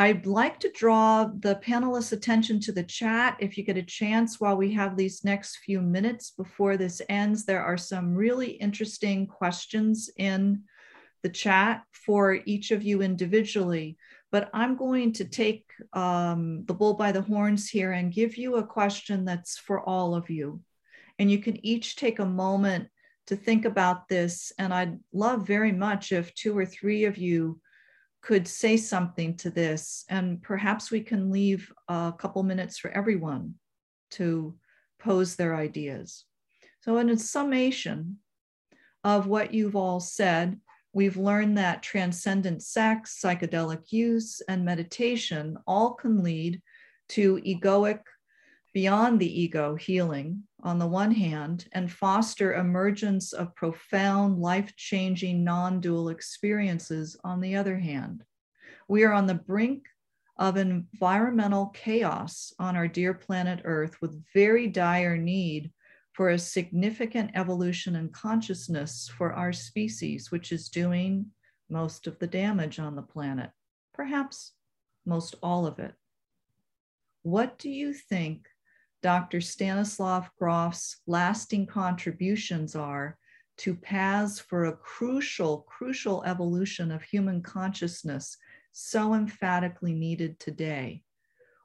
I'd 0.00 0.26
like 0.26 0.60
to 0.60 0.70
draw 0.70 1.24
the 1.24 1.56
panelists' 1.56 2.12
attention 2.12 2.60
to 2.60 2.72
the 2.72 2.84
chat. 2.84 3.36
If 3.40 3.58
you 3.58 3.64
get 3.64 3.76
a 3.76 3.82
chance 3.82 4.38
while 4.38 4.56
we 4.56 4.72
have 4.74 4.96
these 4.96 5.24
next 5.24 5.56
few 5.56 5.80
minutes 5.80 6.30
before 6.30 6.76
this 6.76 7.02
ends, 7.08 7.44
there 7.44 7.64
are 7.64 7.76
some 7.76 8.14
really 8.14 8.50
interesting 8.50 9.26
questions 9.26 10.08
in 10.16 10.62
the 11.24 11.28
chat 11.28 11.82
for 11.90 12.38
each 12.46 12.70
of 12.70 12.84
you 12.84 13.02
individually. 13.02 13.98
But 14.30 14.50
I'm 14.54 14.76
going 14.76 15.14
to 15.14 15.24
take 15.24 15.64
um, 15.92 16.64
the 16.66 16.74
bull 16.74 16.94
by 16.94 17.10
the 17.10 17.22
horns 17.22 17.68
here 17.68 17.90
and 17.90 18.12
give 18.12 18.36
you 18.36 18.54
a 18.54 18.66
question 18.66 19.24
that's 19.24 19.58
for 19.58 19.80
all 19.80 20.14
of 20.14 20.30
you. 20.30 20.60
And 21.18 21.28
you 21.28 21.40
can 21.40 21.64
each 21.66 21.96
take 21.96 22.20
a 22.20 22.24
moment 22.24 22.86
to 23.26 23.34
think 23.34 23.64
about 23.64 24.06
this. 24.06 24.52
And 24.60 24.72
I'd 24.72 25.00
love 25.12 25.44
very 25.44 25.72
much 25.72 26.12
if 26.12 26.32
two 26.34 26.56
or 26.56 26.64
three 26.64 27.04
of 27.04 27.18
you 27.18 27.60
could 28.28 28.46
say 28.46 28.76
something 28.76 29.34
to 29.38 29.48
this, 29.48 30.04
and 30.10 30.42
perhaps 30.42 30.90
we 30.90 31.00
can 31.00 31.30
leave 31.30 31.72
a 31.88 32.12
couple 32.18 32.42
minutes 32.42 32.76
for 32.76 32.90
everyone 32.90 33.54
to 34.10 34.54
pose 34.98 35.34
their 35.34 35.56
ideas. 35.56 36.26
So, 36.82 36.98
in 36.98 37.08
a 37.08 37.16
summation 37.16 38.18
of 39.02 39.28
what 39.28 39.54
you've 39.54 39.76
all 39.76 39.98
said, 39.98 40.60
we've 40.92 41.16
learned 41.16 41.56
that 41.56 41.82
transcendent 41.82 42.62
sex, 42.62 43.18
psychedelic 43.18 43.92
use, 43.92 44.42
and 44.46 44.62
meditation 44.62 45.56
all 45.66 45.94
can 45.94 46.22
lead 46.22 46.60
to 47.16 47.38
egoic, 47.38 48.02
beyond 48.74 49.20
the 49.20 49.40
ego 49.40 49.74
healing 49.74 50.42
on 50.62 50.78
the 50.78 50.86
one 50.86 51.12
hand, 51.12 51.68
and 51.72 51.90
foster 51.90 52.54
emergence 52.54 53.32
of 53.32 53.54
profound, 53.54 54.38
life 54.38 54.74
changing, 54.76 55.44
non 55.44 55.80
dual 55.80 56.08
experiences 56.08 57.16
on 57.24 57.40
the 57.40 57.56
other 57.56 57.78
hand. 57.78 58.24
We 58.88 59.04
are 59.04 59.12
on 59.12 59.26
the 59.26 59.34
brink 59.34 59.86
of 60.36 60.56
environmental 60.56 61.66
chaos 61.68 62.52
on 62.58 62.76
our 62.76 62.88
dear 62.88 63.14
planet 63.14 63.60
Earth 63.64 64.00
with 64.00 64.22
very 64.34 64.68
dire 64.68 65.16
need 65.16 65.72
for 66.12 66.30
a 66.30 66.38
significant 66.38 67.30
evolution 67.34 67.94
in 67.96 68.08
consciousness 68.08 69.10
for 69.16 69.32
our 69.32 69.52
species, 69.52 70.30
which 70.32 70.50
is 70.50 70.68
doing 70.68 71.26
most 71.70 72.06
of 72.06 72.18
the 72.18 72.26
damage 72.26 72.78
on 72.78 72.96
the 72.96 73.02
planet, 73.02 73.50
perhaps 73.94 74.52
most 75.06 75.36
all 75.42 75.66
of 75.66 75.78
it. 75.78 75.94
What 77.22 77.58
do 77.58 77.70
you 77.70 77.92
think 77.92 78.48
Dr. 79.02 79.40
Stanislav 79.40 80.28
Grof's 80.38 80.96
lasting 81.06 81.66
contributions 81.66 82.74
are 82.74 83.16
to 83.58 83.74
paths 83.74 84.40
for 84.40 84.64
a 84.64 84.76
crucial, 84.76 85.62
crucial 85.68 86.24
evolution 86.24 86.90
of 86.90 87.02
human 87.02 87.42
consciousness 87.42 88.36
so 88.72 89.14
emphatically 89.14 89.94
needed 89.94 90.38
today. 90.40 91.02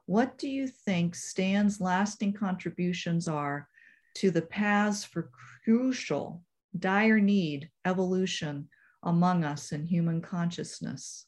What 0.06 0.38
do 0.38 0.48
you 0.48 0.68
think 0.68 1.14
Stan's 1.14 1.80
lasting 1.80 2.34
contributions 2.34 3.26
are 3.26 3.68
to 4.16 4.30
the 4.30 4.42
paths 4.42 5.04
for 5.04 5.30
crucial, 5.64 6.42
dire 6.78 7.20
need 7.20 7.70
evolution 7.84 8.68
among 9.02 9.44
us 9.44 9.72
in 9.72 9.86
human 9.86 10.20
consciousness? 10.20 11.26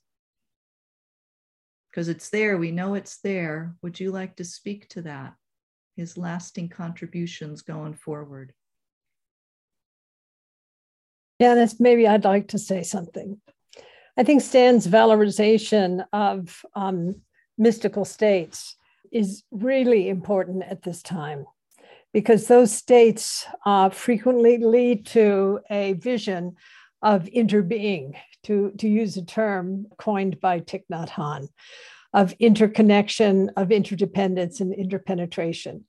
Because 1.91 2.09
it's 2.09 2.29
there, 2.29 2.59
we 2.59 2.71
know 2.71 2.95
it's 2.95 3.19
there. 3.21 3.75
Would 3.83 3.99
you 3.99 4.13
like 4.13 4.37
to 4.37 4.45
speak 4.45 4.89
to 4.91 5.03
that? 5.03 5.35
His 5.97 6.19
lasting 6.19 6.69
contributions 6.69 7.63
going 7.63 7.95
forward. 7.95 8.53
Janis, 11.41 11.81
maybe 11.81 12.07
I'd 12.07 12.25
like 12.25 12.49
to 12.49 12.59
say 12.59 12.83
something. 12.83 13.41
I 14.17 14.23
think 14.23 14.41
Stan's 14.41 14.87
valorization 14.87 16.05
of 16.13 16.63
um, 16.75 17.21
mystical 17.59 18.05
states 18.05 18.77
is 19.13 19.43
really 19.51 20.09
important 20.09 20.63
at 20.65 20.83
this 20.83 21.03
time 21.03 21.47
because 22.13 22.47
those 22.47 22.73
states 22.73 23.47
uh, 23.67 23.91
frequently 23.91 24.59
lead 24.59 25.05
to 25.07 25.61
a 25.71 25.93
vision 25.95 26.57
of 27.03 27.25
interbeing, 27.25 28.15
to, 28.45 28.73
to 28.79 28.89
use 28.89 29.17
a 29.17 29.25
term 29.25 29.87
coined 29.99 30.41
by 30.41 30.61
Thich 30.61 30.85
Nhat 30.91 31.11
Hanh 31.11 31.49
of 32.17 32.35
interconnection, 32.39 33.51
of 33.57 33.71
interdependence, 33.71 34.61
and 34.61 34.73
interpenetration, 34.73 35.85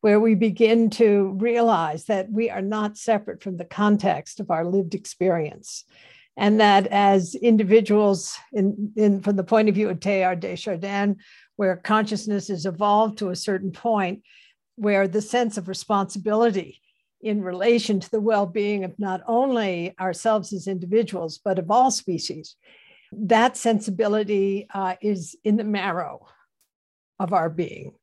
where 0.00 0.20
we 0.20 0.36
begin 0.36 0.88
to 0.88 1.36
realize 1.40 2.04
that 2.04 2.30
we 2.30 2.48
are 2.48 2.62
not 2.62 2.96
separate 2.96 3.42
from 3.42 3.56
the 3.56 3.64
context 3.64 4.38
of 4.38 4.48
our 4.52 4.64
lived 4.64 4.94
experience. 4.94 5.84
And 6.36 6.60
that 6.60 6.86
as 6.86 7.34
individuals, 7.34 8.38
in, 8.52 8.92
in, 8.94 9.22
from 9.22 9.34
the 9.34 9.42
point 9.42 9.68
of 9.68 9.74
view 9.74 9.88
of 9.88 9.98
Teilhard 9.98 10.38
de 10.38 10.54
Chardin, 10.54 11.16
where 11.56 11.76
consciousness 11.76 12.48
is 12.48 12.64
evolved 12.64 13.18
to 13.18 13.30
a 13.30 13.36
certain 13.36 13.72
point, 13.72 14.22
where 14.76 15.08
the 15.08 15.22
sense 15.22 15.56
of 15.56 15.66
responsibility 15.66 16.80
in 17.22 17.42
relation 17.42 17.98
to 17.98 18.10
the 18.10 18.20
well 18.20 18.46
being 18.46 18.84
of 18.84 18.96
not 19.00 19.22
only 19.26 19.96
ourselves 19.98 20.52
as 20.52 20.68
individuals, 20.68 21.40
but 21.42 21.58
of 21.58 21.72
all 21.72 21.90
species 21.90 22.54
that 23.12 23.56
sensibility 23.56 24.66
uh, 24.72 24.96
is 25.00 25.36
in 25.44 25.56
the 25.56 25.64
marrow 25.64 26.26
of 27.18 27.32
our 27.32 27.48
being. 27.48 27.94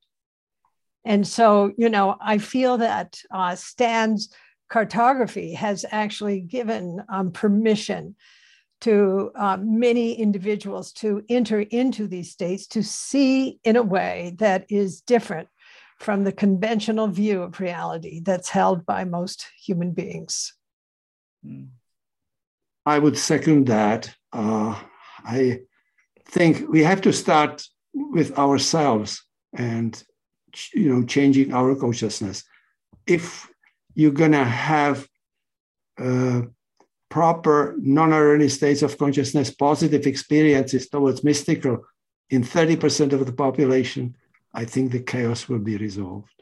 And 1.06 1.28
so, 1.28 1.74
you 1.78 1.90
know, 1.90 2.16
I 2.22 2.38
feel 2.38 2.78
that 2.78 3.20
uh, 3.32 3.56
Stan's 3.56 4.30
cartography 4.70 5.54
has 5.54 5.86
actually 5.92 6.40
given 6.40 7.04
um, 7.10 7.32
permission 7.32 8.16
to 8.82 9.32
uh, 9.36 9.58
many 9.62 10.14
individuals 10.14 10.92
to 10.92 11.24
enter 11.30 11.62
into 11.62 12.08
these 12.08 12.32
states 12.32 12.68
to 12.68 12.84
see 12.84 13.60
in 13.64 13.76
a 13.76 13.84
way 13.84 14.36
that 14.40 14.66
is 14.70 15.02
different 15.02 15.48
from 16.00 16.24
the 16.24 16.32
conventional 16.34 17.08
view 17.08 17.44
of 17.44 17.60
reality 17.60 18.20
that's 18.20 18.50
held 18.50 18.86
by 18.86 19.06
most 19.06 19.48
human 19.58 19.92
beings. 19.92 20.54
I 22.86 23.00
would 23.00 23.18
second 23.18 23.68
that. 23.68 24.14
Uh, 24.34 24.78
I 25.26 25.62
think 26.26 26.70
we 26.70 26.84
have 26.84 27.02
to 27.02 27.14
start 27.14 27.64
with 27.94 28.38
ourselves 28.38 29.24
and 29.56 30.02
you 30.74 30.90
know 30.90 31.06
changing 31.06 31.54
our 31.54 31.76
consciousness. 31.76 32.44
If 33.06 33.50
you're 33.96 34.12
gonna 34.12 34.46
have 34.46 35.08
uh, 36.00 36.44
proper 37.10 37.76
non-ordinary 37.78 38.50
states 38.50 38.82
of 38.82 38.98
consciousness, 38.98 39.52
positive 39.52 40.08
experiences 40.08 40.90
towards 40.90 41.24
mystical 41.24 41.86
in 42.30 42.44
30% 42.44 43.14
of 43.14 43.26
the 43.26 43.32
population, 43.32 44.16
I 44.54 44.66
think 44.66 44.92
the 44.92 45.02
chaos 45.02 45.48
will 45.48 45.60
be 45.60 45.78
resolved. 45.78 46.34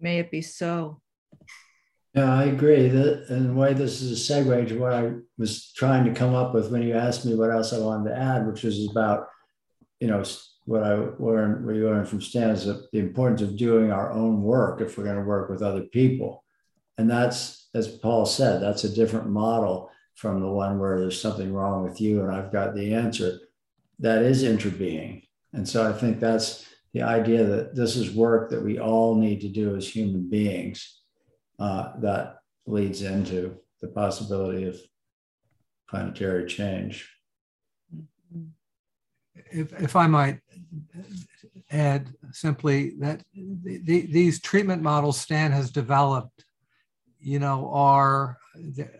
May 0.00 0.18
it 0.18 0.30
be 0.32 0.42
so. 0.42 1.01
Yeah, 2.14 2.34
I 2.34 2.44
agree. 2.44 2.88
That, 2.88 3.26
and 3.30 3.50
the 3.50 3.54
way 3.54 3.72
this 3.72 4.02
is 4.02 4.30
a 4.30 4.32
segue 4.32 4.68
to 4.68 4.78
what 4.78 4.92
I 4.92 5.12
was 5.38 5.72
trying 5.72 6.04
to 6.04 6.12
come 6.12 6.34
up 6.34 6.52
with 6.52 6.70
when 6.70 6.82
you 6.82 6.94
asked 6.94 7.24
me 7.24 7.34
what 7.34 7.50
else 7.50 7.72
I 7.72 7.78
wanted 7.78 8.10
to 8.10 8.18
add, 8.18 8.46
which 8.46 8.64
was 8.64 8.86
about, 8.90 9.28
you 9.98 10.08
know, 10.08 10.22
what 10.66 10.82
I 10.82 10.94
learned, 10.94 11.64
what 11.64 11.74
you 11.74 11.86
learned 11.86 12.08
from 12.08 12.20
Stan 12.20 12.50
is 12.50 12.66
the 12.66 12.98
importance 12.98 13.40
of 13.40 13.56
doing 13.56 13.90
our 13.90 14.12
own 14.12 14.42
work 14.42 14.80
if 14.80 14.96
we're 14.96 15.04
going 15.04 15.16
to 15.16 15.22
work 15.22 15.48
with 15.48 15.62
other 15.62 15.82
people. 15.82 16.44
And 16.98 17.10
that's, 17.10 17.68
as 17.74 17.88
Paul 17.88 18.26
said, 18.26 18.60
that's 18.60 18.84
a 18.84 18.94
different 18.94 19.28
model 19.28 19.90
from 20.14 20.40
the 20.40 20.48
one 20.50 20.78
where 20.78 21.00
there's 21.00 21.20
something 21.20 21.52
wrong 21.52 21.82
with 21.82 22.00
you 22.00 22.22
and 22.22 22.30
I've 22.30 22.52
got 22.52 22.74
the 22.74 22.94
answer. 22.94 23.38
That 23.98 24.22
is 24.22 24.44
interbeing. 24.44 25.22
And 25.52 25.66
so 25.66 25.88
I 25.88 25.92
think 25.92 26.20
that's 26.20 26.66
the 26.92 27.02
idea 27.02 27.44
that 27.44 27.74
this 27.74 27.96
is 27.96 28.10
work 28.10 28.50
that 28.50 28.62
we 28.62 28.78
all 28.78 29.14
need 29.14 29.40
to 29.40 29.48
do 29.48 29.74
as 29.74 29.88
human 29.88 30.28
beings, 30.28 31.01
uh, 31.58 31.92
that 32.00 32.38
leads 32.66 33.02
into 33.02 33.56
the 33.80 33.88
possibility 33.88 34.64
of 34.64 34.76
planetary 35.88 36.46
change. 36.46 37.08
If, 39.50 39.72
if 39.80 39.96
I 39.96 40.06
might 40.06 40.40
add 41.70 42.08
simply 42.32 42.94
that 43.00 43.22
the, 43.34 43.78
the, 43.84 44.06
these 44.06 44.40
treatment 44.40 44.82
models 44.82 45.18
Stan 45.20 45.52
has 45.52 45.70
developed, 45.70 46.44
you 47.18 47.38
know, 47.38 47.70
are 47.72 48.38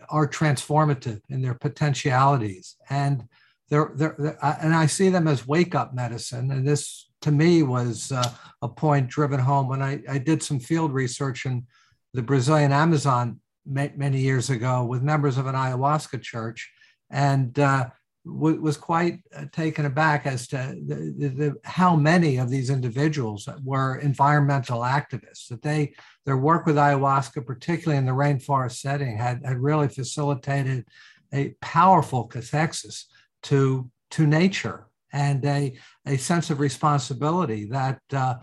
are 0.09 0.27
transformative 0.27 1.21
in 1.29 1.41
their 1.41 1.53
potentialities, 1.53 2.75
and 2.89 3.27
they're, 3.69 3.91
they're, 3.95 4.15
they're 4.17 4.37
and 4.61 4.73
I 4.73 4.87
see 4.87 5.09
them 5.09 5.27
as 5.27 5.47
wake 5.47 5.75
up 5.75 5.93
medicine. 5.93 6.51
And 6.51 6.67
this, 6.67 7.09
to 7.21 7.31
me, 7.31 7.63
was 7.63 8.11
uh, 8.11 8.31
a 8.61 8.69
point 8.69 9.09
driven 9.09 9.39
home 9.39 9.67
when 9.67 9.81
I, 9.81 10.01
I 10.09 10.17
did 10.17 10.41
some 10.41 10.59
field 10.59 10.91
research 10.93 11.45
in 11.45 11.65
the 12.13 12.21
Brazilian 12.21 12.71
Amazon 12.71 13.39
many 13.65 14.19
years 14.19 14.49
ago 14.49 14.83
with 14.83 15.01
members 15.01 15.37
of 15.37 15.47
an 15.47 15.55
ayahuasca 15.55 16.21
church, 16.21 16.71
and 17.09 17.57
uh, 17.59 17.89
was 18.25 18.77
quite 18.77 19.19
uh, 19.35 19.45
taken 19.51 19.85
aback 19.85 20.25
as 20.25 20.47
to 20.47 20.57
the, 20.85 21.13
the, 21.17 21.27
the, 21.29 21.55
how 21.65 21.95
many 21.95 22.37
of 22.37 22.49
these 22.49 22.69
individuals 22.69 23.49
were 23.63 23.97
environmental 23.97 24.81
activists. 24.81 25.47
That 25.49 25.61
they 25.61 25.93
their 26.25 26.37
work 26.37 26.65
with 26.65 26.75
ayahuasca, 26.75 27.45
particularly 27.45 27.97
in 27.97 28.05
the 28.05 28.11
rainforest 28.11 28.77
setting, 28.77 29.17
had 29.17 29.41
had 29.45 29.57
really 29.57 29.89
facilitated 29.89 30.85
a 31.33 31.55
powerful 31.61 32.27
cathexis 32.27 33.05
to 33.43 33.89
to 34.11 34.27
nature 34.27 34.87
and 35.11 35.43
a 35.45 35.73
a 36.05 36.17
sense 36.17 36.49
of 36.49 36.59
responsibility 36.59 37.65
that. 37.65 37.99
Uh, 38.11 38.35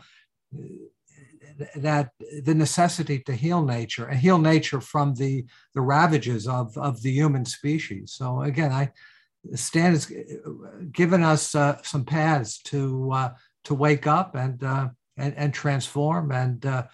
that 1.77 2.11
the 2.45 2.55
necessity 2.55 3.19
to 3.21 3.35
heal 3.35 3.63
nature 3.65 4.07
and 4.07 4.19
heal 4.19 4.39
nature 4.39 4.81
from 4.81 5.15
the 5.15 5.45
the 5.75 5.81
ravages 5.81 6.47
of 6.47 6.77
of 6.77 7.03
the 7.03 7.13
human 7.13 7.45
species. 7.45 8.13
So 8.13 8.43
again, 8.43 8.73
I 8.73 8.93
Stan 9.55 9.93
has 9.93 10.13
given 10.93 11.23
us 11.23 11.55
uh, 11.55 11.81
some 11.83 12.05
paths 12.05 12.63
to 12.65 13.11
uh, 13.13 13.35
to 13.65 13.75
wake 13.75 14.07
up 14.07 14.35
and 14.35 14.63
uh, 14.63 14.89
and, 15.17 15.35
and 15.37 15.55
transform 15.55 16.33
and 16.33 16.65
uh, 16.67 16.85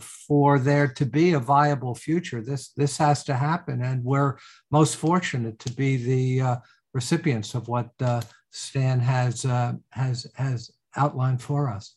for 0.00 0.58
there 0.58 0.88
to 0.88 1.06
be 1.06 1.32
a 1.32 1.40
viable 1.40 1.94
future. 1.94 2.40
This 2.40 2.70
this 2.70 2.96
has 2.98 3.24
to 3.24 3.34
happen, 3.34 3.82
and 3.82 4.02
we're 4.04 4.38
most 4.70 4.96
fortunate 4.96 5.58
to 5.60 5.72
be 5.72 5.96
the 5.96 6.40
uh, 6.40 6.56
recipients 6.92 7.54
of 7.54 7.68
what 7.68 7.90
uh, 8.00 8.22
Stan 8.50 9.00
has 9.00 9.42
has 9.90 10.26
has 10.34 10.70
outlined 10.96 11.42
for 11.42 11.68
us. 11.68 11.96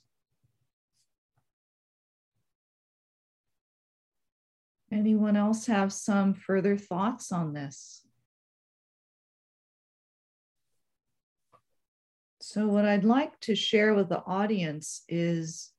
Anyone 4.92 5.36
else 5.36 5.66
have 5.66 5.92
some 5.92 6.34
further 6.34 6.78
thoughts 6.78 7.32
on 7.32 7.54
this? 7.54 8.06
So, 12.40 12.68
what 12.68 12.86
I'd 12.86 13.04
like 13.04 13.38
to 13.42 13.56
share 13.56 13.94
with 13.94 14.08
the 14.08 14.24
audience 14.26 15.04
is 15.10 15.72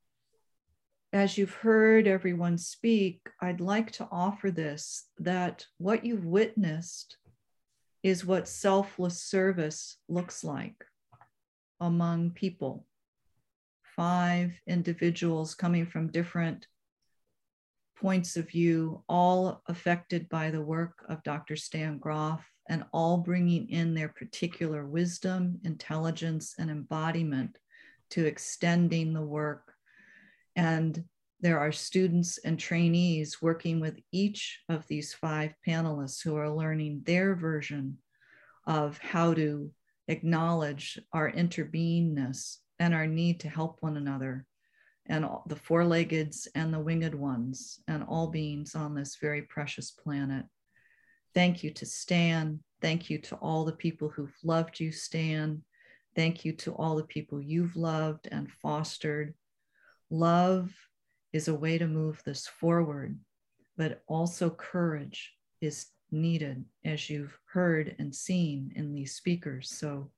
as 1.12 1.38
you've 1.38 1.54
heard 1.54 2.06
everyone 2.06 2.58
speak, 2.58 3.20
I'd 3.40 3.60
like 3.60 3.90
to 3.92 4.08
offer 4.12 4.50
this 4.50 5.06
that 5.18 5.64
what 5.78 6.04
you've 6.04 6.26
witnessed 6.26 7.16
is 8.02 8.26
what 8.26 8.46
selfless 8.46 9.22
service 9.22 9.96
looks 10.08 10.44
like 10.44 10.84
among 11.80 12.32
people. 12.32 12.86
Five 13.96 14.52
individuals 14.66 15.54
coming 15.54 15.86
from 15.86 16.12
different 16.12 16.66
points 18.00 18.36
of 18.36 18.48
view, 18.48 19.02
all 19.08 19.62
affected 19.66 20.28
by 20.28 20.50
the 20.50 20.60
work 20.60 21.04
of 21.08 21.22
Dr. 21.22 21.56
Stan 21.56 21.98
Grof, 21.98 22.44
and 22.68 22.84
all 22.92 23.18
bringing 23.18 23.68
in 23.70 23.94
their 23.94 24.08
particular 24.08 24.86
wisdom, 24.86 25.58
intelligence, 25.64 26.54
and 26.58 26.70
embodiment 26.70 27.56
to 28.10 28.26
extending 28.26 29.12
the 29.12 29.22
work. 29.22 29.72
And 30.54 31.04
there 31.40 31.58
are 31.60 31.72
students 31.72 32.38
and 32.38 32.58
trainees 32.58 33.40
working 33.40 33.80
with 33.80 33.98
each 34.12 34.60
of 34.68 34.86
these 34.86 35.14
five 35.14 35.54
panelists 35.66 36.22
who 36.22 36.36
are 36.36 36.50
learning 36.50 37.02
their 37.04 37.34
version 37.34 37.98
of 38.66 38.98
how 38.98 39.34
to 39.34 39.70
acknowledge 40.08 40.98
our 41.12 41.30
interbeingness 41.30 42.56
and 42.78 42.94
our 42.94 43.06
need 43.06 43.40
to 43.40 43.48
help 43.48 43.78
one 43.80 43.96
another 43.96 44.44
and 45.08 45.26
the 45.46 45.56
four 45.56 45.84
leggeds 45.84 46.48
and 46.54 46.72
the 46.72 46.78
winged 46.78 47.14
ones, 47.14 47.80
and 47.88 48.04
all 48.04 48.28
beings 48.28 48.74
on 48.74 48.94
this 48.94 49.16
very 49.16 49.42
precious 49.42 49.90
planet. 49.90 50.44
Thank 51.34 51.62
you 51.62 51.70
to 51.74 51.86
Stan. 51.86 52.60
Thank 52.80 53.10
you 53.10 53.18
to 53.22 53.36
all 53.36 53.64
the 53.64 53.72
people 53.72 54.08
who've 54.08 54.36
loved 54.44 54.80
you, 54.80 54.92
Stan. 54.92 55.62
Thank 56.14 56.44
you 56.44 56.52
to 56.54 56.72
all 56.72 56.96
the 56.96 57.04
people 57.04 57.40
you've 57.40 57.76
loved 57.76 58.28
and 58.30 58.50
fostered. 58.50 59.34
Love 60.10 60.72
is 61.32 61.48
a 61.48 61.54
way 61.54 61.78
to 61.78 61.86
move 61.86 62.20
this 62.24 62.46
forward, 62.46 63.18
but 63.76 64.02
also 64.08 64.50
courage 64.50 65.34
is 65.60 65.86
needed, 66.10 66.64
as 66.84 67.10
you've 67.10 67.38
heard 67.46 67.94
and 67.98 68.14
seen 68.14 68.72
in 68.74 68.92
these 68.92 69.14
speakers. 69.14 69.70
So, 69.70 70.10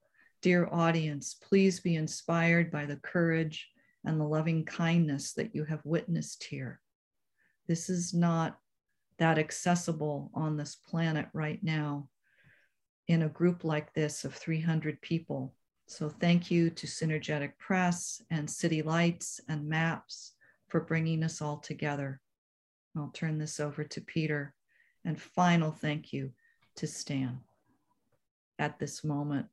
dear 0.43 0.69
audience, 0.71 1.35
please 1.35 1.81
be 1.81 1.97
inspired 1.97 2.71
by 2.71 2.87
the 2.87 2.97
courage 2.97 3.69
and 4.05 4.21
the 4.21 4.25
loving 4.25 4.65
kindness 4.65 5.33
that 5.35 5.55
you 5.55 5.65
have 5.65 5.81
witnessed 5.85 6.45
here. 6.45 6.81
This 7.67 7.89
is 7.89 8.15
not 8.15 8.59
that 9.19 9.39
accessible 9.39 10.31
on 10.35 10.57
this 10.57 10.77
planet 10.77 11.29
right 11.33 11.63
now 11.63 12.09
in 13.09 13.23
a 13.23 13.29
group 13.29 13.65
like 13.65 13.93
this 13.93 14.25
of 14.25 14.35
300 14.35 15.01
people. 15.03 15.55
So 15.87 16.09
thank 16.09 16.51
you 16.51 16.71
to 16.71 16.87
Synergetic 16.87 17.53
Press 17.59 18.23
and 18.31 18.49
City 18.49 18.83
Lights 18.83 19.41
and 19.49 19.69
MAPS 19.69 20.33
for 20.69 20.81
bringing 20.81 21.23
us 21.23 21.43
all 21.43 21.59
together. 21.59 22.21
I'll 22.97 23.11
turn 23.13 23.39
this 23.39 23.61
over 23.61 23.85
to 23.85 24.01
Peter. 24.01 24.55
And 25.05 25.21
final 25.21 25.73
thank 25.73 26.13
you 26.13 26.33
to 26.77 26.87
Stan 26.87 27.41
at 28.59 28.79
this 28.79 29.03
moment 29.03 29.47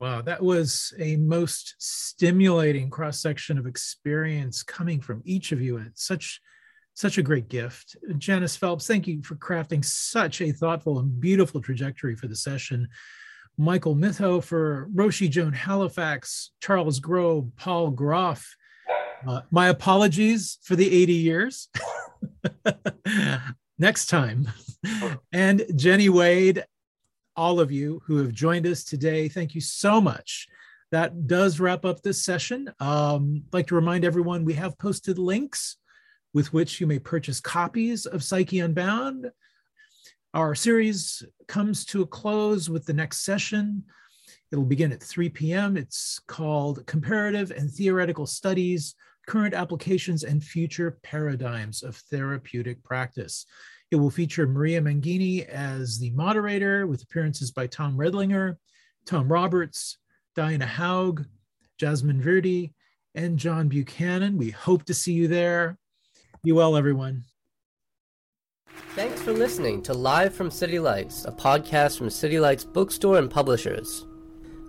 Wow, 0.00 0.22
that 0.22 0.42
was 0.42 0.92
a 0.98 1.16
most 1.16 1.76
stimulating 1.78 2.90
cross 2.90 3.20
section 3.20 3.58
of 3.58 3.66
experience 3.66 4.62
coming 4.62 5.00
from 5.00 5.22
each 5.24 5.52
of 5.52 5.60
you, 5.60 5.76
and 5.76 5.92
such 5.94 6.40
such 6.94 7.18
a 7.18 7.22
great 7.22 7.48
gift. 7.48 7.96
Janis 8.18 8.56
Phelps, 8.56 8.86
thank 8.86 9.06
you 9.06 9.22
for 9.22 9.34
crafting 9.34 9.84
such 9.84 10.40
a 10.40 10.52
thoughtful 10.52 11.00
and 11.00 11.20
beautiful 11.20 11.60
trajectory 11.60 12.14
for 12.14 12.28
the 12.28 12.36
session. 12.36 12.88
Michael 13.58 13.94
Mithoefer 13.94 14.92
Roshi 14.92 15.28
Joan 15.28 15.52
Halifax, 15.52 16.52
Charles 16.60 17.00
Grob, 17.00 17.54
Paul 17.56 17.90
Grof. 17.90 18.56
Uh, 19.26 19.40
my 19.50 19.68
apologies 19.68 20.58
for 20.62 20.76
the 20.76 20.92
80 21.02 21.12
years. 21.14 21.68
Next 23.78 24.06
time. 24.06 24.48
And 25.32 25.64
Jenny 25.76 26.08
Wade 26.08 26.64
all 27.36 27.60
of 27.60 27.72
you 27.72 28.02
who 28.06 28.18
have 28.18 28.32
joined 28.32 28.66
us 28.66 28.84
today. 28.84 29.28
Thank 29.28 29.54
you 29.54 29.60
so 29.60 30.00
much. 30.00 30.48
That 30.92 31.26
does 31.26 31.60
wrap 31.60 31.84
up 31.84 32.02
this 32.02 32.24
session. 32.24 32.72
Um, 32.78 33.42
I'd 33.46 33.54
like 33.54 33.66
to 33.68 33.74
remind 33.74 34.04
everyone 34.04 34.44
we 34.44 34.54
have 34.54 34.78
posted 34.78 35.18
links 35.18 35.76
with 36.32 36.52
which 36.52 36.80
you 36.80 36.86
may 36.86 36.98
purchase 36.98 37.40
copies 37.40 38.06
of 38.06 38.22
Psyche 38.22 38.60
Unbound. 38.60 39.30
Our 40.34 40.54
series 40.54 41.22
comes 41.46 41.84
to 41.86 42.02
a 42.02 42.06
close 42.06 42.68
with 42.68 42.86
the 42.86 42.92
next 42.92 43.24
session. 43.24 43.84
It'll 44.50 44.64
begin 44.64 44.92
at 44.92 45.02
3 45.02 45.28
p.m. 45.30 45.76
It's 45.76 46.20
called 46.26 46.86
Comparative 46.86 47.50
and 47.50 47.70
Theoretical 47.70 48.26
Studies 48.26 48.94
Current 49.26 49.54
Applications 49.54 50.22
and 50.22 50.42
Future 50.42 50.98
Paradigms 51.02 51.82
of 51.82 51.96
Therapeutic 51.96 52.82
Practice. 52.82 53.46
It 53.94 54.00
will 54.00 54.10
feature 54.10 54.44
Maria 54.48 54.80
Mangini 54.80 55.46
as 55.46 56.00
the 56.00 56.10
moderator 56.10 56.84
with 56.84 57.04
appearances 57.04 57.52
by 57.52 57.68
Tom 57.68 57.96
Riedlinger, 57.96 58.56
Tom 59.06 59.30
Roberts, 59.30 59.98
Diana 60.34 60.66
Haug, 60.66 61.24
Jasmine 61.78 62.20
Verdi, 62.20 62.74
and 63.14 63.38
John 63.38 63.68
Buchanan. 63.68 64.36
We 64.36 64.50
hope 64.50 64.82
to 64.86 64.94
see 64.94 65.12
you 65.12 65.28
there. 65.28 65.78
Be 66.42 66.50
well, 66.50 66.76
everyone. 66.76 67.22
Thanks 68.96 69.22
for 69.22 69.32
listening 69.32 69.80
to 69.82 69.94
Live 69.94 70.34
from 70.34 70.50
City 70.50 70.80
Lights, 70.80 71.24
a 71.24 71.30
podcast 71.30 71.96
from 71.96 72.10
City 72.10 72.40
Lights 72.40 72.64
Bookstore 72.64 73.18
and 73.18 73.30
Publishers. 73.30 74.04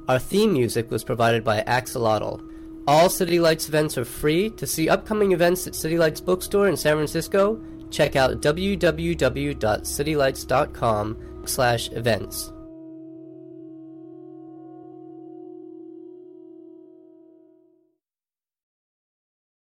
Our 0.08 0.20
theme 0.20 0.54
music 0.54 0.92
was 0.92 1.04
provided 1.04 1.44
by 1.44 1.64
Axolotl. 1.64 2.48
All 2.88 3.10
City 3.10 3.40
Lights 3.40 3.68
events 3.70 3.98
are 3.98 4.06
free. 4.06 4.52
To 4.52 4.68
see 4.68 4.88
upcoming 4.88 5.32
events 5.32 5.66
at 5.66 5.74
City 5.74 5.98
Lights 5.98 6.22
Bookstore 6.22 6.68
in 6.68 6.78
San 6.78 6.98
Francisco, 6.98 7.60
check 7.96 8.16
out 8.16 8.42
www.citylights.com 8.42 11.18
slash 11.46 11.92
events. 11.92 12.52